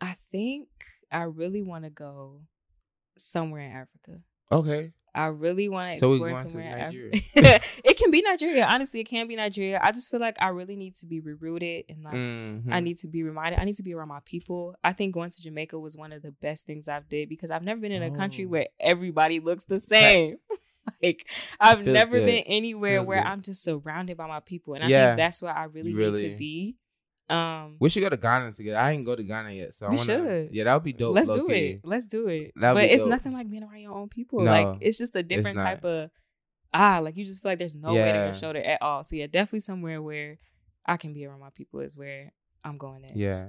I 0.00 0.16
think 0.32 0.68
I 1.10 1.22
really 1.24 1.62
want 1.62 1.84
to 1.84 1.90
go 1.90 2.42
somewhere 3.16 3.62
in 3.62 3.72
Africa. 3.72 4.20
okay. 4.50 4.92
I 5.14 5.26
really 5.26 5.68
want 5.68 5.94
to 5.94 5.98
So 6.04 6.12
explore 6.14 6.34
somewhere. 6.34 6.90
It 7.34 7.96
can 7.98 8.10
be 8.10 8.22
Nigeria. 8.22 8.66
Honestly, 8.66 9.00
it 9.00 9.04
can 9.04 9.28
be 9.28 9.36
Nigeria. 9.36 9.78
I 9.82 9.92
just 9.92 10.10
feel 10.10 10.20
like 10.20 10.36
I 10.40 10.48
really 10.48 10.74
need 10.76 10.94
to 10.96 11.06
be 11.06 11.20
rooted 11.20 11.84
and 11.88 12.02
like 12.02 12.14
Mhm. 12.14 12.72
I 12.72 12.80
need 12.80 12.98
to 12.98 13.08
be 13.08 13.22
reminded. 13.22 13.60
I 13.60 13.64
need 13.64 13.76
to 13.76 13.82
be 13.82 13.94
around 13.94 14.08
my 14.08 14.20
people. 14.24 14.74
I 14.82 14.92
think 14.92 15.14
going 15.14 15.30
to 15.30 15.42
Jamaica 15.42 15.78
was 15.78 15.96
one 15.96 16.12
of 16.12 16.22
the 16.22 16.32
best 16.32 16.66
things 16.66 16.88
I've 16.88 17.08
did 17.08 17.28
because 17.28 17.50
I've 17.50 17.62
never 17.62 17.80
been 17.80 17.92
in 17.92 18.02
a 18.02 18.10
country 18.10 18.44
Oh. 18.44 18.48
where 18.48 18.66
everybody 18.80 19.40
looks 19.40 19.64
the 19.64 19.78
same. 19.80 20.36
like 21.02 21.26
I've 21.60 21.86
never 21.86 22.18
good. 22.18 22.26
been 22.26 22.44
anywhere 22.46 22.96
Feels 22.98 23.06
where 23.06 23.22
good. 23.22 23.28
I'm 23.28 23.42
just 23.42 23.62
surrounded 23.62 24.16
by 24.16 24.26
my 24.26 24.40
people, 24.40 24.74
and 24.74 24.84
I 24.84 24.88
Yeah. 24.88 25.06
think 25.10 25.18
that's 25.18 25.40
where 25.40 25.52
I 25.56 25.64
really, 25.64 25.90
You 25.92 26.10
need 26.10 26.20
to 26.20 26.36
be. 26.36 26.76
Um, 27.28 27.76
We 27.80 27.88
should 27.88 28.02
go 28.02 28.10
to 28.10 28.16
Ghana 28.18 28.52
together. 28.52 28.76
I 28.78 28.92
ain't 28.92 29.04
go 29.06 29.16
to 29.16 29.22
Ghana 29.22 29.50
yet, 29.52 29.72
so 29.74 29.86
I 29.86 29.90
We 29.90 29.96
wanna, 29.96 30.04
should. 30.06 30.48
Yeah, 30.52 30.64
that 30.64 30.74
would 30.74 30.82
be 30.84 30.92
dope. 30.92 31.14
let's 31.14 31.28
do 31.30 31.38
low-key. 31.38 31.54
it. 31.54 31.80
Let's 31.82 32.06
do 32.06 32.28
it. 32.28 32.52
That'd 32.54 32.74
but 32.76 32.84
it's 32.84 33.02
dope. 33.02 33.10
nothing 33.10 33.32
like 33.32 33.48
being 33.50 33.62
around 33.62 33.80
your 33.80 33.92
own 33.92 34.08
people. 34.10 34.40
No, 34.40 34.50
like 34.50 34.78
it's 34.82 34.98
just 34.98 35.16
a 35.16 35.22
different 35.22 35.58
type 35.58 35.84
of 35.84 36.10
ah, 36.74 36.98
like 37.02 37.16
you 37.16 37.24
just 37.24 37.40
feel 37.42 37.52
like 37.52 37.58
there's 37.58 37.76
no 37.76 37.92
weight 37.94 38.00
on 38.02 38.06
Yeah. 38.14 38.24
your 38.26 38.34
shoulder 38.34 38.60
at 38.60 38.82
all. 38.82 39.04
So 39.04 39.16
yeah, 39.16 39.26
definitely 39.26 39.60
somewhere 39.60 40.02
where 40.02 40.38
I 40.84 40.96
can 40.98 41.14
be 41.14 41.24
around 41.24 41.40
my 41.40 41.50
people 41.54 41.80
is 41.80 41.96
where 41.96 42.32
I'm 42.62 42.76
going 42.76 43.02
next. 43.02 43.16
Yeah. 43.16 43.44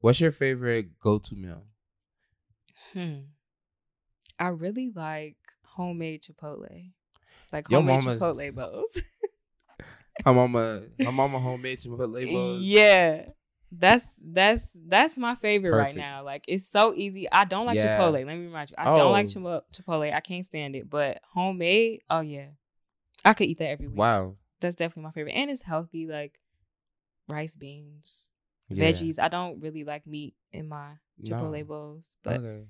What's 0.00 0.20
your 0.20 0.30
favorite 0.32 0.98
go-to 1.00 1.34
meal? 1.34 1.64
Hmm. 2.94 3.14
I 4.38 4.48
really 4.48 4.90
like 4.94 5.36
homemade 5.64 6.22
Chipotle. 6.22 6.92
Like 7.52 7.68
Your 7.68 7.80
homemade 7.82 8.18
Chipotle 8.18 8.54
bowls. 8.54 9.02
My 10.24 10.32
mama, 10.32 10.82
my 10.98 11.10
mama 11.10 11.38
homemade 11.38 11.78
Chipotle 11.80 12.30
bowls. 12.32 12.62
yeah. 12.62 13.26
That's 13.70 14.18
that's 14.24 14.80
that's 14.88 15.18
my 15.18 15.34
favorite 15.34 15.76
right 15.76 15.94
now. 15.94 16.20
Like 16.24 16.44
it's 16.48 16.66
so 16.66 16.94
easy. 16.94 17.30
I 17.30 17.44
don't 17.44 17.66
like 17.66 17.76
Yeah. 17.76 17.98
Chipotle. 17.98 18.12
Let 18.24 18.26
me 18.26 18.46
remind 18.46 18.70
you. 18.70 18.76
I 18.78 18.94
don't 18.94 19.12
like 19.12 19.26
Oh. 19.26 19.28
Chipo- 19.28 19.62
Chipotle. 19.74 20.12
I 20.14 20.20
can't 20.20 20.44
stand 20.44 20.74
it. 20.74 20.88
But 20.88 21.20
homemade, 21.32 22.00
oh 22.08 22.20
yeah. 22.20 22.46
I 23.26 23.34
could 23.34 23.46
eat 23.48 23.58
that 23.58 23.68
every 23.68 23.88
week. 23.88 23.98
Wow. 23.98 24.36
That's 24.60 24.74
definitely 24.74 25.02
my 25.02 25.10
favorite. 25.10 25.32
And 25.32 25.50
it's 25.50 25.62
healthy, 25.62 26.06
like 26.06 26.40
rice, 27.28 27.56
beans, 27.56 28.28
Yeah. 28.70 28.84
veggies. 28.90 29.18
I 29.18 29.28
don't 29.28 29.60
really 29.60 29.84
like 29.84 30.06
meat 30.06 30.34
in 30.50 30.66
my 30.66 30.92
Chipotle 31.22 31.58
No. 31.58 31.64
bowls. 31.64 32.16
But 32.24 32.40
okay. 32.40 32.64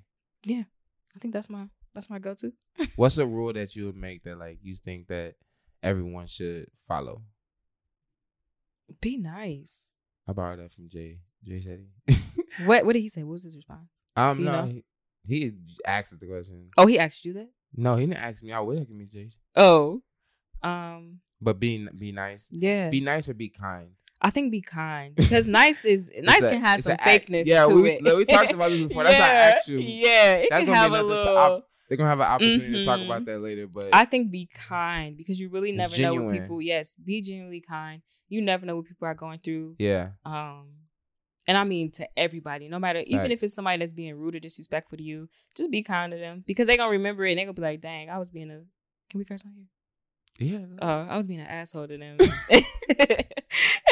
I 0.49 1.19
think 1.19 1.33
that's 1.33 1.49
my 1.49 1.67
that's 1.93 2.09
my 2.09 2.19
go 2.19 2.33
to. 2.35 2.51
What's 2.97 3.17
a 3.17 3.25
rule 3.25 3.53
that 3.53 3.73
you 3.75 3.85
would 3.85 3.95
make 3.95 4.23
that 4.23 4.37
like 4.37 4.59
you 4.61 4.75
think 4.75 5.07
that 5.07 5.35
everyone 5.81 6.27
should 6.27 6.67
follow? 6.89 7.21
Be 9.01 9.17
nice. 9.17 9.95
I 10.27 10.33
borrowed 10.33 10.59
that 10.59 10.73
from 10.73 10.87
Jay. 10.89 11.19
Jay 11.43 11.59
said. 11.61 11.85
What 12.65 12.85
what 12.85 12.93
did 12.93 12.99
he 13.01 13.09
say? 13.09 13.23
What 13.23 13.33
was 13.33 13.43
his 13.43 13.55
response? 13.55 13.87
um, 14.17 14.43
no, 14.43 14.65
he, 14.65 14.83
he 15.25 15.53
asked 15.85 16.19
the 16.19 16.25
question. 16.25 16.69
Oh, 16.77 16.87
he 16.87 16.99
asked 16.99 17.23
you 17.23 17.33
that? 17.33 17.49
No, 17.75 17.95
he 17.95 18.05
didn't 18.05 18.21
ask 18.21 18.43
me. 18.43 18.51
I 18.51 18.59
would 18.59 18.79
have 18.79 18.89
me 18.89 19.05
Jay. 19.05 19.29
Oh. 19.55 20.01
Um 20.61 21.19
But 21.41 21.59
be 21.59 21.87
be 21.97 22.11
nice. 22.11 22.49
yeah. 22.51 22.89
Be 22.89 22.99
nice 23.01 23.29
or 23.29 23.33
be 23.33 23.49
kind. 23.49 23.91
I 24.21 24.29
think 24.31 24.51
be 24.51 24.59
kind 24.61 25.15
because 25.23 25.47
nice 25.47 25.85
is 25.85 26.11
nice 26.21 26.43
a- 26.43 26.49
can 26.49 26.61
have 26.61 26.83
some 26.83 26.93
a 26.93 27.01
act- 27.01 27.29
fakeness 27.29 27.45
yeah, 27.45 27.65
we- 27.67 28.01
we 28.01 28.25
talked 28.25 28.51
about 28.51 28.71
this 28.71 28.81
before. 28.87 29.03
That's 29.03 29.17
not 29.17 29.25
yeah, 29.29 29.53
actual- 29.55 29.81
Yeah, 29.81 30.33
it 30.35 30.47
That's 30.51 30.65
can 30.65 30.73
have 30.73 30.91
a 30.91 31.01
little. 31.03 31.35
top- 31.35 31.69
They're 31.89 31.97
gonna 31.97 32.09
have 32.09 32.19
an 32.19 32.27
opportunity 32.27 32.71
to 32.73 32.85
talk 32.85 33.01
about 33.01 33.25
that 33.25 33.39
later. 33.39 33.67
But 33.67 33.89
I 33.93 34.05
think 34.05 34.31
be 34.31 34.47
kind 34.53 35.17
because 35.17 35.39
you 35.39 35.49
really 35.49 35.71
It's 35.71 35.77
never 35.77 36.01
know 36.01 36.23
what 36.23 36.33
people. 36.33 36.61
Yes, 36.61 36.95
be 36.95 37.21
genuinely 37.21 37.61
kind. 37.61 38.01
You 38.29 38.41
never 38.41 38.65
know 38.65 38.75
what 38.77 38.85
people 38.85 39.07
are 39.07 39.15
going 39.15 39.39
through. 39.39 39.75
yeah, 39.79 40.11
Um, 40.23 40.67
and 41.47 41.57
I 41.57 41.63
mean 41.63 41.89
to 41.93 42.07
everybody, 42.15 42.69
no 42.69 42.77
matter 42.77 42.99
even 43.07 43.31
if 43.31 43.41
it's 43.41 43.55
somebody 43.55 43.79
that's 43.79 43.91
being 43.91 44.15
rude 44.15 44.35
or 44.35 44.39
disrespectful 44.39 44.97
to 44.99 45.03
you, 45.03 45.27
just 45.55 45.71
be 45.71 45.81
kind 45.81 46.11
to 46.11 46.17
them 46.19 46.43
because 46.45 46.67
they 46.67 46.77
gonna 46.77 46.91
remember 46.91 47.25
it 47.25 47.31
and 47.31 47.39
they 47.39 47.43
gonna 47.45 47.53
be 47.53 47.61
like, 47.63 47.81
"Dang, 47.81 48.09
I 48.09 48.19
was 48.19 48.29
being 48.29 48.51
a." 48.51 48.61
Can 49.09 49.17
we 49.17 49.25
curse 49.25 49.43
on 49.43 49.53
here? 49.55 49.65
yeah. 50.39 50.65
uh, 50.81 51.07
I 51.09 51.17
was 51.17 51.27
being 51.27 51.39
an 51.41 51.47
asshole 51.47 51.87
to 51.87 51.97
them. 51.97 52.17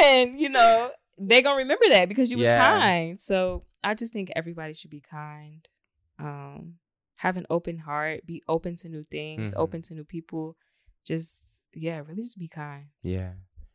and, 0.03 0.39
you 0.39 0.49
know, 0.49 0.91
they 1.17 1.41
going 1.41 1.55
to 1.55 1.63
remember 1.63 1.85
that 1.89 2.07
because 2.07 2.29
you 2.31 2.37
was 2.37 2.47
Yeah. 2.47 2.69
kind. 2.79 3.19
So 3.21 3.65
I 3.83 3.93
just 3.95 4.13
think 4.13 4.31
everybody 4.35 4.73
should 4.73 4.91
be 4.91 5.01
kind. 5.01 5.67
Um, 6.19 6.75
have 7.17 7.37
an 7.37 7.45
open 7.49 7.77
heart, 7.79 8.25
be 8.25 8.43
open 8.47 8.75
to 8.77 8.89
new 8.89 9.03
things, 9.03 9.53
Mhm. 9.53 9.59
open 9.59 9.81
to 9.83 9.93
new 9.95 10.03
people. 10.05 10.55
Just, 11.03 11.43
yeah, 11.73 11.99
really 11.99 12.21
just 12.23 12.37
be 12.37 12.47
kind. 12.47 12.87
Yeah. 13.03 13.33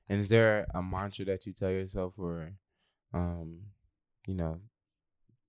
And 0.09 0.21
is 0.21 0.29
there 0.29 0.67
a 0.75 0.83
mantra 0.83 1.25
that 1.27 1.47
you 1.47 1.53
tell 1.53 1.71
yourself 1.71 2.15
or 2.19 2.55
um, 3.15 3.67
you 4.27 4.35
know, 4.35 4.61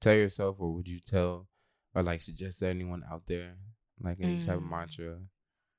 tell 0.02 0.14
yourself 0.16 0.58
or 0.60 0.74
would 0.74 0.88
you 0.88 1.00
tell 1.00 1.48
or 1.96 2.04
like 2.04 2.22
suggest 2.22 2.60
to 2.60 2.68
anyone 2.68 3.04
out 3.10 3.24
there 3.28 3.56
like 4.00 4.18
any 4.20 4.38
type 4.44 4.58
of 4.58 4.64
Mm. 4.64 4.70
mantra? 4.70 5.20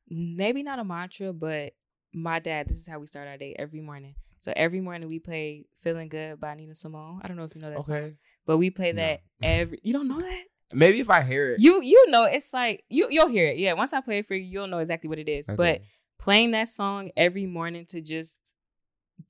Maybe 0.09 0.63
not 0.63 0.79
a 0.79 0.85
mantra, 0.85 1.33
but 1.33 1.75
my 2.13 2.39
dad, 2.39 2.69
this 2.69 2.77
is 2.77 2.87
how 2.87 2.99
we 2.99 3.07
start 3.07 3.27
our 3.29 3.37
day 3.39 3.55
every 3.59 3.81
morning. 3.81 4.15
So 4.39 4.53
every 4.55 4.81
morning 4.81 5.09
we 5.09 5.19
play 5.19 5.67
Feeling 5.75 6.09
Good 6.09 6.39
by 6.41 6.55
Nina 6.55 6.75
Simone. 6.75 7.21
I 7.23 7.29
don't 7.29 7.37
know 7.37 7.45
if 7.45 7.55
you 7.55 7.61
know 7.63 7.71
that 7.71 7.83
song, 7.83 7.97
Okay. 7.97 8.15
but 8.47 8.59
we 8.59 8.71
play 8.71 8.93
No. 8.93 9.03
that 9.03 9.23
every, 9.43 9.81
you 9.83 9.93
don't 9.93 10.07
know 10.09 10.21
that? 10.21 10.45
Maybe 10.73 11.01
if 11.01 11.11
I 11.11 11.23
hear 11.23 11.53
it. 11.53 11.61
You 11.61 11.83
you 11.83 12.11
know 12.11 12.25
it's 12.25 12.53
like 12.53 12.85
you 12.89 13.09
you'll 13.11 13.29
hear 13.29 13.47
it. 13.49 13.59
Yeah, 13.59 13.75
once 13.75 13.93
I 13.93 14.01
play 14.01 14.19
it 14.19 14.27
for 14.27 14.35
you, 14.35 14.45
you'll 14.45 14.67
know 14.67 14.79
exactly 14.79 15.09
what 15.09 15.19
it 15.19 15.29
is. 15.29 15.51
But 15.55 15.83
playing 16.19 16.53
that 16.53 16.69
song 16.69 17.11
every 17.17 17.47
morning 17.47 17.87
to 17.87 18.01
just 18.01 18.39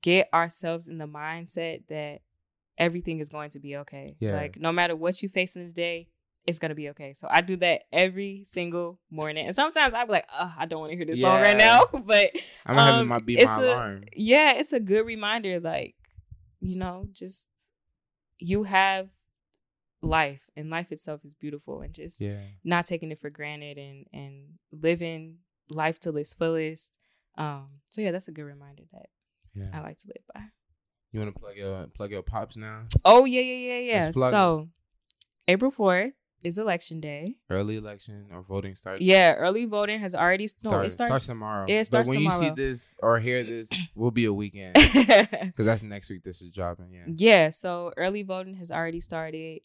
get 0.01 0.29
ourselves 0.33 0.87
in 0.87 0.97
the 0.97 1.07
mindset 1.07 1.87
that 1.89 2.21
everything 2.77 3.19
is 3.19 3.29
going 3.29 3.49
to 3.51 3.59
be 3.59 3.77
okay. 3.77 4.15
Yeah. 4.19 4.35
Like 4.35 4.57
no 4.59 4.71
matter 4.71 4.95
what 4.95 5.21
you 5.21 5.29
face 5.29 5.55
in 5.55 5.65
the 5.65 5.71
day, 5.73 6.09
it's 6.45 6.59
gonna 6.59 6.75
be 6.75 6.89
okay. 6.89 7.13
So 7.13 7.27
I 7.29 7.41
do 7.41 7.55
that 7.57 7.83
every 7.91 8.43
single 8.45 8.99
morning. 9.09 9.45
And 9.45 9.55
sometimes 9.55 9.93
I'm 9.93 10.07
like, 10.07 10.27
I 10.31 10.65
don't 10.65 10.79
want 10.79 10.91
to 10.91 10.95
hear 10.97 11.05
this 11.05 11.21
song 11.21 11.41
right 11.41 11.57
now. 11.57 11.85
But 11.91 12.31
I'm 12.65 12.75
gonna 12.75 12.81
have 12.91 13.01
um, 13.01 13.07
my 13.07 13.19
be 13.19 13.37
it's 13.37 13.45
my 13.57 13.63
a- 13.63 13.67
alarm. 13.73 14.01
yeah, 14.15 14.53
it's 14.53 14.73
a 14.73 14.79
good 14.79 15.05
reminder. 15.05 15.59
Like, 15.59 15.95
you 16.59 16.75
know, 16.77 17.05
just 17.11 17.47
you 18.37 18.63
have 18.63 19.09
life 20.05 20.49
and 20.55 20.69
life 20.69 20.91
itself 20.91 21.21
is 21.23 21.33
beautiful 21.33 21.81
and 21.81 21.93
just 21.93 22.21
Yeah. 22.21 22.41
not 22.63 22.85
taking 22.85 23.11
it 23.11 23.19
for 23.19 23.29
granted 23.29 23.77
and 23.77 24.05
and 24.13 24.59
living 24.71 25.39
life 25.69 25.99
to 26.01 26.15
its 26.17 26.33
fullest. 26.33 26.91
Um, 27.37 27.81
so 27.89 28.01
yeah, 28.01 28.11
that's 28.11 28.27
a 28.27 28.31
good 28.31 28.43
reminder 28.43 28.83
that 28.93 29.09
Yeah. 29.53 29.69
I 29.73 29.81
like 29.81 29.97
to 29.97 30.07
live 30.07 30.23
by. 30.33 30.41
You 31.11 31.19
wanna 31.19 31.31
plug 31.31 31.55
your 31.57 31.87
plug 31.87 32.11
your 32.11 32.21
pops 32.23 32.55
now? 32.57 32.87
Oh 33.03 33.25
yeah, 33.25 33.41
yeah, 33.41 33.55
yeah, 33.73 33.79
yeah. 33.79 34.03
Let's 34.05 34.17
plug 34.17 34.29
it. 34.29 34.35
So 34.35 34.69
April 35.47 35.71
fourth 35.71 36.13
is 36.43 36.57
election 36.59 36.99
day. 37.01 37.35
Early 37.49 37.75
election 37.77 38.27
or 38.31 38.41
voting 38.43 38.75
starts. 38.75 39.01
Yeah, 39.01 39.33
early 39.33 39.65
voting 39.65 39.99
has 39.99 40.13
already 40.13 40.47
no, 40.63 40.69
Start- 40.69 40.85
it 40.85 40.91
starts, 40.91 41.25
tomorrow. 41.25 41.65
yeah, 41.67 41.79
it 41.81 41.85
starts 41.85 42.07
but 42.07 42.15
when 42.15 42.23
you 42.23 42.31
see 42.31 42.49
this 42.51 42.93
or 43.01 43.19
hear 43.19 43.43
this, 43.43 43.69
will 43.95 44.11
be 44.11 44.25
a 44.25 44.33
weekend. 44.33 44.75
Because 45.55 45.65
that's 45.65 45.81
next 45.83 46.09
week 46.09 46.23
this 46.23 46.41
is 46.41 46.51
dropping, 46.51 46.91
yeah. 46.93 47.05
Yeah, 47.07 47.49
so 47.49 47.91
early 47.97 48.21
voting 48.23 48.55
has 48.55 48.71
already 48.71 48.99
started. 48.99 49.61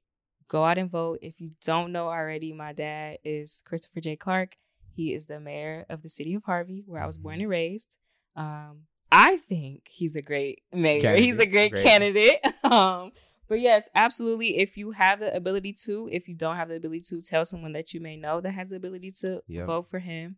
Go 0.50 0.64
out 0.64 0.78
and 0.78 0.90
vote. 0.90 1.20
If 1.22 1.40
you 1.40 1.50
don't 1.64 1.92
know 1.92 2.08
already, 2.08 2.52
my 2.52 2.72
dad 2.72 3.18
is 3.22 3.62
Christopher 3.64 4.00
J. 4.00 4.16
Clark. 4.16 4.56
He 4.96 5.14
is 5.14 5.26
the 5.26 5.38
mayor 5.38 5.86
of 5.88 6.02
the 6.02 6.08
city 6.08 6.34
of 6.34 6.42
Harvey, 6.42 6.82
where 6.86 7.00
I 7.00 7.06
was 7.06 7.16
born 7.16 7.40
and 7.40 7.48
raised. 7.48 7.96
Um, 8.34 8.86
I 9.12 9.36
think 9.36 9.86
he's 9.88 10.16
a 10.16 10.22
great 10.22 10.62
mayor. 10.72 11.16
He's 11.16 11.38
a 11.38 11.46
great, 11.46 11.70
great. 11.72 11.86
candidate. 11.86 12.40
Um, 12.64 13.10
but 13.48 13.58
yes, 13.60 13.88
absolutely. 13.96 14.58
If 14.58 14.76
you 14.76 14.92
have 14.92 15.18
the 15.18 15.34
ability 15.34 15.72
to, 15.84 16.08
if 16.12 16.28
you 16.28 16.34
don't 16.36 16.54
have 16.56 16.68
the 16.68 16.76
ability 16.76 17.00
to, 17.08 17.20
tell 17.22 17.44
someone 17.44 17.72
that 17.72 17.92
you 17.92 18.00
may 18.00 18.16
know 18.16 18.40
that 18.40 18.52
has 18.52 18.68
the 18.68 18.76
ability 18.76 19.10
to 19.22 19.42
Yep. 19.48 19.66
vote 19.66 19.86
for 19.90 19.98
him. 19.98 20.36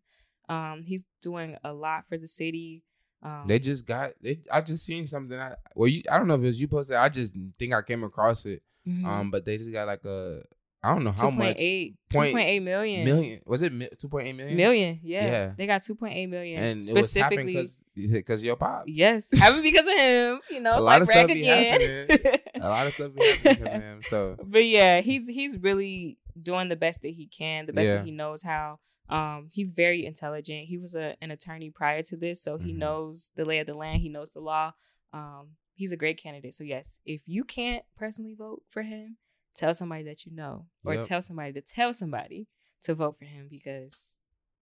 Um, 0.48 0.82
he's 0.82 1.04
doing 1.20 1.56
a 1.64 1.72
lot 1.74 2.04
for 2.08 2.16
the 2.16 2.26
city. 2.26 2.84
Um, 3.22 3.44
They 3.46 3.58
just 3.58 3.86
got 3.86 4.12
they 4.22 4.40
I 4.50 4.62
just 4.62 4.84
seen 4.86 5.06
something 5.06 5.38
I 5.38 5.54
well 5.74 5.88
you 5.88 6.02
I 6.10 6.18
don't 6.18 6.26
know 6.26 6.34
if 6.34 6.40
it 6.42 6.46
was 6.46 6.60
you 6.60 6.68
posted 6.68 6.96
I 6.96 7.08
just 7.10 7.34
think 7.58 7.72
I 7.74 7.82
came 7.82 8.02
across 8.02 8.46
it. 8.46 8.62
Mhm. 8.86 9.04
Um 9.04 9.30
but 9.30 9.44
they 9.44 9.58
just 9.58 9.72
got 9.72 9.86
like 9.86 10.04
a 10.04 10.42
I 10.84 10.92
don't 10.94 11.04
know 11.04 11.12
how 11.16 11.30
much 11.30 11.58
2.8 11.58 11.94
point- 12.12 12.34
2.8 12.34 12.62
million. 12.64 13.04
million 13.04 13.40
was 13.46 13.62
it 13.62 13.72
mi- 13.72 13.88
2.8 14.02 14.34
million? 14.34 14.56
Million, 14.56 15.00
yeah. 15.04 15.24
Yeah. 15.24 15.52
They 15.56 15.66
got 15.68 15.80
2.8 15.82 16.28
million. 16.28 16.60
And 16.60 16.80
it 16.82 16.92
was 16.92 17.14
happening 17.14 17.64
specifically. 17.66 18.08
because 18.18 18.42
your 18.42 18.56
pops. 18.56 18.90
yes, 18.90 19.30
happened 19.38 19.62
because 19.62 19.86
of 19.86 19.92
him. 19.96 20.40
You 20.50 20.60
know, 20.60 20.72
A 20.72 20.76
it's 20.76 20.82
lot 20.84 20.90
like 20.92 21.02
of 21.02 21.08
stuff 21.08 21.30
again. 21.30 22.08
A 22.60 22.68
lot 22.68 22.86
of 22.88 22.94
stuff 22.94 23.12
because 23.14 23.60
of 23.60 23.82
him. 23.82 24.00
So 24.02 24.36
but 24.44 24.64
yeah, 24.64 25.02
he's 25.02 25.28
he's 25.28 25.56
really 25.56 26.18
doing 26.40 26.68
the 26.68 26.74
best 26.76 27.02
that 27.02 27.10
he 27.10 27.28
can, 27.28 27.66
the 27.66 27.72
best 27.72 27.88
Yeah. 27.88 27.94
that 27.98 28.04
he 28.04 28.10
knows 28.10 28.42
how. 28.42 28.80
Um, 29.08 29.50
he's 29.52 29.70
very 29.72 30.04
intelligent. 30.04 30.66
He 30.66 30.78
was 30.78 30.94
a, 30.96 31.14
an 31.20 31.30
attorney 31.30 31.70
prior 31.70 32.02
to 32.04 32.16
this, 32.16 32.42
so 32.42 32.56
he 32.56 32.72
Mhm. 32.72 32.78
knows 32.78 33.30
the 33.36 33.44
lay 33.44 33.58
of 33.60 33.66
the 33.66 33.74
land. 33.74 34.00
He 34.00 34.08
knows 34.08 34.32
the 34.32 34.40
law. 34.40 34.72
Um, 35.12 35.50
he's 35.74 35.92
a 35.92 35.96
great 35.96 36.18
candidate. 36.22 36.54
So 36.54 36.64
yes, 36.64 36.98
if 37.04 37.22
you 37.26 37.44
can't 37.44 37.84
personally 37.96 38.34
vote 38.34 38.62
for 38.70 38.82
him, 38.82 39.16
tell 39.54 39.74
somebody 39.74 40.04
that 40.04 40.24
you 40.26 40.32
know, 40.34 40.66
or 40.84 40.94
Yep. 40.94 41.04
tell 41.04 41.22
somebody 41.22 41.52
to 41.54 41.60
tell 41.60 41.92
somebody 41.92 42.46
to 42.82 42.94
vote 42.94 43.16
for 43.18 43.24
him 43.24 43.48
because 43.50 44.14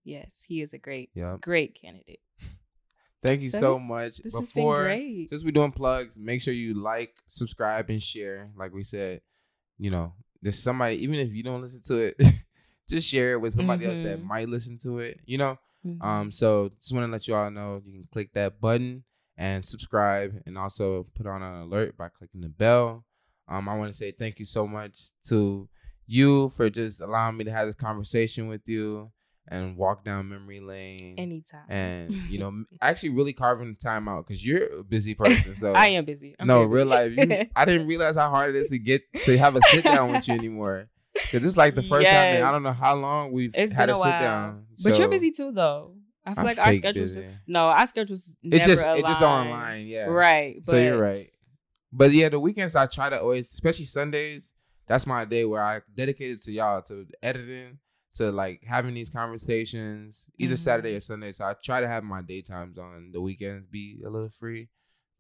yes, 0.05 0.45
he 0.49 0.61
is 0.63 0.73
a 0.73 0.79
great, 0.79 1.11
yeah. 1.15 1.37
great 1.41 1.75
candidate. 1.75 2.21
Thank 3.23 3.43
you 3.43 3.51
So, 3.51 3.59
so 3.61 3.79
much. 3.79 4.17
This 4.19 4.35
has 4.35 4.51
Before 4.53 4.79
been 4.79 4.85
great. 4.87 5.29
since 5.29 5.45
we're 5.45 5.51
doing 5.51 5.73
plugs, 5.73 6.19
make 6.19 6.41
sure 6.41 6.55
you 6.55 6.75
like, 6.75 7.15
subscribe, 7.27 7.91
and 7.91 8.03
share. 8.03 8.51
Like 8.57 8.73
we 8.73 8.83
said, 8.83 9.21
you 9.79 9.91
know, 9.91 10.15
there's 10.41 10.59
somebody, 10.63 10.97
even 11.03 11.17
if 11.17 11.31
you 11.35 11.43
don't 11.43 11.61
listen 11.61 11.83
to 11.87 11.97
it, 12.07 12.17
just 12.89 13.07
share 13.07 13.35
it 13.35 13.41
with 13.41 13.53
somebody 13.55 13.85
else 13.85 14.01
that 14.01 14.19
Mhm. 14.19 14.25
might 14.25 14.49
listen 14.49 14.79
to 14.79 15.01
it. 15.01 15.21
You 15.27 15.37
know, 15.39 15.59
Mhm. 15.87 16.03
um. 16.03 16.33
So 16.33 16.71
just 16.81 16.95
want 16.95 17.07
to 17.07 17.13
let 17.13 17.29
you 17.29 17.35
all 17.35 17.51
know 17.51 17.83
you 17.85 17.93
can 18.01 18.09
click 18.11 18.33
that 18.33 18.59
button 18.59 19.05
and 19.41 19.65
subscribe, 19.65 20.35
and 20.45 20.59
also 20.59 21.07
put 21.15 21.27
on 21.27 21.43
an 21.43 21.63
alert 21.63 21.97
by 21.97 22.11
clicking 22.11 22.43
the 22.43 22.49
bell. 22.51 23.07
Um, 23.49 23.69
I 23.69 23.75
want 23.77 23.91
to 23.91 23.97
say 23.97 24.13
thank 24.13 24.39
you 24.39 24.45
so 24.45 24.67
much 24.67 24.99
to 25.29 25.67
you 26.07 26.51
for 26.51 26.69
just 26.69 27.01
allowing 27.01 27.39
me 27.39 27.45
to 27.45 27.51
have 27.51 27.67
this 27.67 27.75
conversation 27.75 28.49
with 28.49 28.61
you, 28.67 29.11
and 29.49 29.79
walk 29.79 30.05
down 30.05 30.29
memory 30.29 30.61
lane. 30.61 31.15
Anytime. 31.17 31.65
and 31.71 32.13
you 32.29 32.39
know, 32.39 32.65
actually 32.83 33.15
really 33.15 33.33
carving 33.33 33.69
the 33.69 33.81
time 33.81 34.09
out 34.09 34.27
because 34.27 34.45
you're 34.45 34.81
a 34.81 34.85
busy 34.85 35.15
person. 35.15 35.57
So 35.57 35.73
I 35.77 35.87
am 35.89 36.05
busy. 36.05 36.35
I'm 36.39 36.47
no, 36.47 36.61
very 36.61 36.85
real 36.85 36.87
life. 36.87 37.13
You, 37.17 37.47
I 37.57 37.65
didn't 37.65 37.87
realize 37.93 38.17
how 38.17 38.29
hard 38.29 38.55
it 38.55 38.59
is 38.59 38.69
to 38.71 38.79
get 38.79 39.03
to 39.25 39.39
have 39.39 39.57
a 39.57 39.61
sit 39.69 39.85
down 39.85 40.13
with 40.13 40.29
you 40.29 40.35
anymore. 40.35 40.89
Because 41.15 41.45
it's 41.45 41.57
like 41.57 41.75
the 41.75 41.83
first 41.83 42.07
time 42.07 42.37
in 42.37 42.43
I 42.43 42.53
don't 42.53 42.63
know 42.63 42.73
how 42.73 42.95
long 42.95 43.33
we've 43.33 43.53
it's 43.55 43.73
had 43.73 43.87
been 43.87 43.97
a 43.97 43.99
a 43.99 44.03
sit 44.03 44.09
while. 44.11 44.21
down. 44.21 44.67
but 44.85 44.99
you're 44.99 45.09
busy 45.09 45.31
too, 45.31 45.51
though. 45.51 45.95
I 46.31 46.35
feel 46.35 46.41
I'm 46.41 46.47
like 46.47 46.59
our 46.59 46.75
schedules. 46.75 47.17
busy. 47.17 47.29
No, 47.47 47.67
our 47.67 47.87
schedules 47.87 48.35
never 48.43 48.57
It's 48.57 48.67
just 48.67 48.83
align. 48.83 48.99
it's 48.99 49.09
just 49.09 49.23
online, 49.23 49.87
yeah. 49.87 50.05
Right. 50.07 50.57
But 50.65 50.71
so 50.71 50.77
you're 50.79 50.99
right. 51.01 51.31
But 51.93 52.13
yeah, 52.13 52.29
the 52.29 52.39
weekends 52.41 52.77
I 52.77 52.87
try 52.87 53.09
to 53.11 53.21
always, 53.21 53.53
especially 53.53 53.85
Sundays, 53.87 54.55
that's 54.87 55.07
my 55.07 55.25
day 55.25 55.45
where 55.45 55.63
I 55.63 55.81
dedicated 55.95 56.43
to 56.45 56.53
y'all 56.53 56.83
to 56.83 57.07
editing, 57.23 57.79
to 58.15 58.31
like 58.31 58.63
having 58.67 58.95
these 58.95 59.11
conversations, 59.11 60.27
either 60.39 60.55
Mhm. 60.55 60.59
Saturday 60.59 60.95
or 60.97 61.01
Sunday. 61.01 61.33
So 61.33 61.45
I 61.45 61.55
try 61.63 61.81
to 61.81 61.89
have 61.89 62.05
my 62.05 62.23
daytimes 62.23 62.79
on 62.79 63.11
the 63.13 63.21
weekends 63.21 63.67
be 63.67 64.03
a 64.05 64.11
little 64.11 64.29
free. 64.29 64.69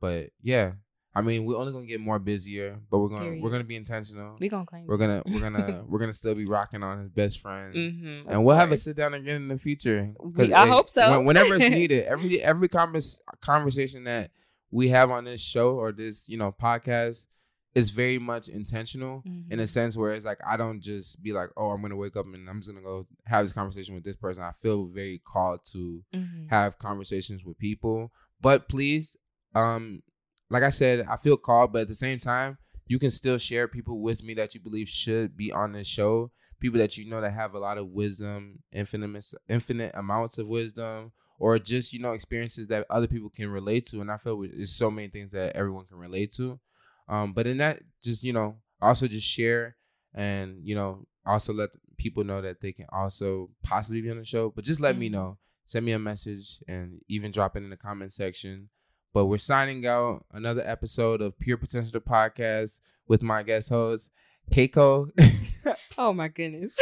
But 0.00 0.30
yeah, 0.42 0.72
I 1.14 1.22
mean, 1.22 1.44
we're 1.44 1.56
only 1.56 1.72
gonna 1.72 1.86
get 1.86 2.00
more 2.00 2.18
busier, 2.20 2.78
but 2.90 2.98
we're 3.00 3.08
gonna 3.08 3.22
Period. 3.22 3.42
we're 3.42 3.50
gonna 3.50 3.64
be 3.64 3.74
intentional. 3.76 4.36
We 4.38 4.48
gonna 4.48 4.64
claim. 4.66 4.86
We're 4.86 4.96
gonna 4.96 5.22
we're 5.26 5.40
gonna 5.40 5.84
we're 5.88 5.98
gonna 5.98 6.12
still 6.12 6.34
be 6.36 6.46
rocking 6.46 6.82
on 6.84 7.00
his 7.00 7.10
best 7.10 7.40
friends. 7.40 7.74
Mhm, 7.76 8.26
And 8.28 8.44
we'll 8.44 8.54
have 8.56 8.70
a 8.70 8.76
sit 8.76 8.96
down 8.96 9.14
again 9.14 9.36
in 9.36 9.48
the 9.48 9.58
future. 9.58 10.14
We- 10.20 10.52
I 10.54 10.68
hope 10.68 10.88
so. 10.88 11.10
when- 11.10 11.24
whenever 11.26 11.54
it's 11.56 11.68
needed, 11.80 12.04
every 12.04 12.40
every 12.40 12.68
convers- 12.68 13.20
conversation 13.40 14.04
that 14.04 14.30
we 14.70 14.90
have 14.90 15.10
on 15.10 15.24
this 15.24 15.40
show 15.40 15.74
or 15.74 15.90
this 15.90 16.28
you 16.28 16.36
know 16.36 16.52
podcast 16.52 17.26
is 17.74 17.90
very 17.90 18.18
much 18.18 18.48
intentional 18.48 19.22
in 19.48 19.58
a 19.60 19.62
Mhm. 19.64 19.68
sense 19.68 19.96
where 19.96 20.12
it's 20.14 20.24
like 20.24 20.38
I 20.46 20.56
don't 20.56 20.80
just 20.80 21.22
be 21.22 21.32
like, 21.32 21.50
oh, 21.56 21.70
I'm 21.70 21.82
gonna 21.82 21.96
wake 21.96 22.16
up 22.16 22.26
and 22.26 22.48
I'm 22.48 22.60
just 22.60 22.70
gonna 22.70 22.82
go 22.84 23.06
have 23.26 23.44
this 23.44 23.52
conversation 23.52 23.94
with 23.96 24.04
this 24.04 24.16
person. 24.16 24.42
I 24.44 24.52
feel 24.52 24.86
very 24.86 25.20
called 25.24 25.64
to 25.72 26.04
Mhm. 26.14 26.50
have 26.50 26.78
conversations 26.78 27.44
with 27.44 27.58
people. 27.58 28.12
But 28.40 28.68
please, 28.68 29.16
um, 29.56 30.02
like 30.50 30.62
I 30.62 30.70
said, 30.70 31.06
I 31.08 31.16
feel 31.16 31.36
called, 31.36 31.72
but 31.72 31.82
at 31.82 31.88
the 31.88 31.94
same 31.94 32.18
time, 32.18 32.58
you 32.86 32.98
can 32.98 33.10
still 33.10 33.38
share 33.38 33.68
people 33.68 34.00
with 34.00 34.22
me 34.22 34.34
that 34.34 34.54
you 34.54 34.60
believe 34.60 34.88
should 34.88 35.36
be 35.36 35.52
on 35.52 35.72
this 35.72 35.86
show. 35.86 36.32
People 36.58 36.78
that 36.80 36.96
you 36.98 37.08
know 37.08 37.20
that 37.20 37.32
have 37.32 37.54
a 37.54 37.58
lot 37.58 37.78
of 37.78 37.88
wisdom, 37.88 38.62
infinite 38.72 39.24
infinite 39.48 39.92
amounts 39.94 40.36
of 40.38 40.48
wisdom, 40.48 41.12
or 41.38 41.58
just 41.58 41.92
you 41.92 42.00
know 42.00 42.12
experiences 42.12 42.66
that 42.66 42.86
other 42.90 43.06
people 43.06 43.30
can 43.30 43.48
relate 43.48 43.86
to. 43.86 44.00
And 44.00 44.10
I 44.10 44.18
feel 44.18 44.40
there's 44.42 44.74
so 44.74 44.90
many 44.90 45.08
things 45.08 45.30
that 45.30 45.56
everyone 45.56 45.86
can 45.86 45.96
relate 45.96 46.32
to. 46.34 46.60
Um, 47.08 47.32
but 47.32 47.46
in 47.46 47.58
that, 47.58 47.80
just 48.02 48.22
you 48.24 48.32
know, 48.32 48.56
also 48.80 49.08
just 49.08 49.26
share 49.26 49.76
and 50.14 50.58
you 50.62 50.74
know 50.74 51.06
also 51.24 51.52
let 51.52 51.70
people 51.96 52.24
know 52.24 52.40
that 52.42 52.60
they 52.60 52.72
can 52.72 52.86
also 52.92 53.50
possibly 53.62 54.00
be 54.00 54.10
on 54.10 54.18
the 54.18 54.24
show. 54.24 54.50
But 54.50 54.64
just 54.64 54.80
let 54.80 54.96
me 54.98 55.08
Mhm. 55.08 55.12
know 55.12 55.38
send 55.64 55.86
me 55.86 55.92
a 55.92 55.98
message 56.00 56.58
and 56.66 57.00
even 57.08 57.30
drop 57.30 57.54
it 57.56 57.62
in 57.62 57.70
the 57.70 57.76
comment 57.76 58.12
section. 58.12 58.68
But 59.12 59.26
we're 59.26 59.38
signing 59.38 59.86
out 59.86 60.24
another 60.32 60.62
episode 60.64 61.20
of 61.20 61.38
Pure 61.38 61.56
Potential 61.58 61.90
the 61.92 62.00
podcast 62.00 62.80
with 63.08 63.22
my 63.22 63.42
guest 63.42 63.68
host, 63.68 64.12
Keiko. 64.52 65.10
Oh 65.98 66.14
my 66.14 66.28
goodness. 66.28 66.78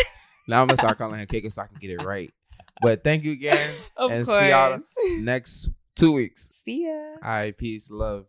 now 0.46 0.62
I'm 0.62 0.68
gonna 0.68 0.78
start 0.78 0.98
calling 0.98 1.18
her 1.18 1.26
Keiko 1.26 1.52
so 1.52 1.62
I 1.62 1.66
can 1.66 1.78
get 1.80 1.90
it 1.90 2.04
right. 2.04 2.32
But 2.80 3.02
thank 3.02 3.24
you 3.24 3.32
again. 3.32 3.74
of 3.96 4.12
and 4.12 4.24
course. 4.24 4.38
see 4.38 4.48
y'all 4.50 4.78
next 5.24 5.68
two 5.96 6.12
weeks. 6.12 6.62
See 6.64 6.84
ya. 6.86 6.92
All 6.92 7.18
right, 7.28 7.56
peace, 7.56 7.90
love. 7.90 8.26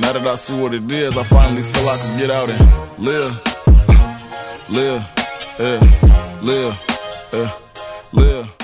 Now 0.00 0.12
that 0.12 0.26
I 0.26 0.34
see 0.34 0.60
what 0.60 0.74
it 0.74 0.90
is, 0.92 1.16
I 1.16 1.22
finally 1.22 1.62
feel 1.62 1.88
I 1.88 1.96
can 1.96 2.18
get 2.18 2.30
out 2.30 2.50
and 2.50 3.02
live. 3.02 3.32
Live. 4.68 5.02
Yeah. 5.58 6.38
Live. 6.42 7.30
Yeah. 7.32 7.52
Live. 8.12 8.38
I 8.40 8.42
feel 8.42 8.42
like 8.42 8.57